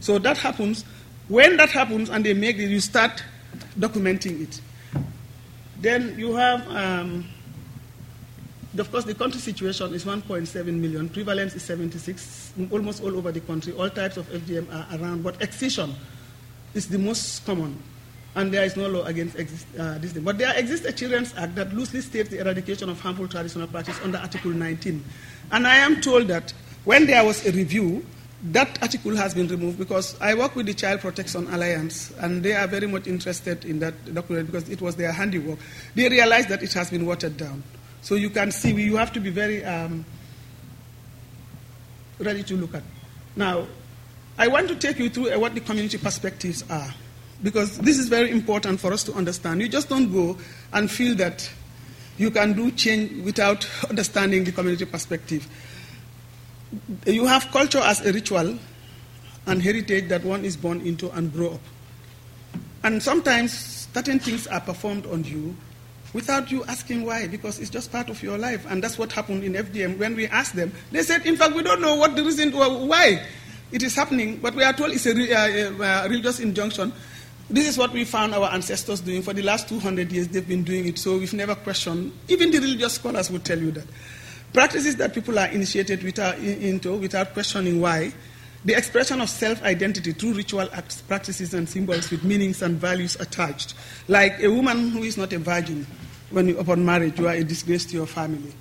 So 0.00 0.18
that 0.18 0.36
happens. 0.36 0.84
When 1.30 1.56
that 1.58 1.70
happens 1.70 2.10
and 2.10 2.24
they 2.26 2.34
make 2.34 2.58
it, 2.58 2.68
you 2.68 2.80
start 2.80 3.22
documenting 3.78 4.42
it. 4.42 4.60
Then 5.80 6.18
you 6.18 6.34
have, 6.34 6.66
um, 6.68 7.24
of 8.76 8.90
course, 8.90 9.04
the 9.04 9.14
country 9.14 9.38
situation 9.38 9.94
is 9.94 10.04
1.7 10.04 10.66
million. 10.66 11.08
Prevalence 11.08 11.54
is 11.54 11.62
76, 11.62 12.54
almost 12.72 13.00
all 13.04 13.16
over 13.16 13.30
the 13.30 13.38
country. 13.42 13.72
All 13.74 13.88
types 13.88 14.16
of 14.16 14.28
FGM 14.28 14.74
are 14.74 14.98
around, 14.98 15.22
but 15.22 15.40
excision 15.40 15.94
is 16.74 16.88
the 16.88 16.98
most 16.98 17.46
common. 17.46 17.80
And 18.34 18.52
there 18.52 18.64
is 18.64 18.76
no 18.76 18.88
law 18.88 19.04
against 19.04 19.38
exist, 19.38 19.68
uh, 19.78 19.98
this 19.98 20.10
thing. 20.10 20.24
But 20.24 20.36
there 20.36 20.52
exists 20.58 20.84
a 20.84 20.92
Children's 20.92 21.32
Act 21.36 21.54
that 21.54 21.72
loosely 21.72 22.00
states 22.00 22.30
the 22.30 22.40
eradication 22.40 22.88
of 22.88 23.00
harmful 23.00 23.28
traditional 23.28 23.68
practice 23.68 24.00
under 24.02 24.18
Article 24.18 24.50
19. 24.50 25.04
And 25.52 25.64
I 25.64 25.76
am 25.76 26.00
told 26.00 26.26
that 26.26 26.52
when 26.84 27.06
there 27.06 27.24
was 27.24 27.46
a 27.46 27.52
review, 27.52 28.04
that 28.42 28.78
article 28.80 29.14
has 29.16 29.34
been 29.34 29.48
removed 29.48 29.78
because 29.78 30.18
I 30.20 30.34
work 30.34 30.56
with 30.56 30.66
the 30.66 30.74
Child 30.74 31.00
Protection 31.00 31.46
Alliance 31.52 32.10
and 32.18 32.42
they 32.42 32.54
are 32.54 32.66
very 32.66 32.86
much 32.86 33.06
interested 33.06 33.64
in 33.64 33.80
that 33.80 34.14
document 34.14 34.46
because 34.46 34.68
it 34.68 34.80
was 34.80 34.96
their 34.96 35.12
handiwork. 35.12 35.58
They 35.94 36.08
realize 36.08 36.46
that 36.46 36.62
it 36.62 36.72
has 36.72 36.90
been 36.90 37.04
watered 37.04 37.36
down. 37.36 37.62
So 38.02 38.14
you 38.14 38.30
can 38.30 38.50
see, 38.50 38.72
you 38.72 38.96
have 38.96 39.12
to 39.12 39.20
be 39.20 39.28
very 39.28 39.62
um, 39.64 40.06
ready 42.18 42.42
to 42.44 42.56
look 42.56 42.74
at. 42.74 42.82
Now, 43.36 43.66
I 44.38 44.48
want 44.48 44.68
to 44.68 44.74
take 44.74 44.98
you 44.98 45.10
through 45.10 45.38
what 45.38 45.54
the 45.54 45.60
community 45.60 45.98
perspectives 45.98 46.64
are 46.70 46.94
because 47.42 47.78
this 47.78 47.98
is 47.98 48.08
very 48.08 48.30
important 48.30 48.80
for 48.80 48.92
us 48.92 49.04
to 49.04 49.12
understand. 49.12 49.60
You 49.60 49.68
just 49.68 49.90
don't 49.90 50.10
go 50.10 50.38
and 50.72 50.90
feel 50.90 51.14
that 51.16 51.50
you 52.16 52.30
can 52.30 52.54
do 52.54 52.70
change 52.70 53.22
without 53.22 53.68
understanding 53.90 54.44
the 54.44 54.52
community 54.52 54.86
perspective. 54.86 55.46
You 57.06 57.26
have 57.26 57.50
culture 57.50 57.78
as 57.78 58.04
a 58.04 58.12
ritual 58.12 58.58
and 59.46 59.62
heritage 59.62 60.08
that 60.08 60.24
one 60.24 60.44
is 60.44 60.56
born 60.56 60.80
into 60.82 61.10
and 61.10 61.32
grow 61.32 61.54
up. 61.54 61.60
And 62.82 63.02
sometimes 63.02 63.88
certain 63.92 64.18
things 64.18 64.46
are 64.46 64.60
performed 64.60 65.06
on 65.06 65.24
you 65.24 65.56
without 66.12 66.50
you 66.50 66.64
asking 66.64 67.04
why, 67.04 67.26
because 67.26 67.58
it's 67.58 67.70
just 67.70 67.92
part 67.92 68.08
of 68.08 68.22
your 68.22 68.38
life. 68.38 68.66
And 68.68 68.82
that's 68.82 68.98
what 68.98 69.12
happened 69.12 69.44
in 69.44 69.52
FGM. 69.52 69.98
When 69.98 70.16
we 70.16 70.26
asked 70.28 70.56
them, 70.56 70.72
they 70.90 71.02
said, 71.02 71.26
in 71.26 71.36
fact, 71.36 71.54
we 71.54 71.62
don't 71.62 71.80
know 71.80 71.94
what 71.94 72.16
the 72.16 72.24
reason, 72.24 72.52
why 72.52 73.24
it 73.72 73.82
is 73.82 73.94
happening, 73.94 74.38
but 74.38 74.54
we 74.54 74.64
are 74.64 74.72
told 74.72 74.92
it's 74.92 75.06
a, 75.06 75.12
uh, 75.12 76.08
religious 76.08 76.40
injunction. 76.40 76.92
This 77.48 77.68
is 77.68 77.78
what 77.78 77.92
we 77.92 78.04
found 78.04 78.34
our 78.34 78.50
ancestors 78.52 79.00
doing. 79.00 79.22
For 79.22 79.32
the 79.32 79.42
last 79.42 79.68
200 79.68 80.10
years, 80.10 80.28
they've 80.28 80.46
been 80.46 80.64
doing 80.64 80.86
it, 80.86 80.98
so 80.98 81.18
we've 81.18 81.32
never 81.32 81.54
questioned. 81.54 82.12
Even 82.28 82.50
the 82.50 82.58
religious 82.58 82.94
scholars 82.94 83.30
would 83.30 83.44
tell 83.44 83.58
you 83.58 83.72
that. 83.72 83.86
Practices 84.52 84.96
that 84.96 85.14
people 85.14 85.38
are 85.38 85.46
initiated 85.46 86.02
without, 86.02 86.38
into 86.38 86.96
without 86.96 87.32
questioning 87.34 87.80
why, 87.80 88.12
the 88.64 88.74
expression 88.74 89.20
of 89.20 89.30
self 89.30 89.62
identity 89.62 90.12
through 90.12 90.34
ritual 90.34 90.68
acts, 90.72 91.00
practices, 91.02 91.54
and 91.54 91.68
symbols 91.68 92.10
with 92.10 92.24
meanings 92.24 92.60
and 92.60 92.76
values 92.76 93.16
attached. 93.20 93.74
Like 94.08 94.42
a 94.42 94.48
woman 94.48 94.90
who 94.90 95.02
is 95.04 95.16
not 95.16 95.32
a 95.32 95.38
virgin, 95.38 95.86
when 96.30 96.48
you, 96.48 96.58
upon 96.58 96.84
marriage, 96.84 97.18
you 97.18 97.28
are 97.28 97.34
a 97.34 97.44
disgrace 97.44 97.86
to 97.86 97.94
your 97.94 98.06
family. 98.06 98.52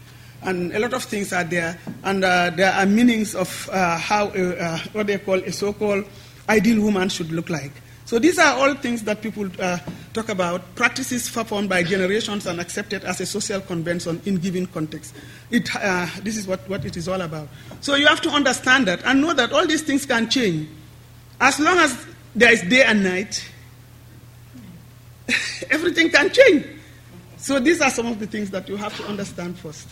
And 0.41 0.71
a 0.73 0.79
lot 0.79 0.93
of 0.93 1.03
things 1.03 1.33
are 1.33 1.43
there, 1.43 1.77
and 2.03 2.23
uh, 2.23 2.51
there 2.51 2.71
are 2.71 2.85
meanings 2.85 3.35
of 3.35 3.69
uh, 3.73 3.97
how 3.97 4.27
uh, 4.27 4.77
what 4.93 5.07
they 5.07 5.17
call 5.17 5.35
a 5.35 5.51
so 5.51 5.73
called 5.73 6.05
ideal 6.47 6.81
woman 6.81 7.09
should 7.09 7.31
look 7.31 7.49
like. 7.49 7.73
So 8.09 8.17
these 8.17 8.39
are 8.39 8.57
all 8.57 8.73
things 8.73 9.03
that 9.03 9.21
people 9.21 9.47
uh, 9.59 9.77
talk 10.13 10.29
about, 10.29 10.73
practices 10.73 11.29
performed 11.29 11.69
by 11.69 11.83
generations 11.83 12.47
and 12.47 12.59
accepted 12.59 13.03
as 13.03 13.21
a 13.21 13.25
social 13.27 13.61
convention 13.61 14.19
in 14.25 14.37
given 14.37 14.65
context. 14.65 15.13
It, 15.51 15.69
uh, 15.75 16.07
this 16.23 16.35
is 16.35 16.47
what, 16.47 16.67
what 16.67 16.83
it 16.85 16.97
is 16.97 17.07
all 17.07 17.21
about. 17.21 17.49
So 17.81 17.93
you 17.93 18.07
have 18.07 18.19
to 18.21 18.29
understand 18.31 18.87
that 18.87 19.03
and 19.05 19.21
know 19.21 19.33
that 19.33 19.53
all 19.53 19.67
these 19.67 19.83
things 19.83 20.07
can 20.07 20.27
change. 20.27 20.67
As 21.39 21.59
long 21.59 21.77
as 21.77 22.07
there 22.33 22.51
is 22.51 22.63
day 22.63 22.81
and 22.81 23.03
night, 23.03 23.47
everything 25.69 26.09
can 26.09 26.31
change. 26.31 26.65
So 27.37 27.59
these 27.59 27.79
are 27.79 27.91
some 27.91 28.07
of 28.07 28.17
the 28.17 28.25
things 28.25 28.49
that 28.49 28.67
you 28.67 28.75
have 28.77 28.97
to 28.97 29.05
understand 29.05 29.59
first. 29.59 29.87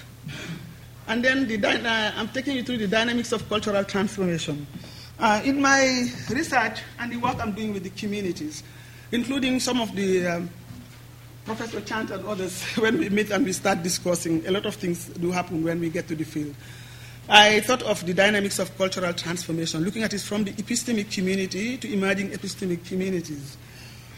And 1.07 1.23
then 1.23 1.47
the, 1.47 1.63
uh, 1.63 2.11
I'm 2.15 2.29
taking 2.29 2.55
you 2.55 2.63
through 2.63 2.79
the 2.79 2.87
dynamics 2.87 3.31
of 3.31 3.47
cultural 3.47 3.83
transformation. 3.83 4.65
Uh, 5.19 5.41
in 5.43 5.59
my 5.59 6.07
research 6.29 6.81
and 6.99 7.11
the 7.11 7.17
work 7.17 7.37
I'm 7.39 7.51
doing 7.53 7.73
with 7.73 7.83
the 7.83 7.89
communities, 7.89 8.61
including 9.11 9.59
some 9.59 9.81
of 9.81 9.95
the 9.95 10.27
um, 10.27 10.49
Professor 11.43 11.81
Chant 11.81 12.11
and 12.11 12.23
others, 12.25 12.61
when 12.77 12.99
we 12.99 13.09
meet 13.09 13.31
and 13.31 13.43
we 13.43 13.51
start 13.51 13.81
discussing, 13.81 14.45
a 14.45 14.51
lot 14.51 14.67
of 14.67 14.75
things 14.75 15.07
do 15.07 15.31
happen 15.31 15.63
when 15.63 15.79
we 15.79 15.89
get 15.89 16.07
to 16.09 16.15
the 16.15 16.23
field. 16.23 16.53
I 17.29 17.61
thought 17.61 17.81
of 17.81 18.05
the 18.05 18.13
dynamics 18.13 18.59
of 18.59 18.77
cultural 18.77 19.11
transformation, 19.11 19.83
looking 19.83 20.03
at 20.03 20.13
it 20.13 20.21
from 20.21 20.43
the 20.43 20.53
epistemic 20.53 21.11
community 21.11 21.77
to 21.77 21.91
emerging 21.91 22.29
epistemic 22.29 22.85
communities. 22.85 23.57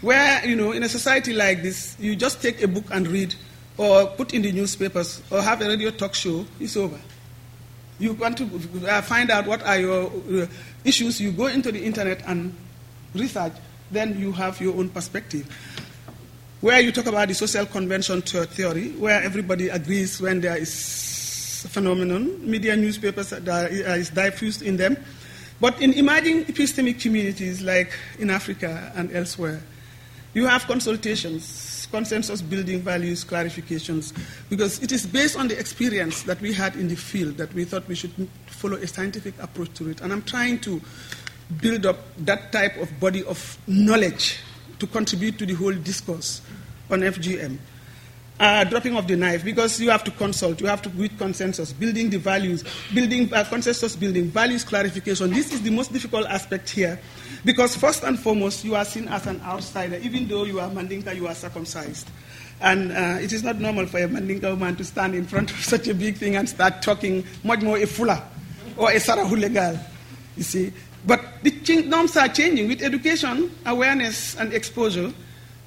Where, 0.01 0.45
you 0.45 0.55
know, 0.55 0.73
in 0.73 0.83
a 0.83 0.89
society 0.89 1.33
like 1.33 1.63
this, 1.63 1.95
you 1.99 2.15
just 2.15 2.41
take 2.41 2.61
a 2.61 2.67
book 2.67 2.85
and 2.91 3.07
read, 3.07 3.35
or 3.77 4.07
put 4.07 4.33
in 4.33 4.41
the 4.41 4.51
newspapers, 4.51 5.23
or 5.31 5.41
have 5.41 5.61
a 5.61 5.67
radio 5.67 5.91
talk 5.91 6.13
show, 6.13 6.45
it's 6.59 6.75
over. 6.75 6.99
You 7.99 8.13
want 8.13 8.37
to 8.37 8.49
uh, 8.87 9.01
find 9.01 9.29
out 9.29 9.45
what 9.45 9.61
are 9.63 9.77
your 9.77 10.11
uh, 10.31 10.47
issues, 10.85 11.19
you 11.19 11.31
go 11.31 11.47
into 11.47 11.71
the 11.71 11.83
internet 11.83 12.23
and 12.25 12.55
research, 13.13 13.53
then 13.91 14.17
you 14.17 14.31
have 14.31 14.59
your 14.61 14.75
own 14.77 14.89
perspective. 14.89 15.47
Where 16.61 16.79
you 16.79 16.91
talk 16.91 17.05
about 17.05 17.27
the 17.27 17.33
social 17.33 17.65
convention 17.65 18.21
theory, 18.21 18.91
where 18.91 19.21
everybody 19.21 19.69
agrees 19.69 20.19
when 20.21 20.41
there 20.41 20.57
is 20.57 21.63
a 21.65 21.69
phenomenon, 21.69 22.49
media 22.49 22.75
newspapers 22.75 23.29
that 23.31 23.71
is 23.71 24.09
diffused 24.09 24.61
in 24.61 24.77
them. 24.77 24.97
But 25.59 25.81
in 25.81 25.93
emerging 25.93 26.45
epistemic 26.45 27.01
communities 27.01 27.61
like 27.61 27.91
in 28.17 28.29
Africa 28.29 28.93
and 28.95 29.13
elsewhere, 29.13 29.61
you 30.33 30.45
have 30.47 30.67
consultations 30.67 31.68
consensus 31.91 32.41
building 32.41 32.81
values 32.81 33.25
clarifications 33.25 34.13
because 34.49 34.81
it 34.81 34.91
is 34.91 35.05
based 35.05 35.37
on 35.37 35.47
the 35.47 35.57
experience 35.59 36.23
that 36.23 36.39
we 36.41 36.53
had 36.53 36.75
in 36.75 36.87
the 36.87 36.95
field 36.95 37.37
that 37.37 37.53
we 37.53 37.65
thought 37.65 37.87
we 37.87 37.95
should 37.95 38.11
follow 38.47 38.77
a 38.77 38.87
scientific 38.87 39.33
approach 39.41 39.73
to 39.73 39.89
it. 39.89 40.01
And 40.01 40.13
I'm 40.13 40.23
trying 40.23 40.59
to 40.61 40.81
build 41.61 41.85
up 41.85 41.97
that 42.19 42.51
type 42.51 42.77
of 42.77 42.99
body 42.99 43.23
of 43.23 43.57
knowledge 43.67 44.39
to 44.79 44.87
contribute 44.87 45.37
to 45.39 45.45
the 45.45 45.53
whole 45.53 45.73
discourse 45.73 46.41
on 46.89 47.01
FGM. 47.01 47.57
Uh, 48.39 48.63
dropping 48.63 48.95
of 48.95 49.05
the 49.05 49.17
knife 49.17 49.43
because 49.43 49.81
you 49.81 49.89
have 49.89 50.01
to 50.01 50.11
consult, 50.11 50.61
you 50.61 50.67
have 50.67 50.81
to 50.81 50.87
with 50.91 51.17
consensus, 51.17 51.73
building 51.73 52.09
the 52.09 52.17
values, 52.17 52.63
building 52.93 53.29
uh, 53.33 53.43
consensus 53.43 53.97
building, 53.97 54.29
values 54.29 54.63
clarification. 54.63 55.29
This 55.29 55.51
is 55.51 55.61
the 55.61 55.71
most 55.71 55.91
difficult 55.91 56.25
aspect 56.25 56.69
here 56.69 56.97
because 57.43 57.75
first 57.75 58.03
and 58.03 58.17
foremost, 58.17 58.63
you 58.63 58.75
are 58.75 58.85
seen 58.85 59.09
as 59.09 59.27
an 59.27 59.41
outsider. 59.41 59.97
Even 59.97 60.27
though 60.27 60.45
you 60.45 60.59
are 60.59 60.69
Mandinka, 60.69 61.13
you 61.15 61.27
are 61.27 61.35
circumcised. 61.35 62.09
And 62.61 62.91
uh, 62.91 63.17
it 63.21 63.31
is 63.31 63.43
not 63.43 63.59
normal 63.59 63.85
for 63.87 63.97
a 63.97 64.07
Mandinka 64.07 64.51
woman 64.51 64.75
to 64.77 64.83
stand 64.83 65.15
in 65.15 65.25
front 65.25 65.51
of 65.51 65.57
such 65.63 65.87
a 65.87 65.93
big 65.93 66.15
thing 66.15 66.35
and 66.35 66.47
start 66.47 66.81
talking 66.81 67.25
much 67.43 67.61
more 67.61 67.77
a 67.77 67.85
Fula 67.85 68.23
or 68.77 68.89
a 68.89 68.95
Sarahulegal, 68.95 69.79
you 70.35 70.43
see. 70.43 70.73
But 71.05 71.21
the 71.43 71.83
norms 71.87 72.17
are 72.17 72.27
changing 72.27 72.67
with 72.67 72.81
education, 72.81 73.51
awareness, 73.65 74.35
and 74.35 74.53
exposure. 74.53 75.13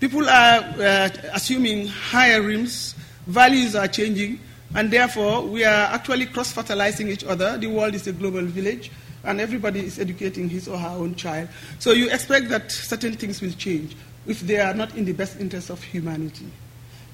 People 0.02 0.28
are 0.28 0.58
uh, 0.82 1.08
assuming 1.32 1.86
higher 1.86 2.42
rims, 2.42 2.96
values 3.28 3.76
are 3.76 3.86
changing, 3.86 4.40
and 4.74 4.90
therefore 4.90 5.42
we 5.42 5.62
are 5.62 5.94
actually 5.94 6.26
cross 6.26 6.50
fertilizing 6.50 7.06
each 7.06 7.22
other. 7.22 7.56
The 7.56 7.68
world 7.68 7.94
is 7.94 8.08
a 8.08 8.12
global 8.12 8.42
village 8.42 8.90
and 9.22 9.40
everybody 9.40 9.78
is 9.78 10.00
educating 10.00 10.48
his 10.48 10.66
or 10.66 10.76
her 10.76 10.88
own 10.88 11.14
child. 11.14 11.50
So 11.78 11.92
you 11.92 12.10
expect 12.10 12.48
that 12.48 12.72
certain 12.72 13.12
things 13.12 13.40
will 13.40 13.52
change 13.52 13.94
if 14.26 14.40
they 14.40 14.58
are 14.58 14.74
not 14.74 14.92
in 14.96 15.04
the 15.04 15.12
best 15.12 15.38
interest 15.38 15.70
of 15.70 15.80
humanity. 15.80 16.46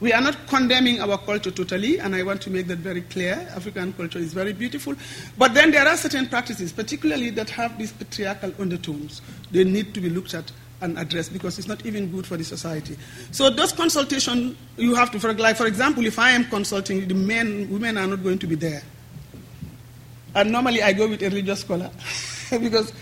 We 0.01 0.15
are 0.15 0.23
not 0.23 0.47
condemning 0.47 1.03
our 1.03 1.19
culture 1.19 1.51
totally, 1.51 2.01
and 2.01 2.15
I 2.15 2.23
want 2.23 2.41
to 2.43 2.51
make 2.51 2.69
that 2.69 2.79
very 2.79 3.03
clear. 3.03 3.35
African 3.55 3.93
culture 3.93 4.19
is 4.19 4.33
very 4.33 4.55
beautiful. 4.55 4.95
But 5.37 5.53
then 5.53 5.73
there 5.73 5.87
are 5.87 5.97
certain 5.99 6.27
practices, 6.27 6.73
particularly 6.73 7.29
that 7.31 7.51
have 7.51 7.77
these 7.77 7.93
patriarchal 7.93 8.55
undertones. 8.59 9.21
They 9.51 9.65
need 9.65 9.93
to 9.93 10.01
be 10.01 10.09
looked 10.09 10.33
at 10.33 10.51
and 10.81 10.99
address 10.99 11.29
because 11.29 11.59
it's 11.59 11.69
not 11.69 11.85
even 11.85 12.11
good 12.11 12.27
for 12.27 12.37
the 12.37 12.45
society. 12.45 12.97
So 13.31 13.51
those 13.51 13.73
consultation 13.73 14.57
you 14.77 14.95
have 14.95 15.11
to, 15.13 15.21
for, 15.21 15.33
like 15.35 15.57
for 15.57 15.67
example, 15.67 16.07
if 16.07 16.19
I 16.19 16.31
am 16.31 16.45
consulting, 16.45 17.07
the 17.09 17.15
men, 17.15 17.69
women 17.71 17.99
are 17.99 18.07
not 18.07 18.23
going 18.23 18.39
to 18.39 18.47
be 18.47 18.55
there. 18.55 18.83
And 20.35 20.53
normally 20.53 20.83
I 20.83 20.93
go 20.93 21.09
with 21.09 21.23
a 21.23 21.29
religious 21.29 21.61
scholar 21.61 21.91
because 22.51 22.93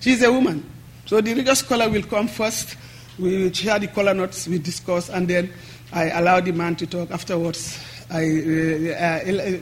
she's 0.00 0.22
a 0.22 0.32
woman. 0.32 0.68
So 1.06 1.20
the 1.20 1.32
religious 1.32 1.60
scholar 1.60 1.88
will 1.88 2.02
come 2.02 2.28
first, 2.28 2.76
we 3.18 3.52
share 3.52 3.78
the 3.78 3.88
color 3.88 4.14
notes, 4.14 4.48
we 4.48 4.58
discuss, 4.58 5.08
and 5.08 5.28
then 5.28 5.52
I 5.92 6.10
allow 6.10 6.40
the 6.40 6.52
man 6.52 6.76
to 6.76 6.86
talk. 6.86 7.10
Afterwards, 7.10 7.78
I 8.10 8.24
uh, 8.24 9.28
uh, 9.30 9.58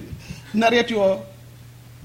narrate 0.55 0.91
your 0.91 1.25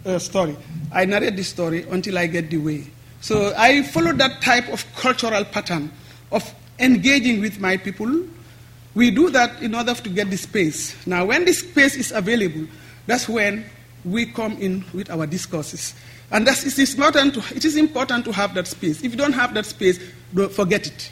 uh, 0.06 0.20
story. 0.20 0.58
I 0.92 1.06
narrate 1.06 1.36
the 1.36 1.44
story 1.44 1.86
until 1.90 2.18
I 2.18 2.28
get 2.28 2.50
the 2.50 2.58
way. 2.58 2.88
So 3.22 3.54
I 3.58 3.84
follow 3.84 4.14
that 4.14 4.42
type 4.42 4.70
of 4.70 4.86
cultural 4.96 5.44
pattern 5.46 5.92
of 6.32 6.54
engaging 6.80 7.42
with 7.42 7.60
my 7.60 7.78
people. 7.78 8.24
We 8.96 9.12
do 9.12 9.30
that 9.32 9.62
in 9.62 9.76
order 9.76 9.94
to 9.94 10.10
get 10.10 10.30
the 10.30 10.38
space. 10.38 10.96
Now, 11.06 11.26
when 11.26 11.46
the 11.46 11.54
space 11.54 11.96
is 11.96 12.12
available, 12.12 12.68
that's 13.08 13.28
when 13.28 13.66
we 14.06 14.26
come 14.26 14.54
in 14.54 14.86
with 14.94 15.10
our 15.10 15.28
discourses. 15.28 15.94
And 16.32 16.46
that's, 16.46 16.66
it, 16.66 16.78
is 16.78 16.94
important 16.94 17.34
to, 17.36 17.56
it 17.56 17.66
is 17.66 17.76
important 17.76 18.26
to 18.26 18.32
have 18.32 18.54
that 18.54 18.68
space. 18.68 19.04
If 19.04 19.12
you 19.12 19.18
don't 19.18 19.34
have 19.34 19.54
that 19.56 19.66
space, 19.66 20.00
don't 20.34 20.52
forget 20.52 20.88
it. 20.88 21.12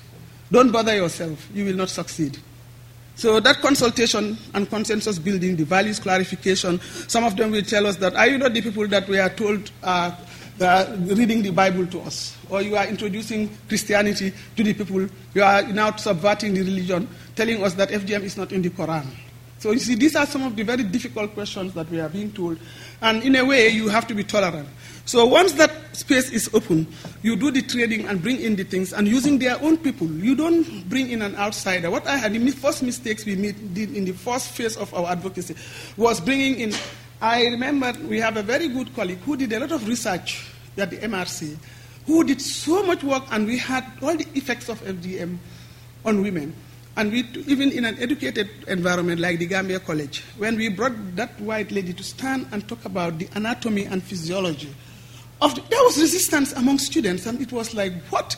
Don't 0.52 0.72
bother 0.72 0.96
yourself. 0.96 1.50
You 1.54 1.66
will 1.66 1.76
not 1.76 1.90
succeed. 1.90 2.38
So 3.16 3.40
that 3.40 3.58
consultation 3.58 4.38
and 4.54 4.70
consensus 4.70 5.18
building, 5.18 5.56
the 5.56 5.66
values 5.66 6.00
clarification, 6.00 6.80
some 7.08 7.24
of 7.24 7.36
them 7.36 7.52
will 7.52 7.64
tell 7.64 7.88
us 7.88 7.96
that 7.98 8.16
are 8.16 8.28
you 8.28 8.38
not 8.38 8.54
the 8.54 8.62
people 8.62 8.88
that 8.88 9.08
we 9.08 9.18
are 9.18 9.30
told 9.30 9.72
are 9.84 10.16
reading 10.60 11.42
the 11.42 11.52
Bible 11.52 11.86
to 11.88 12.02
us? 12.02 12.36
Or 12.50 12.62
you 12.62 12.76
are 12.76 12.88
introducing 12.88 13.50
Christianity 13.68 14.34
to 14.56 14.64
the 14.64 14.74
people. 14.74 15.08
You 15.34 15.44
are 15.44 15.64
now 15.64 15.96
subverting 15.96 16.54
the 16.54 16.62
religion, 16.62 17.08
telling 17.36 17.64
us 17.64 17.74
that 17.76 17.90
FGM 17.90 18.24
is 18.24 18.38
not 18.38 18.52
in 18.52 18.62
the 18.62 18.70
Quran. 18.70 19.06
So 19.60 19.72
you 19.72 19.80
see, 19.80 19.96
these 19.96 20.16
are 20.16 20.26
some 20.26 20.44
of 20.44 20.56
the 20.56 20.64
very 20.64 20.84
difficult 20.84 21.34
questions 21.34 21.74
that 21.74 21.90
we 21.90 22.00
are 22.00 22.10
being 22.10 22.32
told. 22.32 22.60
And 23.02 23.24
in 23.24 23.36
a 23.36 23.44
way, 23.44 23.70
you 23.70 23.90
have 23.90 24.06
to 24.08 24.14
be 24.14 24.24
tolerant. 24.24 24.70
So 25.06 25.26
once 25.26 25.54
that 25.54 25.72
space 25.94 26.30
is 26.32 26.50
open, 26.54 26.86
you 27.24 27.36
do 27.36 27.50
the 27.50 27.62
trading 27.62 28.08
and 28.08 28.22
bring 28.22 28.40
in 28.40 28.56
the 28.56 28.64
things, 28.64 28.94
and 28.94 29.08
using 29.08 29.40
their 29.40 29.60
own 29.64 29.78
people. 29.78 30.08
You 30.08 30.36
don't 30.36 30.88
bring 30.90 31.10
in 31.10 31.22
an 31.22 31.36
outsider. 31.38 31.90
What 31.90 32.06
I 32.06 32.18
had, 32.18 32.34
the 32.34 32.52
first 32.52 32.84
mistakes 32.84 33.26
we 33.26 33.36
made, 33.36 33.74
did 33.74 33.96
in 33.96 34.06
the 34.06 34.12
first 34.12 34.50
phase 34.50 34.78
of 34.78 34.94
our 34.94 35.08
advocacy 35.08 35.56
was 35.96 36.20
bringing 36.20 36.60
in. 36.60 36.74
I 37.22 37.46
remember 37.48 37.94
we 38.08 38.20
have 38.20 38.38
a 38.38 38.44
very 38.44 38.68
good 38.68 38.94
colleague 38.96 39.20
who 39.20 39.36
did 39.38 39.52
a 39.54 39.60
lot 39.60 39.72
of 39.72 39.88
research 39.88 40.46
at 40.78 40.92
the 40.92 40.98
MRC, 40.98 41.58
who 42.06 42.24
did 42.24 42.40
so 42.40 42.84
much 42.84 43.04
work, 43.04 43.24
and 43.32 43.48
we 43.48 43.58
had 43.58 43.84
all 44.04 44.16
the 44.16 44.28
effects 44.36 44.70
of 44.70 44.80
FGM 44.82 45.38
on 46.06 46.22
women. 46.22 46.56
And 46.96 47.12
we, 47.12 47.20
even 47.48 47.72
in 47.72 47.86
an 47.86 47.98
educated 48.00 48.50
environment 48.68 49.20
like 49.20 49.40
the 49.40 49.48
Gambia 49.48 49.80
College, 49.80 50.24
when 50.38 50.58
we 50.58 50.70
brought 50.70 51.16
that 51.16 51.40
white 51.40 51.72
lady 51.72 51.94
to 51.94 52.04
stand 52.04 52.48
and 52.52 52.68
talk 52.68 52.86
about 52.86 53.18
the 53.18 53.28
anatomy 53.34 53.86
and 53.86 54.02
physiology 54.04 54.74
of 55.42 55.54
the, 55.56 55.62
there 55.70 55.84
was 55.84 56.00
resistance 56.00 56.54
among 56.54 56.78
students, 56.80 57.26
and 57.26 57.42
it 57.42 57.52
was 57.52 57.74
like, 57.74 57.94
what? 58.10 58.36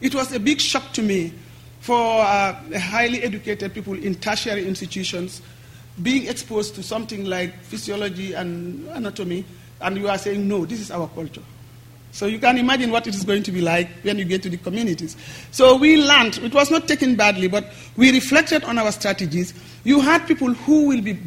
It 0.00 0.14
was 0.14 0.32
a 0.32 0.40
big 0.40 0.60
shock 0.60 0.92
to 0.94 1.02
me 1.02 1.32
for 1.80 2.20
uh, 2.20 2.54
highly 2.78 3.22
educated 3.22 3.72
people 3.72 3.94
in 3.94 4.16
tertiary 4.16 4.66
institutions 4.66 5.42
being 6.02 6.26
exposed 6.26 6.74
to 6.74 6.82
something 6.82 7.24
like 7.24 7.58
physiology 7.62 8.34
and 8.34 8.86
anatomy, 8.88 9.44
and 9.80 9.96
you 9.96 10.08
are 10.08 10.18
saying, 10.18 10.46
no, 10.46 10.64
this 10.64 10.80
is 10.80 10.90
our 10.90 11.08
culture. 11.08 11.42
So 12.12 12.26
you 12.26 12.38
can 12.38 12.56
imagine 12.56 12.90
what 12.90 13.06
it 13.06 13.14
is 13.14 13.24
going 13.24 13.42
to 13.42 13.52
be 13.52 13.60
like 13.60 13.88
when 14.02 14.16
you 14.18 14.24
get 14.24 14.42
to 14.44 14.48
the 14.48 14.56
communities. 14.56 15.16
So 15.50 15.76
we 15.76 16.02
learned, 16.02 16.38
it 16.38 16.54
was 16.54 16.70
not 16.70 16.88
taken 16.88 17.14
badly, 17.14 17.46
but 17.46 17.70
we 17.96 18.10
reflected 18.10 18.64
on 18.64 18.78
our 18.78 18.90
strategies. 18.90 19.52
You 19.84 20.00
had 20.00 20.26
people 20.26 20.54
who 20.54 20.86
will 20.88 21.02
be 21.02 21.18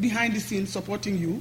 behind 0.00 0.34
the 0.34 0.40
scenes 0.40 0.70
supporting 0.70 1.16
you 1.16 1.40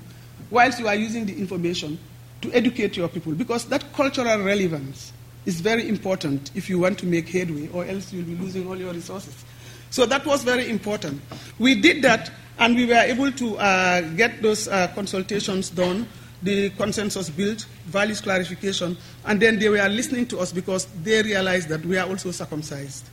whilst 0.51 0.79
you 0.79 0.87
are 0.87 0.95
using 0.95 1.25
the 1.25 1.37
information 1.37 1.99
to 2.41 2.51
educate 2.53 2.95
your 2.95 3.09
people 3.09 3.33
because 3.33 3.65
that 3.65 3.83
cultural 3.93 4.39
relevance 4.41 5.11
is 5.45 5.59
very 5.59 5.89
important 5.89 6.51
if 6.55 6.69
you 6.69 6.79
want 6.79 6.97
to 6.99 7.05
make 7.05 7.27
headway 7.27 7.67
or 7.69 7.85
else 7.85 8.13
you'll 8.13 8.23
be 8.23 8.35
losing 8.35 8.67
all 8.67 8.77
your 8.77 8.93
resources. 8.93 9.43
So 9.89 10.05
that 10.05 10.25
was 10.25 10.43
very 10.43 10.69
important. 10.69 11.21
We 11.59 11.75
did 11.75 12.03
that 12.03 12.31
and 12.59 12.75
we 12.75 12.85
were 12.85 12.93
able 12.93 13.31
to 13.31 13.57
uh, 13.57 14.01
get 14.15 14.41
those 14.41 14.67
uh, 14.67 14.87
consultations 14.95 15.69
done 15.69 16.07
the 16.43 16.69
consensus 16.71 17.29
built, 17.29 17.65
values 17.85 18.21
clarification, 18.21 18.97
and 19.25 19.41
then 19.41 19.57
they 19.59 19.69
were 19.69 19.87
listening 19.89 20.27
to 20.27 20.39
us 20.39 20.51
because 20.51 20.85
they 21.03 21.21
realized 21.23 21.69
that 21.69 21.83
we 21.85 21.97
are 21.97 22.07
also 22.07 22.31
circumcised. 22.31 23.09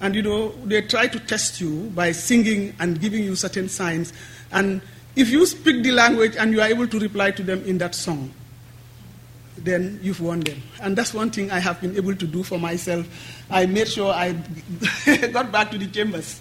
And 0.00 0.14
you 0.14 0.22
know, 0.22 0.48
they 0.64 0.80
try 0.82 1.06
to 1.06 1.20
test 1.20 1.60
you 1.60 1.90
by 1.94 2.12
singing 2.12 2.74
and 2.80 3.00
giving 3.00 3.22
you 3.22 3.36
certain 3.36 3.68
signs. 3.68 4.12
And 4.50 4.80
if 5.14 5.28
you 5.28 5.44
speak 5.44 5.82
the 5.82 5.92
language 5.92 6.36
and 6.36 6.52
you 6.52 6.60
are 6.62 6.68
able 6.68 6.88
to 6.88 6.98
reply 6.98 7.32
to 7.32 7.42
them 7.42 7.62
in 7.64 7.78
that 7.78 7.94
song, 7.94 8.32
then 9.58 10.00
you've 10.02 10.22
won 10.22 10.40
them. 10.40 10.62
And 10.80 10.96
that's 10.96 11.12
one 11.12 11.30
thing 11.30 11.50
I 11.50 11.58
have 11.58 11.82
been 11.82 11.94
able 11.96 12.16
to 12.16 12.26
do 12.26 12.42
for 12.42 12.58
myself. 12.58 13.06
I 13.50 13.66
made 13.66 13.88
sure 13.88 14.10
I 14.10 14.32
got 15.32 15.52
back 15.52 15.70
to 15.72 15.78
the 15.78 15.86
chambers. 15.86 16.40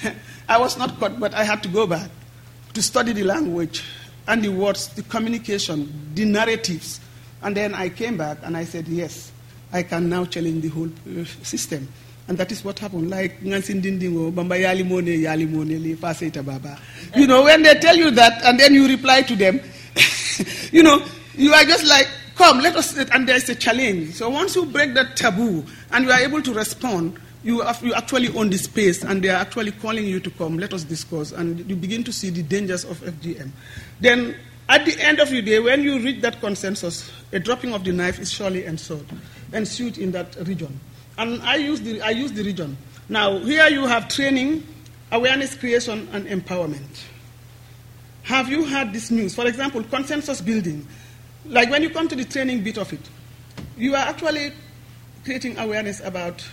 I 0.50 0.58
was 0.58 0.76
not 0.76 0.98
caught, 0.98 1.20
but 1.20 1.32
I 1.32 1.44
had 1.44 1.62
to 1.62 1.68
go 1.68 1.86
back 1.86 2.10
to 2.74 2.82
study 2.82 3.12
the 3.12 3.22
language 3.22 3.84
and 4.26 4.42
the 4.42 4.48
words, 4.48 4.88
the 4.88 5.02
communication, 5.04 6.10
the 6.14 6.24
narratives. 6.24 6.98
And 7.40 7.56
then 7.56 7.72
I 7.72 7.88
came 7.88 8.16
back 8.16 8.38
and 8.42 8.56
I 8.56 8.64
said, 8.64 8.88
yes, 8.88 9.30
I 9.72 9.84
can 9.84 10.08
now 10.08 10.24
challenge 10.24 10.62
the 10.62 10.68
whole 10.68 10.88
uh, 10.88 11.24
system. 11.44 11.86
And 12.26 12.36
that 12.36 12.50
is 12.50 12.64
what 12.64 12.80
happened. 12.80 13.10
Like 13.10 13.40
Bamba 13.42 14.34
Yalimone, 14.34 15.22
Yalimone, 15.22 16.44
Baba. 16.44 16.78
You 17.14 17.28
know, 17.28 17.44
when 17.44 17.62
they 17.62 17.74
tell 17.74 17.96
you 17.96 18.10
that 18.10 18.42
and 18.42 18.58
then 18.58 18.74
you 18.74 18.88
reply 18.88 19.22
to 19.22 19.36
them, 19.36 19.60
you 20.72 20.82
know, 20.82 21.00
you 21.36 21.54
are 21.54 21.64
just 21.64 21.86
like, 21.86 22.08
come, 22.34 22.58
let 22.58 22.74
us, 22.74 22.96
and 22.96 23.28
there's 23.28 23.48
a 23.50 23.54
challenge. 23.54 24.14
So 24.14 24.28
once 24.30 24.56
you 24.56 24.66
break 24.66 24.94
that 24.94 25.16
taboo 25.16 25.64
and 25.92 26.04
you 26.06 26.10
are 26.10 26.20
able 26.20 26.42
to 26.42 26.52
respond, 26.52 27.20
you, 27.42 27.64
you 27.82 27.94
actually 27.94 28.28
own 28.36 28.50
the 28.50 28.58
space 28.58 29.02
and 29.02 29.22
they 29.22 29.28
are 29.28 29.40
actually 29.40 29.72
calling 29.72 30.04
you 30.04 30.20
to 30.20 30.30
come, 30.30 30.58
let 30.58 30.74
us 30.74 30.84
discuss. 30.84 31.32
And 31.32 31.68
you 31.68 31.76
begin 31.76 32.04
to 32.04 32.12
see 32.12 32.30
the 32.30 32.42
dangers 32.42 32.84
of 32.84 33.00
FGM. 33.00 33.50
Then, 34.00 34.36
at 34.68 34.84
the 34.84 34.96
end 35.00 35.18
of 35.20 35.30
the 35.30 35.42
day, 35.42 35.58
when 35.58 35.82
you 35.82 35.98
reach 35.98 36.20
that 36.22 36.40
consensus, 36.40 37.10
a 37.32 37.38
dropping 37.38 37.72
of 37.74 37.82
the 37.82 37.92
knife 37.92 38.18
is 38.20 38.30
surely 38.30 38.66
ensued, 38.66 39.06
ensued 39.52 39.98
in 39.98 40.12
that 40.12 40.36
region. 40.46 40.78
And 41.18 41.42
I 41.42 41.56
use, 41.56 41.80
the, 41.80 42.00
I 42.02 42.10
use 42.10 42.32
the 42.32 42.44
region. 42.44 42.76
Now, 43.08 43.38
here 43.38 43.68
you 43.68 43.86
have 43.86 44.08
training, 44.08 44.66
awareness 45.10 45.56
creation, 45.56 46.08
and 46.12 46.26
empowerment. 46.26 47.02
Have 48.22 48.48
you 48.48 48.64
had 48.64 48.92
this 48.92 49.10
news? 49.10 49.34
For 49.34 49.46
example, 49.46 49.82
consensus 49.82 50.40
building. 50.40 50.86
Like 51.46 51.70
when 51.70 51.82
you 51.82 51.90
come 51.90 52.06
to 52.06 52.14
the 52.14 52.24
training 52.24 52.62
bit 52.62 52.78
of 52.78 52.92
it, 52.92 53.00
you 53.76 53.94
are 53.94 54.06
actually 54.06 54.52
creating 55.24 55.58
awareness 55.58 56.00
about 56.00 56.46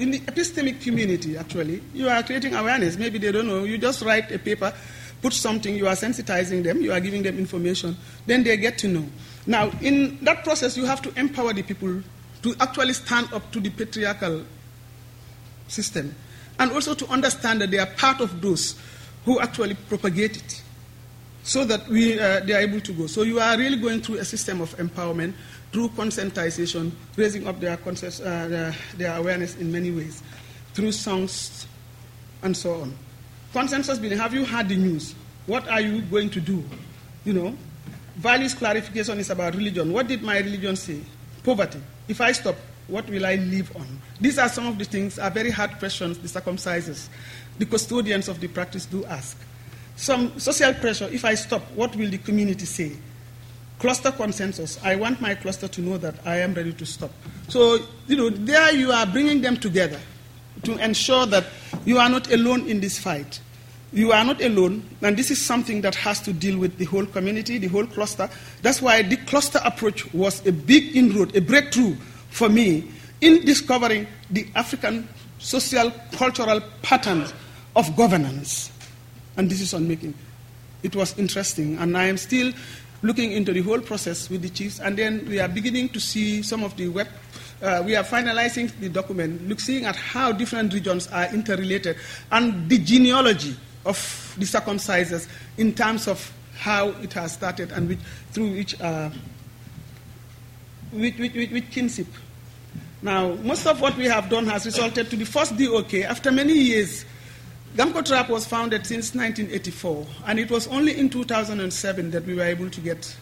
in 0.00 0.10
the 0.10 0.20
epistemic 0.20 0.80
community, 0.80 1.36
actually, 1.36 1.82
you 1.92 2.08
are 2.08 2.22
creating 2.22 2.54
awareness. 2.54 2.96
Maybe 2.96 3.18
they 3.18 3.30
don't 3.30 3.46
know. 3.46 3.64
You 3.64 3.76
just 3.76 4.02
write 4.02 4.32
a 4.32 4.38
paper, 4.38 4.72
put 5.20 5.34
something, 5.34 5.76
you 5.76 5.86
are 5.86 5.94
sensitizing 5.94 6.62
them, 6.62 6.80
you 6.80 6.90
are 6.90 7.00
giving 7.00 7.22
them 7.22 7.38
information, 7.38 7.94
then 8.26 8.42
they 8.42 8.56
get 8.56 8.78
to 8.78 8.88
know. 8.88 9.04
Now, 9.46 9.70
in 9.82 10.18
that 10.24 10.42
process, 10.42 10.76
you 10.76 10.86
have 10.86 11.02
to 11.02 11.20
empower 11.20 11.52
the 11.52 11.62
people 11.62 12.02
to 12.42 12.54
actually 12.60 12.94
stand 12.94 13.30
up 13.34 13.52
to 13.52 13.60
the 13.60 13.68
patriarchal 13.68 14.44
system 15.68 16.14
and 16.58 16.72
also 16.72 16.94
to 16.94 17.06
understand 17.08 17.60
that 17.60 17.70
they 17.70 17.78
are 17.78 17.86
part 17.86 18.22
of 18.22 18.40
those 18.40 18.80
who 19.26 19.38
actually 19.38 19.74
propagate 19.74 20.38
it 20.38 20.62
so 21.42 21.64
that 21.64 21.86
we, 21.88 22.18
uh, 22.18 22.40
they 22.40 22.54
are 22.54 22.60
able 22.60 22.80
to 22.80 22.92
go. 22.92 23.06
So 23.06 23.22
you 23.22 23.38
are 23.38 23.56
really 23.58 23.76
going 23.76 24.00
through 24.00 24.16
a 24.16 24.24
system 24.24 24.62
of 24.62 24.74
empowerment 24.78 25.34
through 25.72 25.88
conscientization, 25.90 26.90
raising 27.16 27.46
up 27.46 27.60
their, 27.60 27.74
uh, 27.74 28.48
their, 28.48 28.74
their, 28.96 29.16
awareness 29.16 29.56
in 29.56 29.70
many 29.70 29.90
ways, 29.90 30.22
through 30.74 30.92
songs 30.92 31.66
and 32.42 32.56
so 32.56 32.80
on. 32.80 32.96
Consensus 33.52 33.98
building, 33.98 34.18
have 34.18 34.34
you 34.34 34.44
heard 34.44 34.68
the 34.68 34.76
news? 34.76 35.14
What 35.46 35.68
are 35.68 35.80
you 35.80 36.02
going 36.02 36.30
to 36.30 36.40
do? 36.40 36.64
You 37.24 37.32
know, 37.32 37.56
values 38.16 38.54
clarification 38.54 39.18
is 39.18 39.30
about 39.30 39.54
religion. 39.54 39.92
What 39.92 40.08
did 40.08 40.22
my 40.22 40.38
religion 40.38 40.76
say? 40.76 41.00
Poverty. 41.42 41.80
If 42.08 42.20
I 42.20 42.32
stop, 42.32 42.56
what 42.86 43.08
will 43.08 43.24
I 43.24 43.36
live 43.36 43.74
on? 43.76 43.86
These 44.20 44.38
are 44.38 44.48
some 44.48 44.66
of 44.66 44.78
the 44.78 44.84
things, 44.84 45.18
are 45.18 45.30
very 45.30 45.50
hard 45.50 45.78
questions 45.78 46.18
the 46.18 46.28
circumcisers, 46.28 47.08
the 47.58 47.66
custodians 47.66 48.28
of 48.28 48.40
the 48.40 48.48
practice 48.48 48.86
do 48.86 49.04
ask. 49.04 49.38
Some 49.96 50.38
social 50.38 50.74
pressure, 50.74 51.08
if 51.12 51.24
I 51.24 51.34
stop, 51.34 51.62
what 51.74 51.94
will 51.94 52.10
the 52.10 52.18
community 52.18 52.64
say? 52.64 52.96
Cluster 53.80 54.12
consensus. 54.12 54.78
I 54.84 54.94
want 54.94 55.20
my 55.20 55.34
cluster 55.34 55.66
to 55.66 55.80
know 55.80 55.98
that 55.98 56.14
I 56.24 56.36
am 56.36 56.54
ready 56.54 56.72
to 56.74 56.86
stop. 56.86 57.10
So, 57.48 57.78
you 58.06 58.16
know, 58.16 58.30
there 58.30 58.72
you 58.72 58.92
are 58.92 59.06
bringing 59.06 59.40
them 59.40 59.56
together 59.56 59.98
to 60.62 60.76
ensure 60.84 61.26
that 61.26 61.46
you 61.86 61.98
are 61.98 62.08
not 62.08 62.30
alone 62.30 62.68
in 62.68 62.80
this 62.80 62.98
fight. 62.98 63.40
You 63.92 64.12
are 64.12 64.24
not 64.24 64.40
alone, 64.40 64.88
and 65.02 65.16
this 65.16 65.32
is 65.32 65.44
something 65.44 65.80
that 65.80 65.96
has 65.96 66.20
to 66.20 66.32
deal 66.32 66.56
with 66.58 66.78
the 66.78 66.84
whole 66.84 67.06
community, 67.06 67.58
the 67.58 67.66
whole 67.66 67.86
cluster. 67.86 68.30
That's 68.62 68.80
why 68.80 69.02
the 69.02 69.16
cluster 69.16 69.60
approach 69.64 70.12
was 70.14 70.46
a 70.46 70.52
big 70.52 70.94
inroad, 70.94 71.34
a 71.34 71.40
breakthrough 71.40 71.96
for 72.28 72.48
me 72.48 72.88
in 73.20 73.44
discovering 73.44 74.06
the 74.30 74.46
African 74.54 75.08
social, 75.38 75.90
cultural 76.12 76.60
patterns 76.82 77.32
of 77.74 77.96
governance 77.96 78.70
and 79.36 79.50
this 79.50 79.58
decision 79.58 79.88
making. 79.88 80.14
It 80.82 80.94
was 80.94 81.18
interesting, 81.18 81.76
and 81.78 81.96
I 81.96 82.04
am 82.04 82.16
still 82.16 82.52
looking 83.02 83.32
into 83.32 83.52
the 83.52 83.60
whole 83.60 83.80
process 83.80 84.28
with 84.28 84.42
the 84.42 84.48
chiefs, 84.48 84.80
and 84.80 84.96
then 84.96 85.26
we 85.28 85.40
are 85.40 85.48
beginning 85.48 85.88
to 85.90 86.00
see 86.00 86.42
some 86.42 86.64
of 86.64 86.76
the 86.76 86.88
web. 86.88 87.08
Uh, 87.62 87.82
we 87.84 87.94
are 87.94 88.04
finalizing 88.04 88.70
the 88.80 88.88
document, 88.88 89.46
look, 89.48 89.60
seeing 89.60 89.84
at 89.84 89.96
how 89.96 90.32
different 90.32 90.72
regions 90.72 91.08
are 91.08 91.26
interrelated, 91.34 91.96
and 92.32 92.68
the 92.68 92.78
genealogy 92.78 93.56
of 93.84 94.34
the 94.38 94.44
circumcisers 94.44 95.28
in 95.58 95.74
terms 95.74 96.08
of 96.08 96.32
how 96.56 96.88
it 97.02 97.12
has 97.14 97.32
started 97.32 97.72
and 97.72 97.88
which, 97.88 97.98
through 98.32 98.50
which, 98.52 98.78
uh, 98.80 99.10
which, 100.92 101.16
which, 101.18 101.50
which 101.50 101.70
kinship. 101.70 102.06
Now, 103.02 103.34
most 103.36 103.66
of 103.66 103.80
what 103.80 103.96
we 103.96 104.04
have 104.06 104.28
done 104.28 104.46
has 104.46 104.66
resulted 104.66 105.08
to 105.08 105.16
the 105.16 105.24
first 105.24 105.56
DOK 105.56 105.94
after 105.94 106.30
many 106.30 106.52
years 106.52 107.06
GAMCOTRAP 107.76 108.28
was 108.28 108.46
founded 108.46 108.84
since 108.84 109.14
1984, 109.14 110.04
and 110.26 110.40
it 110.40 110.50
was 110.50 110.66
only 110.68 110.98
in 110.98 111.08
2007 111.08 112.10
that 112.10 112.24
we 112.26 112.34
were 112.34 112.42
able 112.42 112.68
to 112.68 112.80
get 112.80 113.16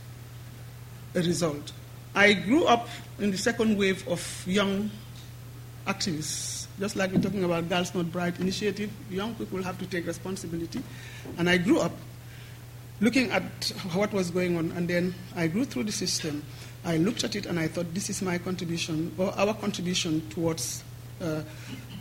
a 1.15 1.19
result. 1.19 1.73
I 2.15 2.33
grew 2.33 2.65
up 2.65 2.89
in 3.19 3.31
the 3.31 3.37
second 3.37 3.77
wave 3.77 4.09
of 4.09 4.45
young 4.47 4.91
activists, 5.87 6.67
just 6.81 6.97
like 6.97 7.13
we're 7.13 7.21
talking 7.21 7.45
about 7.45 7.69
Girls 7.69 7.95
Not 7.95 8.11
Brides 8.11 8.41
initiative. 8.41 8.91
Young 9.11 9.35
people 9.35 9.63
have 9.63 9.79
to 9.79 9.87
take 9.87 10.07
responsibility. 10.07 10.83
And 11.37 11.51
I 11.51 11.59
grew 11.59 11.81
up 11.81 11.93
looking 13.01 13.31
at 13.31 13.43
what 13.93 14.15
was 14.15 14.31
going 14.31 14.57
on, 14.57 14.73
and 14.73 14.89
then 14.89 15.15
I 15.37 15.49
grew 15.49 15.67
through 15.67 15.85
the 15.85 15.93
system. 15.93 16.43
I 16.87 16.97
looked 16.97 17.23
at 17.23 17.37
it 17.37 17.45
and 17.45 17.61
I 17.61 17.69
thought, 17.69 17.93
this 17.93 18.09
is 18.09 18.23
my 18.23 18.39
contribution, 18.39 19.15
or 19.19 19.31
our 19.39 19.53
contribution 19.53 20.27
towards 20.31 20.83
uh, 21.21 21.43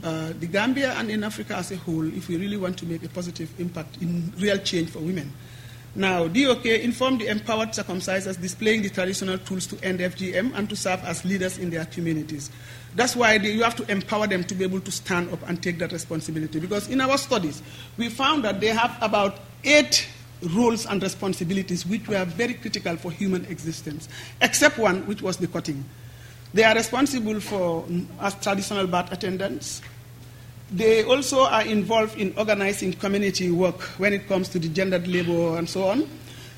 uh, 0.04 0.34
the 0.40 0.48
Gambia 0.48 0.94
and 0.94 1.10
in 1.10 1.24
Africa 1.24 1.56
as 1.56 1.72
a 1.72 1.78
whole 1.78 2.06
if 2.14 2.28
we 2.28 2.38
really 2.38 2.58
want 2.58 2.78
to 2.80 2.86
make 2.86 3.04
a 3.04 3.10
positive 3.10 3.50
impact 3.60 4.02
in 4.02 4.32
real 4.38 4.58
change 4.60 4.90
for 4.90 5.00
women. 5.00 5.32
Now, 5.96 6.28
DOK 6.28 6.66
informed 6.66 7.22
the 7.22 7.28
empowered 7.28 7.70
circumcisers 7.70 8.40
displaying 8.40 8.84
the 8.84 8.90
traditional 8.90 9.40
tools 9.40 9.66
to 9.68 9.84
end 9.84 10.00
FGM 10.00 10.54
and 10.56 10.70
to 10.70 10.76
serve 10.76 11.04
as 11.04 11.26
leaders 11.26 11.58
in 11.58 11.72
their 11.72 11.86
communities. 11.86 12.52
That's 12.96 13.16
why 13.16 13.40
they, 13.40 13.52
you 13.52 13.64
have 13.64 13.76
to 13.78 13.92
empower 13.92 14.28
them 14.28 14.44
to 14.44 14.54
be 14.54 14.64
able 14.64 14.82
to 14.82 14.92
stand 14.92 15.32
up 15.34 15.40
and 15.50 15.62
take 15.62 15.80
that 15.80 15.92
responsibility. 15.92 16.60
Because 16.60 16.88
in 16.88 17.02
our 17.02 17.18
studies, 17.18 17.64
we 17.98 18.10
found 18.10 18.44
that 18.44 18.60
they 18.60 18.68
have 18.68 18.96
about 19.02 19.40
eight 19.64 20.08
roles 20.56 20.86
and 20.86 21.02
responsibilities 21.02 21.86
which 21.86 22.08
were 22.08 22.26
very 22.26 22.54
critical 22.54 22.96
for 22.96 23.12
human 23.12 23.46
existence, 23.46 24.08
except 24.42 24.78
one, 24.78 25.06
which 25.08 25.24
was 25.24 25.38
the 25.38 25.48
cutting. 25.48 25.84
They 26.54 26.64
are 26.64 26.76
responsible 26.76 27.40
for, 27.40 27.86
as 28.20 28.36
traditional 28.36 28.88
birth 28.88 29.12
attendants, 29.12 29.82
They 30.72 31.04
also 31.04 31.46
are 31.46 31.64
involved 31.64 32.20
in 32.20 32.34
organizing 32.38 32.94
community 32.94 33.52
work 33.52 33.80
when 34.00 34.12
it 34.12 34.28
comes 34.28 34.50
to 34.50 34.60
the 34.60 34.68
gendered 34.68 35.08
labor 35.08 35.58
and 35.58 35.70
so 35.70 35.88
on. 35.88 36.08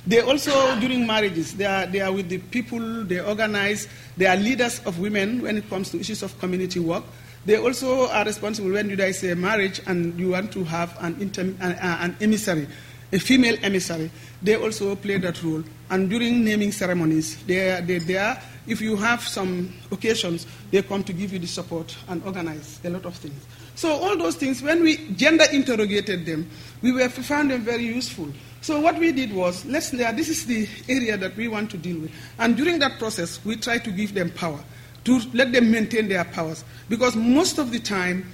They 0.08 0.22
also, 0.22 0.80
during 0.80 1.06
marriages, 1.06 1.54
they 1.54 1.66
are, 1.66 1.86
they 1.86 2.02
are 2.02 2.12
with 2.12 2.30
the 2.30 2.40
people, 2.40 3.04
they 3.04 3.20
organize, 3.20 3.88
they 4.18 4.26
are 4.26 4.36
leaders 4.36 4.82
of 4.86 4.98
women 4.98 5.44
when 5.44 5.58
it 5.58 5.70
comes 5.70 5.92
to 5.92 6.00
issues 6.00 6.24
of 6.24 6.38
community 6.40 6.80
work. 6.80 7.04
They 7.46 7.58
also 7.58 8.10
are 8.10 8.26
responsible 8.26 8.72
when 8.72 8.90
you 8.90 8.96
guys 8.96 9.20
say 9.20 9.34
marriage 9.36 9.80
and 9.86 10.20
you 10.20 10.32
want 10.32 10.52
to 10.54 10.64
have 10.64 10.98
an, 11.02 11.16
inter, 11.22 11.54
uh, 11.62 11.98
an 12.02 12.18
emissary, 12.20 12.68
a 13.14 13.20
female 13.20 13.58
emissary. 13.62 14.10
They 14.42 14.56
also 14.56 14.96
play 14.96 15.18
that 15.18 15.44
role. 15.44 15.64
And 15.90 16.10
during 16.10 16.46
naming 16.46 16.72
ceremonies, 16.72 17.44
they 17.44 17.72
are, 17.72 17.82
they, 17.82 18.00
they 18.00 18.18
are, 18.18 18.40
if 18.68 18.80
you 18.80 18.96
have 18.96 19.22
some 19.22 19.74
occasions, 19.92 20.46
they 20.72 20.82
come 20.82 21.04
to 21.04 21.14
give 21.14 21.34
you 21.34 21.40
the 21.40 21.48
support 21.48 21.96
and 22.08 22.24
organize 22.24 22.80
a 22.84 22.90
lot 22.90 23.06
of 23.06 23.16
things. 23.16 23.46
So 23.76 23.90
all 23.92 24.18
those 24.18 24.36
things, 24.36 24.62
when 24.62 24.84
we 24.84 24.98
gender 25.16 25.46
interrogated 25.52 26.26
them, 26.26 26.50
we 26.82 26.92
were, 26.92 27.10
found 27.10 27.52
them 27.52 27.62
very 27.62 27.86
useful. 27.86 28.28
So 28.62 28.80
what 28.80 28.98
we 29.00 29.12
did 29.12 29.34
was, 29.34 29.66
let's 29.66 29.90
this 29.90 30.30
is 30.30 30.46
the 30.46 30.68
area 30.88 31.18
that 31.18 31.36
we 31.36 31.48
want 31.48 31.72
to 31.72 31.78
deal 31.78 32.00
with. 32.00 32.12
And 32.38 32.56
during 32.58 32.80
that 32.80 33.00
process, 33.00 33.44
we 33.46 33.56
try 33.56 33.78
to 33.78 33.92
give 33.92 34.14
them 34.14 34.32
power, 34.32 34.60
to 35.06 35.22
let 35.34 35.52
them 35.52 35.72
maintain 35.72 36.10
their 36.10 36.26
powers. 36.26 36.64
Because 36.90 37.16
most 37.16 37.58
of 37.58 37.72
the 37.72 37.80
time, 37.80 38.30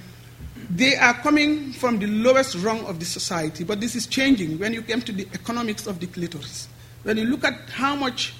they 0.70 0.96
are 0.96 1.14
coming 1.14 1.72
from 1.72 1.98
the 1.98 2.06
lowest 2.06 2.56
rung 2.56 2.84
of 2.86 2.98
the 2.98 3.06
society. 3.06 3.64
But 3.64 3.80
this 3.80 3.94
is 3.94 4.06
changing 4.06 4.58
when 4.58 4.72
you 4.72 4.82
come 4.82 5.00
to 5.02 5.12
the 5.12 5.28
economics 5.32 5.86
of 5.86 6.00
the 6.00 6.06
clitoris. 6.06 6.68
When 7.02 7.16
you 7.16 7.24
look 7.24 7.44
at 7.44 7.54
how 7.70 7.94
much 7.94 8.34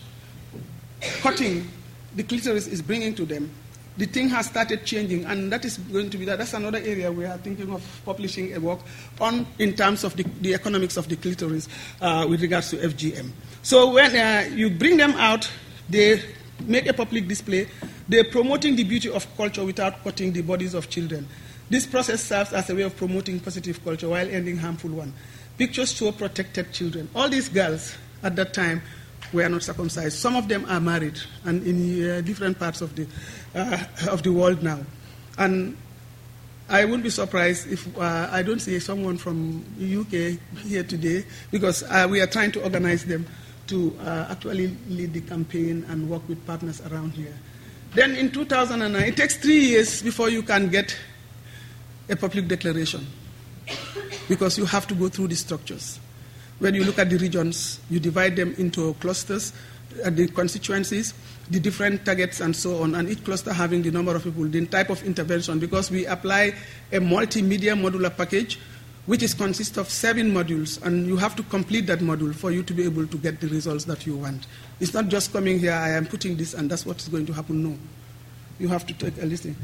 cutting 1.21 1.69
the 2.15 2.23
clitoris 2.23 2.67
is 2.67 2.83
bringing 2.83 3.15
to 3.15 3.25
them, 3.25 3.51
the 3.97 4.07
thing 4.07 4.29
has 4.29 4.47
started 4.47 4.85
changing, 4.85 5.25
and 5.25 5.51
that 5.51 5.65
is 5.65 5.79
going 5.79 6.11
to 6.11 6.19
be 6.19 6.27
that. 6.27 6.39
That's 6.39 6.53
another 6.53 6.79
area 6.79 7.11
we 7.11 7.25
are 7.25 7.39
thinking 7.39 7.73
of 7.73 7.83
publishing 8.05 8.55
a 8.55 8.61
work 8.61 8.81
on 9.21 9.47
in 9.59 9.75
terms 9.75 10.05
of 10.05 10.15
the, 10.17 10.25
the 10.43 10.53
economics 10.53 10.97
of 10.99 11.09
the 11.09 11.17
clitoris 11.17 11.69
uh, 12.01 12.27
with 12.29 12.43
regards 12.43 12.71
to 12.71 12.77
FGM. 12.77 13.31
So 13.63 13.93
when 13.93 14.15
uh, 14.15 14.55
you 14.55 14.69
bring 14.69 14.99
them 14.99 15.13
out, 15.13 15.51
they 15.89 16.23
make 16.67 16.87
a 16.87 16.93
public 16.93 17.27
display. 17.27 17.69
They're 18.09 18.25
promoting 18.25 18.77
the 18.77 18.85
beauty 18.85 19.11
of 19.11 19.27
culture 19.37 19.65
without 19.65 20.05
cutting 20.05 20.33
the 20.33 20.43
bodies 20.43 20.75
of 20.75 20.91
children. 20.91 21.27
This 21.69 21.87
process 21.87 22.23
serves 22.23 22.53
as 22.53 22.71
a 22.71 22.75
way 22.75 22.83
of 22.83 22.97
promoting 22.97 23.41
positive 23.41 23.83
culture 23.83 24.09
while 24.09 24.29
ending 24.29 24.57
harmful 24.57 24.91
one. 24.91 25.13
Pictures 25.59 25.93
show 25.93 26.13
protected 26.13 26.73
children. 26.73 27.09
All 27.15 27.29
these 27.29 27.49
girls 27.49 27.97
at 28.23 28.37
that 28.37 28.55
time 28.55 28.83
were 29.33 29.49
not 29.49 29.63
circumcised. 29.63 30.19
Some 30.19 30.37
of 30.37 30.49
them 30.49 30.65
are 30.69 30.81
married 30.81 31.19
and 31.45 31.67
in 31.67 32.11
uh, 32.11 32.21
different 32.21 32.59
parts 32.59 32.81
of 32.81 32.95
the, 32.95 33.07
uh, 33.55 33.85
of 34.09 34.23
the 34.23 34.33
world 34.33 34.63
now. 34.63 34.81
And 35.39 35.77
I 36.69 36.85
wouldn't 36.85 37.05
be 37.05 37.11
surprised 37.11 37.71
if 37.71 37.97
uh, 37.99 38.29
I 38.31 38.43
don't 38.43 38.61
see 38.61 38.79
someone 38.79 39.19
from 39.19 39.65
UK 39.79 40.39
here 40.65 40.85
today 40.85 41.25
because 41.51 41.83
uh, 41.85 42.07
we 42.09 42.21
are 42.21 42.27
trying 42.27 42.53
to 42.53 42.63
organize 42.63 43.05
them 43.05 43.27
to 43.69 43.97
uh, 44.01 44.29
actually 44.31 44.77
lead 44.89 45.13
the 45.13 45.21
campaign 45.21 45.85
and 45.89 46.09
work 46.09 46.29
with 46.29 46.45
partners 46.47 46.81
around 46.83 47.13
here. 47.13 47.35
Then 47.95 48.15
in 48.15 48.31
2009, 48.31 49.03
it 49.03 49.17
takes 49.17 49.37
three 49.37 49.59
years 49.59 50.03
before 50.03 50.29
you 50.29 50.43
can 50.43 50.69
get 50.69 50.97
a 52.09 52.17
public 52.17 52.49
declaration 52.49 53.07
because 54.29 54.59
you 54.59 54.65
have 54.65 54.87
to 54.87 54.95
go 54.95 55.09
through 55.09 55.29
the 55.29 55.37
structures. 55.37 56.01
When 56.59 56.75
you 56.75 56.85
look 56.85 56.99
at 56.99 57.11
the 57.11 57.19
regions, 57.19 57.81
you 57.91 58.01
divide 58.01 58.37
them 58.37 58.55
into 58.59 58.95
clusters, 58.95 59.53
uh, 60.05 60.11
the 60.11 60.29
constituencies, 60.29 61.15
the 61.51 61.61
different 61.61 62.05
targets, 62.05 62.41
and 62.41 62.55
so 62.55 62.83
on, 62.83 62.95
and 62.95 63.09
each 63.09 63.25
cluster 63.25 63.53
having 63.53 63.83
the 63.83 63.91
number 63.91 64.15
of 64.15 64.25
people, 64.25 64.45
the 64.45 64.67
type 64.67 64.91
of 64.91 65.03
intervention, 65.05 65.59
because 65.59 65.91
we 65.91 66.07
apply 66.07 66.55
a 66.93 66.99
multimedia 66.99 67.79
modular 67.79 68.15
package 68.15 68.59
which 69.07 69.23
is 69.23 69.35
consists 69.35 69.77
of 69.77 69.89
seven 69.89 70.33
modules, 70.33 70.83
and 70.83 71.07
you 71.07 71.17
have 71.17 71.37
to 71.37 71.43
complete 71.45 71.87
that 71.87 72.01
module 72.01 72.35
for 72.35 72.51
you 72.51 72.65
to 72.65 72.75
be 72.75 72.83
able 72.83 73.07
to 73.07 73.17
get 73.19 73.41
the 73.41 73.47
results 73.47 73.85
that 73.85 74.05
you 74.05 74.17
want. 74.17 74.49
It's 74.81 74.93
not 74.93 75.07
just 75.07 75.33
coming 75.33 75.61
here, 75.61 75.73
I 75.73 75.91
am 75.91 76.07
putting 76.07 76.37
this, 76.37 76.55
and 76.55 76.69
that's 76.69 76.85
what 76.85 76.99
is 76.99 77.07
going 77.07 77.25
to 77.27 77.33
happen. 77.33 77.63
No. 77.63 77.79
You 78.59 78.67
have 78.67 78.85
to 78.87 78.95
take 78.95 79.23
a 79.23 79.27
listen 79.27 79.55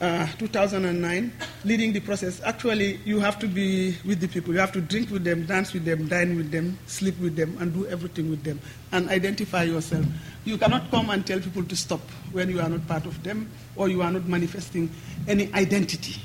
uh, 0.00 0.26
2009, 0.38 1.32
leading 1.64 1.92
the 1.92 2.00
process. 2.00 2.40
Actually, 2.44 2.96
you 3.04 3.20
have 3.20 3.38
to 3.38 3.46
be 3.46 3.96
with 4.04 4.20
the 4.20 4.28
people. 4.28 4.52
You 4.54 4.60
have 4.60 4.72
to 4.72 4.80
drink 4.80 5.10
with 5.10 5.24
them, 5.24 5.44
dance 5.44 5.72
with 5.72 5.84
them, 5.84 6.08
dine 6.08 6.36
with 6.36 6.50
them, 6.50 6.78
sleep 6.86 7.18
with 7.20 7.36
them, 7.36 7.56
and 7.60 7.72
do 7.74 7.86
everything 7.86 8.30
with 8.30 8.42
them, 8.42 8.58
and 8.92 9.08
identify 9.10 9.64
yourself. 9.64 10.06
You 10.44 10.56
cannot 10.56 10.90
come 10.90 11.10
and 11.10 11.26
tell 11.26 11.38
people 11.38 11.64
to 11.64 11.76
stop 11.76 12.00
when 12.32 12.48
you 12.48 12.60
are 12.60 12.68
not 12.68 12.86
part 12.88 13.04
of 13.04 13.22
them 13.22 13.50
or 13.76 13.88
you 13.88 14.00
are 14.02 14.10
not 14.10 14.26
manifesting 14.26 14.90
any 15.28 15.52
identity. 15.52 16.20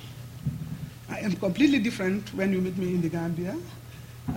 I 1.09 1.19
am 1.19 1.33
completely 1.33 1.79
different 1.79 2.33
when 2.33 2.53
you 2.53 2.61
meet 2.61 2.77
me 2.77 2.95
in 2.95 3.01
the 3.01 3.09
Gambia. 3.09 3.55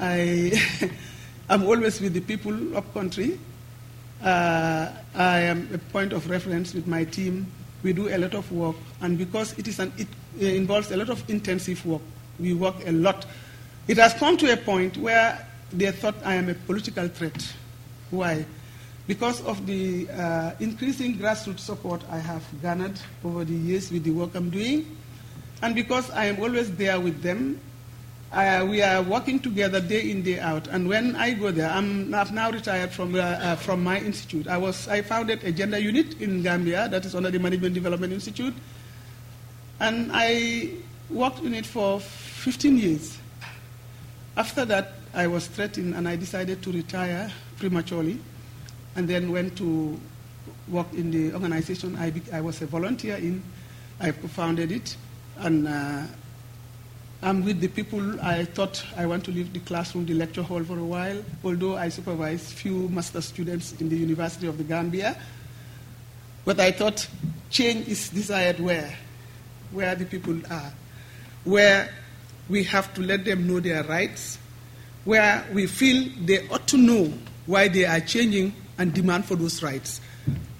I 0.01 0.53
am 1.51 1.63
always 1.65 2.01
with 2.01 2.13
the 2.13 2.21
people 2.21 2.77
up 2.77 2.93
country. 2.93 3.39
Uh, 4.23 4.91
I 5.15 5.39
am 5.41 5.69
a 5.73 5.79
point 5.79 6.13
of 6.13 6.29
reference 6.29 6.75
with 6.75 6.89
my 6.89 7.05
team 7.05 7.47
we 7.83 7.93
do 7.93 8.09
a 8.09 8.19
lot 8.19 8.35
of 8.35 8.51
work, 8.53 8.77
and 9.01 9.17
because 9.17 9.57
it, 9.59 9.69
is 9.69 9.79
an, 9.79 9.93
it 9.97 10.09
involves 10.41 10.91
a 10.91 10.97
lot 10.97 11.11
of 11.11 11.29
intensive 11.31 11.85
work, 11.87 12.03
we 12.39 12.55
work 12.55 12.75
a 12.87 12.93
lot. 12.93 13.27
It 13.87 13.99
has 13.99 14.15
come 14.15 14.37
to 14.39 14.53
a 14.53 14.57
point 14.57 14.97
where 14.97 15.47
they 15.73 15.91
thought 15.93 16.15
I 16.25 16.35
am 16.35 16.49
a 16.49 16.55
political 16.55 17.09
threat. 17.09 17.53
Why? 18.11 18.45
Because 19.07 19.41
of 19.43 19.65
the 19.67 20.09
uh, 20.11 20.53
increasing 20.61 21.17
grassroots 21.17 21.61
support 21.61 22.03
I 22.11 22.19
have 22.19 22.45
garnered 22.61 23.01
over 23.25 23.45
the 23.45 23.55
years 23.55 23.91
with 23.91 24.05
the 24.05 24.11
work 24.11 24.35
I'm 24.35 24.51
doing, 24.51 24.85
and 25.63 25.75
because 25.75 26.11
I 26.11 26.27
am 26.27 26.41
always 26.41 26.75
there 26.77 27.01
with 27.01 27.23
them, 27.23 27.61
uh, 28.33 28.67
we 28.69 28.83
are 28.83 29.03
working 29.03 29.39
together 29.41 29.81
day 29.81 30.11
in, 30.11 30.23
day 30.23 30.39
out. 30.39 30.69
And 30.69 30.89
when 30.89 31.17
I 31.17 31.33
go 31.33 31.51
there, 31.51 31.71
I'm, 31.71 32.15
I've 32.15 32.33
now 32.33 32.51
retired 32.51 32.91
from, 32.91 33.15
uh, 33.15 33.19
uh, 33.19 33.57
from 33.57 33.83
my 33.83 33.99
institute. 33.99 34.47
I, 34.49 34.59
was, 34.59 34.87
I 34.89 35.03
founded 35.03 35.45
a 35.45 35.53
gender 35.53 35.79
unit 35.79 36.21
in 36.21 36.43
Gambia 36.43 36.89
that 36.89 37.07
is 37.07 37.15
under 37.15 37.31
the 37.31 37.39
Management 37.39 37.75
Development 37.75 38.13
Institute. 38.13 38.55
And 39.81 40.11
I 40.13 40.71
worked 41.09 41.41
in 41.41 41.55
it 41.55 41.65
for 41.65 42.01
15 42.01 42.77
years. 42.77 43.19
After 44.37 44.65
that, 44.67 44.93
I 45.15 45.27
was 45.27 45.47
threatened 45.47 45.95
and 45.95 46.07
I 46.07 46.17
decided 46.17 46.63
to 46.63 46.73
retire 46.73 47.33
prematurely 47.57 48.21
and 48.95 49.09
then 49.09 49.33
went 49.33 49.57
to 49.59 49.99
work 50.69 50.93
in 50.93 51.11
the 51.11 51.33
organization 51.33 51.97
I, 51.97 52.13
I 52.33 52.41
was 52.43 52.61
a 52.61 52.67
volunteer 52.67 53.17
in. 53.17 53.43
I 54.01 54.13
founded 54.13 54.71
it 54.71 54.97
and 55.39 55.67
uh, 55.67 56.03
I'm 57.21 57.45
with 57.45 57.61
the 57.61 57.67
people. 57.69 58.21
I 58.21 58.45
thought 58.45 58.85
I 58.97 59.05
want 59.07 59.25
to 59.25 59.33
leave 59.33 59.53
the 59.53 59.59
classroom, 59.61 60.07
the 60.07 60.15
lecture 60.15 60.43
hall 60.43 60.63
for 60.63 60.79
a 60.79 60.85
while, 60.85 61.21
although 61.43 61.77
I 61.77 61.89
supervise 61.89 62.53
few 62.53 62.89
master 62.91 63.21
students 63.21 63.73
in 63.81 63.89
the 63.89 63.97
University 63.97 64.47
of 64.47 64.57
the 64.57 64.63
Gambia. 64.63 65.21
But 66.45 66.61
I 66.61 66.71
thought 66.71 67.09
change 67.51 67.89
is 67.89 68.09
desired 68.11 68.61
where? 68.61 68.97
Where 69.73 69.97
the 69.97 70.05
people 70.05 70.41
are. 70.49 70.73
Where 71.43 71.93
we 72.49 72.63
have 72.65 72.95
to 72.95 73.03
let 73.03 73.25
them 73.25 73.49
know 73.49 73.59
their 73.59 73.83
rights, 73.83 74.39
where 75.05 75.45
we 75.53 75.67
feel 75.67 76.09
they 76.25 76.49
ought 76.49 76.69
to 76.69 76.77
know 76.77 77.13
why 77.47 77.67
they 77.67 77.85
are 77.85 78.01
changing 78.01 78.55
and 78.79 78.95
demand 78.95 79.25
for 79.25 79.35
those 79.35 79.61
rights. 79.61 80.01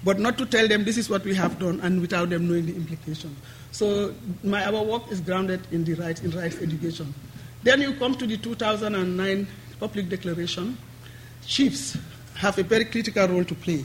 But 0.03 0.19
not 0.19 0.37
to 0.37 0.45
tell 0.45 0.67
them 0.67 0.85
this 0.85 0.97
is 0.97 1.09
what 1.09 1.23
we 1.25 1.35
have 1.35 1.59
done 1.59 1.79
and 1.81 1.99
without 1.99 2.29
them 2.29 2.47
knowing 2.47 2.65
the 2.65 2.75
implication. 2.75 3.35
So 3.71 4.13
my, 4.43 4.65
our 4.65 4.83
work 4.83 5.11
is 5.11 5.19
grounded 5.19 5.61
in 5.71 5.83
the 5.83 5.93
rights, 5.95 6.21
in 6.21 6.31
rights 6.31 6.57
education. 6.61 7.13
Then 7.63 7.81
you 7.81 7.93
come 7.95 8.15
to 8.15 8.25
the 8.25 8.37
2009 8.37 9.47
Public 9.79 10.09
Declaration. 10.09 10.77
Chiefs 11.45 11.97
have 12.35 12.57
a 12.57 12.63
very 12.63 12.85
critical 12.85 13.27
role 13.27 13.43
to 13.43 13.55
play. 13.55 13.83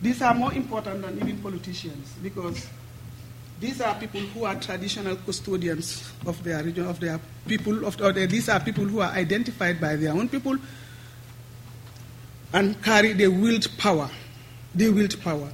These 0.00 0.22
are 0.22 0.34
more 0.34 0.52
important 0.52 1.02
than 1.02 1.16
even 1.16 1.38
politicians 1.38 2.12
because 2.22 2.66
these 3.58 3.80
are 3.80 3.94
people 3.94 4.20
who 4.20 4.44
are 4.44 4.54
traditional 4.56 5.16
custodians 5.16 6.12
of 6.26 6.42
their 6.44 6.62
region, 6.62 6.86
of 6.86 7.00
their 7.00 7.18
people. 7.48 7.86
Of, 7.86 8.00
or 8.00 8.12
these 8.12 8.48
are 8.48 8.60
people 8.60 8.84
who 8.84 9.00
are 9.00 9.10
identified 9.10 9.80
by 9.80 9.96
their 9.96 10.12
own 10.12 10.28
people 10.28 10.56
and 12.52 12.80
carry 12.82 13.14
the 13.14 13.28
willed 13.28 13.66
power. 13.78 14.10
The 14.76 14.90
wield 14.90 15.20
power. 15.22 15.50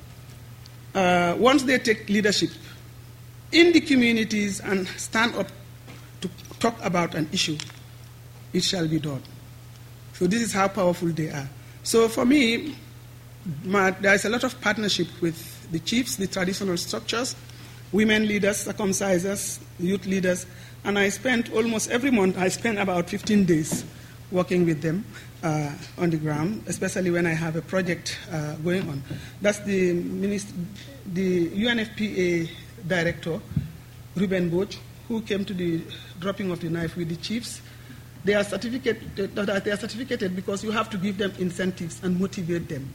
Uh, 0.95 1.37
once 1.39 1.63
they 1.63 1.79
take 1.79 2.09
leadership, 2.09 2.51
in 3.53 3.73
the 3.73 3.81
communities 3.81 4.61
and 4.61 4.89
stand 4.89 5.35
up 5.37 5.47
to 6.21 6.29
talk 6.59 6.75
about 6.83 7.15
an 7.15 7.29
issue, 7.33 7.57
it 8.53 8.65
shall 8.65 8.89
be 8.89 8.99
done. 8.99 9.23
So 10.15 10.27
this 10.27 10.43
is 10.43 10.53
how 10.53 10.69
powerful 10.69 11.09
they 11.09 11.29
are. 11.29 11.49
So 11.83 12.09
for 12.09 12.25
me, 12.25 12.77
my, 13.65 13.91
there 13.93 14.15
is 14.15 14.25
a 14.25 14.29
lot 14.29 14.45
of 14.45 14.61
partnership 14.61 15.09
with 15.21 15.71
the 15.71 15.79
chiefs, 15.79 16.17
the 16.17 16.27
traditional 16.27 16.77
structures, 16.77 17.37
women 17.93 18.27
leaders, 18.27 18.67
circumcisers, 18.67 19.61
youth 19.79 20.07
leaders, 20.07 20.47
and 20.85 20.99
I 20.99 21.11
spend 21.11 21.51
almost 21.55 21.91
every 21.91 22.11
month, 22.11 22.39
I 22.39 22.49
spend 22.49 22.79
about 22.79 23.09
15 23.09 23.45
days 23.45 23.85
working 24.33 24.65
with 24.65 24.81
them 24.81 25.05
uh, 25.43 25.71
on 25.99 26.11
the 26.11 26.17
ground, 26.17 26.65
especially 26.67 27.11
when 27.11 27.27
I 27.27 27.35
have 27.35 27.55
a 27.57 27.63
project 27.63 28.19
uh, 28.31 28.55
going 28.57 28.89
on. 28.89 29.03
That's 29.41 29.61
the, 29.61 29.93
minister, 29.93 30.55
the 31.13 31.51
UNFPA 31.51 32.49
director, 32.87 33.41
Ruben 34.17 34.51
Boch, 34.51 34.77
who 35.09 35.21
came 35.21 35.45
to 35.45 35.55
the 35.55 35.83
dropping 36.19 36.51
of 36.51 36.61
the 36.61 36.71
knife 36.71 36.97
with 36.97 37.09
the 37.09 37.17
chiefs, 37.17 37.61
they 38.25 38.35
are, 38.35 38.45
certificated, 38.45 39.35
they 39.35 39.71
are 39.71 39.77
certificated 39.77 40.37
because 40.37 40.63
you 40.63 40.71
have 40.71 40.89
to 40.91 40.97
give 40.97 41.19
them 41.19 41.33
incentives 41.39 42.03
and 42.05 42.19
motivate 42.19 42.69
them. 42.69 42.89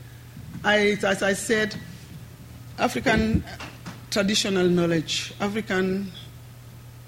I, 0.63 0.97
as 1.03 1.21
I 1.21 1.33
said, 1.33 1.75
African 2.79 3.43
traditional 4.09 4.67
knowledge, 4.69 5.33
African 5.39 6.11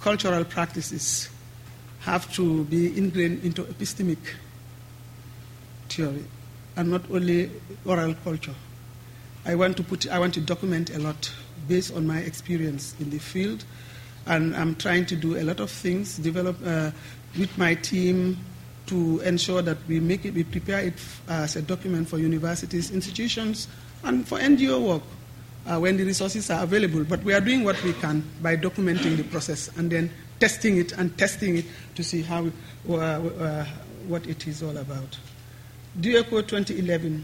cultural 0.01 0.43
practices 0.43 1.29
have 2.01 2.31
to 2.33 2.63
be 2.65 2.97
ingrained 2.97 3.43
into 3.43 3.63
epistemic 3.63 4.17
theory 5.89 6.23
and 6.75 6.89
not 6.89 7.01
only 7.11 7.51
oral 7.85 8.13
culture. 8.23 8.55
I 9.45 9.55
want 9.55 9.77
to 9.77 9.83
put, 9.83 10.07
I 10.09 10.19
want 10.19 10.33
to 10.35 10.41
document 10.41 10.89
a 10.95 10.99
lot 10.99 11.31
based 11.67 11.93
on 11.93 12.07
my 12.07 12.19
experience 12.19 12.95
in 12.99 13.09
the 13.09 13.19
field, 13.19 13.65
and 14.25 14.55
I'm 14.55 14.75
trying 14.75 15.05
to 15.07 15.15
do 15.15 15.37
a 15.37 15.43
lot 15.43 15.59
of 15.59 15.69
things, 15.71 16.17
develop 16.17 16.57
uh, 16.65 16.91
with 17.37 17.55
my 17.57 17.75
team 17.75 18.37
to 18.87 19.19
ensure 19.21 19.61
that 19.61 19.77
we 19.87 19.99
make 19.99 20.25
it, 20.25 20.33
we 20.33 20.43
prepare 20.43 20.79
it 20.79 20.93
as 21.27 21.55
a 21.55 21.61
document 21.61 22.09
for 22.09 22.17
universities, 22.17 22.91
institutions, 22.91 23.67
and 24.03 24.27
for 24.27 24.39
NGO 24.39 24.81
work 24.81 25.03
uh, 25.67 25.79
when 25.79 25.97
the 25.97 26.03
resources 26.03 26.49
are 26.49 26.63
available. 26.63 27.03
But 27.03 27.23
we 27.23 27.33
are 27.33 27.41
doing 27.41 27.63
what 27.63 27.81
we 27.83 27.93
can 27.93 28.23
by 28.41 28.55
documenting 28.55 29.17
the 29.17 29.23
process 29.23 29.69
and 29.77 29.91
then 29.91 30.09
testing 30.39 30.77
it 30.77 30.93
and 30.93 31.17
testing 31.17 31.57
it 31.57 31.65
to 31.95 32.03
see 32.03 32.21
how 32.21 32.47
uh, 32.89 32.93
uh, 32.93 33.65
what 34.07 34.25
it 34.27 34.47
is 34.47 34.63
all 34.63 34.77
about. 34.77 35.17
DUECO 35.99 36.47
2011 36.47 37.23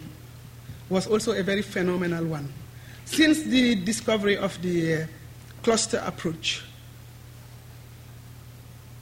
was 0.89 1.07
also 1.07 1.31
a 1.31 1.43
very 1.43 1.61
phenomenal 1.61 2.25
one. 2.25 2.51
Since 3.05 3.43
the 3.43 3.75
discovery 3.75 4.37
of 4.37 4.61
the 4.61 5.03
uh, 5.03 5.07
cluster 5.63 6.01
approach, 6.05 6.63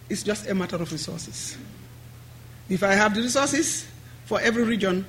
it's 0.09 0.23
just 0.23 0.49
a 0.49 0.53
matter 0.53 0.75
of 0.75 0.91
resources. 0.91 1.57
If 2.69 2.83
I 2.83 2.93
have 2.93 3.15
the 3.15 3.21
resources 3.21 3.87
for 4.25 4.39
every 4.39 4.63
region, 4.63 5.05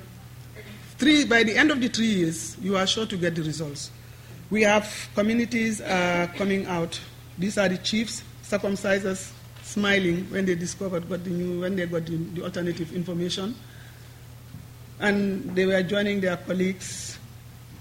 three, 0.97 1.25
by 1.25 1.43
the 1.43 1.55
end 1.55 1.71
of 1.71 1.79
the 1.79 1.89
three 1.89 2.07
years, 2.07 2.57
you 2.61 2.75
are 2.77 2.87
sure 2.87 3.05
to 3.05 3.17
get 3.17 3.35
the 3.35 3.43
results. 3.43 3.91
We 4.49 4.63
have 4.63 5.09
communities 5.15 5.81
uh, 5.81 6.27
coming 6.35 6.65
out. 6.67 6.99
These 7.37 7.57
are 7.57 7.67
the 7.67 7.77
chiefs, 7.77 8.23
circumcisers, 8.49 9.31
smiling 9.63 10.25
when 10.29 10.45
they 10.45 10.55
discovered 10.55 11.09
got 11.09 11.23
the 11.23 11.29
new, 11.29 11.61
when 11.61 11.75
they 11.75 11.85
got 11.85 12.05
the, 12.05 12.15
the 12.15 12.43
alternative 12.43 12.93
information. 12.93 13.55
And 14.99 15.55
they 15.55 15.65
were 15.65 15.83
joining 15.83 16.21
their 16.21 16.37
colleagues. 16.37 17.17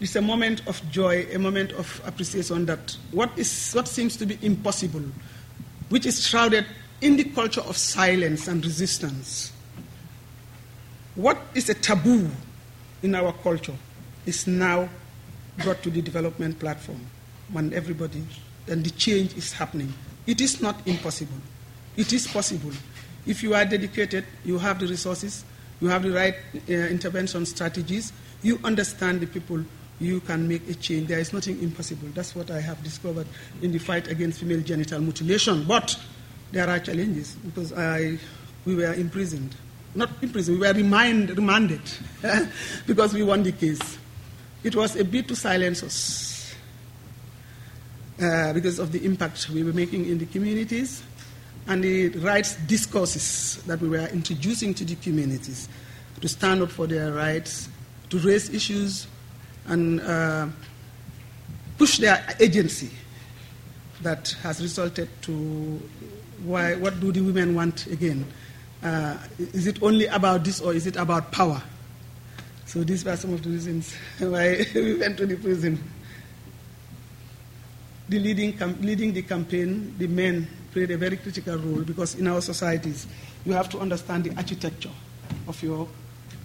It's 0.01 0.17
a 0.17 0.23
moment 0.23 0.67
of 0.67 0.83
joy, 0.91 1.27
a 1.33 1.39
moment 1.39 1.73
of 1.73 2.03
appreciation 2.05 2.67
that 2.67 2.97
what, 3.13 3.31
is, 3.39 3.73
what 3.73 3.87
seems 3.87 4.17
to 4.17 4.27
be 4.27 4.39
impossible, 4.43 5.05
which 5.89 6.07
is 6.07 6.27
shrouded 6.27 6.67
in 7.01 7.17
the 7.17 7.25
culture 7.25 7.61
of 7.61 7.77
silence 7.77 8.49
and 8.49 8.65
resistance, 8.65 9.53
what 11.15 11.39
is 11.55 11.69
a 11.69 11.75
taboo 11.75 12.29
in 13.03 13.15
our 13.15 13.33
culture 13.33 13.77
is 14.27 14.47
now 14.47 14.89
brought 15.59 15.83
to 15.83 15.91
the 15.91 16.03
development 16.03 16.59
platform 16.59 17.01
when 17.53 17.73
everybody, 17.73 18.25
and 18.67 18.85
the 18.85 18.91
change 18.91 19.37
is 19.37 19.53
happening. 19.53 19.93
It 20.27 20.41
is 20.41 20.63
not 20.63 20.87
impossible. 20.87 21.37
It 21.97 22.13
is 22.13 22.27
possible. 22.27 22.73
If 23.27 23.43
you 23.43 23.55
are 23.55 23.65
dedicated, 23.65 24.25
you 24.45 24.59
have 24.59 24.79
the 24.79 24.87
resources, 24.87 25.45
you 25.81 25.89
have 25.89 26.03
the 26.03 26.11
right 26.11 26.35
uh, 26.69 26.73
intervention 26.73 27.47
strategies, 27.47 28.13
you 28.43 28.59
understand 28.65 29.21
the 29.21 29.27
people, 29.27 29.65
you 30.01 30.21
can 30.21 30.49
make 30.49 30.69
a 30.69 30.75
change. 30.75 31.09
There 31.09 31.19
is 31.19 31.33
nothing 31.33 31.63
impossible. 31.63 32.09
That's 32.15 32.35
what 32.35 32.51
I 32.51 32.61
have 32.61 32.83
discovered 32.83 33.27
in 33.63 33.73
the 33.73 33.79
fight 33.79 34.09
against 34.09 34.41
female 34.41 34.61
genital 34.61 35.01
mutilation. 35.01 35.65
But 35.65 35.99
there 36.53 36.69
are 36.69 36.79
challenges 36.79 37.35
because 37.37 37.73
I, 37.73 38.19
we 38.65 38.75
were 38.75 38.93
imprisoned. 38.95 39.55
Not 39.95 40.11
imprisoned, 40.23 40.59
we 40.59 40.67
were 40.67 40.73
remind, 40.75 41.31
remanded 41.31 41.81
because 42.87 43.15
we 43.15 43.23
won 43.23 43.43
the 43.43 43.53
case. 43.53 43.99
It 44.63 44.75
was 44.75 44.97
a 44.97 45.05
bit 45.05 45.29
to 45.29 45.37
silence 45.37 45.83
us 45.83 46.34
uh, 48.23 48.53
because 48.53 48.79
of 48.79 48.93
the 48.93 49.05
impact 49.05 49.49
we 49.51 49.63
were 49.63 49.73
making 49.73 50.07
in 50.07 50.19
the 50.19 50.27
communities 50.27 51.03
and 51.67 51.83
the 51.83 52.09
rights 52.19 52.57
discourses 52.67 53.63
that 53.65 53.81
we 53.81 53.89
were 53.89 54.07
introducing 54.09 54.75
to 54.75 54.85
the 54.85 54.95
communities 54.97 55.69
to 56.21 56.29
stand 56.29 56.63
up 56.63 56.71
for 56.71 56.87
their 56.87 57.13
rights, 57.13 57.69
to 58.11 58.19
raise 58.19 58.51
issues, 58.51 59.07
and 59.67 60.01
uh, 60.03 60.47
push 61.79 61.99
their 61.99 62.25
agency 62.41 62.91
that 64.03 64.37
has 64.43 64.61
resulted 64.61 65.09
to 65.23 65.81
why, 66.45 66.75
what 66.75 67.01
do 67.01 67.11
the 67.11 67.21
women 67.21 67.55
want 67.55 67.87
again? 67.87 68.27
Uh, 68.83 69.17
is 69.39 69.67
it 69.67 69.83
only 69.83 70.07
about 70.07 70.45
this 70.45 70.61
or 70.61 70.75
is 70.75 70.87
it 70.87 70.97
about 70.97 71.33
power? 71.33 71.63
So 72.67 72.85
these 72.85 73.05
were 73.05 73.17
some 73.17 73.33
of 73.33 73.43
the 73.43 73.51
reasons 73.51 73.95
why 74.19 74.67
we 74.75 74.97
went 74.97 75.17
to 75.19 75.27
the 75.27 75.37
prison. 75.37 75.83
The 78.09 78.19
leading, 78.19 78.59
leading 78.81 79.13
the 79.13 79.23
campaign, 79.23 79.95
the 79.99 80.07
men 80.07 80.47
played 80.73 80.91
a 80.91 80.99
very 80.99 81.17
critical 81.17 81.57
role 81.57 81.83
because 81.83 82.17
in 82.17 82.27
our 82.27 82.41
societies, 82.41 83.07
you 83.45 83.53
have 83.53 83.69
to 83.71 83.79
understand 83.79 84.25
the 84.25 84.37
architecture 84.37 84.91
of 85.49 85.63
your 85.63 85.89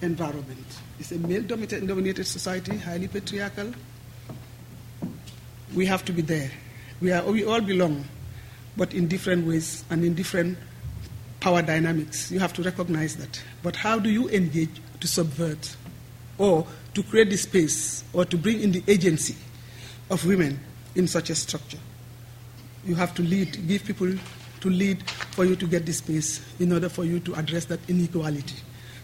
environment. 0.01 0.65
It's 0.99 1.11
a 1.11 1.17
male 1.17 1.41
dominated 1.41 2.25
society, 2.25 2.77
highly 2.77 3.07
patriarchal. 3.07 3.73
We 5.75 5.85
have 5.85 6.05
to 6.05 6.13
be 6.13 6.21
there. 6.21 6.51
We, 7.01 7.11
are, 7.11 7.23
we 7.23 7.43
all 7.43 7.61
belong 7.61 8.05
but 8.77 8.93
in 8.93 9.07
different 9.07 9.45
ways 9.45 9.83
and 9.89 10.03
in 10.05 10.13
different 10.13 10.57
power 11.39 11.61
dynamics. 11.61 12.31
You 12.31 12.39
have 12.39 12.53
to 12.53 12.63
recognize 12.63 13.17
that. 13.17 13.41
But 13.61 13.75
how 13.75 13.99
do 13.99 14.09
you 14.09 14.29
engage 14.29 14.69
to 15.01 15.07
subvert 15.07 15.75
or 16.37 16.65
to 16.93 17.03
create 17.03 17.29
the 17.29 17.37
space 17.37 18.03
or 18.13 18.25
to 18.25 18.37
bring 18.37 18.61
in 18.61 18.71
the 18.71 18.83
agency 18.87 19.35
of 20.09 20.25
women 20.25 20.59
in 20.95 21.07
such 21.07 21.29
a 21.29 21.35
structure? 21.35 21.79
You 22.85 22.95
have 22.95 23.13
to 23.15 23.21
lead, 23.21 23.67
give 23.67 23.83
people 23.85 24.13
to 24.61 24.69
lead 24.69 25.07
for 25.09 25.45
you 25.45 25.55
to 25.55 25.67
get 25.67 25.85
the 25.85 25.93
space 25.93 26.41
in 26.59 26.71
order 26.71 26.89
for 26.89 27.05
you 27.05 27.19
to 27.21 27.33
address 27.35 27.65
that 27.65 27.79
inequality. 27.89 28.55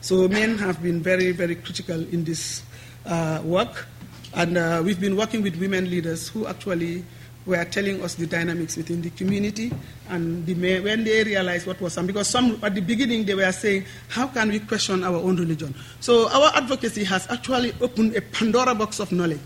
So 0.01 0.27
men 0.27 0.57
have 0.57 0.83
been 0.83 1.01
very, 1.01 1.31
very 1.31 1.55
critical 1.55 1.99
in 1.99 2.23
this 2.23 2.63
uh, 3.05 3.41
work, 3.43 3.87
and 4.33 4.57
uh, 4.57 4.81
we've 4.83 4.99
been 4.99 5.15
working 5.15 5.41
with 5.41 5.55
women 5.55 5.89
leaders 5.89 6.27
who 6.27 6.45
actually 6.45 7.03
were 7.45 7.63
telling 7.65 8.01
us 8.03 8.15
the 8.15 8.25
dynamics 8.25 8.75
within 8.75 9.01
the 9.01 9.09
community 9.11 9.71
and 10.09 10.45
the, 10.45 10.79
when 10.79 11.03
they 11.03 11.23
realized 11.23 11.67
what 11.67 11.79
was 11.79 11.93
some 11.93 12.07
because 12.07 12.27
some 12.27 12.59
at 12.63 12.73
the 12.73 12.81
beginning 12.81 13.23
they 13.23 13.35
were 13.35 13.51
saying 13.51 13.85
how 14.09 14.25
can 14.27 14.49
we 14.49 14.59
question 14.59 15.03
our 15.03 15.17
own 15.17 15.35
religion 15.35 15.73
so 15.99 16.27
our 16.29 16.51
advocacy 16.55 17.03
has 17.03 17.29
actually 17.29 17.71
opened 17.81 18.15
a 18.15 18.21
pandora 18.21 18.73
box 18.73 18.99
of 18.99 19.11
knowledge 19.11 19.39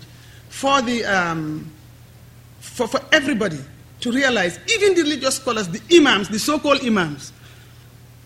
for 0.47 0.81
the 0.81 1.03
um, 1.03 1.69
for, 2.59 2.87
for 2.87 3.01
everybody 3.11 3.59
to 3.99 4.11
realize 4.11 4.59
even 4.73 4.95
the 4.95 5.03
religious 5.03 5.35
scholars 5.35 5.67
the 5.67 5.81
imams 5.97 6.29
the 6.29 6.39
so-called 6.39 6.83
imams 6.83 7.33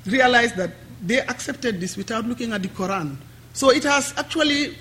realized 0.05 0.55
that 0.55 0.71
they 1.01 1.19
accepted 1.21 1.79
this 1.79 1.97
without 1.97 2.25
looking 2.25 2.53
at 2.53 2.61
the 2.61 2.69
quran 2.69 3.17
so 3.53 3.69
it 3.69 3.83
has 3.83 4.13
actually 4.17 4.75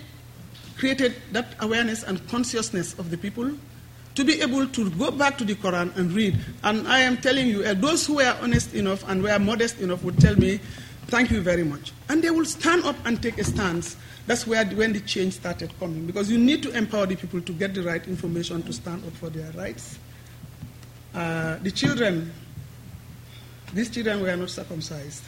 created 0.79 1.15
that 1.33 1.55
awareness 1.61 2.03
and 2.03 2.27
consciousness 2.29 2.99
of 2.99 3.11
the 3.11 3.17
people 3.17 3.51
to 4.15 4.25
be 4.25 4.41
able 4.43 4.67
to 4.67 4.91
go 4.91 5.11
back 5.11 5.39
to 5.39 5.45
the 5.45 5.55
Quran 5.55 5.95
and 5.97 6.13
read. 6.13 6.39
And 6.63 6.87
I 6.87 7.01
am 7.01 7.17
telling 7.17 7.47
you, 7.47 7.65
uh, 7.65 7.75
those 7.75 8.07
who 8.07 8.17
were 8.17 8.37
honest 8.43 8.75
enough 8.75 9.09
and 9.09 9.23
were 9.23 9.39
modest 9.39 9.81
enough 9.81 10.03
would 10.05 10.19
tell 10.19 10.37
me, 10.37 10.61
thank 11.07 11.31
you 11.31 11.41
very 11.41 11.65
much. 11.65 11.93
And 12.09 12.23
they 12.23 12.31
will 12.31 12.45
stand 12.45 12.85
up 12.85 12.97
and 13.05 13.23
take 13.23 13.39
a 13.39 13.45
stance. 13.45 13.97
That's 14.27 14.47
where 14.47 14.65
when 14.65 14.93
the 14.93 15.01
change 15.01 15.35
started 15.35 15.73
coming. 15.79 16.07
Because 16.07 16.31
you 16.31 16.39
need 16.39 16.63
to 16.63 16.71
empower 16.77 17.07
the 17.07 17.17
people 17.17 17.41
to 17.41 17.53
get 17.53 17.75
the 17.75 17.83
right 17.83 18.07
information 18.07 18.63
to 18.63 18.73
stand 18.73 19.05
up 19.05 19.13
for 19.15 19.31
their 19.31 19.51
rights. 19.53 19.99
Uh, 21.15 21.57
the 21.63 21.71
children, 21.71 22.33
these 23.75 23.91
children 23.91 24.23
were 24.23 24.37
not 24.37 24.51
circumcised. 24.51 25.25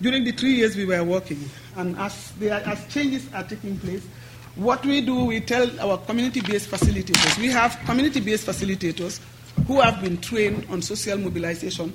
During 0.00 0.24
the 0.24 0.32
three 0.32 0.54
years 0.54 0.76
we 0.76 0.84
were 0.84 1.04
working, 1.04 1.48
and 1.76 1.96
as, 1.96 2.32
are, 2.42 2.50
as 2.50 2.86
changes 2.92 3.28
are 3.32 3.44
taking 3.44 3.78
place, 3.78 4.04
what 4.56 4.84
we 4.84 5.00
do, 5.00 5.24
we 5.24 5.40
tell 5.40 5.68
our 5.80 5.96
community-based 5.98 6.68
facilitators. 6.70 7.38
We 7.38 7.48
have 7.48 7.78
community-based 7.86 8.46
facilitators 8.46 9.20
who 9.66 9.80
have 9.80 10.02
been 10.02 10.20
trained 10.20 10.66
on 10.68 10.82
social 10.82 11.16
mobilization 11.16 11.92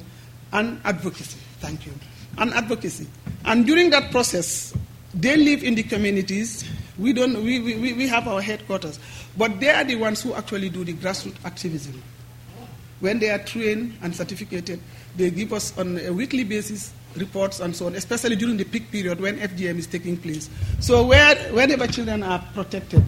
and 0.54 0.80
advocacy. 0.84 1.38
Thank 1.60 1.86
you. 1.86 1.94
And 2.38 2.54
advocacy. 2.54 3.08
And 3.46 3.66
during 3.66 3.90
that 3.92 4.10
process, 4.10 4.74
they 5.14 5.38
live 5.38 5.64
in 5.64 5.76
the 5.76 5.84
communities. 5.84 6.70
We, 6.98 7.14
don't, 7.14 7.44
we, 7.44 7.60
we, 7.60 7.94
we 7.94 8.08
have 8.08 8.28
our 8.28 8.42
headquarters. 8.42 9.00
But 9.38 9.60
they 9.60 9.70
are 9.70 9.84
the 9.84 9.96
ones 9.96 10.22
who 10.22 10.34
actually 10.34 10.70
do 10.70 10.84
the 10.84 10.94
grassroots 10.94 11.44
activism. 11.46 12.02
When 13.00 13.20
they 13.20 13.30
are 13.30 13.40
trained 13.40 13.98
and 14.02 14.16
certificated, 14.16 14.80
they 15.16 15.30
give 15.30 15.54
us 15.54 15.78
on 15.78 16.00
a 16.00 16.12
weekly 16.12 16.44
basis 16.44 16.94
reports 17.16 17.60
and 17.60 17.76
so 17.76 17.88
on, 17.88 17.96
especially 17.96 18.36
during 18.36 18.58
the 18.58 18.64
peak 18.64 18.92
period 18.92 19.20
when 19.20 19.38
FGM 19.38 19.78
is 19.78 19.88
taking 19.88 20.18
place. 20.18 20.50
So 20.80 21.06
where, 21.06 21.36
whenever 21.54 21.88
children 21.88 22.24
are 22.24 22.44
protected, 22.54 23.04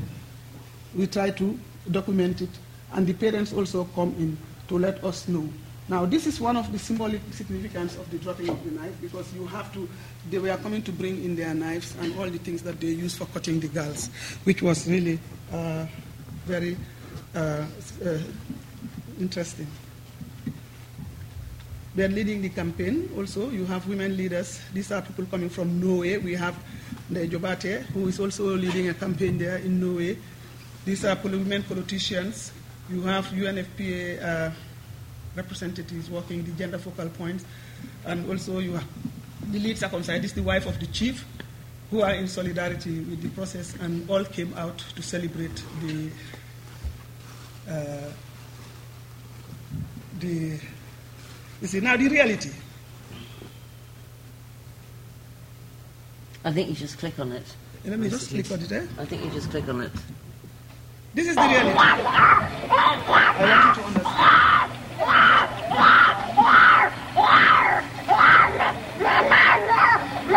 we 0.95 1.08
try 1.08 1.32
to 1.32 1.60
document 1.91 2.41
it, 2.41 2.50
and 2.93 3.06
the 3.06 3.14
parents 3.14 3.54
also 3.54 3.86
come 3.95 4.16
in 4.18 4.38
to 4.68 4.78
let 4.78 5.04
us 5.04 5.28
know 5.28 5.47
Now, 5.89 6.05
this 6.05 6.27
is 6.27 6.39
one 6.39 6.55
of 6.55 6.71
the 6.71 6.77
symbolic 6.77 7.19
significance 7.31 7.97
of 7.97 8.09
the 8.11 8.19
dropping 8.19 8.49
of 8.49 8.63
the 8.63 8.69
knife 8.69 8.93
because 9.01 9.33
you 9.33 9.47
have 9.47 9.73
to, 9.73 9.89
they 10.29 10.37
were 10.37 10.55
coming 10.57 10.83
to 10.83 10.91
bring 10.91 11.23
in 11.23 11.35
their 11.35 11.51
knives 11.55 11.95
and 11.99 12.17
all 12.19 12.29
the 12.29 12.37
things 12.37 12.61
that 12.61 12.79
they 12.79 12.89
use 12.89 13.17
for 13.17 13.25
cutting 13.25 13.59
the 13.59 13.67
girls, 13.69 14.07
which 14.43 14.61
was 14.61 14.87
really 14.87 15.19
uh, 15.51 15.87
very 16.45 16.77
uh, 17.33 17.65
uh, 18.05 18.17
interesting. 19.19 19.65
They 21.95 22.05
are 22.05 22.07
leading 22.07 22.43
the 22.43 22.49
campaign 22.49 23.09
also. 23.17 23.49
You 23.49 23.65
have 23.65 23.87
women 23.87 24.15
leaders. 24.15 24.61
These 24.71 24.91
are 24.91 25.01
people 25.01 25.25
coming 25.25 25.49
from 25.49 25.81
Norway. 25.81 26.17
We 26.17 26.33
have 26.35 26.55
the 27.09 27.27
Jobate, 27.27 27.81
who 27.87 28.07
is 28.07 28.19
also 28.19 28.55
leading 28.55 28.89
a 28.89 28.93
campaign 28.93 29.39
there 29.39 29.57
in 29.57 29.79
Norway. 29.79 30.17
These 30.85 31.03
are 31.05 31.17
women 31.23 31.63
politicians. 31.63 32.51
You 32.91 33.01
have 33.01 33.25
UNFPA 33.25 34.23
uh, 34.23 34.51
representatives 35.41 36.09
working 36.09 36.43
the 36.43 36.51
gender 36.51 36.77
focal 36.77 37.09
points. 37.09 37.45
And 38.05 38.29
also 38.29 38.59
you 38.59 38.73
have 38.73 38.87
the 39.51 39.59
lead 39.59 39.77
circumcised 39.77 40.23
is 40.25 40.33
the 40.33 40.43
wife 40.43 40.65
of 40.67 40.79
the 40.79 40.87
chief, 40.87 41.25
who 41.89 42.01
are 42.01 42.13
in 42.13 42.27
solidarity 42.27 42.99
with 42.99 43.21
the 43.21 43.29
process 43.29 43.75
and 43.81 44.07
all 44.09 44.23
came 44.23 44.53
out 44.55 44.77
to 44.95 45.01
celebrate 45.01 45.63
the 45.81 46.09
uh, 47.67 48.11
the 50.19 50.59
you 51.61 51.67
see 51.67 51.79
now 51.79 51.97
the 51.97 52.07
reality. 52.07 52.51
I 56.45 56.53
think 56.53 56.69
you 56.69 56.75
just 56.75 56.97
click 56.97 57.19
on 57.19 57.31
it. 57.31 57.55
Let 57.85 57.99
me 57.99 58.09
just 58.09 58.29
click 58.29 58.51
on 58.51 58.61
it. 58.61 58.71
Eh? 58.71 58.85
I 58.97 59.05
think 59.05 59.23
you 59.25 59.31
just 59.31 59.49
click 59.51 59.67
on 59.67 59.81
it. 59.81 59.91
This 61.13 61.27
is 61.27 61.35
the 61.35 61.41
reality. 61.41 61.75
I 61.77 63.35
want 63.41 63.77
you 63.77 63.81
to 63.81 63.87
understand. 63.87 65.28
I 70.32 70.36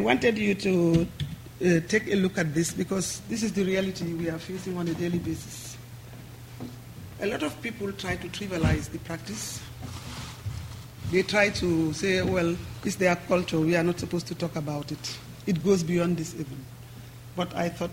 wanted 0.00 0.38
you 0.38 0.54
to 0.54 1.06
uh, 1.60 1.80
take 1.88 2.06
a 2.08 2.14
look 2.16 2.38
at 2.38 2.54
this 2.54 2.72
because 2.72 3.20
this 3.28 3.42
is 3.42 3.52
the 3.52 3.64
reality 3.64 4.14
we 4.14 4.30
are 4.30 4.38
facing 4.38 4.78
on 4.78 4.88
a 4.88 4.94
daily 4.94 5.18
basis. 5.18 5.76
A 7.20 7.26
lot 7.26 7.42
of 7.42 7.60
people 7.60 7.92
try 7.92 8.16
to 8.16 8.28
trivialize 8.28 8.90
the 8.90 8.98
practice. 9.00 9.60
They 11.10 11.22
try 11.22 11.50
to 11.50 11.92
say, 11.92 12.22
well, 12.22 12.56
it's 12.82 12.96
their 12.96 13.16
culture, 13.16 13.60
we 13.60 13.76
are 13.76 13.82
not 13.82 13.98
supposed 13.98 14.26
to 14.28 14.34
talk 14.34 14.56
about 14.56 14.90
it. 14.90 15.18
It 15.46 15.62
goes 15.62 15.82
beyond 15.82 16.16
this 16.16 16.32
even. 16.34 16.64
But 17.38 17.54
I 17.54 17.68
thought 17.68 17.92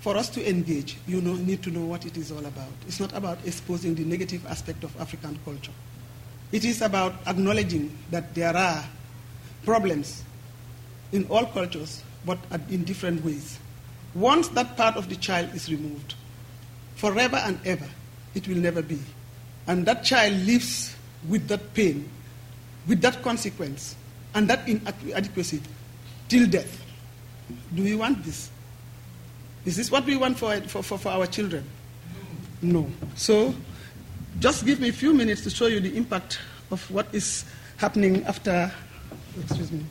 for 0.00 0.16
us 0.16 0.28
to 0.30 0.48
engage, 0.48 0.96
you 1.08 1.20
know, 1.20 1.34
need 1.34 1.60
to 1.64 1.70
know 1.72 1.84
what 1.84 2.06
it 2.06 2.16
is 2.16 2.30
all 2.30 2.46
about. 2.46 2.70
It's 2.86 3.00
not 3.00 3.12
about 3.12 3.38
exposing 3.44 3.96
the 3.96 4.04
negative 4.04 4.46
aspect 4.46 4.84
of 4.84 4.94
African 5.00 5.36
culture. 5.44 5.72
It 6.52 6.64
is 6.64 6.82
about 6.82 7.14
acknowledging 7.26 7.98
that 8.12 8.32
there 8.32 8.56
are 8.56 8.84
problems 9.64 10.22
in 11.10 11.26
all 11.26 11.46
cultures, 11.46 12.04
but 12.24 12.38
in 12.68 12.84
different 12.84 13.24
ways. 13.24 13.58
Once 14.14 14.46
that 14.50 14.76
part 14.76 14.94
of 14.94 15.08
the 15.08 15.16
child 15.16 15.52
is 15.52 15.68
removed, 15.68 16.14
forever 16.94 17.38
and 17.38 17.58
ever, 17.66 17.88
it 18.36 18.46
will 18.46 18.58
never 18.58 18.82
be. 18.82 19.00
And 19.66 19.84
that 19.86 20.04
child 20.04 20.34
lives 20.46 20.94
with 21.28 21.48
that 21.48 21.74
pain, 21.74 22.08
with 22.86 23.00
that 23.00 23.20
consequence, 23.24 23.96
and 24.32 24.46
that 24.46 24.68
inadequacy 24.68 25.60
till 26.28 26.46
death. 26.46 26.86
Do 27.74 27.82
we 27.82 27.94
want 27.96 28.24
this? 28.24 28.50
Is 29.64 29.76
this 29.76 29.90
what 29.90 30.04
we 30.06 30.16
want 30.16 30.38
for, 30.38 30.60
for, 30.62 30.82
for, 30.82 30.98
for 30.98 31.08
our 31.10 31.26
children? 31.26 31.64
No. 32.62 32.88
So, 33.14 33.54
just 34.38 34.64
give 34.64 34.80
me 34.80 34.88
a 34.88 34.92
few 34.92 35.12
minutes 35.12 35.42
to 35.42 35.50
show 35.50 35.66
you 35.66 35.80
the 35.80 35.96
impact 35.96 36.38
of 36.70 36.88
what 36.90 37.06
is 37.12 37.44
happening 37.76 38.24
after, 38.24 38.72
excuse 39.40 39.72
me, 39.72 39.84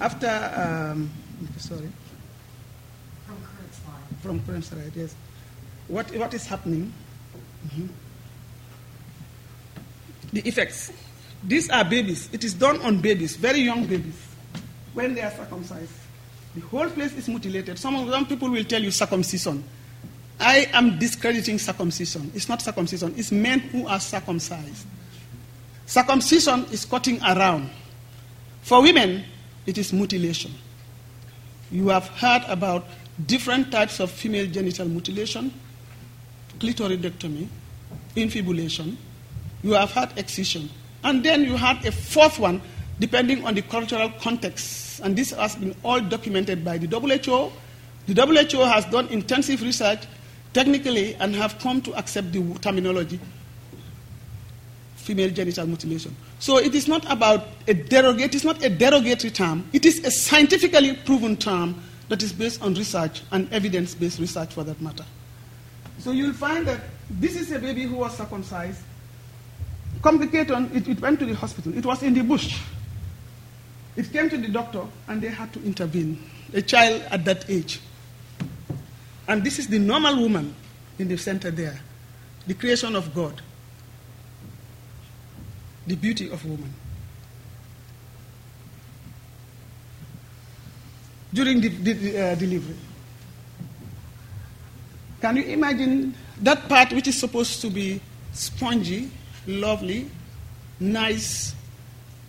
after, 0.00 0.28
um, 0.28 1.10
sorry. 1.56 1.90
From 3.26 3.36
current 3.36 3.74
slide. 3.74 4.20
From 4.20 4.40
current 4.44 4.64
slide, 4.64 4.92
yes. 4.94 5.14
What, 5.88 6.14
what 6.16 6.34
is 6.34 6.46
happening? 6.46 6.92
Mm-hmm. 7.66 7.86
The 10.32 10.40
effects. 10.46 10.92
These 11.42 11.70
are 11.70 11.84
babies. 11.84 12.28
It 12.32 12.44
is 12.44 12.54
done 12.54 12.80
on 12.82 13.00
babies, 13.00 13.36
very 13.36 13.60
young 13.60 13.86
babies, 13.86 14.20
when 14.92 15.14
they 15.14 15.22
are 15.22 15.30
circumcised. 15.30 15.92
The 16.58 16.66
whole 16.66 16.90
place 16.90 17.12
is 17.14 17.28
mutilated. 17.28 17.78
Some 17.78 17.94
of 17.94 18.08
them 18.08 18.26
people 18.26 18.50
will 18.50 18.64
tell 18.64 18.82
you 18.82 18.90
circumcision. 18.90 19.62
I 20.40 20.68
am 20.72 20.98
discrediting 20.98 21.56
circumcision. 21.58 22.32
It's 22.34 22.48
not 22.48 22.60
circumcision, 22.62 23.14
it's 23.16 23.30
men 23.30 23.60
who 23.60 23.86
are 23.86 24.00
circumcised. 24.00 24.86
Circumcision 25.86 26.64
is 26.72 26.84
cutting 26.84 27.22
around. 27.22 27.70
For 28.62 28.82
women, 28.82 29.24
it 29.66 29.78
is 29.78 29.92
mutilation. 29.92 30.52
You 31.70 31.88
have 31.88 32.08
heard 32.08 32.42
about 32.48 32.86
different 33.26 33.70
types 33.70 34.00
of 34.00 34.10
female 34.10 34.46
genital 34.46 34.88
mutilation, 34.88 35.52
clitoridectomy, 36.58 37.46
infibulation. 38.16 38.98
You 39.62 39.74
have 39.74 39.92
had 39.92 40.18
excision. 40.18 40.70
And 41.04 41.24
then 41.24 41.44
you 41.44 41.56
had 41.56 41.84
a 41.86 41.92
fourth 41.92 42.40
one, 42.40 42.60
depending 42.98 43.44
on 43.44 43.54
the 43.54 43.62
cultural 43.62 44.10
context. 44.20 45.00
And 45.00 45.16
this 45.16 45.30
has 45.30 45.56
been 45.56 45.74
all 45.84 46.00
documented 46.00 46.64
by 46.64 46.78
the 46.78 46.86
WHO. 46.86 47.52
The 48.12 48.50
WHO 48.52 48.64
has 48.64 48.84
done 48.86 49.08
intensive 49.08 49.62
research 49.62 50.00
technically 50.52 51.14
and 51.16 51.34
have 51.34 51.58
come 51.58 51.80
to 51.82 51.94
accept 51.94 52.32
the 52.32 52.42
terminology 52.60 53.20
female 55.08 55.30
genital 55.30 55.66
mutilation. 55.66 56.14
So 56.38 56.58
it 56.58 56.74
is 56.74 56.86
not 56.86 57.10
about 57.10 57.48
a 57.66 57.72
derogate, 57.72 58.26
it 58.26 58.34
is 58.34 58.44
not 58.44 58.62
a 58.62 58.68
derogatory 58.68 59.30
term. 59.30 59.66
It 59.72 59.86
is 59.86 60.04
a 60.04 60.10
scientifically 60.10 60.94
proven 60.94 61.34
term 61.36 61.82
that 62.10 62.22
is 62.22 62.30
based 62.30 62.60
on 62.60 62.74
research 62.74 63.22
and 63.32 63.50
evidence-based 63.50 64.18
research 64.20 64.52
for 64.52 64.64
that 64.64 64.80
matter. 64.82 65.06
So 65.98 66.10
you'll 66.10 66.34
find 66.34 66.66
that 66.66 66.80
this 67.10 67.36
is 67.36 67.50
a 67.52 67.58
baby 67.58 67.84
who 67.84 67.96
was 67.96 68.16
circumcised. 68.18 68.82
Complicated, 70.02 70.76
it, 70.76 70.88
it 70.88 71.00
went 71.00 71.18
to 71.20 71.24
the 71.24 71.34
hospital. 71.34 71.76
It 71.76 71.86
was 71.86 72.02
in 72.02 72.12
the 72.12 72.22
bush. 72.22 72.60
It 73.98 74.10
came 74.10 74.30
to 74.30 74.38
the 74.38 74.48
doctor 74.48 74.86
and 75.08 75.20
they 75.20 75.28
had 75.28 75.52
to 75.52 75.62
intervene. 75.62 76.22
A 76.54 76.62
child 76.62 77.02
at 77.10 77.26
that 77.26 77.50
age. 77.50 77.80
And 79.26 79.44
this 79.44 79.58
is 79.58 79.66
the 79.66 79.78
normal 79.78 80.16
woman 80.16 80.54
in 80.98 81.08
the 81.08 81.18
center 81.18 81.50
there, 81.50 81.78
the 82.46 82.54
creation 82.54 82.96
of 82.96 83.14
God 83.14 83.42
the 85.88 85.96
beauty 85.96 86.30
of 86.30 86.44
woman. 86.44 86.72
During 91.32 91.60
the, 91.60 91.68
the 91.68 92.20
uh, 92.20 92.34
delivery. 92.34 92.76
Can 95.20 95.36
you 95.36 95.44
imagine 95.44 96.14
that 96.42 96.68
part 96.68 96.92
which 96.92 97.08
is 97.08 97.18
supposed 97.18 97.60
to 97.62 97.70
be 97.70 98.00
spongy, 98.32 99.10
lovely, 99.46 100.10
nice, 100.78 101.54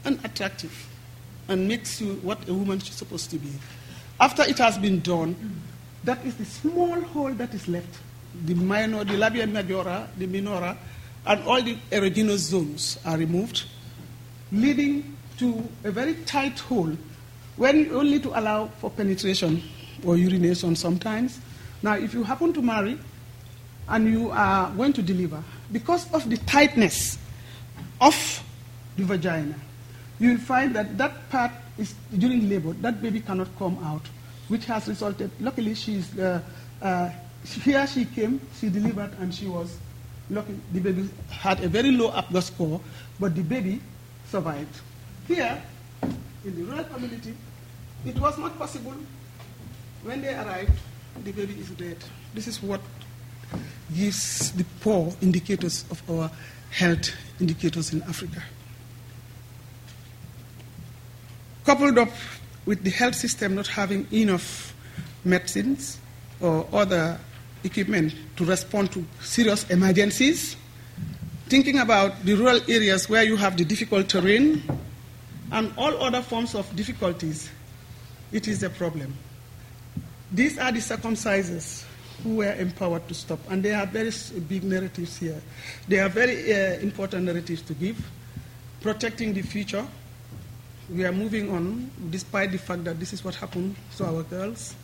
and 0.05 0.23
attractive, 0.23 0.88
and 1.49 1.67
makes 1.67 1.99
you 1.99 2.13
what 2.21 2.47
a 2.47 2.53
woman 2.53 2.77
is 2.77 2.85
supposed 2.85 3.29
to 3.31 3.37
be? 3.37 3.51
After 4.19 4.43
it 4.43 4.57
has 4.59 4.77
been 4.77 5.01
done, 5.01 5.35
that 6.03 6.25
is 6.25 6.35
the 6.35 6.45
small 6.45 7.01
hole 7.01 7.33
that 7.33 7.53
is 7.53 7.67
left. 7.67 7.99
The 8.45 8.53
minor, 8.53 9.03
the 9.03 9.17
labia 9.17 9.47
majora, 9.47 10.07
the 10.17 10.27
minora, 10.27 10.77
and 11.25 11.43
all 11.43 11.61
the 11.61 11.75
erogenous 11.91 12.37
zones 12.37 12.99
are 13.05 13.17
removed, 13.17 13.63
leading 14.51 15.17
to 15.37 15.67
a 15.83 15.91
very 15.91 16.15
tight 16.25 16.59
hole 16.59 16.95
when 17.57 17.91
only 17.91 18.19
to 18.19 18.29
allow 18.39 18.67
for 18.79 18.89
penetration 18.89 19.61
or 20.05 20.15
urination 20.15 20.75
sometimes. 20.75 21.39
Now, 21.81 21.95
if 21.95 22.13
you 22.13 22.23
happen 22.23 22.53
to 22.53 22.61
marry 22.61 22.97
and 23.87 24.09
you 24.09 24.31
are 24.31 24.71
going 24.71 24.93
to 24.93 25.01
deliver, 25.01 25.43
because 25.71 26.11
of 26.13 26.29
the 26.29 26.37
tightness 26.37 27.17
of 27.99 28.43
the 28.95 29.03
vagina, 29.03 29.55
you 30.19 30.31
will 30.31 30.37
find 30.37 30.75
that 30.75 30.97
that 30.97 31.29
part 31.29 31.51
is 31.77 31.95
during 32.17 32.49
labor, 32.49 32.73
that 32.81 33.01
baby 33.01 33.21
cannot 33.21 33.47
come 33.57 33.77
out, 33.83 34.01
which 34.49 34.65
has 34.65 34.87
resulted. 34.87 35.31
Luckily, 35.39 35.73
she's 35.73 36.17
uh, 36.19 36.41
uh, 36.81 37.09
here. 37.63 37.87
She 37.87 38.05
came, 38.05 38.41
she 38.59 38.69
delivered, 38.69 39.11
and 39.19 39.33
she 39.33 39.47
was 39.47 39.77
lucky. 40.29 40.59
The 40.73 40.79
baby 40.79 41.09
had 41.29 41.63
a 41.63 41.67
very 41.67 41.91
low 41.91 42.11
APGAR 42.11 42.43
score, 42.43 42.81
but 43.19 43.35
the 43.35 43.43
baby 43.43 43.81
survived. 44.27 44.81
Here, 45.27 45.61
in 46.43 46.55
the 46.55 46.63
rural 46.63 46.83
community, 46.85 47.35
it 48.05 48.19
was 48.19 48.37
not 48.37 48.57
possible. 48.57 48.95
When 50.03 50.21
they 50.21 50.33
arrived, 50.33 50.79
the 51.23 51.31
baby 51.31 51.53
is 51.59 51.69
dead. 51.71 51.97
This 52.33 52.47
is 52.47 52.61
what 52.61 52.81
gives 53.95 54.51
the 54.51 54.65
poor 54.81 55.13
indicators 55.21 55.85
of 55.89 56.01
our 56.09 56.31
health 56.71 57.11
indicators 57.39 57.93
in 57.93 58.01
Africa. 58.03 58.43
Coupled 61.65 61.97
up 61.97 62.09
with 62.65 62.83
the 62.83 62.89
health 62.89 63.15
system 63.15 63.55
not 63.55 63.67
having 63.67 64.07
enough 64.11 64.73
medicines 65.23 65.99
or 66.39 66.67
other 66.71 67.19
equipment 67.63 68.13
to 68.37 68.45
respond 68.45 68.91
to 68.91 69.05
serious 69.21 69.69
emergencies, 69.69 70.55
thinking 71.47 71.79
about 71.79 72.23
the 72.23 72.33
rural 72.35 72.59
areas 72.67 73.09
where 73.09 73.23
you 73.23 73.35
have 73.35 73.57
the 73.57 73.65
difficult 73.65 74.07
terrain 74.07 74.61
and 75.51 75.73
all 75.77 76.03
other 76.03 76.21
forms 76.21 76.55
of 76.55 76.73
difficulties, 76.75 77.49
it 78.31 78.47
is 78.47 78.63
a 78.63 78.69
problem. 78.69 79.13
These 80.31 80.59
are 80.59 80.71
the 80.71 80.79
circumcises 80.79 81.83
who 82.23 82.35
were 82.35 82.53
empowered 82.53 83.07
to 83.07 83.13
stop, 83.13 83.39
and 83.49 83.63
they 83.63 83.73
are 83.73 83.85
very 83.85 84.11
big 84.47 84.63
narratives 84.63 85.17
here. 85.17 85.41
They 85.87 85.99
are 85.99 86.09
very 86.09 86.53
uh, 86.53 86.79
important 86.79 87.25
narratives 87.25 87.61
to 87.63 87.73
give. 87.73 87.97
Protecting 88.81 89.33
the 89.33 89.41
future, 89.41 89.85
we 90.93 91.05
are 91.05 91.11
moving 91.11 91.51
on 91.51 91.91
despite 92.09 92.51
the 92.51 92.57
fact 92.57 92.83
that 92.83 92.99
this 92.99 93.13
is 93.13 93.23
what 93.23 93.35
happened 93.35 93.75
to 93.97 94.05
our 94.05 94.23
girls. 94.23 94.75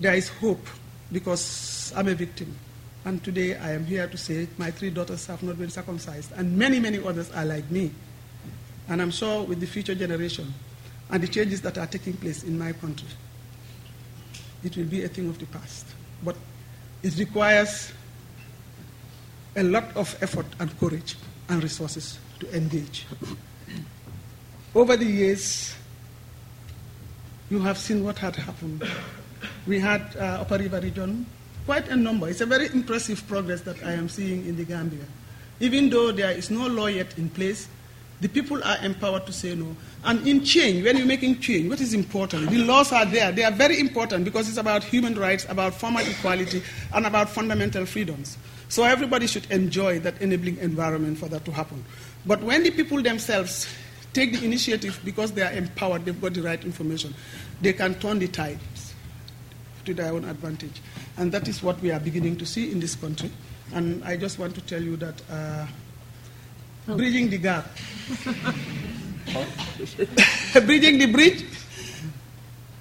There 0.00 0.14
is 0.14 0.28
hope 0.28 0.66
because 1.12 1.92
I'm 1.94 2.08
a 2.08 2.14
victim. 2.14 2.56
And 3.04 3.22
today 3.22 3.56
I 3.56 3.72
am 3.72 3.84
here 3.84 4.06
to 4.06 4.16
say 4.16 4.48
my 4.56 4.70
three 4.70 4.88
daughters 4.90 5.26
have 5.26 5.42
not 5.42 5.58
been 5.58 5.68
circumcised, 5.68 6.32
and 6.36 6.56
many, 6.56 6.80
many 6.80 7.04
others 7.04 7.30
are 7.32 7.44
like 7.44 7.70
me. 7.70 7.90
And 8.88 9.02
I'm 9.02 9.10
sure 9.10 9.44
with 9.44 9.60
the 9.60 9.66
future 9.66 9.94
generation 9.94 10.52
and 11.10 11.22
the 11.22 11.28
changes 11.28 11.60
that 11.62 11.76
are 11.76 11.86
taking 11.86 12.14
place 12.14 12.44
in 12.44 12.58
my 12.58 12.72
country, 12.72 13.08
it 14.62 14.74
will 14.76 14.86
be 14.86 15.04
a 15.04 15.08
thing 15.08 15.28
of 15.28 15.38
the 15.38 15.46
past. 15.46 15.86
But 16.22 16.36
it 17.02 17.18
requires 17.18 17.92
a 19.54 19.62
lot 19.62 19.94
of 19.96 20.16
effort 20.22 20.46
and 20.58 20.78
courage 20.80 21.16
and 21.50 21.62
resources 21.62 22.18
to 22.40 22.56
engage. 22.56 23.04
Over 24.74 24.96
the 24.96 25.04
years, 25.04 25.72
you 27.48 27.60
have 27.60 27.78
seen 27.78 28.02
what 28.02 28.18
had 28.18 28.34
happened. 28.34 28.82
We 29.68 29.78
had 29.78 30.02
uh, 30.18 30.40
Upper 30.42 30.58
River 30.58 30.80
region, 30.80 31.26
quite 31.64 31.86
a 31.88 31.96
number. 31.96 32.28
It's 32.28 32.40
a 32.40 32.46
very 32.46 32.66
impressive 32.66 33.24
progress 33.28 33.60
that 33.62 33.82
I 33.84 33.92
am 33.92 34.08
seeing 34.08 34.44
in 34.46 34.56
the 34.56 34.64
Gambia. 34.64 35.04
Even 35.60 35.90
though 35.90 36.10
there 36.10 36.32
is 36.32 36.50
no 36.50 36.66
law 36.66 36.86
yet 36.86 37.16
in 37.16 37.30
place, 37.30 37.68
the 38.20 38.28
people 38.28 38.62
are 38.64 38.78
empowered 38.82 39.26
to 39.26 39.32
say 39.32 39.54
no. 39.54 39.76
And 40.04 40.26
in 40.26 40.42
change, 40.44 40.84
when 40.84 40.96
you're 40.96 41.06
making 41.06 41.38
change, 41.40 41.68
what 41.68 41.80
is 41.80 41.94
important? 41.94 42.50
The 42.50 42.58
laws 42.64 42.90
are 42.90 43.04
there. 43.06 43.30
They 43.30 43.44
are 43.44 43.52
very 43.52 43.78
important 43.78 44.24
because 44.24 44.48
it's 44.48 44.58
about 44.58 44.82
human 44.82 45.14
rights, 45.14 45.46
about 45.48 45.74
formal 45.74 46.04
equality, 46.04 46.62
and 46.92 47.06
about 47.06 47.28
fundamental 47.28 47.86
freedoms. 47.86 48.38
So 48.68 48.82
everybody 48.82 49.28
should 49.28 49.48
enjoy 49.52 50.00
that 50.00 50.20
enabling 50.20 50.58
environment 50.58 51.18
for 51.18 51.26
that 51.28 51.44
to 51.44 51.52
happen. 51.52 51.84
But 52.26 52.42
when 52.42 52.64
the 52.64 52.70
people 52.70 53.02
themselves 53.02 53.68
take 54.14 54.32
the 54.32 54.44
initiative 54.44 54.98
because 55.04 55.32
they 55.32 55.42
are 55.42 55.52
empowered, 55.52 56.04
they've 56.04 56.20
got 56.20 56.32
the 56.32 56.42
right 56.42 56.64
information, 56.64 57.14
they 57.60 57.72
can 57.72 57.94
turn 57.96 58.18
the 58.18 58.28
tides 58.28 58.94
to 59.84 59.92
their 59.92 60.12
own 60.12 60.24
advantage. 60.24 60.80
And 61.18 61.30
that 61.32 61.48
is 61.48 61.62
what 61.62 61.80
we 61.82 61.90
are 61.90 62.00
beginning 62.00 62.36
to 62.38 62.46
see 62.46 62.72
in 62.72 62.80
this 62.80 62.94
country. 62.94 63.30
And 63.74 64.02
I 64.04 64.16
just 64.16 64.38
want 64.38 64.54
to 64.54 64.60
tell 64.62 64.82
you 64.82 64.96
that 64.96 65.20
uh, 65.30 65.66
bridging 66.86 67.28
the 67.28 67.38
gap, 67.38 67.66
bridging 70.66 70.98
the 70.98 71.06
bridge, 71.12 71.44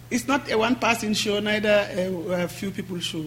is 0.10 0.28
not 0.28 0.50
a 0.52 0.58
one 0.58 0.76
person 0.76 1.14
show, 1.14 1.40
neither 1.40 1.88
a, 1.92 2.44
a 2.44 2.48
few 2.48 2.70
people 2.70 3.00
show. 3.00 3.26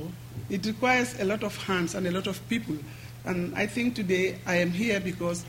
It 0.49 0.65
requires 0.65 1.21
a 1.21 1.25
lot 1.25 1.43
of 1.43 1.57
hands 1.65 1.95
and 1.97 2.07
a 2.07 2.13
lot 2.13 2.29
of 2.29 2.47
people. 2.49 2.77
And 3.25 3.55
I 3.57 3.67
think 3.67 3.97
today 3.97 4.39
I 4.47 4.57
am 4.57 4.71
here 4.71 5.01
because 5.01 5.45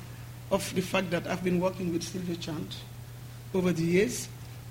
of 0.52 0.74
the 0.76 0.82
fact 0.82 1.10
that 1.12 1.28
I've 1.28 1.44
been 1.44 1.60
working 1.60 1.92
with 1.92 2.04
Sylvia 2.04 2.36
Chant 2.36 2.76
over 3.54 3.72
the 3.74 3.84
years. 3.84 4.28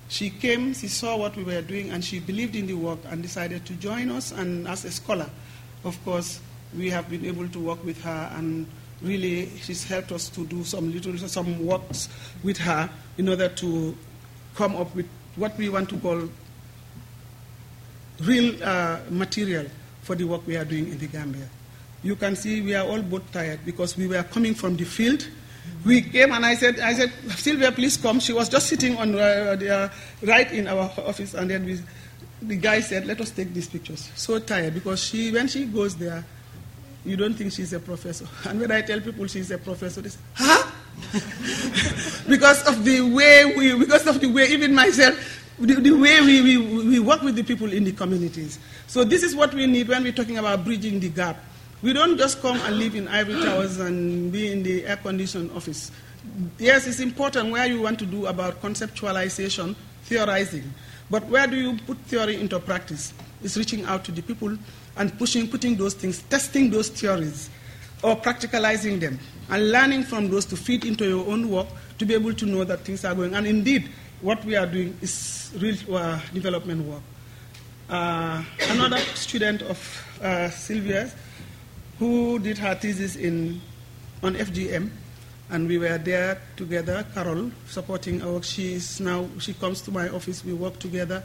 She 0.09 0.29
came, 0.29 0.73
she 0.73 0.87
saw 0.87 1.17
what 1.17 1.35
we 1.35 1.43
were 1.43 1.61
doing, 1.61 1.89
and 1.89 2.03
she 2.03 2.19
believed 2.19 2.55
in 2.55 2.65
the 2.67 2.73
work 2.73 2.99
and 3.09 3.21
decided 3.21 3.65
to 3.65 3.73
join 3.73 4.09
us. 4.09 4.31
And 4.31 4.67
as 4.67 4.85
a 4.85 4.91
scholar, 4.91 5.29
of 5.83 6.03
course, 6.05 6.39
we 6.77 6.89
have 6.89 7.09
been 7.09 7.25
able 7.25 7.47
to 7.49 7.59
work 7.59 7.83
with 7.83 8.01
her, 8.03 8.31
and 8.35 8.65
really, 9.01 9.49
she's 9.61 9.83
helped 9.83 10.11
us 10.11 10.29
to 10.29 10.45
do 10.45 10.63
some 10.63 10.91
little 10.91 11.17
some 11.17 11.65
works 11.65 12.09
with 12.43 12.57
her 12.57 12.89
in 13.17 13.29
order 13.29 13.49
to 13.49 13.95
come 14.55 14.75
up 14.75 14.93
with 14.95 15.07
what 15.35 15.55
we 15.57 15.69
want 15.69 15.89
to 15.89 15.97
call 15.97 16.27
real 18.21 18.63
uh, 18.63 18.99
material 19.09 19.67
for 20.01 20.15
the 20.15 20.23
work 20.23 20.45
we 20.47 20.55
are 20.57 20.65
doing 20.65 20.87
in 20.87 20.97
the 20.97 21.07
Gambia. 21.07 21.47
You 22.03 22.15
can 22.15 22.35
see 22.35 22.61
we 22.61 22.73
are 22.73 22.85
all 22.85 23.01
both 23.01 23.29
tired 23.31 23.59
because 23.65 23.97
we 23.97 24.07
were 24.07 24.23
coming 24.23 24.53
from 24.55 24.75
the 24.75 24.85
field. 24.85 25.27
We 25.85 26.01
came 26.01 26.31
and 26.31 26.45
I 26.45 26.55
said, 26.55 26.79
I 26.79 26.93
said, 26.93 27.11
Sylvia, 27.29 27.71
please 27.71 27.97
come. 27.97 28.19
She 28.19 28.33
was 28.33 28.49
just 28.49 28.67
sitting 28.67 28.97
on 28.97 29.15
uh, 29.15 29.55
the, 29.55 29.69
uh, 29.69 29.89
right 30.23 30.51
in 30.51 30.67
our 30.67 30.91
office, 30.97 31.33
and 31.33 31.49
then 31.49 31.65
we, 31.65 31.79
the 32.41 32.57
guy 32.57 32.81
said, 32.81 33.05
let 33.05 33.21
us 33.21 33.31
take 33.31 33.53
these 33.53 33.67
pictures. 33.67 34.11
So 34.15 34.39
tired 34.39 34.73
because 34.73 35.03
she, 35.03 35.31
when 35.31 35.47
she 35.47 35.65
goes 35.65 35.95
there, 35.95 36.23
you 37.05 37.15
don't 37.15 37.33
think 37.33 37.53
she's 37.53 37.73
a 37.73 37.79
professor. 37.79 38.27
And 38.49 38.59
when 38.59 38.71
I 38.71 38.81
tell 38.81 38.99
people 38.99 39.27
she's 39.27 39.49
a 39.51 39.57
professor, 39.57 40.01
they 40.01 40.09
say, 40.09 40.19
huh? 40.35 40.71
because 42.27 42.67
of 42.67 42.83
the 42.83 43.01
way 43.01 43.53
we, 43.55 43.77
because 43.77 44.07
of 44.07 44.19
the 44.19 44.27
way 44.27 44.47
even 44.49 44.73
myself, 44.73 45.15
the, 45.59 45.75
the 45.75 45.91
way 45.91 46.21
we, 46.21 46.41
we, 46.41 46.83
we 46.83 46.99
work 46.99 47.21
with 47.21 47.35
the 47.35 47.43
people 47.43 47.71
in 47.71 47.83
the 47.83 47.91
communities. 47.91 48.59
So 48.87 49.03
this 49.03 49.23
is 49.23 49.35
what 49.35 49.53
we 49.53 49.65
need 49.67 49.87
when 49.87 50.03
we're 50.03 50.11
talking 50.11 50.37
about 50.37 50.65
bridging 50.65 50.99
the 50.99 51.09
gap. 51.09 51.37
We 51.83 51.93
don't 51.93 52.17
just 52.17 52.41
come 52.41 52.57
and 52.57 52.79
live 52.79 52.95
in 52.95 53.07
ivory 53.07 53.39
towers 53.41 53.77
and 53.79 54.31
be 54.31 54.51
in 54.51 54.63
the 54.63 54.85
air-conditioned 54.85 55.51
office. 55.51 55.91
Yes, 56.57 56.87
it's 56.87 56.99
important 56.99 57.51
where 57.51 57.67
you 57.67 57.81
want 57.81 57.99
to 57.99 58.05
do 58.05 58.25
about 58.25 58.61
conceptualization, 58.61 59.75
theorizing. 60.03 60.73
But 61.11 61.25
where 61.27 61.45
do 61.45 61.55
you 61.55 61.77
put 61.85 61.97
theory 61.99 62.41
into 62.41 62.59
practice? 62.59 63.13
It's 63.43 63.55
reaching 63.57 63.85
out 63.85 64.03
to 64.05 64.11
the 64.11 64.23
people 64.23 64.57
and 64.97 65.17
pushing, 65.19 65.47
putting 65.47 65.75
those 65.75 65.93
things, 65.93 66.23
testing 66.23 66.71
those 66.71 66.89
theories, 66.89 67.49
or 68.01 68.15
practicalizing 68.15 68.99
them, 68.99 69.19
and 69.49 69.71
learning 69.71 70.03
from 70.03 70.29
those 70.29 70.45
to 70.47 70.57
feed 70.57 70.83
into 70.83 71.07
your 71.07 71.27
own 71.27 71.49
work 71.49 71.67
to 71.99 72.05
be 72.05 72.15
able 72.15 72.33
to 72.33 72.45
know 72.45 72.63
that 72.63 72.79
things 72.81 73.05
are 73.05 73.13
going. 73.13 73.35
And 73.35 73.45
indeed, 73.45 73.89
what 74.21 74.43
we 74.43 74.55
are 74.55 74.65
doing 74.65 74.97
is 75.01 75.53
real 75.59 75.77
uh, 75.95 76.19
development 76.33 76.85
work. 76.85 77.01
Uh, 77.87 78.43
another 78.69 78.97
student 79.13 79.61
of 79.61 80.07
uh, 80.21 80.49
Sylvia's 80.49 81.13
who 81.99 82.39
did 82.39 82.57
her 82.57 82.75
thesis 82.75 83.15
in, 83.15 83.61
on 84.23 84.35
FGM, 84.35 84.89
and 85.49 85.67
we 85.67 85.77
were 85.77 85.97
there 85.97 86.41
together, 86.55 87.05
Carol, 87.13 87.51
supporting 87.67 88.21
our 88.21 88.33
work. 88.33 88.43
She 88.43 88.73
is 88.73 88.99
now, 88.99 89.27
she 89.39 89.53
comes 89.53 89.81
to 89.81 89.91
my 89.91 90.09
office, 90.09 90.43
we 90.43 90.53
work 90.53 90.79
together. 90.79 91.23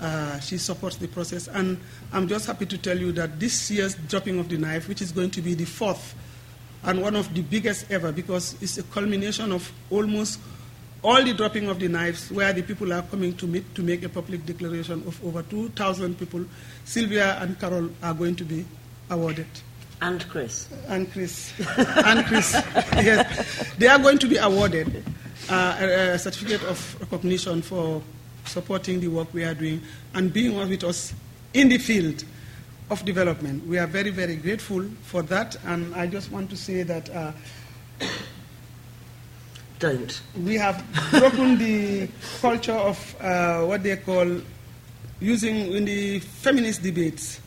Uh, 0.00 0.40
she 0.40 0.58
supports 0.58 0.96
the 0.96 1.06
process, 1.06 1.46
and 1.48 1.78
I'm 2.12 2.26
just 2.26 2.46
happy 2.46 2.66
to 2.66 2.78
tell 2.78 2.98
you 2.98 3.12
that 3.12 3.38
this 3.38 3.70
year's 3.70 3.94
dropping 3.94 4.40
of 4.40 4.48
the 4.48 4.58
knife, 4.58 4.88
which 4.88 5.00
is 5.00 5.12
going 5.12 5.30
to 5.30 5.40
be 5.40 5.54
the 5.54 5.64
fourth 5.64 6.14
and 6.84 7.00
one 7.00 7.16
of 7.16 7.32
the 7.32 7.42
biggest 7.42 7.90
ever, 7.90 8.12
because 8.12 8.56
it's 8.60 8.76
a 8.78 8.82
culmination 8.82 9.52
of 9.52 9.72
almost 9.90 10.38
all 11.02 11.22
the 11.22 11.32
dropping 11.32 11.68
of 11.68 11.78
the 11.78 11.88
knives 11.88 12.30
where 12.30 12.52
the 12.52 12.62
people 12.62 12.92
are 12.92 13.02
coming 13.02 13.34
to 13.36 13.46
meet 13.46 13.74
to 13.74 13.82
make 13.82 14.02
a 14.02 14.08
public 14.08 14.44
declaration 14.44 15.02
of 15.06 15.22
over 15.24 15.42
2,000 15.42 16.18
people. 16.18 16.44
Sylvia 16.84 17.38
and 17.40 17.58
Carol 17.58 17.90
are 18.02 18.14
going 18.14 18.36
to 18.36 18.44
be 18.44 18.64
awarded. 19.10 19.46
And 20.00 20.28
Chris. 20.28 20.68
And 20.88 21.10
Chris. 21.12 21.52
and 21.78 22.26
Chris. 22.26 22.52
yes. 22.94 23.72
They 23.78 23.86
are 23.86 23.98
going 23.98 24.18
to 24.18 24.26
be 24.26 24.36
awarded 24.36 25.04
uh, 25.48 25.76
a, 25.80 26.10
a 26.12 26.18
certificate 26.18 26.62
of 26.64 27.00
recognition 27.00 27.62
for 27.62 28.02
supporting 28.44 29.00
the 29.00 29.08
work 29.08 29.32
we 29.32 29.44
are 29.44 29.54
doing 29.54 29.80
and 30.14 30.32
being 30.32 30.56
with 30.56 30.84
us 30.84 31.14
in 31.54 31.68
the 31.68 31.78
field 31.78 32.24
of 32.90 33.04
development. 33.04 33.66
We 33.66 33.78
are 33.78 33.86
very, 33.86 34.10
very 34.10 34.36
grateful 34.36 34.84
for 35.02 35.22
that, 35.22 35.56
and 35.64 35.94
I 35.94 36.06
just 36.06 36.30
want 36.30 36.50
to 36.50 36.56
say 36.56 36.82
that. 36.82 37.10
Uh, 37.10 37.32
Don't. 39.78 40.20
We 40.42 40.54
have 40.54 40.84
broken 41.10 41.58
the 41.58 42.08
culture 42.40 42.72
of 42.72 43.16
uh, 43.20 43.64
what 43.64 43.82
they 43.82 43.96
call 43.96 44.40
using 45.20 45.72
in 45.72 45.84
the 45.84 46.20
feminist 46.20 46.82
debates. 46.82 47.40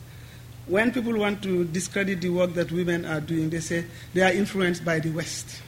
When 0.67 0.91
people 0.91 1.17
want 1.17 1.41
to 1.43 1.65
discredit 1.65 2.21
the 2.21 2.29
work 2.29 2.53
that 2.53 2.71
women 2.71 3.05
are 3.05 3.21
doing, 3.21 3.49
they 3.49 3.61
say 3.61 3.85
they 4.13 4.21
are 4.21 4.31
influenced 4.31 4.83
by 4.83 4.99
the 4.99 5.11
West. 5.11 5.61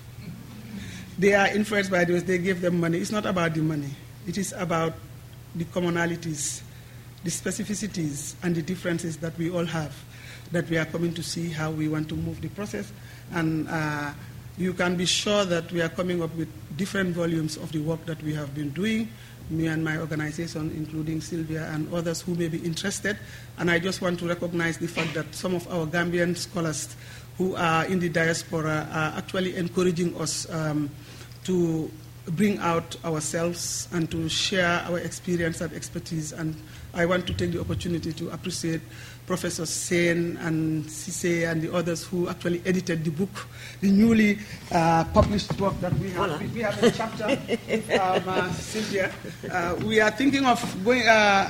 They 1.18 1.34
are 1.34 1.48
influenced 1.48 1.92
by 1.92 2.06
the 2.06 2.14
West, 2.14 2.28
they 2.28 2.38
give 2.38 2.62
them 2.62 2.80
money. 2.80 2.98
It's 2.98 3.12
not 3.12 3.26
about 3.26 3.54
the 3.54 3.62
money, 3.62 3.90
it 4.28 4.38
is 4.38 4.54
about 4.54 4.94
the 5.56 5.66
commonalities, 5.66 6.62
the 7.24 7.30
specificities, 7.30 8.36
and 8.44 8.56
the 8.56 8.62
differences 8.62 9.18
that 9.18 9.38
we 9.38 9.50
all 9.50 9.66
have 9.66 9.94
that 10.52 10.70
we 10.70 10.78
are 10.78 10.86
coming 10.86 11.14
to 11.14 11.24
see 11.24 11.50
how 11.50 11.72
we 11.72 11.88
want 11.88 12.10
to 12.10 12.16
move 12.16 12.42
the 12.42 12.50
process. 12.50 12.92
And 13.32 13.68
uh, 13.70 14.12
you 14.58 14.74
can 14.74 14.96
be 14.96 15.06
sure 15.06 15.46
that 15.46 15.72
we 15.72 15.82
are 15.82 15.90
coming 15.90 16.22
up 16.24 16.36
with 16.36 16.50
different 16.76 17.16
volumes 17.16 17.58
of 17.58 17.72
the 17.72 17.80
work 17.80 18.06
that 18.06 18.22
we 18.24 18.34
have 18.34 18.54
been 18.56 18.72
doing, 18.72 19.10
me 19.50 19.68
and 19.68 19.84
my 19.84 19.98
organization, 19.98 20.72
including 20.76 21.22
Sylvia 21.22 21.70
and 21.74 21.92
others 21.94 22.22
who 22.22 22.36
may 22.36 22.48
be 22.48 22.60
interested. 22.60 23.18
And 23.58 23.70
I 23.70 23.80
just 23.80 24.02
want 24.02 24.20
to 24.20 24.28
recognize 24.28 24.78
the 24.78 24.88
fact 24.88 25.14
that 25.16 25.34
some 25.34 25.56
of 25.56 25.68
our 25.72 25.86
Gambian 25.86 26.38
scholars 26.38 26.96
who 27.38 27.56
are 27.56 27.86
in 27.86 28.00
the 28.00 28.10
diaspora 28.10 28.88
are 28.92 29.18
actually 29.18 29.56
encouraging 29.56 30.16
us 30.20 30.50
um, 30.50 30.90
to 31.46 31.90
bring 32.32 32.60
out 32.60 32.96
ourselves 33.06 33.88
and 33.92 34.10
to 34.12 34.30
share 34.30 34.84
our 34.86 35.00
experience 35.00 35.62
and 35.62 35.74
expertise. 35.74 36.32
And 36.32 36.56
I 36.94 37.06
want 37.06 37.26
to 37.28 37.34
take 37.34 37.52
the 37.52 37.62
opportunity 37.62 38.14
to 38.14 38.30
appreciate 38.30 38.82
Professor 39.30 39.62
Saine 39.70 40.38
and 40.42 40.84
Ceesay 40.90 41.46
and 41.52 41.62
the 41.62 41.72
others 41.72 42.04
who 42.04 42.28
actually 42.28 42.64
edited 42.66 43.06
the 43.06 43.12
book, 43.12 43.30
the 43.80 43.92
newly 43.92 44.40
uh, 44.72 45.04
published 45.14 45.54
work 45.62 45.80
that 45.82 45.94
we 46.00 46.10
have. 46.10 46.32
Voilà. 46.32 46.54
We 46.54 46.62
have 46.66 46.82
a 46.82 46.90
chapter 46.90 47.28
with 47.70 47.92
um, 47.94 48.24
uh, 48.26 48.52
Cynthia. 48.54 49.12
Uh, 49.46 49.76
we 49.86 50.02
are 50.02 50.10
thinking 50.10 50.48
of 50.48 50.58
going, 50.84 51.08
uh, 51.08 51.46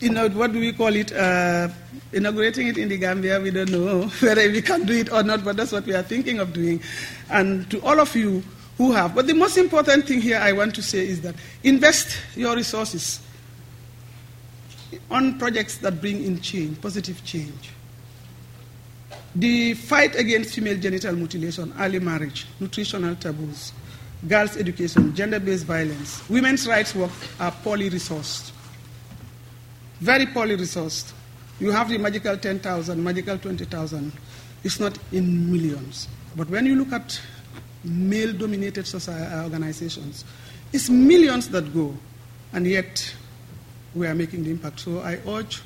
you 0.00 0.08
know, 0.08 0.26
what 0.30 0.54
do 0.54 0.60
we 0.60 0.72
call 0.72 0.96
it? 0.96 1.12
Uh, 1.12 1.68
inaugurating 2.14 2.68
it 2.68 2.78
in 2.78 2.88
the 2.88 2.96
Gambia. 2.96 3.38
We 3.38 3.50
don't 3.50 3.70
know 3.70 4.08
whether 4.24 4.48
we 4.48 4.62
can 4.62 4.86
do 4.86 4.94
it 4.94 5.12
or 5.12 5.22
not, 5.22 5.44
but 5.44 5.58
that's 5.58 5.70
what 5.72 5.84
we 5.84 5.92
are 5.94 6.02
thinking 6.02 6.38
of 6.40 6.54
doing. 6.54 6.80
And 7.28 7.70
to 7.70 7.78
all 7.84 8.00
of 8.00 8.16
you 8.16 8.42
who 8.78 8.92
have, 8.92 9.14
but 9.14 9.26
the 9.26 9.34
most 9.34 9.58
important 9.58 10.08
thing 10.08 10.22
here 10.22 10.38
I 10.40 10.52
want 10.52 10.74
to 10.76 10.82
say 10.82 11.06
is 11.06 11.20
that 11.20 11.34
invest 11.62 12.16
your 12.36 12.56
resources 12.56 13.20
on 15.10 15.38
projects 15.38 15.78
that 15.78 16.00
bring 16.00 16.24
in 16.24 16.40
change, 16.40 16.80
positive 16.80 17.24
change. 17.24 17.70
The 19.34 19.74
fight 19.74 20.16
against 20.16 20.54
female 20.54 20.76
genital 20.76 21.14
mutilation, 21.14 21.72
early 21.78 22.00
marriage, 22.00 22.46
nutritional 22.58 23.14
taboos, 23.14 23.72
girls' 24.26 24.56
education, 24.56 25.14
gender 25.14 25.38
based 25.38 25.66
violence, 25.66 26.28
women's 26.28 26.66
rights 26.66 26.94
work 26.94 27.12
are 27.38 27.52
poorly 27.62 27.90
resourced. 27.90 28.50
Very 30.00 30.26
poorly 30.26 30.56
resourced. 30.56 31.12
You 31.60 31.70
have 31.70 31.88
the 31.90 31.98
magical 31.98 32.36
10,000, 32.36 33.02
magical 33.04 33.38
20,000. 33.38 34.12
It's 34.64 34.80
not 34.80 34.98
in 35.12 35.52
millions. 35.52 36.08
But 36.36 36.48
when 36.48 36.66
you 36.66 36.74
look 36.74 36.92
at 36.92 37.20
male 37.84 38.32
dominated 38.32 38.92
uh, 38.94 39.42
organizations, 39.44 40.24
it's 40.72 40.88
millions 40.88 41.48
that 41.50 41.72
go, 41.74 41.94
and 42.52 42.66
yet 42.66 43.14
we 43.94 44.06
are 44.06 44.14
making 44.14 44.44
the 44.44 44.50
impact. 44.50 44.80
So 44.80 45.00
I 45.00 45.18
urge 45.26 45.62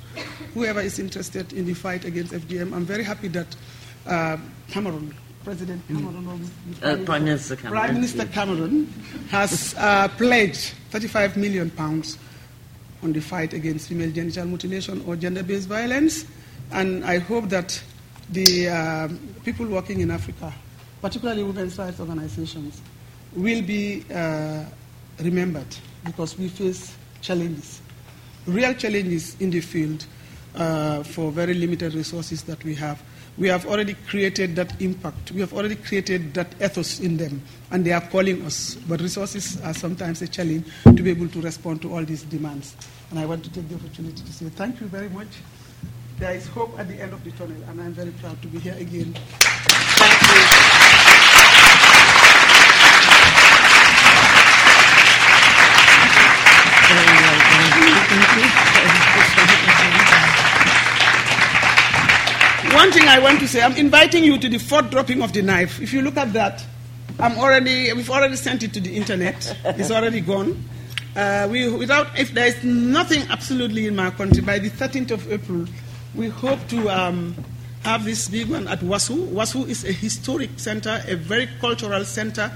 whoever 0.54 0.80
is 0.80 0.98
interested 0.98 1.52
in 1.52 1.66
the 1.66 1.74
fight 1.74 2.04
against 2.04 2.32
FGM. 2.32 2.72
I'm 2.72 2.84
very 2.84 3.04
happy 3.04 3.28
that 3.28 3.54
uh, 4.06 4.36
Cameron, 4.68 5.14
President 5.44 5.86
Cameron, 5.88 6.50
Uh, 6.82 6.96
Prime 7.04 7.24
Minister 7.24 7.56
Cameron. 7.56 7.80
Prime 7.80 7.94
Minister 7.94 8.24
Cameron 8.26 8.86
has 9.30 9.74
uh, 9.76 10.08
pledged 10.08 10.72
35 10.90 11.36
million 11.36 11.70
pounds 11.70 12.18
on 13.02 13.12
the 13.12 13.20
fight 13.20 13.52
against 13.52 13.88
female 13.88 14.10
genital 14.10 14.46
mutilation 14.46 15.04
or 15.06 15.16
gender-based 15.16 15.68
violence, 15.68 16.24
and 16.72 17.04
I 17.04 17.18
hope 17.18 17.50
that 17.50 17.80
the 18.30 18.68
um, 18.68 19.18
people 19.44 19.66
working 19.66 20.00
in 20.00 20.10
Africa, 20.10 20.50
particularly 21.02 21.42
women's 21.42 21.76
rights 21.76 22.00
organizations, 22.00 22.80
will 23.36 23.60
be 23.60 24.02
uh, 24.14 24.64
remembered 25.20 25.66
because 26.06 26.38
we 26.38 26.48
face 26.48 26.96
challenges 27.20 27.82
real 28.46 28.74
challenges 28.74 29.36
in 29.40 29.50
the 29.50 29.60
field 29.60 30.06
uh, 30.54 31.02
for 31.02 31.30
very 31.30 31.54
limited 31.54 31.94
resources 31.94 32.42
that 32.44 32.62
we 32.64 32.74
have. 32.74 33.02
We 33.36 33.48
have 33.48 33.66
already 33.66 33.94
created 34.06 34.54
that 34.56 34.80
impact. 34.80 35.32
We 35.32 35.40
have 35.40 35.52
already 35.52 35.74
created 35.74 36.34
that 36.34 36.54
ethos 36.62 37.00
in 37.00 37.16
them, 37.16 37.42
and 37.72 37.84
they 37.84 37.90
are 37.90 38.00
calling 38.00 38.44
us. 38.44 38.76
But 38.88 39.00
resources 39.00 39.60
are 39.62 39.74
sometimes 39.74 40.22
a 40.22 40.28
challenge 40.28 40.66
to 40.84 41.02
be 41.02 41.10
able 41.10 41.28
to 41.28 41.40
respond 41.40 41.82
to 41.82 41.92
all 41.92 42.04
these 42.04 42.22
demands. 42.22 42.76
And 43.10 43.18
I 43.18 43.26
want 43.26 43.42
to 43.44 43.50
take 43.50 43.68
the 43.68 43.74
opportunity 43.74 44.22
to 44.22 44.32
say 44.32 44.46
thank 44.50 44.80
you 44.80 44.86
very 44.86 45.08
much. 45.08 45.28
There 46.18 46.32
is 46.32 46.46
hope 46.46 46.78
at 46.78 46.86
the 46.86 47.00
end 47.00 47.12
of 47.12 47.24
the 47.24 47.32
tunnel, 47.32 47.60
and 47.68 47.80
I'm 47.80 47.92
very 47.92 48.12
proud 48.12 48.40
to 48.42 48.48
be 48.48 48.60
here 48.60 48.76
again. 48.78 49.16
One 62.74 62.90
thing 62.92 63.06
I 63.08 63.18
want 63.20 63.40
to 63.40 63.48
say, 63.48 63.62
I'm 63.62 63.76
inviting 63.76 64.24
you 64.24 64.38
to 64.38 64.48
the 64.48 64.58
fourth 64.58 64.90
dropping 64.90 65.22
of 65.22 65.32
the 65.32 65.42
knife. 65.42 65.80
If 65.80 65.92
you 65.92 66.02
look 66.02 66.16
at 66.16 66.32
that, 66.32 66.64
I'm 67.18 67.38
already, 67.38 67.92
we've 67.92 68.10
already 68.10 68.36
sent 68.36 68.62
it 68.62 68.72
to 68.74 68.80
the 68.80 68.94
internet. 68.96 69.56
It's 69.64 69.90
already 69.90 70.20
gone. 70.20 70.62
Uh, 71.16 71.48
we, 71.50 71.68
without, 71.70 72.18
if 72.18 72.32
there 72.34 72.46
is 72.46 72.62
nothing 72.64 73.22
absolutely 73.30 73.86
in 73.86 73.94
my 73.94 74.10
country, 74.10 74.42
by 74.42 74.58
the 74.58 74.70
13th 74.70 75.12
of 75.12 75.32
April, 75.32 75.66
we 76.14 76.28
hope 76.28 76.58
to 76.68 76.88
um, 76.90 77.34
have 77.84 78.04
this 78.04 78.28
big 78.28 78.48
one 78.50 78.66
at 78.66 78.80
Wasu. 78.80 79.28
Wasu 79.28 79.68
is 79.68 79.84
a 79.84 79.92
historic 79.92 80.50
center, 80.56 81.02
a 81.06 81.14
very 81.14 81.48
cultural 81.60 82.04
center 82.04 82.50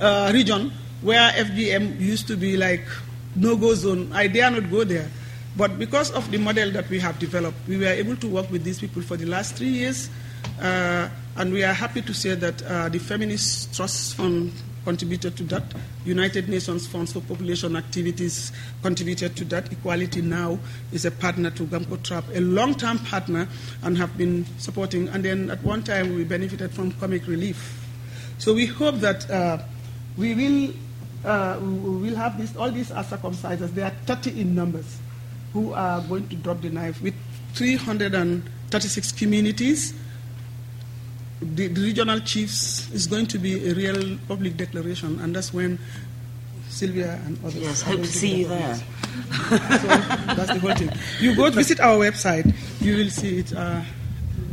uh, 0.00 0.30
region 0.32 0.70
where 1.02 1.30
FGM 1.32 2.00
used 2.00 2.28
to 2.28 2.36
be 2.36 2.56
like 2.56 2.86
no-go 3.34 3.74
zone. 3.74 4.10
I 4.12 4.28
dare 4.28 4.50
not 4.50 4.70
go 4.70 4.84
there. 4.84 5.08
But 5.56 5.78
because 5.78 6.10
of 6.10 6.30
the 6.30 6.38
model 6.38 6.70
that 6.72 6.88
we 6.90 6.98
have 6.98 7.18
developed, 7.18 7.56
we 7.68 7.76
were 7.78 7.86
able 7.86 8.16
to 8.16 8.28
work 8.28 8.50
with 8.50 8.64
these 8.64 8.80
people 8.80 9.02
for 9.02 9.16
the 9.16 9.26
last 9.26 9.54
three 9.54 9.68
years, 9.68 10.10
uh, 10.60 11.08
and 11.36 11.52
we 11.52 11.62
are 11.62 11.72
happy 11.72 12.02
to 12.02 12.12
say 12.12 12.34
that 12.34 12.62
uh, 12.62 12.88
the 12.88 12.98
Feminist 12.98 13.74
Trust 13.74 14.16
Fund 14.16 14.52
contributed 14.84 15.36
to 15.36 15.44
that. 15.44 15.62
United 16.04 16.48
Nations 16.48 16.86
Funds 16.86 17.12
for 17.12 17.20
Population 17.20 17.74
Activities 17.76 18.52
contributed 18.82 19.34
to 19.36 19.44
that. 19.46 19.72
Equality 19.72 20.20
Now 20.22 20.58
is 20.92 21.04
a 21.04 21.10
partner 21.10 21.50
to 21.50 21.64
GAMCOTRAP, 21.64 22.36
a 22.36 22.40
long-term 22.40 22.98
partner, 22.98 23.48
and 23.82 23.96
have 23.96 24.16
been 24.18 24.44
supporting. 24.58 25.08
And 25.08 25.24
then 25.24 25.50
at 25.50 25.62
one 25.62 25.82
time 25.82 26.14
we 26.14 26.24
benefited 26.24 26.72
from 26.72 26.92
Comic 26.92 27.26
Relief. 27.26 27.80
So 28.38 28.52
we 28.52 28.66
hope 28.66 28.96
that 28.96 29.28
uh, 29.30 29.58
we 30.16 30.34
will 30.34 30.74
uh, 31.24 31.58
we 31.60 32.10
will 32.10 32.16
have 32.16 32.38
this, 32.38 32.54
all 32.56 32.70
these 32.70 32.90
are 32.90 33.04
circumcisers. 33.04 33.70
They 33.74 33.82
are 33.82 33.92
30 34.06 34.40
in 34.40 34.54
numbers 34.54 34.98
who 35.52 35.72
are 35.72 36.00
going 36.02 36.28
to 36.28 36.36
drop 36.36 36.60
the 36.60 36.70
knife 36.70 37.00
with 37.02 37.14
336 37.54 39.12
communities. 39.12 39.94
The, 41.40 41.68
the 41.68 41.82
regional 41.82 42.20
chiefs 42.20 42.90
is 42.92 43.06
going 43.06 43.26
to 43.28 43.38
be 43.38 43.68
a 43.68 43.74
real 43.74 44.18
public 44.28 44.56
declaration, 44.56 45.18
and 45.20 45.34
that's 45.34 45.52
when 45.52 45.78
Sylvia 46.68 47.20
and 47.24 47.38
others. 47.44 47.56
Yes, 47.56 47.82
hope 47.82 48.00
to 48.00 48.06
see 48.06 48.36
you 48.42 48.48
there. 48.48 48.74
so 48.74 49.56
that's 49.58 50.52
the 50.52 50.58
whole 50.60 50.74
thing. 50.74 50.90
You 51.20 51.36
go 51.36 51.46
to 51.46 51.50
visit 51.62 51.80
our 51.80 51.96
website, 51.98 52.52
you 52.80 52.96
will 52.96 53.10
see 53.10 53.38
it. 53.38 53.54
Uh, 53.54 53.82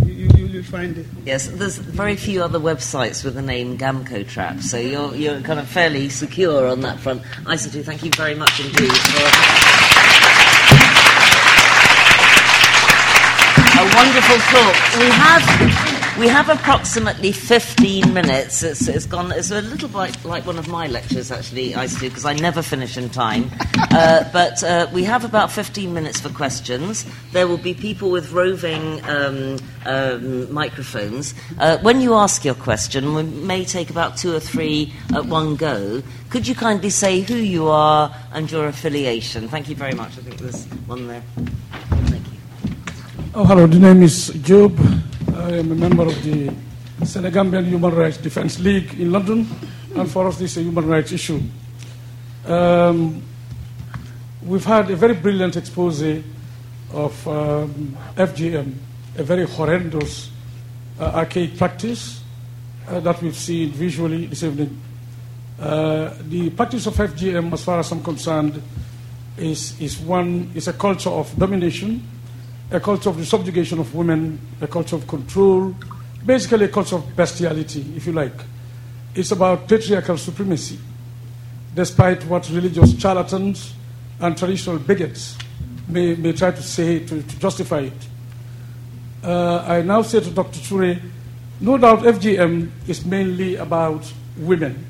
you, 0.05 0.29
you 0.37 0.40
will 0.51 0.63
find 0.63 0.97
it. 0.97 1.05
Yes, 1.25 1.47
there's 1.47 1.77
very 1.77 2.15
few 2.15 2.43
other 2.43 2.59
websites 2.59 3.23
with 3.23 3.35
the 3.35 3.41
name 3.41 3.77
GAMCOTRAP, 3.77 4.61
so 4.61 4.77
you're, 4.77 5.15
you're 5.15 5.41
kind 5.41 5.59
of 5.59 5.67
fairly 5.67 6.09
secure 6.09 6.67
on 6.67 6.81
that 6.81 6.99
front. 6.99 7.21
Isatou, 7.45 7.83
thank 7.83 8.03
you 8.03 8.11
very 8.11 8.35
much 8.35 8.59
indeed 8.59 8.91
for 8.91 9.21
a 13.79 13.95
wonderful 13.95 14.37
talk. 14.37 14.75
We 14.99 15.09
have 15.09 15.90
we 16.19 16.27
have 16.27 16.49
approximately 16.49 17.31
15 17.31 18.13
minutes. 18.13 18.63
It's, 18.63 18.87
it's 18.87 19.05
gone. 19.05 19.31
It's 19.31 19.51
a 19.51 19.61
little 19.61 19.87
bit 19.87 20.25
like 20.25 20.45
one 20.45 20.57
of 20.57 20.67
my 20.67 20.87
lectures, 20.87 21.31
actually, 21.31 21.73
I 21.73 21.87
do, 21.87 22.09
because 22.09 22.25
I 22.25 22.33
never 22.33 22.61
finish 22.61 22.97
in 22.97 23.09
time. 23.09 23.49
Uh, 23.91 24.23
but 24.31 24.63
uh, 24.63 24.87
we 24.93 25.03
have 25.03 25.25
about 25.25 25.51
15 25.51 25.93
minutes 25.93 26.21
for 26.21 26.29
questions. 26.29 27.05
There 27.33 27.45
will 27.45 27.57
be 27.57 27.73
people 27.73 28.09
with 28.09 28.31
roving 28.31 29.03
um, 29.03 29.57
um, 29.85 30.53
microphones. 30.53 31.33
Uh, 31.59 31.77
when 31.79 31.99
you 31.99 32.13
ask 32.13 32.45
your 32.45 32.55
question, 32.55 33.15
we 33.15 33.23
may 33.23 33.65
take 33.65 33.89
about 33.89 34.15
two 34.15 34.33
or 34.33 34.39
three 34.39 34.93
at 35.13 35.25
one 35.25 35.57
go. 35.57 36.01
Could 36.29 36.47
you 36.47 36.55
kindly 36.55 36.89
say 36.89 37.19
who 37.19 37.35
you 37.35 37.67
are 37.67 38.15
and 38.31 38.49
your 38.49 38.67
affiliation? 38.67 39.49
Thank 39.49 39.67
you 39.67 39.75
very 39.75 39.93
much. 39.93 40.17
I 40.17 40.21
think 40.21 40.37
there's 40.37 40.65
one 40.87 41.09
there. 41.09 41.23
Oh, 43.33 43.45
hello. 43.45 43.65
The 43.65 43.79
name 43.79 44.03
is 44.03 44.27
Job. 44.43 44.77
I 45.33 45.53
am 45.53 45.71
a 45.71 45.75
member 45.75 46.03
of 46.03 46.21
the 46.21 46.51
Senegambian 46.99 47.65
Human 47.65 47.95
Rights 47.95 48.17
Defense 48.17 48.59
League 48.59 48.99
in 48.99 49.09
London, 49.09 49.47
and 49.95 50.11
for 50.11 50.27
us, 50.27 50.37
this 50.37 50.51
is 50.51 50.57
a 50.57 50.61
human 50.63 50.85
rights 50.85 51.13
issue. 51.13 51.39
Um, 52.45 53.23
we've 54.43 54.65
had 54.65 54.91
a 54.91 54.97
very 54.97 55.13
brilliant 55.13 55.55
expose 55.55 56.01
of 56.91 57.25
um, 57.25 57.95
FGM, 58.17 58.75
a 59.15 59.23
very 59.23 59.47
horrendous 59.47 60.29
uh, 60.99 61.05
archaic 61.15 61.57
practice 61.57 62.21
uh, 62.89 62.99
that 62.99 63.21
we've 63.21 63.37
seen 63.37 63.71
visually 63.71 64.25
this 64.25 64.43
evening. 64.43 64.77
Uh, 65.57 66.13
the 66.23 66.49
practice 66.49 66.85
of 66.85 66.95
FGM, 66.95 67.53
as 67.53 67.63
far 67.63 67.79
as 67.79 67.93
I'm 67.93 68.03
concerned, 68.03 68.61
is, 69.37 69.79
is 69.79 69.99
one 69.99 70.51
is 70.53 70.67
a 70.67 70.73
culture 70.73 71.11
of 71.11 71.33
domination, 71.39 72.05
a 72.71 72.79
culture 72.79 73.09
of 73.09 73.17
the 73.17 73.25
subjugation 73.25 73.79
of 73.79 73.93
women, 73.93 74.39
a 74.61 74.67
culture 74.67 74.95
of 74.95 75.07
control, 75.07 75.75
basically 76.25 76.65
a 76.65 76.69
culture 76.69 76.95
of 76.95 77.15
bestiality, 77.15 77.85
if 77.95 78.05
you 78.05 78.13
like. 78.13 78.33
It's 79.13 79.31
about 79.31 79.67
patriarchal 79.67 80.17
supremacy, 80.17 80.79
despite 81.75 82.25
what 82.25 82.49
religious 82.49 82.97
charlatans 82.97 83.73
and 84.19 84.37
traditional 84.37 84.79
bigots 84.79 85.37
may, 85.87 86.15
may 86.15 86.31
try 86.31 86.51
to 86.51 86.63
say 86.63 86.99
to, 86.99 87.21
to 87.21 87.39
justify 87.39 87.81
it. 87.81 88.07
Uh, 89.23 89.65
I 89.67 89.81
now 89.81 90.01
say 90.01 90.21
to 90.21 90.31
Dr. 90.31 90.59
Touray, 90.59 91.01
no 91.59 91.77
doubt 91.77 91.99
FGM 91.99 92.71
is 92.87 93.05
mainly 93.05 93.57
about 93.57 94.11
women. 94.37 94.87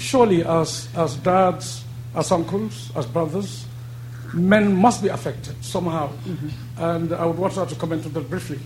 surely 0.00 0.44
as, 0.44 0.88
as 0.96 1.16
dads, 1.16 1.84
as 2.14 2.32
uncles, 2.32 2.90
as 2.96 3.06
brothers, 3.06 3.66
men 4.32 4.74
must 4.74 5.02
be 5.02 5.08
affected 5.08 5.62
somehow. 5.64 6.08
Mm-hmm. 6.08 6.48
And 6.82 7.12
I 7.12 7.24
would 7.24 7.38
want 7.38 7.54
her 7.54 7.66
to 7.66 7.74
comment 7.74 8.06
on 8.06 8.12
that 8.12 8.28
briefly. 8.30 8.58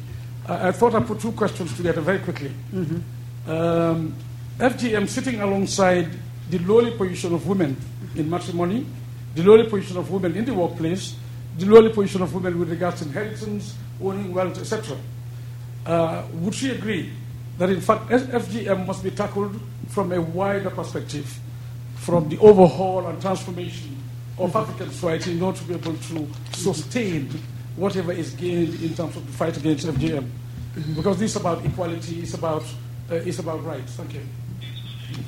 I, 0.47 0.69
I 0.69 0.73
thought 0.73 0.95
I'd 0.95 1.07
put 1.07 1.20
two 1.20 1.32
questions 1.32 1.74
together 1.77 2.01
very 2.01 2.19
quickly. 2.19 2.53
Mm-hmm. 2.73 3.51
Um, 3.51 4.15
FGM 4.59 5.09
sitting 5.09 5.41
alongside 5.41 6.09
the 6.51 6.59
lowly 6.61 6.93
position 6.93 7.35
of 7.35 7.47
women 7.47 7.77
in 8.15 8.31
matrimony, 8.31 8.86
the 9.35 9.43
lowly 9.43 9.69
position 9.69 9.97
of 9.97 10.11
women 10.11 10.36
in 10.36 10.45
the 10.45 10.55
workplace, 10.55 11.16
the 11.59 11.66
lowly 11.66 11.93
position 11.93 12.23
of 12.23 12.35
women 12.35 12.59
with 12.59 12.70
regards 12.70 13.01
to 13.01 13.07
inheritance, 13.07 13.77
owning 14.01 14.32
wealth, 14.32 14.59
etc. 14.59 14.97
Uh, 15.86 16.24
would 16.35 16.55
she 16.55 16.70
agree 16.70 17.12
that 17.59 17.70
in 17.70 17.81
fact 17.81 18.09
FGM 18.09 18.86
must 18.86 19.03
be 19.03 19.11
tackled 19.11 19.61
from 19.89 20.12
a 20.12 20.20
wider 20.20 20.70
perspective, 20.70 21.39
from 21.97 22.28
the 22.28 22.39
overhaul 22.39 23.07
and 23.07 23.20
transformation 23.20 23.94
of. 24.39 24.56
African 24.56 24.90
society 24.90 25.32
in 25.32 25.43
order 25.43 25.59
to 25.59 25.65
be 25.65 25.74
able 25.74 25.94
to 25.94 26.28
sustain 26.52 27.28
whatever 27.77 28.12
is 28.12 28.31
gained 28.32 28.74
in 28.82 28.94
terms 28.94 29.16
of 29.16 29.27
the 29.27 29.32
fight 29.32 29.56
against 29.56 29.86
FGM? 29.86 30.23
Mm-hmm. 30.23 30.94
Because 30.94 31.19
this 31.19 31.32
is 31.32 31.36
about 31.36 31.65
equality, 31.65 32.20
it's 32.20 32.35
about, 32.35 32.62
uh, 33.11 33.16
it's 33.16 33.39
about 33.39 33.65
rights. 33.65 33.94
Thank 33.94 34.15
you. 34.15 34.20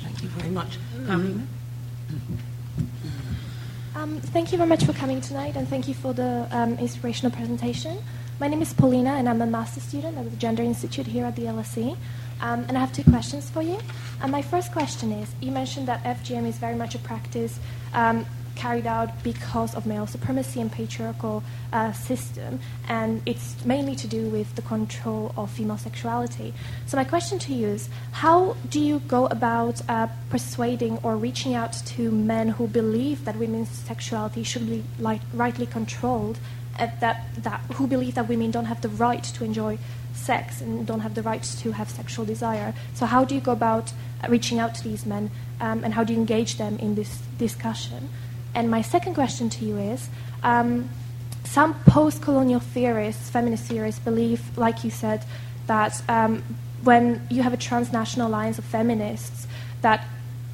Thank 0.03 0.23
you 0.23 0.29
very 0.29 0.49
much. 0.49 0.77
Um, 1.07 1.47
um, 3.95 4.19
thank 4.19 4.51
you 4.51 4.57
very 4.57 4.69
much 4.69 4.83
for 4.83 4.93
coming 4.93 5.21
tonight, 5.21 5.55
and 5.55 5.67
thank 5.67 5.87
you 5.87 5.93
for 5.93 6.13
the 6.13 6.47
um, 6.51 6.73
inspirational 6.77 7.31
presentation. 7.31 7.97
My 8.39 8.47
name 8.47 8.61
is 8.61 8.73
Paulina, 8.73 9.11
and 9.11 9.27
I'm 9.27 9.41
a 9.41 9.47
master's 9.47 9.83
student 9.83 10.17
at 10.17 10.29
the 10.29 10.37
Gender 10.37 10.61
Institute 10.61 11.07
here 11.07 11.25
at 11.25 11.35
the 11.35 11.43
LSE. 11.43 11.97
Um, 12.39 12.65
and 12.67 12.77
I 12.77 12.79
have 12.79 12.93
two 12.93 13.03
questions 13.03 13.49
for 13.49 13.63
you. 13.63 13.79
And 14.21 14.31
my 14.31 14.43
first 14.43 14.71
question 14.71 15.11
is 15.11 15.33
you 15.41 15.51
mentioned 15.51 15.87
that 15.87 16.03
FGM 16.03 16.45
is 16.45 16.57
very 16.57 16.75
much 16.75 16.93
a 16.93 16.99
practice 16.99 17.59
um, 17.93 18.25
carried 18.57 18.87
out 18.87 19.09
because 19.23 19.71
of 19.77 19.85
male 19.85 20.07
supremacy 20.07 20.59
and 20.59 20.71
patriarchal 20.71 21.43
uh, 21.71 21.93
system, 21.93 22.59
and 22.89 23.21
it's 23.25 23.47
mainly 23.65 23.95
to 23.95 24.07
do 24.07 24.23
with 24.35 24.49
the 24.55 24.61
control 24.63 25.31
of 25.37 25.51
female 25.51 25.77
sexuality. 25.77 26.53
So 26.87 26.97
my 26.97 27.05
question 27.05 27.37
to 27.45 27.53
you 27.53 27.67
is, 27.77 27.89
how 28.11 28.57
do 28.69 28.79
you 28.79 28.99
go 29.07 29.21
about 29.37 29.81
uh, 29.87 30.07
persuading 30.29 30.99
or 31.03 31.15
reaching 31.15 31.53
out 31.53 31.73
to 31.95 32.11
men 32.11 32.49
who 32.57 32.67
believe 32.67 33.25
that 33.25 33.35
women's 33.37 33.69
sexuality 33.69 34.43
should 34.43 34.65
be 34.67 34.83
like, 34.99 35.21
rightly 35.33 35.67
controlled, 35.67 36.39
uh, 36.79 36.87
that, 36.99 37.17
that 37.43 37.59
who 37.75 37.87
believe 37.87 38.15
that 38.15 38.27
women 38.27 38.51
don't 38.51 38.65
have 38.65 38.81
the 38.81 38.89
right 38.89 39.23
to 39.23 39.43
enjoy 39.43 39.77
sex 40.13 40.61
and 40.61 40.85
don't 40.89 41.01
have 41.01 41.13
the 41.13 41.21
right 41.21 41.43
to 41.61 41.71
have 41.71 41.89
sexual 41.89 42.25
desire? 42.25 42.73
So 42.95 43.05
how 43.05 43.23
do 43.23 43.35
you 43.35 43.41
go 43.41 43.51
about 43.51 43.93
reaching 44.27 44.57
out 44.59 44.73
to 44.75 44.83
these 44.83 45.05
men, 45.05 45.29
um, 45.61 45.83
and 45.83 45.93
how 45.93 46.03
do 46.03 46.13
you 46.13 46.19
engage 46.19 46.57
them 46.57 46.77
in 46.79 46.95
this 46.95 47.21
discussion? 47.37 48.09
And 48.53 48.69
my 48.69 48.81
second 48.81 49.13
question 49.13 49.49
to 49.49 49.65
you 49.65 49.77
is 49.77 50.09
um, 50.43 50.89
some 51.43 51.73
post 51.85 52.21
colonial 52.21 52.59
theorists, 52.59 53.29
feminist 53.29 53.65
theorists, 53.65 53.99
believe, 53.99 54.57
like 54.57 54.83
you 54.83 54.89
said, 54.89 55.23
that 55.67 56.01
um, 56.09 56.43
when 56.83 57.25
you 57.29 57.43
have 57.43 57.53
a 57.53 57.57
transnational 57.57 58.27
alliance 58.27 58.57
of 58.57 58.65
feminists, 58.65 59.47
that 59.81 60.07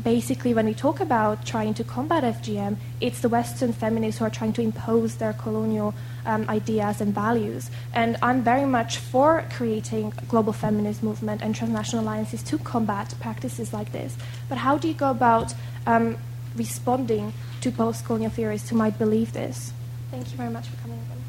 basically 0.04 0.54
when 0.54 0.66
we 0.66 0.74
talk 0.74 1.00
about 1.00 1.46
trying 1.46 1.74
to 1.76 1.84
combat 1.84 2.24
FGM, 2.24 2.78
it's 3.00 3.22
the 3.22 3.30
Western 3.30 3.74
feminists 3.74 4.20
who 4.20 4.26
are 4.26 4.30
trying 4.30 4.54
to 4.54 4.62
impose 4.62 5.16
their 5.16 5.34
colonial 5.34 5.94
um, 6.26 6.50
ideas 6.50 7.02
and 7.02 7.14
values. 7.14 7.70
And 7.94 8.18
I'm 8.22 8.44
very 8.44 8.66
much 8.66 8.98
for 8.98 9.46
creating 9.52 10.14
a 10.18 10.26
global 10.26 10.54
feminist 10.54 11.04
movement 11.04 11.42
and 11.42 11.56
transnational 11.56 12.04
alliances 12.04 12.44
to 12.44 12.58
combat 12.58 13.14
practices 13.20 13.74
like 13.74 13.92
this. 13.92 14.18
But 14.50 14.58
how 14.58 14.78
do 14.78 14.88
you 14.88 14.94
go 14.94 15.12
about 15.12 15.54
um, 15.86 16.18
responding 16.56 17.34
to 17.64 17.72
post-colonial 17.72 18.30
theorists 18.30 18.70
who 18.70 18.76
might 18.76 19.00
believe 19.00 19.32
this. 19.32 19.72
Thank 20.12 20.30
you 20.32 20.38
very 20.38 20.50
much 20.50 20.68
for 20.68 20.76
coming 20.82 21.00
again. 21.00 21.24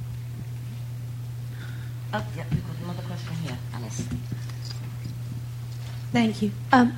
Oh, 2.13 2.27
yeah, 2.37 2.45
we've 2.51 2.67
got 2.67 2.77
another 2.85 3.03
question 3.07 3.35
here. 3.37 3.57
Alice. 3.73 4.03
Thank 6.13 6.43
you. 6.43 6.51
Um, 6.73 6.93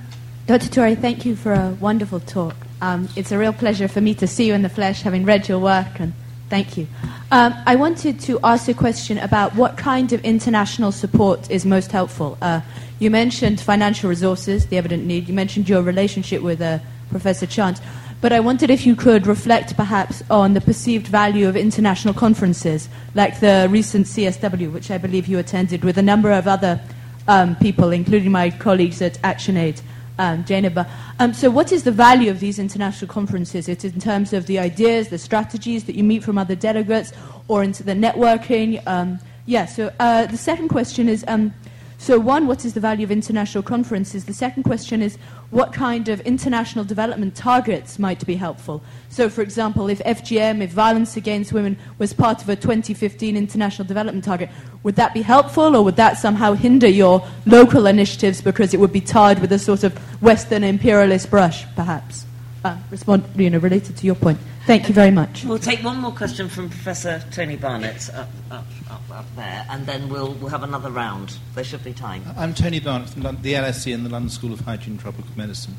Dr. 0.47 0.69
Touray, 0.69 0.99
thank 0.99 1.27
you 1.27 1.37
for 1.37 1.53
a 1.53 1.77
wonderful 1.81 2.21
talk. 2.21 2.57
Um, 2.81 3.11
it's 3.15 3.31
a 3.31 3.37
real 3.37 3.53
pleasure 3.53 3.89
for 3.89 4.01
me 4.01 4.15
to 4.15 4.27
see 4.27 4.47
you 4.47 4.55
in 4.55 4.63
the 4.63 4.71
flesh, 4.71 5.03
having 5.03 5.27
read 5.27 5.49
your 5.49 5.59
work, 5.59 6.01
and 6.01 6.15
thank 6.49 6.79
you. 6.79 6.87
Um, 7.31 7.55
I 7.67 7.77
wanted 7.77 8.19
to 8.21 8.41
ask 8.43 8.69
a 8.69 8.75
question 8.75 9.19
about 9.19 9.55
what 9.55 9.77
kind 9.77 10.15
of 10.15 10.25
international 10.25 10.93
support 10.93 11.51
is 11.51 11.67
most 11.67 11.93
helpful. 11.93 12.39
Uh, 12.41 12.63
you 13.01 13.11
mentioned 13.11 13.61
financial 13.61 14.09
resources, 14.09 14.67
the 14.69 14.79
evident 14.79 15.05
need. 15.05 15.29
You 15.29 15.35
mentioned 15.35 15.69
your 15.69 15.83
relationship 15.83 16.41
with 16.41 16.63
uh, 16.63 16.79
Professor 17.11 17.47
Chant. 17.47 17.81
But 18.21 18.33
I 18.33 18.41
wondered 18.41 18.71
if 18.71 18.87
you 18.87 18.97
could 18.97 19.27
reflect 19.27 19.77
perhaps 19.77 20.23
on 20.31 20.55
the 20.55 20.61
perceived 20.61 21.07
value 21.07 21.49
of 21.49 21.57
international 21.57 22.15
conferences, 22.15 22.89
like 23.15 23.41
the 23.41 23.69
recent 23.71 24.07
CSW, 24.07 24.73
which 24.73 24.91
I 24.91 24.99
believe 24.99 25.27
you 25.27 25.39
attended 25.39 25.85
with 25.85 25.99
a 25.99 26.03
number 26.03 26.33
of 26.33 26.49
other 26.49 26.81
um, 27.29 27.57
people, 27.57 27.93
including 27.93 28.33
my 28.33 28.51
colleagues 28.51 29.03
at 29.03 29.15
ActionAid. 29.23 29.83
Um, 30.19 30.45
Jainaba. 30.45 30.89
Um, 31.19 31.35
so, 31.35 31.51
what 31.51 31.73
is 31.73 31.83
the 31.83 31.93
value 31.93 32.31
of 32.31 32.41
these 32.41 32.59
international 32.59 33.07
conferences? 33.07 33.69
It's 33.69 33.85
in 33.85 34.01
terms 34.01 34.33
of 34.33 34.47
the 34.47 34.59
ideas, 34.59 35.09
the 35.09 35.19
strategies 35.19 35.85
that 35.85 35.95
you 35.95 36.03
meet 36.03 36.25
from 36.25 36.39
other 36.39 36.55
delegates, 36.55 37.13
or 37.49 37.63
into 37.63 37.83
the 37.83 37.93
networking. 37.93 38.83
Um, 38.87 39.21
yeah. 39.45 39.67
So, 39.67 39.93
uh, 40.01 40.25
the 40.25 40.39
second 40.39 40.69
question 40.69 41.11
is 41.11 41.23
um, 41.29 41.53
so, 41.99 42.19
one, 42.19 42.47
what 42.47 42.65
is 42.67 42.75
the 42.75 42.81
value 42.81 43.05
of 43.05 43.11
international 43.11 43.63
conferences? 43.63 44.27
The 44.27 44.35
second 44.35 44.65
question 44.65 45.01
is, 45.01 45.17
what 45.51 45.73
kind 45.73 46.09
of 46.11 46.21
international 46.21 46.85
development 46.85 47.35
targets 47.35 47.99
might 47.99 48.25
be 48.27 48.37
helpful? 48.37 48.83
So, 49.09 49.31
for 49.31 49.41
example, 49.41 49.89
if 49.89 50.01
FGM, 50.01 50.61
if 50.61 50.71
violence 50.71 51.17
against 51.17 51.55
women 51.55 51.79
was 51.99 52.13
part 52.13 52.43
of 52.43 52.49
a 52.51 52.57
2015 52.57 53.37
international 53.37 53.89
development 53.89 54.25
target, 54.25 54.51
would 54.83 54.97
that 54.97 55.15
be 55.15 55.23
helpful 55.23 55.75
or 55.75 55.83
would 55.85 55.97
that 55.97 56.19
somehow 56.19 56.53
hinder 56.53 56.89
your 56.89 57.27
local 57.47 57.87
initiatives 57.87 58.43
because 58.43 58.75
it 58.75 58.81
would 58.81 58.93
be 58.93 59.01
tarred 59.01 59.39
with 59.39 59.51
a 59.53 59.59
sort 59.59 59.83
of 59.83 59.97
Western 60.23 60.65
imperialist 60.65 61.31
brush, 61.31 61.65
perhaps? 61.77 62.26
Uh, 62.67 62.77
respond, 62.91 63.23
you 63.37 63.49
know, 63.49 63.59
related 63.59 63.97
to 63.97 64.07
your 64.07 64.17
point. 64.17 64.37
Thank 64.67 64.89
you 64.89 64.95
very 64.95 65.13
much. 65.13 65.45
We'll 65.45 65.57
take 65.57 65.85
one 65.85 65.99
more 65.99 66.11
question 66.11 66.49
from 66.49 66.69
Professor 66.69 67.23
Tony 67.31 67.55
Barnett 67.55 68.13
up, 68.13 68.29
up, 68.51 68.67
up, 68.91 69.03
up 69.09 69.25
there, 69.37 69.65
and 69.71 69.87
then 69.87 70.09
we'll, 70.09 70.33
we'll 70.33 70.49
have 70.49 70.65
another 70.65 70.91
round. 70.91 71.39
There 71.55 71.63
should 71.63 71.85
be 71.85 71.93
time. 71.93 72.25
I'm 72.37 72.55
Tony 72.55 72.81
Barnett 72.81 73.11
from 73.11 73.23
the 73.23 73.53
LSE 73.53 73.95
and 73.95 74.05
the 74.05 74.11
London 74.11 74.31
School 74.31 74.53
of 74.53 74.63
Hygiene 74.63 74.95
and 74.95 75.01
Tropical 75.01 75.31
Medicine. 75.37 75.77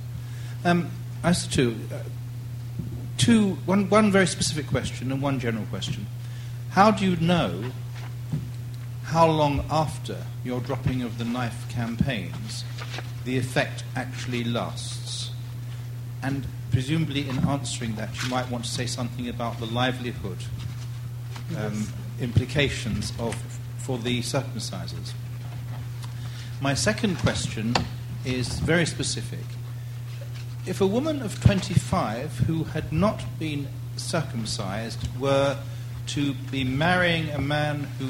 Um, 0.63 0.89
as 1.25 1.45
to 1.47 1.75
uh, 1.91 1.97
two, 3.17 3.55
one, 3.65 3.89
one 3.89 4.09
very 4.09 4.25
specific 4.25 4.67
question 4.67 5.11
and 5.11 5.21
one 5.21 5.41
general 5.41 5.65
question. 5.65 6.07
How 6.69 6.91
do 6.91 7.03
you 7.03 7.17
know 7.17 7.65
how 9.03 9.27
long 9.29 9.65
after 9.69 10.23
your 10.45 10.61
dropping 10.61 11.01
of 11.01 11.17
the 11.17 11.25
knife 11.25 11.67
campaigns 11.67 12.63
the 13.25 13.37
effect 13.37 13.83
actually 13.93 14.45
lasts? 14.45 15.31
And 16.23 16.47
presumably 16.71 17.27
in 17.27 17.39
answering 17.47 17.95
that, 17.95 18.21
you 18.23 18.29
might 18.29 18.49
want 18.49 18.65
to 18.65 18.69
say 18.69 18.85
something 18.85 19.27
about 19.29 19.59
the 19.59 19.65
livelihood 19.65 20.37
um, 21.57 21.87
implications 22.19 23.13
of, 23.19 23.35
for 23.77 23.97
the 23.97 24.21
circumcisers. 24.21 25.13
My 26.61 26.73
second 26.73 27.17
question 27.19 27.75
is 28.25 28.59
very 28.59 28.85
specific. 28.85 29.45
If 30.65 30.81
a 30.81 30.87
woman 30.87 31.21
of 31.21 31.41
25 31.41 32.39
who 32.39 32.65
had 32.65 32.91
not 32.91 33.23
been 33.39 33.67
circumcised 33.95 35.07
were 35.19 35.57
to 36.07 36.33
be 36.51 36.63
marrying 36.63 37.29
a 37.29 37.39
man 37.39 37.87
who, 37.99 38.07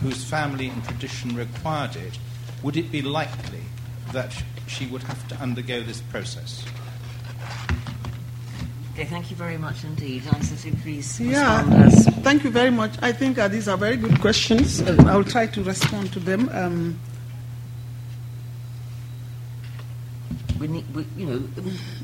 whose 0.00 0.24
family 0.24 0.68
and 0.68 0.84
tradition 0.84 1.34
required 1.36 1.96
it, 1.96 2.18
would 2.62 2.76
it 2.76 2.90
be 2.90 3.02
likely 3.02 3.60
that 4.12 4.42
she 4.66 4.86
would 4.86 5.02
have 5.04 5.26
to 5.28 5.36
undergo 5.36 5.82
this 5.82 6.00
process? 6.00 6.64
Okay, 8.92 9.04
thank 9.06 9.30
you 9.30 9.36
very 9.36 9.56
much 9.56 9.84
indeed. 9.84 10.24
Licensing, 10.26 10.76
please. 10.76 11.18
Yeah, 11.18 11.88
thank 12.22 12.44
you 12.44 12.50
very 12.50 12.70
much. 12.70 12.92
I 13.00 13.10
think 13.10 13.38
uh, 13.38 13.48
these 13.48 13.66
are 13.66 13.78
very 13.78 13.96
good 13.96 14.20
questions. 14.20 14.82
Uh, 14.82 15.02
I'll 15.06 15.24
try 15.24 15.46
to 15.46 15.62
respond 15.62 16.12
to 16.12 16.20
them. 16.20 16.50
Um, 16.52 17.00
we 20.60 20.68
need, 20.68 20.94
we, 20.94 21.06
you 21.16 21.26
know, 21.26 21.40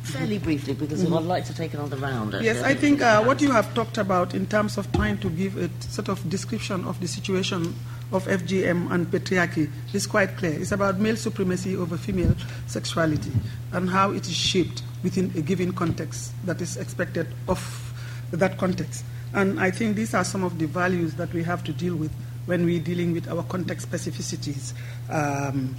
fairly 0.03 0.39
briefly 0.39 0.73
because 0.75 1.05
mm-hmm. 1.05 1.15
I'd 1.15 1.25
like 1.25 1.45
to 1.45 1.55
take 1.55 1.75
another 1.75 1.97
round. 1.97 2.35
Actually. 2.35 2.47
Yes, 2.47 2.63
I 2.63 2.75
think 2.75 3.03
uh, 3.03 3.23
what 3.23 3.43
you 3.43 3.51
have 3.53 3.73
talked 3.75 3.99
about 3.99 4.35
in 4.35 4.47
terms 4.47 4.79
of 4.79 4.91
trying 4.93 5.19
to 5.19 5.29
give 5.29 5.57
a 5.59 5.69
sort 5.83 6.09
of 6.09 6.29
description 6.31 6.85
of 6.87 6.99
the 7.01 7.07
situation 7.07 7.75
of 8.13 8.25
FGM 8.27 8.91
and 8.91 9.07
patriarchy 9.07 9.71
is 9.93 10.07
quite 10.07 10.37
clear. 10.37 10.53
It's 10.53 10.73
about 10.73 10.99
male 10.99 11.17
supremacy 11.17 11.77
over 11.77 11.97
female 11.97 12.35
sexuality 12.67 13.33
and 13.73 13.91
how 13.91 14.13
it 14.13 14.27
is 14.27 14.35
shaped 14.35 14.83
within 15.03 15.33
a 15.37 15.43
given 15.43 15.73
context 15.73 16.33
that 16.47 16.61
is 16.61 16.77
expected 16.77 17.27
of 17.49 17.93
that 18.31 18.59
context. 18.59 19.05
And 19.35 19.61
I 19.61 19.71
think 19.71 19.97
these 19.97 20.15
are 20.15 20.25
some 20.25 20.43
of 20.43 20.59
the 20.59 20.67
values 20.67 21.15
that 21.15 21.33
we 21.35 21.43
have 21.43 21.63
to 21.65 21.73
deal 21.73 21.97
with 21.97 22.13
when 22.47 22.65
we're 22.65 22.81
dealing 22.81 23.13
with 23.13 23.29
our 23.29 23.43
context 23.45 23.91
specificities. 23.91 24.73
Um, 25.11 25.77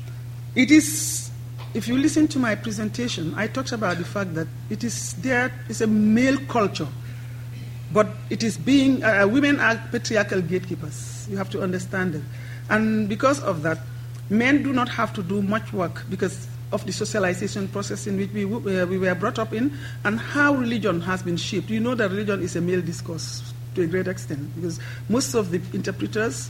it 0.56 0.70
is 0.70 1.30
if 1.74 1.88
you 1.88 1.98
listen 1.98 2.28
to 2.30 2.40
my 2.40 2.56
presentation, 2.56 3.34
I 3.36 3.48
talked 3.48 3.72
about 3.72 3.98
the 3.98 4.06
fact 4.06 4.34
that 4.36 4.48
it 4.70 4.84
is 4.84 5.14
there 5.14 5.52
is 5.68 5.82
a 5.82 5.88
male 5.88 6.38
culture, 6.48 6.88
but 7.94 8.08
it 8.30 8.44
is 8.44 8.58
being 8.58 9.04
uh, 9.04 9.28
women 9.28 9.60
are 9.60 9.78
patriarchal 9.92 10.42
gatekeepers. 10.42 11.19
You 11.30 11.38
have 11.38 11.50
to 11.52 11.62
understand 11.62 12.16
it, 12.16 12.24
and 12.70 13.08
because 13.08 13.42
of 13.42 13.62
that, 13.64 13.80
men 14.30 14.64
do 14.64 14.74
not 14.74 14.90
have 14.90 15.14
to 15.14 15.24
do 15.24 15.42
much 15.42 15.72
work 15.74 16.04
because 16.10 16.48
of 16.72 16.86
the 16.86 16.92
socialization 16.92 17.68
process 17.68 18.06
in 18.08 18.18
which 18.18 18.32
we, 18.32 18.46
uh, 18.46 18.86
we 18.86 18.98
were 18.98 19.16
brought 19.16 19.40
up 19.40 19.54
in 19.54 19.76
and 20.04 20.20
how 20.20 20.54
religion 20.54 21.02
has 21.02 21.24
been 21.24 21.38
shaped. 21.38 21.70
You 21.70 21.80
know 21.80 21.96
that 21.96 22.12
religion 22.12 22.42
is 22.42 22.56
a 22.56 22.62
male 22.62 22.82
discourse 22.82 23.54
to 23.76 23.82
a 23.82 23.88
great 23.88 24.08
extent 24.08 24.54
because 24.56 24.80
most 25.10 25.34
of 25.34 25.50
the 25.50 25.60
interpreters 25.74 26.50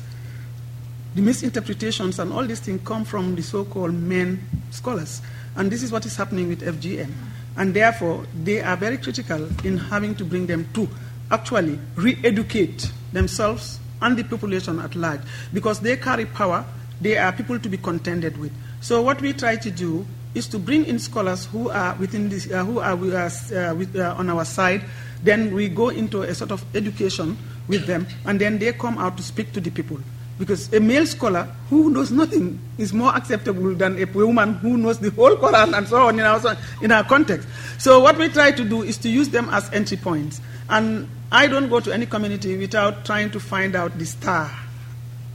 the 1.15 1.21
misinterpretations 1.21 2.19
and 2.19 2.31
all 2.31 2.45
these 2.45 2.59
things 2.59 2.81
come 2.85 3.03
from 3.03 3.35
the 3.35 3.41
so-called 3.41 3.93
men 3.93 4.39
scholars. 4.71 5.21
And 5.55 5.71
this 5.71 5.81
is 5.83 5.91
what 5.91 6.05
is 6.05 6.15
happening 6.15 6.47
with 6.47 6.61
FGM. 6.61 7.11
And 7.57 7.73
therefore, 7.73 8.25
they 8.43 8.61
are 8.61 8.77
very 8.77 8.97
critical 8.97 9.49
in 9.65 9.77
having 9.77 10.15
to 10.15 10.25
bring 10.25 10.45
them 10.45 10.69
to 10.75 10.87
actually 11.31 11.79
re-educate 11.95 12.91
themselves 13.11 13.79
and 14.01 14.17
the 14.17 14.23
population 14.23 14.79
at 14.79 14.95
large 14.95 15.21
because 15.53 15.79
they 15.79 15.97
carry 15.97 16.25
power, 16.25 16.65
they 17.01 17.17
are 17.17 17.31
people 17.31 17.59
to 17.59 17.69
be 17.69 17.77
contended 17.77 18.37
with. 18.37 18.51
So 18.81 19.01
what 19.01 19.21
we 19.21 19.33
try 19.33 19.55
to 19.57 19.71
do 19.71 20.05
is 20.35 20.47
to 20.47 20.59
bring 20.59 20.85
in 20.85 20.99
scholars 20.99 21.45
who 21.47 21.69
are 21.69 21.95
within 21.95 22.29
this, 22.29 22.51
uh, 22.51 22.63
who 22.63 22.79
are 22.79 22.93
uh, 22.93 23.73
with, 23.75 23.95
uh, 23.95 24.15
on 24.17 24.29
our 24.29 24.45
side. 24.45 24.83
Then 25.23 25.53
we 25.53 25.67
go 25.67 25.89
into 25.89 26.21
a 26.21 26.33
sort 26.33 26.51
of 26.51 26.63
education 26.75 27.37
with 27.67 27.85
them, 27.85 28.07
and 28.25 28.39
then 28.39 28.59
they 28.59 28.71
come 28.73 28.97
out 28.97 29.17
to 29.17 29.23
speak 29.23 29.51
to 29.53 29.59
the 29.59 29.69
people. 29.69 29.99
Because 30.37 30.71
a 30.71 30.79
male 30.79 31.05
scholar 31.05 31.49
who 31.69 31.89
knows 31.89 32.11
nothing 32.11 32.59
is 32.77 32.93
more 32.93 33.13
acceptable 33.13 33.75
than 33.75 34.01
a 34.01 34.05
woman 34.05 34.53
who 34.55 34.77
knows 34.77 34.97
the 34.99 35.11
whole 35.11 35.35
Quran 35.35 35.77
and 35.77 35.85
so 35.85 36.07
on 36.07 36.17
in 36.17 36.25
our, 36.25 36.57
in 36.81 36.91
our 36.93 37.03
context. 37.03 37.45
So 37.77 37.99
what 37.99 38.17
we 38.17 38.29
try 38.29 38.51
to 38.51 38.63
do 38.63 38.83
is 38.83 38.97
to 38.99 39.09
use 39.09 39.27
them 39.27 39.49
as 39.51 39.69
entry 39.73 39.97
points. 39.97 40.39
And 40.69 41.09
I 41.31 41.47
don't 41.47 41.69
go 41.69 41.79
to 41.79 41.93
any 41.93 42.05
community 42.05 42.57
without 42.57 43.05
trying 43.05 43.31
to 43.31 43.39
find 43.39 43.75
out 43.75 43.97
the 43.97 44.05
star 44.05 44.49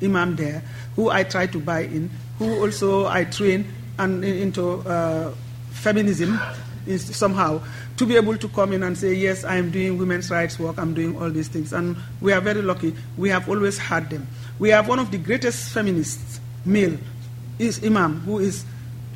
imam 0.02 0.36
there, 0.36 0.62
who 0.96 1.10
I 1.10 1.22
try 1.24 1.46
to 1.46 1.60
buy 1.60 1.80
in, 1.80 2.10
who 2.38 2.60
also 2.60 3.06
I 3.06 3.24
train 3.24 3.66
and 3.98 4.24
into 4.24 4.80
uh, 4.80 5.32
feminism 5.70 6.38
somehow 6.96 7.62
to 7.96 8.06
be 8.06 8.16
able 8.16 8.36
to 8.36 8.48
come 8.48 8.72
in 8.72 8.82
and 8.82 8.98
say, 8.98 9.14
yes, 9.14 9.44
I 9.44 9.56
am 9.56 9.70
doing 9.70 9.96
women's 9.96 10.30
rights 10.30 10.58
work, 10.58 10.78
I'm 10.78 10.94
doing 10.94 11.16
all 11.20 11.30
these 11.30 11.48
things. 11.48 11.72
And 11.72 11.96
we 12.20 12.32
are 12.32 12.40
very 12.40 12.60
lucky. 12.60 12.94
We 13.16 13.28
have 13.30 13.48
always 13.48 13.78
had 13.78 14.10
them. 14.10 14.26
We 14.58 14.70
have 14.70 14.88
one 14.88 14.98
of 14.98 15.10
the 15.10 15.18
greatest 15.18 15.70
feminists, 15.70 16.40
male, 16.64 16.98
is 17.58 17.82
Imam, 17.84 18.20
who 18.20 18.40
is 18.40 18.64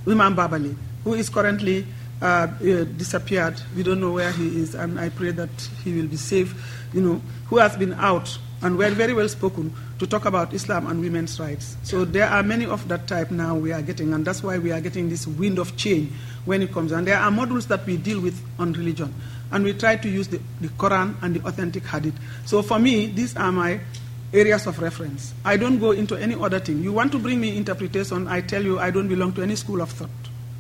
Imam 0.06 0.34
Baba 0.34 0.56
Leigh, 0.56 0.76
who 1.04 1.14
is 1.14 1.28
currently 1.28 1.84
uh, 2.20 2.24
uh, 2.24 2.48
disappeared. 2.96 3.60
We 3.76 3.82
don't 3.82 4.00
know 4.00 4.12
where 4.12 4.32
he 4.32 4.60
is, 4.60 4.74
and 4.74 4.98
I 4.98 5.08
pray 5.08 5.30
that 5.32 5.50
he 5.84 5.92
will 5.94 6.08
be 6.08 6.16
safe, 6.16 6.54
you 6.92 7.00
know, 7.00 7.22
who 7.46 7.58
has 7.58 7.76
been 7.76 7.92
out 7.94 8.38
and 8.60 8.76
very, 8.76 8.94
very 8.94 9.12
well 9.12 9.28
spoken 9.28 9.72
to 9.98 10.06
talk 10.06 10.24
about 10.24 10.52
Islam 10.52 10.86
and 10.88 11.00
women's 11.00 11.38
rights. 11.38 11.76
So 11.84 12.04
there 12.04 12.28
are 12.28 12.42
many 12.42 12.66
of 12.66 12.88
that 12.88 13.06
type 13.06 13.30
now 13.30 13.54
we 13.54 13.72
are 13.72 13.82
getting, 13.82 14.12
and 14.12 14.24
that's 14.24 14.42
why 14.42 14.58
we 14.58 14.72
are 14.72 14.80
getting 14.80 15.08
this 15.08 15.26
wind 15.26 15.58
of 15.58 15.76
change 15.76 16.12
when 16.44 16.62
it 16.62 16.72
comes. 16.72 16.92
And 16.92 17.06
there 17.06 17.18
are 17.18 17.30
models 17.30 17.66
that 17.66 17.86
we 17.86 17.96
deal 17.96 18.20
with 18.20 18.40
on 18.58 18.72
religion, 18.72 19.14
and 19.52 19.64
we 19.64 19.74
try 19.74 19.96
to 19.96 20.08
use 20.08 20.28
the, 20.28 20.40
the 20.60 20.68
Quran 20.68 21.14
and 21.22 21.36
the 21.36 21.46
authentic 21.46 21.86
Hadith. 21.86 22.18
So 22.46 22.62
for 22.62 22.78
me, 22.78 23.06
these 23.06 23.36
are 23.36 23.52
my 23.52 23.80
areas 24.32 24.66
of 24.66 24.78
reference. 24.80 25.34
I 25.44 25.56
don't 25.56 25.78
go 25.78 25.92
into 25.92 26.16
any 26.16 26.34
other 26.34 26.58
thing. 26.58 26.82
You 26.82 26.92
want 26.92 27.12
to 27.12 27.18
bring 27.18 27.40
me 27.40 27.56
interpretation, 27.56 28.26
I 28.28 28.40
tell 28.40 28.62
you 28.62 28.78
I 28.78 28.90
don't 28.90 29.08
belong 29.08 29.32
to 29.34 29.42
any 29.42 29.56
school 29.56 29.80
of 29.80 29.90
thought. 29.90 30.10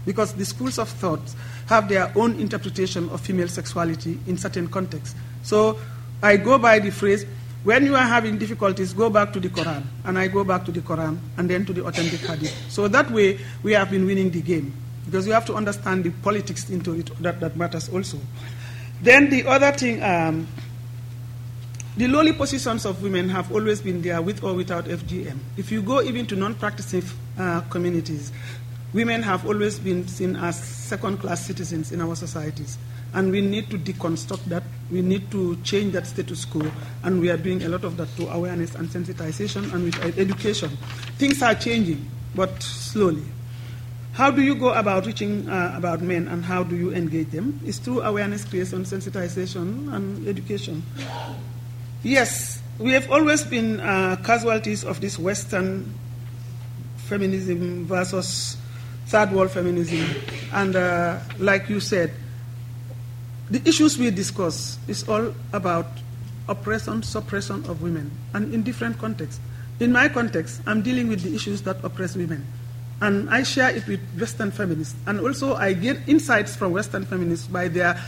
Because 0.08 0.32
the 0.32 0.44
schools 0.46 0.78
of 0.78 0.88
thought 0.88 1.20
have 1.66 1.90
their 1.90 2.10
own 2.16 2.40
interpretation 2.40 3.10
of 3.10 3.20
female 3.20 3.46
sexuality 3.46 4.18
in 4.26 4.38
certain 4.38 4.66
contexts. 4.66 5.14
So 5.42 5.78
I 6.22 6.38
go 6.38 6.56
by 6.56 6.78
the 6.78 6.88
phrase, 6.90 7.26
when 7.62 7.84
you 7.84 7.94
are 7.94 8.06
having 8.06 8.38
difficulties, 8.38 8.94
go 8.94 9.10
back 9.10 9.34
to 9.34 9.40
the 9.40 9.50
Quran. 9.50 9.82
And 10.06 10.18
I 10.18 10.28
go 10.28 10.44
back 10.44 10.64
to 10.64 10.72
the 10.72 10.80
Quran 10.80 11.18
and 11.36 11.50
then 11.50 11.66
to 11.66 11.74
the 11.74 11.84
authentic 11.84 12.20
hadith. 12.20 12.56
So 12.70 12.88
that 12.88 13.10
way, 13.10 13.38
we 13.62 13.72
have 13.72 13.90
been 13.90 14.06
winning 14.06 14.30
the 14.30 14.40
game. 14.40 14.72
Because 15.04 15.26
you 15.26 15.34
have 15.34 15.44
to 15.44 15.54
understand 15.54 16.04
the 16.04 16.10
politics 16.22 16.70
into 16.70 16.94
it 16.94 17.10
that, 17.22 17.38
that 17.40 17.58
matters 17.58 17.90
also. 17.90 18.18
Then 19.02 19.28
the 19.28 19.46
other 19.46 19.72
thing, 19.72 20.02
um, 20.02 20.46
the 21.98 22.08
lowly 22.08 22.32
positions 22.32 22.86
of 22.86 23.02
women 23.02 23.28
have 23.28 23.52
always 23.52 23.82
been 23.82 24.00
there 24.00 24.22
with 24.22 24.42
or 24.42 24.54
without 24.54 24.86
FGM. 24.86 25.36
If 25.58 25.70
you 25.70 25.82
go 25.82 26.00
even 26.00 26.26
to 26.28 26.36
non 26.36 26.54
practicing 26.54 27.02
uh, 27.36 27.60
communities, 27.70 28.30
women 28.92 29.22
have 29.22 29.46
always 29.46 29.78
been 29.78 30.06
seen 30.08 30.36
as 30.36 30.62
second 30.62 31.18
class 31.18 31.46
citizens 31.46 31.92
in 31.92 32.00
our 32.00 32.14
societies. 32.14 32.78
And 33.14 33.30
we 33.30 33.40
need 33.40 33.70
to 33.70 33.78
deconstruct 33.78 34.44
that. 34.46 34.62
We 34.90 35.02
need 35.02 35.30
to 35.30 35.56
change 35.62 35.92
that 35.94 36.06
status 36.06 36.44
quo. 36.44 36.70
And 37.02 37.20
we 37.20 37.30
are 37.30 37.36
doing 37.36 37.62
a 37.62 37.68
lot 37.68 37.84
of 37.84 37.96
that 37.96 38.06
through 38.10 38.28
awareness 38.28 38.74
and 38.74 38.88
sensitization 38.88 39.72
and 39.72 39.84
with 39.84 40.18
education. 40.18 40.70
Things 41.16 41.42
are 41.42 41.54
changing, 41.54 42.06
but 42.34 42.62
slowly. 42.62 43.24
How 44.12 44.30
do 44.30 44.42
you 44.42 44.56
go 44.56 44.72
about 44.74 45.06
reaching 45.06 45.48
uh, 45.48 45.74
about 45.76 46.02
men 46.02 46.26
and 46.26 46.44
how 46.44 46.64
do 46.64 46.74
you 46.74 46.92
engage 46.92 47.30
them? 47.30 47.60
It's 47.64 47.78
through 47.78 48.02
awareness 48.02 48.44
creation, 48.44 48.82
sensitization, 48.82 49.94
and 49.94 50.26
education. 50.26 50.82
Yes, 52.02 52.60
we 52.78 52.92
have 52.92 53.10
always 53.12 53.44
been 53.44 53.78
uh, 53.78 54.16
casualties 54.24 54.82
of 54.82 55.00
this 55.00 55.18
Western 55.18 55.94
feminism 56.96 57.86
versus 57.86 58.57
third 59.08 59.32
world 59.32 59.50
feminism. 59.50 60.04
And 60.52 60.76
uh, 60.76 61.18
like 61.38 61.68
you 61.68 61.80
said, 61.80 62.12
the 63.50 63.66
issues 63.66 63.98
we 63.98 64.10
discuss 64.10 64.78
is 64.86 65.08
all 65.08 65.34
about 65.52 65.86
oppression, 66.48 67.02
suppression 67.02 67.64
of 67.66 67.82
women, 67.82 68.10
and 68.34 68.52
in 68.52 68.62
different 68.62 68.98
contexts. 68.98 69.40
In 69.80 69.92
my 69.92 70.08
context, 70.08 70.60
I'm 70.66 70.82
dealing 70.82 71.08
with 71.08 71.22
the 71.22 71.34
issues 71.34 71.62
that 71.62 71.82
oppress 71.84 72.16
women. 72.16 72.46
And 73.00 73.30
I 73.30 73.44
share 73.44 73.70
it 73.74 73.86
with 73.86 74.00
Western 74.18 74.50
feminists. 74.50 74.96
And 75.06 75.20
also, 75.20 75.54
I 75.54 75.72
get 75.72 75.96
insights 76.08 76.56
from 76.56 76.72
Western 76.72 77.04
feminists 77.04 77.46
by 77.46 77.68
their 77.68 77.98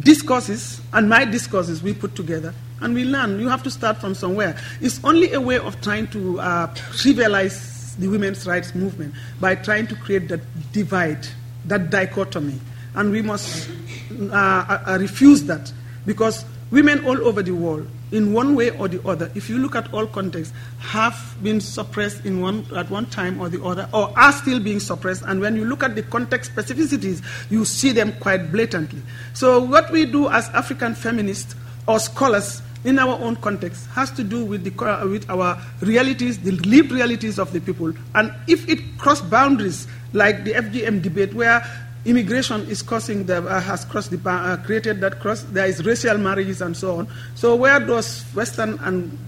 discourses 0.00 0.80
and 0.92 1.08
my 1.08 1.24
discourses 1.24 1.82
we 1.82 1.94
put 1.94 2.14
together 2.14 2.54
and 2.80 2.94
we 2.94 3.04
learn. 3.04 3.40
You 3.40 3.48
have 3.48 3.62
to 3.64 3.70
start 3.70 3.96
from 3.98 4.14
somewhere. 4.14 4.56
It's 4.80 5.02
only 5.04 5.32
a 5.32 5.40
way 5.40 5.58
of 5.58 5.80
trying 5.80 6.06
to 6.08 6.38
uh, 6.40 6.66
trivialize 6.92 7.75
the 7.98 8.08
women's 8.08 8.46
rights 8.46 8.74
movement 8.74 9.14
by 9.40 9.54
trying 9.54 9.86
to 9.88 9.94
create 9.96 10.28
that 10.28 10.40
divide, 10.72 11.26
that 11.64 11.90
dichotomy. 11.90 12.60
And 12.94 13.10
we 13.10 13.22
must 13.22 13.68
uh, 14.10 14.32
uh, 14.32 14.84
uh, 14.86 14.98
refuse 14.98 15.44
that 15.44 15.72
because 16.06 16.44
women 16.70 17.04
all 17.04 17.26
over 17.26 17.42
the 17.42 17.54
world, 17.54 17.88
in 18.12 18.32
one 18.32 18.54
way 18.54 18.70
or 18.70 18.86
the 18.86 19.06
other, 19.06 19.30
if 19.34 19.50
you 19.50 19.58
look 19.58 19.74
at 19.74 19.92
all 19.92 20.06
contexts, 20.06 20.54
have 20.78 21.36
been 21.42 21.60
suppressed 21.60 22.24
in 22.24 22.40
one, 22.40 22.64
at 22.74 22.88
one 22.88 23.06
time 23.06 23.40
or 23.40 23.48
the 23.48 23.62
other, 23.62 23.88
or 23.92 24.16
are 24.16 24.32
still 24.32 24.60
being 24.60 24.78
suppressed. 24.78 25.22
And 25.26 25.40
when 25.40 25.56
you 25.56 25.64
look 25.64 25.82
at 25.82 25.96
the 25.96 26.02
context 26.02 26.54
specificities, 26.54 27.22
you 27.50 27.64
see 27.64 27.92
them 27.92 28.12
quite 28.20 28.52
blatantly. 28.52 29.02
So, 29.34 29.60
what 29.60 29.90
we 29.90 30.06
do 30.06 30.28
as 30.28 30.48
African 30.50 30.94
feminists 30.94 31.56
or 31.88 31.98
scholars 31.98 32.62
in 32.86 33.00
our 33.00 33.18
own 33.20 33.34
context 33.36 33.86
has 33.88 34.10
to 34.12 34.22
do 34.22 34.44
with, 34.44 34.62
the, 34.62 34.84
uh, 34.84 35.06
with 35.06 35.28
our 35.28 35.60
realities, 35.80 36.38
the 36.38 36.52
lived 36.52 36.92
realities 36.92 37.38
of 37.38 37.52
the 37.52 37.60
people. 37.60 37.92
And 38.14 38.32
if 38.46 38.68
it 38.68 38.78
cross 38.96 39.20
boundaries, 39.20 39.88
like 40.12 40.44
the 40.44 40.52
FGM 40.52 41.02
debate, 41.02 41.34
where 41.34 41.66
immigration 42.04 42.62
is 42.70 42.82
causing 42.82 43.26
the, 43.26 43.38
uh, 43.38 43.60
has 43.60 43.84
crossed 43.84 44.12
the, 44.12 44.30
uh, 44.30 44.56
created 44.58 45.00
that 45.00 45.18
cross, 45.18 45.42
there 45.42 45.66
is 45.66 45.84
racial 45.84 46.16
marriages 46.16 46.62
and 46.62 46.76
so 46.76 46.98
on. 46.98 47.08
So 47.34 47.56
where 47.56 47.80
does 47.80 48.22
Western 48.34 48.78
and 48.78 49.18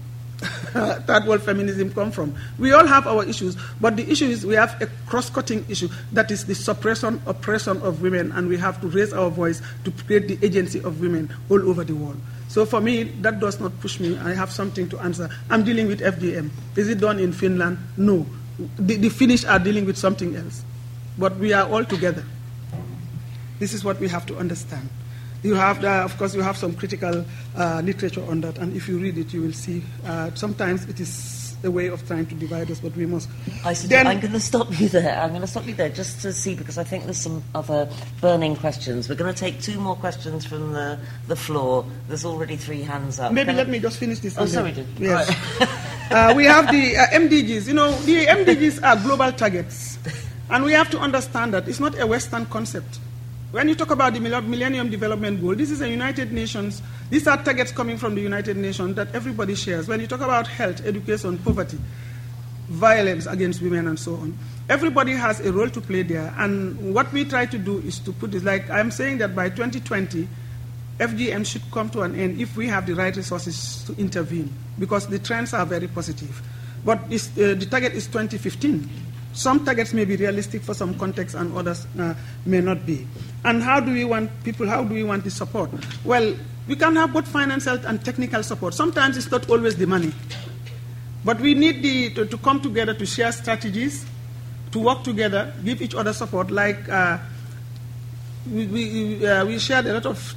third 1.07 1.25
world 1.25 1.41
feminism 1.41 1.91
come 1.93 2.11
from? 2.11 2.35
We 2.57 2.71
all 2.71 2.85
have 2.85 3.07
our 3.07 3.25
issues, 3.25 3.57
but 3.79 3.95
the 3.95 4.09
issue 4.09 4.25
is 4.25 4.45
we 4.45 4.55
have 4.55 4.81
a 4.81 4.87
cross-cutting 5.07 5.65
issue 5.69 5.89
that 6.13 6.31
is 6.31 6.45
the 6.45 6.55
suppression, 6.55 7.21
oppression 7.25 7.81
of 7.81 8.01
women, 8.01 8.31
and 8.31 8.47
we 8.47 8.57
have 8.57 8.79
to 8.81 8.87
raise 8.87 9.13
our 9.13 9.29
voice 9.29 9.61
to 9.83 9.91
create 9.91 10.27
the 10.27 10.45
agency 10.45 10.79
of 10.79 11.01
women 11.01 11.33
all 11.49 11.67
over 11.69 11.83
the 11.83 11.95
world. 11.95 12.19
So 12.49 12.65
for 12.65 12.81
me, 12.81 13.03
that 13.21 13.39
does 13.39 13.59
not 13.59 13.79
push 13.79 13.99
me. 13.99 14.17
I 14.17 14.33
have 14.33 14.51
something 14.51 14.89
to 14.89 14.99
answer. 14.99 15.29
I'm 15.49 15.63
dealing 15.63 15.87
with 15.87 16.01
FGM. 16.01 16.49
Is 16.75 16.89
it 16.89 16.99
done 16.99 17.19
in 17.19 17.31
Finland? 17.31 17.77
No. 17.95 18.25
The, 18.77 18.95
the 18.95 19.09
Finnish 19.09 19.45
are 19.45 19.59
dealing 19.59 19.85
with 19.85 19.97
something 19.97 20.35
else. 20.35 20.63
But 21.17 21.37
we 21.37 21.53
are 21.53 21.69
all 21.69 21.85
together. 21.85 22.23
This 23.59 23.73
is 23.73 23.83
what 23.83 23.99
we 23.99 24.07
have 24.07 24.25
to 24.27 24.37
understand. 24.37 24.89
You 25.43 25.55
have, 25.55 25.83
uh, 25.83 26.03
of 26.03 26.17
course, 26.17 26.35
you 26.35 26.41
have 26.41 26.57
some 26.57 26.73
critical 26.73 27.25
uh, 27.55 27.81
literature 27.83 28.23
on 28.29 28.41
that, 28.41 28.57
and 28.57 28.75
if 28.75 28.89
you 28.89 28.97
read 28.97 29.17
it, 29.17 29.33
you 29.33 29.41
will 29.41 29.53
see. 29.53 29.83
Uh, 30.05 30.31
sometimes 30.35 30.85
it 30.89 30.99
is 30.99 31.57
a 31.63 31.71
way 31.71 31.87
of 31.87 32.05
trying 32.07 32.25
to 32.25 32.35
divide 32.35 32.69
us, 32.71 32.79
but 32.79 32.95
we 32.95 33.05
must. 33.05 33.29
I 33.63 33.73
then, 33.73 34.07
I'm 34.07 34.19
going 34.19 34.33
to 34.33 34.39
stop 34.39 34.79
you 34.79 34.89
there. 34.89 35.19
I'm 35.19 35.29
going 35.29 35.41
to 35.41 35.47
stop 35.47 35.65
you 35.65 35.73
there 35.73 35.89
just 35.89 36.21
to 36.21 36.33
see 36.33 36.55
because 36.55 36.77
I 36.77 36.83
think 36.83 37.05
there's 37.05 37.19
some 37.19 37.43
other 37.55 37.89
burning 38.21 38.55
questions. 38.55 39.09
We're 39.09 39.15
going 39.15 39.33
to 39.33 39.39
take 39.39 39.61
two 39.61 39.79
more 39.79 39.95
questions 39.95 40.45
from 40.45 40.73
the, 40.73 40.99
the 41.27 41.35
floor. 41.35 41.85
There's 42.07 42.25
already 42.25 42.55
three 42.55 42.81
hands 42.81 43.19
up. 43.19 43.31
Maybe 43.31 43.47
Can 43.47 43.57
let 43.57 43.67
I... 43.67 43.71
me 43.71 43.79
just 43.79 43.97
finish 43.97 44.19
this. 44.19 44.37
Oh, 44.37 44.45
sorry, 44.45 44.71
did 44.71 44.87
yes. 44.97 45.29
Right. 45.59 46.11
uh, 46.11 46.33
we 46.35 46.45
have 46.45 46.67
the 46.71 46.97
uh, 46.97 47.07
MDGs. 47.07 47.67
You 47.67 47.73
know, 47.73 47.91
the 47.91 48.25
MDGs 48.25 48.83
are 48.83 49.01
global 49.01 49.31
targets. 49.31 49.97
And 50.51 50.63
we 50.63 50.73
have 50.73 50.89
to 50.89 50.99
understand 50.99 51.53
that 51.53 51.67
it's 51.67 51.79
not 51.79 51.99
a 51.99 52.07
Western 52.07 52.47
concept. 52.47 52.99
When 53.51 53.67
you 53.67 53.73
talk 53.73 53.89
about 53.89 54.13
the 54.13 54.19
Millennium 54.19 54.91
Development 54.91 55.41
Goal, 55.41 55.55
this 55.55 55.71
is 55.71 55.81
a 55.81 55.89
United 55.89 56.31
Nations, 56.31 56.83
these 57.09 57.27
are 57.27 57.35
targets 57.43 57.71
coming 57.71 57.97
from 57.97 58.13
the 58.13 58.21
United 58.21 58.57
Nations 58.57 58.95
that 58.95 59.15
everybody 59.15 59.55
shares. 59.55 59.87
When 59.87 59.99
you 59.99 60.05
talk 60.05 60.21
about 60.21 60.45
health, 60.45 60.85
education, 60.85 61.39
poverty, 61.39 61.79
violence 62.67 63.25
against 63.25 63.63
women, 63.63 63.87
and 63.87 63.97
so 63.97 64.13
on, 64.17 64.37
everybody 64.69 65.13
has 65.13 65.39
a 65.39 65.51
role 65.51 65.69
to 65.69 65.81
play 65.81 66.03
there. 66.03 66.31
And 66.37 66.93
what 66.93 67.11
we 67.11 67.25
try 67.25 67.47
to 67.47 67.57
do 67.57 67.79
is 67.79 67.97
to 67.99 68.11
put 68.11 68.33
this, 68.33 68.43
like 68.43 68.69
I'm 68.69 68.91
saying 68.91 69.17
that 69.17 69.35
by 69.35 69.49
2020, 69.49 70.27
FGM 70.99 71.43
should 71.43 71.63
come 71.71 71.89
to 71.89 72.01
an 72.01 72.15
end 72.15 72.39
if 72.39 72.55
we 72.55 72.67
have 72.67 72.85
the 72.85 72.93
right 72.93 73.15
resources 73.15 73.83
to 73.85 73.99
intervene, 73.99 74.53
because 74.77 75.07
the 75.07 75.17
trends 75.17 75.55
are 75.55 75.65
very 75.65 75.87
positive. 75.87 76.39
But 76.85 76.99
uh, 76.99 77.07
the 77.35 77.67
target 77.67 77.93
is 77.93 78.05
2015. 78.05 78.87
Some 79.33 79.63
targets 79.63 79.93
may 79.93 80.05
be 80.05 80.15
realistic 80.15 80.61
for 80.61 80.73
some 80.73 80.97
contexts 80.97 81.39
and 81.39 81.55
others 81.55 81.85
uh, 81.99 82.13
may 82.45 82.61
not 82.61 82.85
be. 82.85 83.07
And 83.45 83.61
how 83.61 83.79
do 83.79 83.91
we 83.91 84.03
want 84.03 84.31
people, 84.43 84.67
how 84.67 84.83
do 84.83 84.93
we 84.93 85.03
want 85.03 85.23
the 85.23 85.31
support? 85.31 85.69
Well, 86.03 86.35
we 86.67 86.75
can 86.75 86.95
have 86.95 87.13
both 87.13 87.27
financial 87.27 87.77
and 87.85 88.03
technical 88.03 88.43
support. 88.43 88.73
Sometimes 88.73 89.17
it's 89.17 89.31
not 89.31 89.49
always 89.49 89.75
the 89.75 89.87
money. 89.87 90.11
But 91.23 91.39
we 91.39 91.53
need 91.53 91.83
the, 91.83 92.09
to, 92.15 92.25
to 92.25 92.37
come 92.37 92.61
together 92.61 92.93
to 92.93 93.05
share 93.05 93.31
strategies, 93.31 94.05
to 94.71 94.79
work 94.79 95.03
together, 95.03 95.53
give 95.63 95.81
each 95.81 95.95
other 95.95 96.13
support. 96.13 96.51
Like 96.51 96.87
uh, 96.89 97.17
we, 98.51 98.67
we, 98.67 99.27
uh, 99.27 99.45
we 99.45 99.59
shared 99.59 99.85
a 99.87 99.93
lot 99.93 100.05
of 100.05 100.35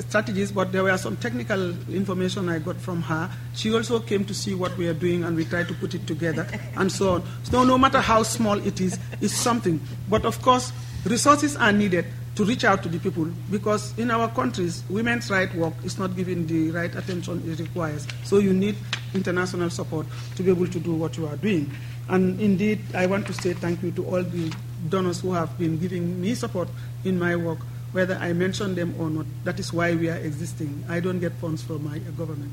strategies, 0.00 0.52
but 0.52 0.72
there 0.72 0.84
were 0.84 0.96
some 0.98 1.16
technical 1.16 1.70
information 1.88 2.48
I 2.48 2.58
got 2.58 2.76
from 2.76 3.02
her. 3.02 3.30
She 3.54 3.72
also 3.74 4.00
came 4.00 4.24
to 4.26 4.34
see 4.34 4.54
what 4.54 4.76
we 4.76 4.88
are 4.88 4.94
doing, 4.94 5.24
and 5.24 5.36
we 5.36 5.44
tried 5.44 5.68
to 5.68 5.74
put 5.74 5.94
it 5.94 6.06
together, 6.06 6.46
and 6.76 6.90
so 6.90 7.14
on. 7.14 7.22
So 7.44 7.64
no 7.64 7.78
matter 7.78 8.00
how 8.00 8.22
small 8.22 8.58
it 8.58 8.80
is, 8.80 8.98
it's 9.20 9.34
something. 9.34 9.80
But 10.08 10.24
of 10.24 10.40
course, 10.42 10.72
resources 11.04 11.56
are 11.56 11.72
needed 11.72 12.06
to 12.36 12.44
reach 12.44 12.64
out 12.64 12.82
to 12.82 12.88
the 12.88 12.98
people 12.98 13.26
because 13.50 13.96
in 13.96 14.10
our 14.10 14.28
countries, 14.28 14.82
women's 14.90 15.30
right 15.30 15.54
work 15.54 15.74
is 15.84 15.98
not 15.98 16.16
given 16.16 16.46
the 16.46 16.70
right 16.72 16.94
attention 16.96 17.42
it 17.48 17.60
requires. 17.60 18.08
So 18.24 18.38
you 18.38 18.52
need 18.52 18.76
international 19.14 19.70
support 19.70 20.06
to 20.36 20.42
be 20.42 20.50
able 20.50 20.66
to 20.66 20.80
do 20.80 20.94
what 20.94 21.16
you 21.16 21.26
are 21.28 21.36
doing. 21.36 21.70
And 22.08 22.40
indeed, 22.40 22.80
I 22.94 23.06
want 23.06 23.26
to 23.28 23.32
say 23.32 23.52
thank 23.52 23.82
you 23.82 23.92
to 23.92 24.04
all 24.06 24.22
the 24.22 24.52
donors 24.88 25.20
who 25.20 25.32
have 25.32 25.56
been 25.58 25.78
giving 25.78 26.20
me 26.20 26.34
support 26.34 26.68
in 27.04 27.18
my 27.18 27.36
work, 27.36 27.58
whether 27.94 28.16
I 28.16 28.32
mention 28.32 28.74
them 28.74 28.94
or 28.98 29.08
not. 29.08 29.26
That 29.44 29.60
is 29.60 29.72
why 29.72 29.94
we 29.94 30.10
are 30.10 30.16
existing. 30.16 30.84
I 30.88 30.98
don't 30.98 31.20
get 31.20 31.32
funds 31.34 31.62
from 31.62 31.84
my 31.84 31.98
government. 32.18 32.50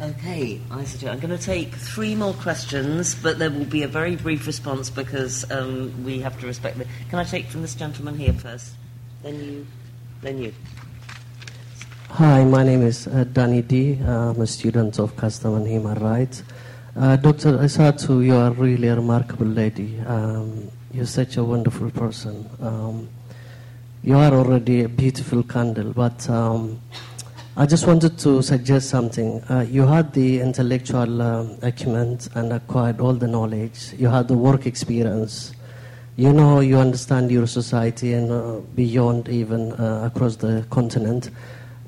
Okay, 0.00 0.60
Isatou, 0.68 1.10
I'm 1.10 1.20
going 1.20 1.36
to 1.36 1.42
take 1.42 1.72
three 1.72 2.14
more 2.14 2.34
questions, 2.34 3.14
but 3.14 3.38
there 3.38 3.50
will 3.50 3.64
be 3.64 3.82
a 3.82 3.88
very 3.88 4.16
brief 4.16 4.46
response 4.46 4.90
because 4.90 5.50
um, 5.50 6.04
we 6.04 6.20
have 6.20 6.38
to 6.40 6.46
respect 6.46 6.76
the. 6.76 6.86
Can 7.08 7.18
I 7.18 7.24
take 7.24 7.46
from 7.46 7.62
this 7.62 7.74
gentleman 7.74 8.18
here 8.18 8.34
first? 8.34 8.74
Then 9.22 9.40
you. 9.40 9.66
Then 10.20 10.38
you. 10.38 10.52
Hi, 12.10 12.44
my 12.44 12.62
name 12.62 12.82
is 12.82 13.06
uh, 13.06 13.24
Danny 13.32 13.62
D. 13.62 13.98
I'm 14.04 14.40
a 14.40 14.46
student 14.46 14.98
of 14.98 15.16
Custom 15.16 15.54
and 15.54 15.66
Human 15.66 15.98
Rights. 15.98 16.42
Uh, 16.96 17.16
Dr. 17.16 17.58
Isatou, 17.58 18.24
you 18.24 18.36
are 18.36 18.50
really 18.50 18.88
a 18.88 18.96
remarkable 18.96 19.46
lady. 19.46 19.98
Um, 20.00 20.70
you're 20.92 21.06
such 21.06 21.38
a 21.38 21.44
wonderful 21.44 21.90
person. 21.90 22.50
Um, 22.60 23.08
you 24.04 24.18
are 24.18 24.34
already 24.34 24.82
a 24.82 24.88
beautiful 24.88 25.42
candle, 25.42 25.94
but 25.94 26.28
um, 26.28 26.78
I 27.56 27.64
just 27.64 27.86
wanted 27.86 28.18
to 28.18 28.42
suggest 28.42 28.90
something. 28.90 29.42
Uh, 29.44 29.64
you 29.66 29.86
had 29.86 30.12
the 30.12 30.40
intellectual 30.40 31.22
uh, 31.22 31.46
acumen 31.62 32.18
and 32.34 32.52
acquired 32.52 33.00
all 33.00 33.14
the 33.14 33.26
knowledge. 33.26 33.94
You 33.96 34.08
had 34.08 34.28
the 34.28 34.36
work 34.36 34.66
experience. 34.66 35.54
You 36.16 36.34
know, 36.34 36.60
you 36.60 36.76
understand 36.76 37.30
your 37.30 37.46
society 37.46 38.12
and 38.12 38.30
uh, 38.30 38.60
beyond, 38.74 39.30
even 39.30 39.72
uh, 39.72 40.10
across 40.12 40.36
the 40.36 40.66
continent. 40.68 41.30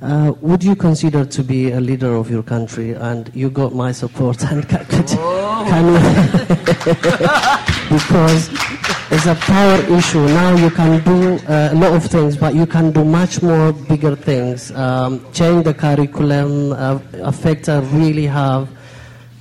Uh, 0.00 0.32
would 0.40 0.64
you 0.64 0.74
consider 0.74 1.26
to 1.26 1.44
be 1.44 1.72
a 1.72 1.80
leader 1.80 2.14
of 2.14 2.30
your 2.30 2.42
country? 2.42 2.92
And 2.92 3.30
you 3.34 3.50
got 3.50 3.74
my 3.74 3.92
support 3.92 4.42
and 4.50 4.66
can, 4.66 4.86
can 4.86 5.04
because 7.90 8.48
it's 9.16 9.24
a 9.24 9.34
power 9.34 9.80
issue. 9.96 10.26
Now 10.26 10.54
you 10.56 10.70
can 10.70 11.02
do 11.02 11.36
uh, 11.46 11.70
a 11.72 11.74
lot 11.74 11.96
of 11.96 12.04
things, 12.04 12.36
but 12.36 12.54
you 12.54 12.66
can 12.66 12.92
do 12.92 13.02
much 13.02 13.40
more 13.42 13.72
bigger 13.72 14.14
things. 14.14 14.70
Um, 14.72 15.24
change 15.32 15.64
the 15.64 15.72
curriculum, 15.72 16.72
uh, 16.72 16.98
affect 17.22 17.70
uh, 17.70 17.80
really 17.94 18.26
have. 18.26 18.68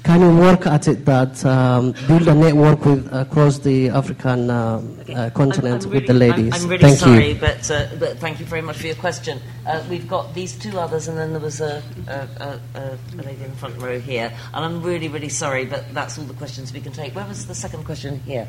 Can 0.04 0.22
you 0.22 0.38
work 0.38 0.66
at 0.66 0.88
it 0.88 1.04
that 1.06 1.44
um, 1.46 1.94
build 2.08 2.28
a 2.30 2.36
network 2.36 2.86
with 2.86 3.12
across 3.12 3.60
the 3.60 3.90
African 3.90 4.50
uh, 4.50 4.82
uh, 5.14 5.30
continent 5.32 5.84
I'm, 5.84 5.90
I'm 5.90 5.94
with 5.96 6.04
really, 6.04 6.06
the 6.06 6.14
ladies? 6.14 6.54
I'm, 6.54 6.62
I'm 6.62 6.70
really 6.70 6.82
thank 6.82 7.00
sorry, 7.00 7.30
you. 7.30 7.36
But, 7.36 7.72
uh, 7.72 7.88
but 8.00 8.18
thank 8.20 8.40
you 8.40 8.46
very 8.46 8.62
much 8.62 8.78
for 8.78 8.88
your 8.88 8.96
question. 8.96 9.42
Uh, 9.66 9.84
we've 9.90 10.08
got 10.08 10.34
these 10.34 10.56
two 10.56 10.80
others, 10.80 11.10
and 11.10 11.18
then 11.18 11.32
there 11.32 11.42
was 11.42 11.60
a, 11.60 11.84
a, 12.08 12.60
a, 12.80 12.98
a 13.20 13.22
lady 13.24 13.44
in 13.44 13.50
the 13.50 13.58
front 13.58 13.82
row 13.82 14.00
here. 14.00 14.32
And 14.54 14.64
I'm 14.64 14.82
really, 14.82 15.10
really 15.10 15.30
sorry, 15.30 15.66
but 15.66 15.94
that's 15.94 16.18
all 16.18 16.26
the 16.26 16.36
questions 16.36 16.72
we 16.72 16.80
can 16.80 16.94
take. 16.94 17.14
Where 17.14 17.28
was 17.28 17.48
the 17.48 17.56
second 17.56 17.84
question? 17.84 18.22
Here. 18.22 18.48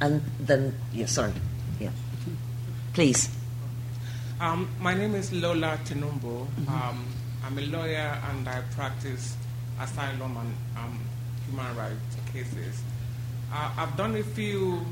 And 0.00 0.22
then, 0.40 0.74
yeah, 0.92 1.06
sorry. 1.06 1.32
Yeah. 1.80 1.90
Please. 2.92 3.28
Um, 4.40 4.68
my 4.80 4.94
name 4.94 5.14
is 5.14 5.32
Lola 5.32 5.78
Tenumbo. 5.84 6.46
Um, 6.68 7.06
I'm 7.44 7.58
a 7.58 7.62
lawyer 7.62 8.18
and 8.30 8.48
I 8.48 8.62
practice 8.74 9.36
asylum 9.80 10.36
and 10.36 10.54
um, 10.76 10.98
human 11.46 11.76
rights 11.76 12.16
cases. 12.32 12.82
Uh, 13.52 13.70
I've 13.78 13.96
done 13.96 14.16
a 14.16 14.22
few 14.22 14.84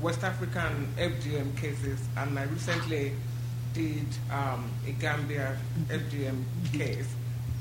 West 0.00 0.22
African 0.22 0.86
FGM 0.96 1.56
cases, 1.56 2.00
and 2.16 2.38
I 2.38 2.44
recently 2.44 3.12
did 3.74 4.06
um, 4.30 4.70
a 4.86 4.92
Gambia 4.92 5.56
FGM 5.88 6.44
case, 6.72 7.08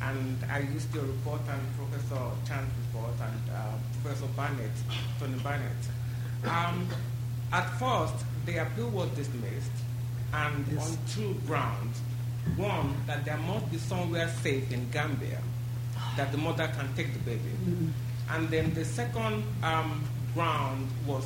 and 0.04 0.38
I 0.52 0.60
used 0.60 0.94
your 0.94 1.06
report 1.06 1.42
and 1.50 1.62
Professor 1.76 2.22
Chant's 2.48 2.72
report 2.86 3.14
and 3.20 3.50
uh, 3.56 3.72
Professor 4.04 4.28
Barnett, 4.36 4.72
Tony 5.20 5.40
Barnett. 5.40 5.72
Um, 6.46 6.88
at 7.52 7.68
first, 7.80 8.14
the 8.46 8.58
appeal 8.62 8.90
was 8.90 9.10
dismissed, 9.12 9.72
and 10.34 10.66
Yes. 10.72 10.90
on 10.92 10.98
two 11.14 11.34
grounds. 11.48 12.00
One, 12.56 12.96
that 13.08 13.26
there 13.26 13.38
must 13.38 13.70
be 13.72 13.78
somewhere 13.78 14.30
safe 14.42 14.72
in 14.72 14.90
Gambia 14.92 15.40
that 16.16 16.32
the 16.32 16.38
mother 16.38 16.68
can 16.78 16.94
take 16.96 17.12
the 17.14 17.20
baby. 17.20 17.52
And 18.30 18.50
then 18.50 18.74
the 18.74 18.86
second 18.86 19.44
um, 19.64 20.04
ground 20.34 20.88
was 21.06 21.26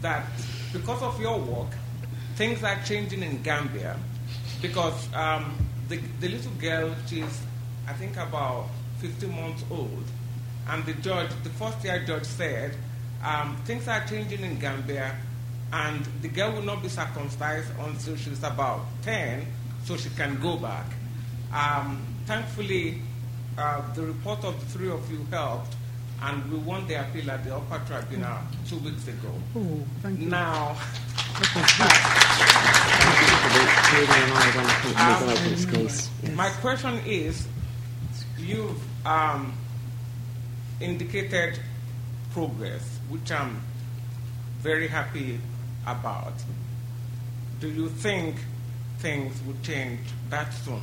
that 0.00 0.26
because 0.72 1.02
of 1.02 1.20
your 1.20 1.38
work, 1.38 1.70
things 2.36 2.62
are 2.64 2.78
changing 2.84 3.22
in 3.22 3.42
Gambia. 3.42 3.96
Because 4.60 5.12
um, 5.14 5.54
the, 5.88 5.98
the 6.20 6.28
little 6.28 6.52
girl, 6.52 6.94
she's, 7.06 7.40
I 7.86 7.92
think, 7.92 8.16
about 8.16 8.66
15 8.98 9.30
months 9.30 9.64
old, 9.70 10.04
and 10.68 10.84
the 10.86 10.94
judge, 10.94 11.30
the 11.42 11.50
first 11.50 11.84
year 11.84 12.02
judge 12.06 12.24
said, 12.24 12.74
um, 13.24 13.56
things 13.64 13.88
are 13.88 14.04
changing 14.06 14.40
in 14.42 14.58
Gambia, 14.58 15.14
and 15.72 16.04
the 16.22 16.28
girl 16.28 16.52
will 16.52 16.62
not 16.62 16.82
be 16.82 16.88
circumcised 16.88 17.68
until 17.80 18.16
she's 18.16 18.42
about 18.42 18.80
10, 19.02 19.46
so 19.84 19.96
she 19.96 20.10
can 20.10 20.40
go 20.40 20.56
back. 20.56 20.86
Um, 21.52 22.04
thankfully, 22.26 23.00
uh, 23.56 23.82
the 23.94 24.02
report 24.02 24.44
of 24.44 24.58
the 24.60 24.66
three 24.78 24.90
of 24.90 25.10
you 25.10 25.24
helped, 25.30 25.74
and 26.22 26.52
we 26.52 26.58
won 26.58 26.86
the 26.86 27.00
appeal 27.00 27.30
at 27.30 27.44
the 27.44 27.54
upper 27.56 27.80
tribunal 27.86 28.38
two 28.68 28.78
weeks 28.78 29.06
ago. 29.08 29.32
Oh, 29.56 29.78
thank 30.02 30.20
you. 30.20 30.28
Now, 30.28 30.76
Julie 33.90 34.06
and 34.06 34.32
I 34.32 34.52
went 34.56 34.68
to 34.68 34.88
the 34.88 34.94
legal 34.94 35.30
evidence 35.30 35.64
case. 35.66 36.10
Yes. 36.22 36.32
my 36.36 36.48
question 36.60 37.00
is 37.06 37.46
you've 38.38 38.80
um, 39.06 39.52
indicated 40.80 41.58
progress, 42.32 42.93
which 43.14 43.30
I'm 43.30 43.60
very 44.60 44.88
happy 44.88 45.38
about. 45.86 46.34
Do 47.60 47.68
you 47.70 47.88
think 47.88 48.36
things 48.98 49.40
will 49.46 49.56
change 49.62 50.00
that 50.30 50.52
soon? 50.52 50.82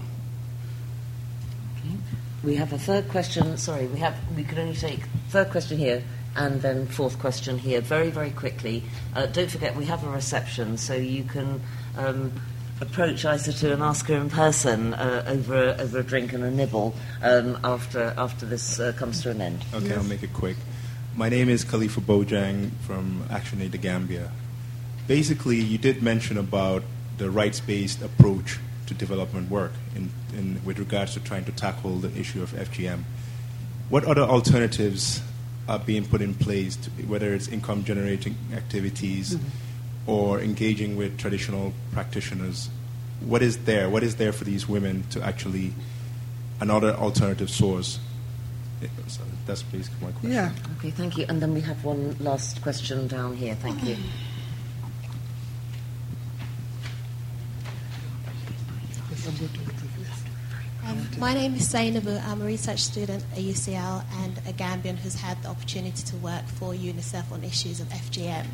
We 2.44 2.56
have 2.56 2.72
a 2.74 2.78
third 2.78 3.10
question. 3.10 3.58
Sorry, 3.58 3.86
we 3.88 4.00
have. 4.00 4.16
We 4.36 4.44
could 4.44 4.60
only 4.60 4.76
take 4.76 5.02
third 5.30 5.52
question 5.52 5.78
here 5.78 6.04
and 6.36 6.62
then 6.62 6.88
fourth 6.88 7.20
question 7.20 7.58
here. 7.58 7.82
Very, 7.82 8.10
very 8.10 8.32
quickly. 8.32 8.84
Uh, 9.16 9.26
don't 9.26 9.52
forget, 9.52 9.76
we 9.76 9.86
have 9.86 10.04
a 10.04 10.10
reception, 10.10 10.78
so 10.78 10.94
you 10.94 11.24
can 11.24 11.62
um, 11.98 12.32
approach 12.80 13.26
Isatou 13.26 13.74
and 13.74 13.84
ask 13.84 14.08
her 14.08 14.16
in 14.16 14.30
person 14.30 14.94
uh, 14.94 15.26
over 15.28 15.56
a, 15.56 15.82
over 15.82 16.00
a 16.00 16.04
drink 16.04 16.34
and 16.34 16.44
a 16.44 16.52
nibble 16.52 16.96
um, 17.22 17.60
after 17.64 18.14
after 18.18 18.46
this 18.46 18.80
uh, 18.80 18.94
comes 18.94 19.22
to 19.24 19.32
an 19.32 19.42
end. 19.42 19.66
Okay, 19.74 19.94
I'll 19.94 20.04
make 20.04 20.24
it 20.24 20.34
quick. 20.34 20.58
My 21.14 21.28
name 21.28 21.50
is 21.50 21.66
Khalifa 21.66 22.00
Bojang 22.00 22.72
from 22.88 23.24
Action 23.30 23.62
Aid 23.62 23.74
the 23.74 23.78
Gambia. 23.78 24.32
Basically, 25.08 25.60
you 25.60 25.78
did 25.78 26.02
mention 26.02 26.38
about 26.38 26.84
the 27.18 27.30
rights-based 27.30 28.02
approach 28.02 28.60
to 28.88 28.94
development 28.94 29.52
work 29.52 29.74
in, 29.94 30.10
in, 30.34 30.62
with 30.64 30.80
regards 30.80 31.14
to 31.16 31.20
trying 31.20 31.44
to 31.46 31.52
tackle 31.52 31.98
the 31.98 32.18
issue 32.18 32.42
of 32.42 32.54
FGM. 32.54 33.04
What 33.90 34.06
other 34.06 34.22
alternatives 34.22 35.22
are 35.68 35.80
being 35.80 36.06
put 36.06 36.22
in 36.22 36.34
place, 36.34 36.78
to 36.78 36.90
whether 37.04 37.34
it's 37.34 37.50
income 37.50 37.84
generating 37.84 38.38
activities 38.54 39.38
or 40.08 40.40
engaging 40.40 40.96
with 40.96 41.18
traditional 41.18 41.74
practitioners? 41.92 42.70
What 43.20 43.42
is 43.42 43.58
there? 43.66 43.90
What 43.90 44.04
is 44.04 44.16
there 44.16 44.32
for 44.32 44.46
these 44.46 44.68
women 44.68 45.04
to 45.10 45.22
actually 45.22 45.74
another 46.62 46.94
alternative 46.94 47.50
source? 47.50 48.00
Eh, 48.82 48.88
So 49.08 49.22
that's 49.46 49.64
basically 49.64 50.08
my 50.08 50.12
question. 50.12 50.32
Yeah. 50.32 50.52
Okay, 50.78 50.92
thank 50.92 51.18
you. 51.18 51.26
And 51.30 51.42
then 51.42 51.54
we 51.54 51.62
have 51.62 51.84
one 51.84 52.16
last 52.20 52.62
question 52.62 53.08
down 53.08 53.36
here. 53.36 53.56
Thank 53.56 53.84
you. 53.84 53.98
Um, 60.88 61.08
my 61.20 61.34
name 61.34 61.54
is 61.56 61.72
Zainabu. 61.72 62.22
I'm 62.28 62.42
a 62.42 62.46
research 62.46 62.80
student 62.80 63.24
at 63.34 63.40
UCL 63.40 64.04
and 64.24 64.38
a 64.40 64.54
Gambian 64.54 64.98
who's 64.98 65.16
had 65.16 65.42
the 65.44 65.50
opportunity 65.50 66.04
to 66.04 66.16
work 66.18 66.46
for 66.48 66.74
UNICEF 66.74 67.32
on 67.32 67.44
issues 67.44 67.80
of 67.80 67.88
FGM 67.90 68.48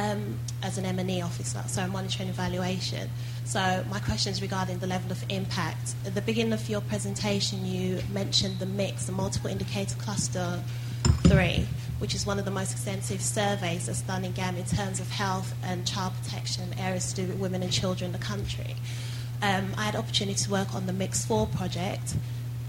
um, 0.00 0.38
as 0.62 0.78
an 0.78 0.86
M&E 0.86 1.20
officer, 1.20 1.62
so 1.66 1.86
monitoring 1.86 2.28
and 2.28 2.36
evaluation. 2.36 3.10
So 3.44 3.84
my 3.90 4.00
question 4.00 4.32
is 4.32 4.40
regarding 4.40 4.78
the 4.78 4.86
level 4.86 5.12
of 5.12 5.22
impact. 5.28 5.94
At 6.06 6.14
the 6.14 6.22
beginning 6.22 6.52
of 6.52 6.68
your 6.68 6.80
presentation, 6.80 7.66
you 7.66 8.00
mentioned 8.12 8.58
the 8.58 8.66
MICS, 8.66 9.06
the 9.06 9.12
multiple 9.12 9.50
indicator 9.50 9.96
cluster 9.96 10.62
three, 11.24 11.66
which 11.98 12.14
is 12.14 12.24
one 12.24 12.38
of 12.38 12.44
the 12.44 12.50
most 12.50 12.72
extensive 12.72 13.20
surveys 13.20 13.86
that's 13.86 14.02
done 14.02 14.24
in 14.24 14.32
Gambia 14.32 14.62
in 14.62 14.68
terms 14.68 15.00
of 15.00 15.10
health 15.10 15.54
and 15.62 15.86
child 15.86 16.12
protection 16.22 16.72
areas 16.78 17.12
to 17.12 17.22
do 17.22 17.28
with 17.28 17.38
women 17.38 17.62
and 17.62 17.72
children 17.72 18.06
in 18.06 18.12
the 18.12 18.24
country. 18.24 18.76
Um, 19.42 19.72
I 19.76 19.84
had 19.84 19.96
opportunity 19.96 20.38
to 20.44 20.50
work 20.50 20.74
on 20.74 20.86
the 20.86 20.92
MICS 20.92 21.26
4 21.26 21.46
project, 21.48 22.14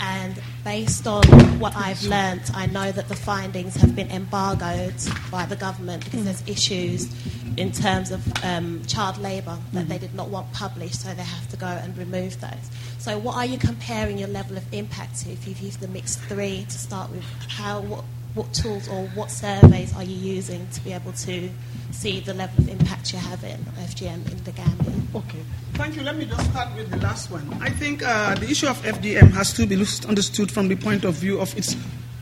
and 0.02 0.42
based 0.64 1.06
on 1.06 1.24
what 1.60 1.76
I've 1.76 2.04
learnt, 2.04 2.56
I 2.56 2.66
know 2.66 2.92
that 2.92 3.08
the 3.08 3.16
findings 3.16 3.76
have 3.76 3.96
been 3.96 4.10
embargoed 4.10 4.96
by 5.30 5.46
the 5.46 5.56
government 5.56 6.04
because 6.04 6.24
there's 6.26 6.48
issues 6.48 7.14
in 7.56 7.72
terms 7.72 8.12
of 8.12 8.26
um, 8.44 8.84
child 8.86 9.18
labour 9.20 9.58
that 9.74 9.88
they 9.90 9.98
did 9.98 10.16
not 10.16 10.30
want 10.30 10.52
published, 10.54 11.02
so 11.02 11.14
they 11.14 11.22
have 11.24 11.48
to 11.50 11.58
go 11.58 11.68
and 11.68 11.96
remove 11.98 12.40
those. 12.42 12.72
So, 12.98 13.18
what 13.20 13.36
are 13.36 13.46
you 13.46 13.58
comparing 13.58 14.18
your 14.18 14.30
level 14.30 14.58
of 14.58 14.74
impact 14.74 15.22
to 15.22 15.32
if 15.32 15.48
you've 15.48 15.60
used 15.60 15.80
the 15.80 15.88
MICS 15.88 16.16
3 16.16 16.66
to 16.66 16.78
start 16.78 17.12
with? 17.12 17.24
How, 17.48 17.82
what, 17.82 18.04
what 18.34 18.54
tools 18.54 18.88
or 18.88 19.08
what 19.10 19.30
surveys 19.30 19.94
are 19.96 20.04
you 20.04 20.16
using 20.16 20.66
to 20.70 20.82
be 20.82 20.94
able 20.94 21.12
to 21.12 21.50
see 21.92 22.20
the 22.22 22.34
level 22.34 22.64
of 22.64 22.70
impact 22.70 23.12
you're 23.12 23.22
having 23.22 23.54
on 23.54 23.74
FGM 23.86 24.32
in 24.32 24.44
the 24.44 24.52
Gambia? 24.52 24.94
Okay. 25.16 25.40
Thank 25.74 25.96
you. 25.98 26.04
Let 26.04 26.16
me 26.18 26.26
just 26.26 26.50
start 26.52 26.70
with 26.76 26.90
the 26.90 26.98
last 26.98 27.30
one. 27.30 27.46
I 27.62 27.70
think 27.70 28.04
uh, 28.04 28.36
the 28.36 28.50
issue 28.50 28.68
of 28.68 28.82
FGM 28.84 29.32
has 29.32 29.54
to 29.54 29.66
be 29.66 29.76
understood 30.08 30.52
from 30.52 30.68
the 30.70 30.76
point 30.76 31.04
of 31.04 31.16
view 31.16 31.40
of 31.42 31.56
its 31.58 31.76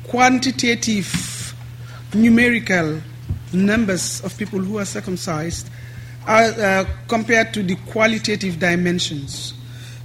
quantitative, 0.06 1.54
numerical 2.16 3.00
numbers 3.54 4.22
of 4.24 4.36
people 4.38 4.60
who 4.60 4.80
are 4.80 4.86
circumcised 4.86 5.70
uh, 6.28 6.32
uh, 6.32 6.86
compared 7.08 7.54
to 7.54 7.64
the 7.64 7.76
qualitative 7.88 8.60
dimensions. 8.60 9.54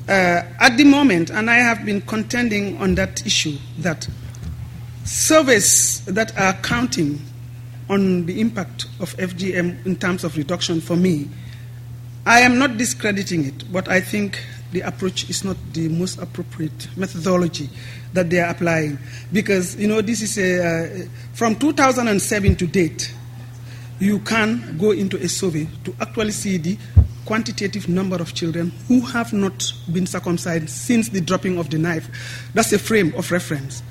Uh, 0.07 0.43
at 0.61 0.77
the 0.77 0.85
moment, 0.85 1.31
and 1.31 1.49
I 1.51 1.57
have 1.57 1.87
been 1.87 2.03
contending 2.03 2.77
on 2.79 2.95
that 2.97 3.25
issue, 3.27 3.57
that 3.79 4.07
surveys 5.05 6.05
that 6.07 6.37
are 6.39 6.55
counting 6.55 7.21
on 7.89 8.27
the 8.27 8.41
impact 8.41 8.87
of 9.01 9.15
FGM 9.17 9.85
in 9.85 9.97
terms 9.97 10.25
of 10.25 10.37
reduction 10.37 10.81
for 10.81 10.97
me, 10.97 11.29
I 12.27 12.41
am 12.41 12.59
not 12.59 12.79
discrediting 12.79 13.45
it, 13.45 13.71
but 13.71 13.89
I 13.89 14.01
think 14.01 14.43
the 14.73 14.81
approach 14.81 15.29
is 15.29 15.45
not 15.45 15.57
the 15.73 15.89
most 15.89 16.19
appropriate 16.19 16.89
methodology 16.97 17.69
that 18.15 18.31
they 18.31 18.41
are 18.41 18.51
applying. 18.51 18.99
Because, 19.33 19.77
you 19.77 19.87
know, 19.87 20.01
this 20.01 20.23
is 20.23 20.39
a, 20.39 21.05
uh, 21.05 21.09
from 21.35 21.57
2007 21.57 22.57
to 22.57 22.67
date, 22.67 23.15
you 24.01 24.19
can 24.21 24.77
go 24.79 24.91
into 24.91 25.17
a 25.19 25.29
survey 25.29 25.69
to 25.85 25.95
actually 26.01 26.33
see 26.33 26.57
the 26.57 26.79
quantitative 27.25 27.89
number 27.89 28.17
of 28.17 28.35
children 28.35 28.71
who 28.89 29.01
have 29.01 29.33
not 29.33 29.73
been 29.93 30.07
circumcised 30.07 30.69
since 30.69 31.11
the 31.11 31.21
dropping 31.21 31.59
of 31.59 31.71
the 31.71 31.79
knife. 31.79 32.09
That's 32.55 32.73
a 32.73 32.79
frame 32.79 33.15
of 33.17 33.31
reference. 33.31 33.83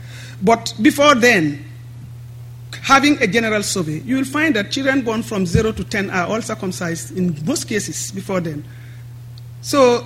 But 0.42 0.74
before 0.82 1.16
then, 1.16 1.64
having 2.82 3.22
a 3.22 3.28
general 3.28 3.64
survey, 3.64 4.00
you 4.00 4.18
will 4.18 4.26
find 4.26 4.56
that 4.56 4.72
children 4.72 5.02
born 5.02 5.24
from 5.24 5.46
0 5.46 5.72
to 5.74 5.84
10 5.84 6.10
are 6.10 6.28
all 6.28 6.42
circumcised 6.42 7.18
in 7.18 7.38
most 7.46 7.68
cases 7.68 8.12
before 8.12 8.42
then. 8.42 8.66
So 9.62 10.06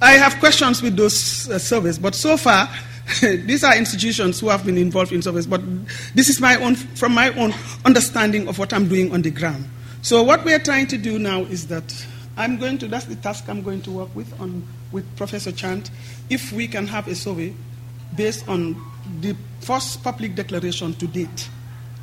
I 0.00 0.12
have 0.12 0.38
questions 0.38 0.82
with 0.82 0.96
those 0.96 1.48
uh, 1.48 1.58
surveys, 1.58 1.98
but 1.98 2.14
so 2.14 2.36
far, 2.36 2.68
these 3.20 3.64
are 3.64 3.76
institutions 3.76 4.40
who 4.40 4.48
have 4.48 4.64
been 4.66 4.76
involved 4.76 5.12
in 5.12 5.22
surveys, 5.22 5.46
but 5.46 5.62
this 6.14 6.28
is 6.28 6.40
my 6.40 6.56
own, 6.56 6.74
from 6.74 7.14
my 7.14 7.30
own 7.34 7.54
understanding 7.84 8.48
of 8.48 8.58
what 8.58 8.72
I'm 8.72 8.88
doing 8.88 9.12
on 9.12 9.22
the 9.22 9.30
ground. 9.30 9.64
So 10.02 10.22
what 10.22 10.44
we 10.44 10.52
are 10.52 10.58
trying 10.58 10.88
to 10.88 10.98
do 10.98 11.18
now 11.18 11.42
is 11.42 11.68
that 11.68 12.06
I'm 12.36 12.58
going 12.58 12.78
to, 12.78 12.88
that's 12.88 13.06
the 13.06 13.16
task 13.16 13.48
I'm 13.48 13.62
going 13.62 13.80
to 13.82 13.90
work 13.90 14.14
with, 14.14 14.38
on, 14.40 14.66
with 14.92 15.16
Professor 15.16 15.52
Chant, 15.52 15.90
if 16.28 16.52
we 16.52 16.68
can 16.68 16.86
have 16.86 17.08
a 17.08 17.14
survey 17.14 17.54
based 18.14 18.48
on 18.48 18.76
the 19.20 19.36
first 19.60 20.02
public 20.02 20.34
declaration 20.34 20.94
to 20.94 21.06
date. 21.06 21.48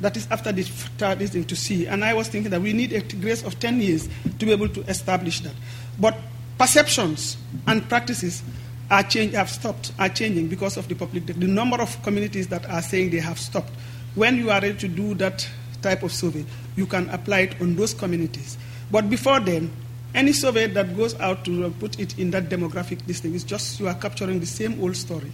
That 0.00 0.16
is 0.16 0.26
after 0.30 0.52
the 0.52 0.62
third 0.62 1.22
is 1.22 1.30
to 1.30 1.56
see. 1.56 1.86
And 1.86 2.04
I 2.04 2.14
was 2.14 2.28
thinking 2.28 2.50
that 2.50 2.60
we 2.60 2.72
need 2.72 2.92
a 2.92 3.00
grace 3.16 3.42
of 3.42 3.58
10 3.60 3.80
years 3.80 4.08
to 4.38 4.46
be 4.46 4.52
able 4.52 4.68
to 4.68 4.80
establish 4.82 5.40
that. 5.40 5.54
But 5.98 6.16
perceptions 6.58 7.36
and 7.66 7.88
practices 7.88 8.42
are 8.90 9.02
change, 9.02 9.34
have 9.34 9.48
stopped, 9.48 9.92
are 9.98 10.08
changing 10.08 10.48
because 10.48 10.76
of 10.76 10.88
the 10.88 10.94
public. 10.94 11.26
The 11.26 11.34
number 11.46 11.80
of 11.80 12.02
communities 12.02 12.48
that 12.48 12.68
are 12.68 12.82
saying 12.82 13.10
they 13.10 13.20
have 13.20 13.38
stopped. 13.38 13.70
When 14.14 14.36
you 14.36 14.50
are 14.50 14.60
ready 14.60 14.78
to 14.78 14.88
do 14.88 15.14
that 15.14 15.48
type 15.82 16.02
of 16.02 16.12
survey, 16.12 16.44
you 16.76 16.86
can 16.86 17.08
apply 17.10 17.40
it 17.40 17.60
on 17.60 17.76
those 17.76 17.94
communities. 17.94 18.58
But 18.90 19.08
before 19.08 19.40
then, 19.40 19.72
any 20.14 20.32
survey 20.32 20.68
that 20.68 20.96
goes 20.96 21.18
out 21.18 21.44
to 21.44 21.70
put 21.80 21.98
it 21.98 22.18
in 22.18 22.30
that 22.30 22.48
demographic 22.48 23.06
listing 23.08 23.34
is 23.34 23.42
just 23.42 23.80
you 23.80 23.88
are 23.88 23.94
capturing 23.94 24.38
the 24.38 24.46
same 24.46 24.80
old 24.82 24.96
story. 24.96 25.32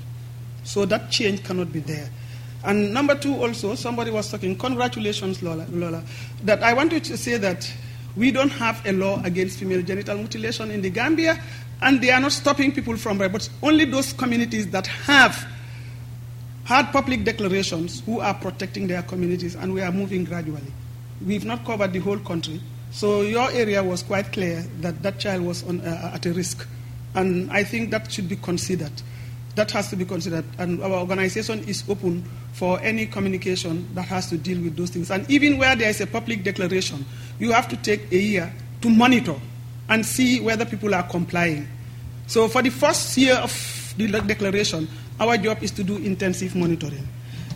So 0.65 0.85
that 0.87 1.11
change 1.11 1.45
cannot 1.45 1.73
be 1.73 1.81
there. 1.81 2.09
And 2.63 2.93
number 2.93 3.15
two, 3.15 3.35
also, 3.43 3.75
somebody 3.75 4.11
was 4.11 4.31
talking, 4.31 4.57
congratulations, 4.57 5.43
Lola, 5.43 5.67
Lola, 5.71 6.03
that 6.45 6.63
I 6.63 6.75
wanted 6.75 7.05
to 7.05 7.17
say 7.17 7.39
that 7.39 7.71
we 8.17 8.31
don't 8.31 8.51
have 8.51 8.85
a 8.87 8.93
law 8.93 9.23
against 9.25 9.59
female 9.59 9.83
genital 9.83 10.17
mutilation 10.19 10.71
in 10.71 10.83
the 10.83 10.91
Gambia, 10.91 11.43
and 11.81 12.01
they 12.03 12.11
are 12.11 12.21
not 12.21 12.33
stopping 12.33 12.73
people 12.73 12.97
from 12.97 13.19
but 13.19 13.49
only 13.63 13.87
those 13.87 14.13
communities 14.13 14.69
that 14.71 14.87
have 14.87 15.47
had 16.65 16.93
public 16.93 17.25
declarations 17.25 18.01
who 18.05 18.21
are 18.21 18.35
protecting 18.35 18.87
their 18.87 19.03
communities, 19.03 19.55
and 19.55 19.73
we 19.73 19.81
are 19.81 19.93
moving 19.93 20.25
gradually. 20.25 20.73
We've 21.25 21.45
not 21.45 21.65
covered 21.65 21.93
the 21.93 22.01
whole 22.01 22.19
country, 22.19 22.61
so 22.91 23.23
your 23.23 23.51
area 23.53 23.83
was 23.83 24.03
quite 24.03 24.33
clear 24.33 24.65
that 24.81 25.03
that 25.03 25.19
child 25.19 25.43
was 25.45 25.63
on, 25.65 25.81
uh, 25.81 26.13
at 26.15 26.27
a 26.27 26.33
risk, 26.33 26.67
and 27.15 27.51
I 27.51 27.65
think 27.65 27.91
that 27.91 28.13
should 28.13 28.29
be 28.29 28.37
considered. 28.37 28.93
That 29.57 29.71
has 29.73 29.91
to 29.91 29.97
be 29.97 30.05
considered, 30.05 30.45
and 30.59 30.83
our 30.83 31.01
organization 31.01 31.61
is 31.69 31.83
open 31.89 32.25
for 32.53 32.81
any 32.81 33.07
communication 33.07 33.89
that 33.95 34.07
has 34.07 34.29
to 34.31 34.39
deal 34.39 34.61
with 34.63 34.77
those 34.77 34.91
things. 34.91 35.11
And 35.11 35.29
even 35.31 35.59
where 35.59 35.75
there 35.75 35.91
is 35.91 36.01
a 36.01 36.07
public 36.07 36.45
declaration, 36.45 37.05
you 37.39 37.53
have 37.53 37.69
to 37.69 37.77
take 37.77 38.13
a 38.13 38.17
year 38.19 38.53
to 38.83 38.89
monitor 38.89 39.35
and 39.89 40.07
see 40.07 40.41
whether 40.41 40.65
people 40.65 40.95
are 40.95 41.03
complying. 41.03 41.67
So 42.29 42.47
for 42.47 42.63
the 42.63 42.71
first 42.71 43.17
year 43.17 43.35
of 43.35 43.95
the 43.99 44.07
declaration, 44.07 44.89
our 45.19 45.37
job 45.37 45.63
is 45.63 45.73
to 45.73 45.83
do 45.85 45.97
intensive 45.97 46.55
monitoring. 46.55 47.07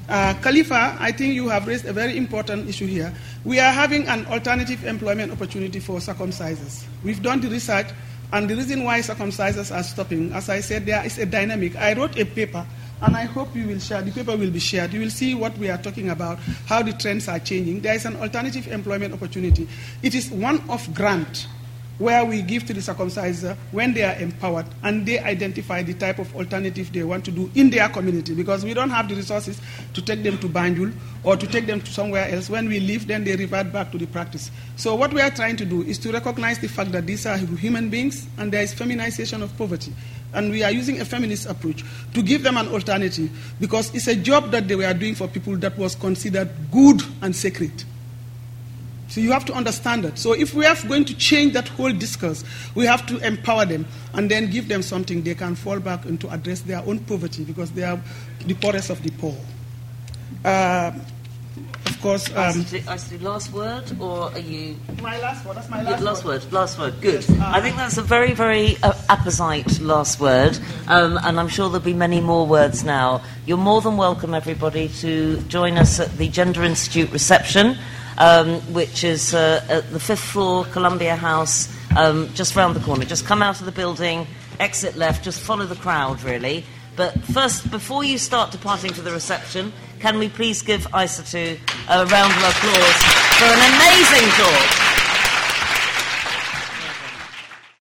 Uh, 0.09 0.35
Khalifa, 0.43 0.97
I 1.01 1.12
think 1.12 1.35
you 1.35 1.49
have 1.49 1.66
raised 1.66 1.87
a 1.87 1.93
very 1.93 2.16
important 2.19 2.69
issue 2.69 2.87
here. 2.87 3.15
We 3.45 3.59
are 3.59 3.73
having 3.73 4.07
an 4.09 4.27
alternative 4.27 4.85
employment 4.85 5.33
opportunity 5.33 5.81
for 5.81 5.99
circumcisers. 5.99 6.85
We've 7.03 7.23
done 7.23 7.41
the 7.41 7.49
research, 7.49 7.87
and 8.33 8.49
the 8.49 8.57
reason 8.57 8.85
why 8.85 9.01
circumcisers 9.01 9.75
are 9.75 9.83
stopping, 9.83 10.33
as 10.33 10.49
I 10.49 10.61
said, 10.61 10.87
there 10.87 11.05
is 11.05 11.19
a 11.19 11.27
dynamic. 11.27 11.77
I 11.77 11.93
wrote 11.95 12.19
a 12.19 12.25
paper, 12.25 12.67
and 13.01 13.17
I 13.17 13.25
hope 13.25 13.55
you 13.55 13.67
will 13.67 13.79
share. 13.79 14.03
The 14.03 14.11
paper 14.13 14.37
will 14.37 14.51
be 14.51 14.59
shared. 14.59 14.93
You 14.93 15.01
will 15.01 15.11
see 15.11 15.35
what 15.35 15.57
we 15.59 15.71
are 15.71 15.79
talking 15.79 16.11
about, 16.11 16.39
how 16.67 16.83
the 16.83 16.93
trends 16.93 17.29
are 17.29 17.39
changing. 17.39 17.81
There 17.81 17.95
is 17.95 18.05
an 18.07 18.17
alternative 18.17 18.69
employment 18.69 19.15
opportunity. 19.15 19.69
It 20.03 20.15
is 20.15 20.31
one 20.31 20.63
of 20.69 20.93
grant 20.95 21.47
where 21.99 22.25
we 22.25 22.43
give 22.43 22.66
to 22.66 22.75
the 22.75 22.81
circumciser 22.81 23.57
when 23.71 23.95
they 23.95 24.03
are 24.03 24.16
empowered 24.16 24.66
and 24.83 25.07
they 25.07 25.19
identify 25.21 25.83
the 25.83 25.95
type 25.95 26.19
of 26.19 26.35
alternative 26.35 26.93
they 26.93 27.05
want 27.05 27.25
to 27.25 27.31
do 27.31 27.51
in 27.55 27.71
their 27.71 27.89
community 27.89 28.35
because 28.35 28.65
we 28.65 28.75
don't 28.75 28.91
have 28.91 29.09
the 29.09 29.15
resources 29.15 29.61
to 29.93 30.03
take 30.03 30.23
them 30.23 30.37
to 30.39 30.49
Banjul 30.49 30.93
or 31.23 31.37
to 31.37 31.47
take 31.47 31.66
them 31.66 31.81
to 31.81 31.91
somewhere 31.93 32.29
else. 32.29 32.51
When 32.51 32.69
we 32.69 32.81
leave, 32.81 33.07
then 33.07 33.23
they 33.23 33.37
revert 33.37 33.73
back 33.73 33.93
to 33.93 33.99
the 33.99 34.07
practice. 34.07 34.51
So 34.77 34.95
what 34.97 35.12
we 35.12 35.21
are 35.21 35.31
trying 35.31 35.57
to 35.57 35.65
do 35.65 35.83
is 35.83 35.99
to 35.99 36.12
recognize 36.12 36.59
the 36.59 36.69
fact 36.69 36.91
that 36.93 37.07
these 37.07 37.27
are 37.27 37.37
human 37.37 37.91
beings 37.91 38.27
and 38.39 38.53
there 38.53 38.62
is 38.62 38.75
feminization 38.75 39.43
of 39.43 39.57
poverty. 39.57 39.93
And 40.33 40.51
we 40.51 40.65
are 40.65 40.73
using 40.73 41.01
a 41.01 41.05
feminist 41.05 41.47
approach 41.47 41.85
to 42.12 42.23
give 42.23 42.43
them 42.43 42.57
an 42.57 42.66
alternative 42.69 43.31
because 43.61 43.95
it's 43.95 44.09
a 44.09 44.16
job 44.16 44.51
that 44.51 44.66
they 44.66 44.75
were 44.75 44.93
doing 44.95 45.15
for 45.15 45.29
people 45.29 45.57
that 45.59 45.79
was 45.79 45.95
considered 45.95 46.51
good 46.73 47.01
and 47.23 47.37
sacred. 47.37 47.85
So 49.15 49.20
you 49.20 49.31
have 49.31 49.45
to 49.45 49.53
understand 49.53 50.03
that. 50.03 50.19
So 50.19 50.32
if 50.32 50.55
we 50.55 50.66
are 50.66 50.74
going 50.89 51.05
to 51.05 51.15
change 51.15 51.53
that 51.53 51.69
whole 51.69 51.93
discourse, 51.93 52.43
we 52.74 52.85
have 52.86 53.07
to 53.07 53.19
empower 53.24 53.65
them 53.65 53.86
and 54.12 54.28
then 54.28 54.51
give 54.51 54.66
them 54.66 54.82
something 54.82 55.23
they 55.23 55.36
can 55.36 55.55
fall 55.55 55.78
back 55.78 56.05
and 56.05 56.20
to 56.20 56.28
address 56.31 56.62
their 56.62 56.81
own 56.81 56.99
poverty 56.99 57.45
because 57.45 57.70
they 57.70 57.85
are 57.85 58.01
the 58.45 58.55
poorest 58.55 58.91
of 58.91 59.01
the 59.05 59.11
poor. 59.12 59.36
Uh, 60.45 60.91
of 61.86 62.01
course, 62.03 62.27
um, 62.31 62.65
Isatou, 62.65 63.23
last 63.23 63.53
word, 63.53 63.85
or 64.01 64.32
are 64.32 64.39
you? 64.41 64.74
my 65.01 65.20
last 65.20 65.47
word. 65.47 65.59
That's 65.59 65.70
my 65.70 65.82
Yeah, 65.82 65.91
last, 65.91 66.03
last 66.03 66.24
word. 66.24 66.43
word. 66.43 66.53
Last 66.53 66.78
word. 66.81 66.95
Good. 67.01 67.15
Yes, 67.15 67.31
uh, 67.31 67.53
I 67.55 67.61
think 67.61 67.77
that's 67.77 67.97
a 67.99 68.03
very, 68.03 68.32
very 68.32 68.77
uh, 68.82 68.95
apposite 69.09 69.81
last 69.81 70.19
word, 70.19 70.59
um, 70.89 71.20
and 71.23 71.39
I'm 71.39 71.47
sure 71.47 71.69
there'll 71.69 71.85
be 71.85 71.95
many 71.95 72.20
more 72.20 72.49
words 72.49 72.82
now. 72.82 73.23
You're 73.47 73.59
more 73.59 73.81
than 73.81 73.97
welcome, 73.97 74.35
everybody, 74.35 74.89
to 75.03 75.41
join 75.43 75.78
us 75.78 76.01
at 76.01 76.11
the 76.19 76.27
Gender 76.28 76.65
Institute 76.65 77.12
reception, 77.12 77.78
um, 78.19 78.61
which 78.73 79.05
is 79.05 79.35
uh, 79.35 79.65
at 79.69 79.91
the 79.93 80.01
fifth 80.01 80.24
floor, 80.24 80.65
Columbia 80.66 81.16
House, 81.16 81.74
um, 81.97 82.32
just 82.35 82.57
round 82.57 82.77
the 82.77 82.81
corner. 82.81 83.05
Just 83.05 83.27
come 83.27 83.43
out 83.43 83.61
of 83.61 83.66
the 83.66 83.73
building, 83.73 84.27
exit 84.61 84.97
left, 84.97 85.24
just 85.24 85.41
follow 85.41 85.66
the 85.66 85.77
crowd, 85.77 86.23
really. 86.23 86.65
But 86.97 87.20
first, 87.24 87.70
before 87.70 88.05
you 88.05 88.19
start 88.19 88.53
departing 88.53 88.93
for 88.93 89.03
the 89.03 89.12
reception, 89.12 89.73
can 89.99 90.19
we 90.19 90.28
please 90.28 90.62
give 90.62 90.86
Isatou 90.93 91.59
a 91.89 92.07
round 92.07 92.32
of 92.32 92.45
applause 92.45 93.03
for 93.39 93.47
an 93.47 93.62
amazing 93.74 94.28
talk? 94.36 95.04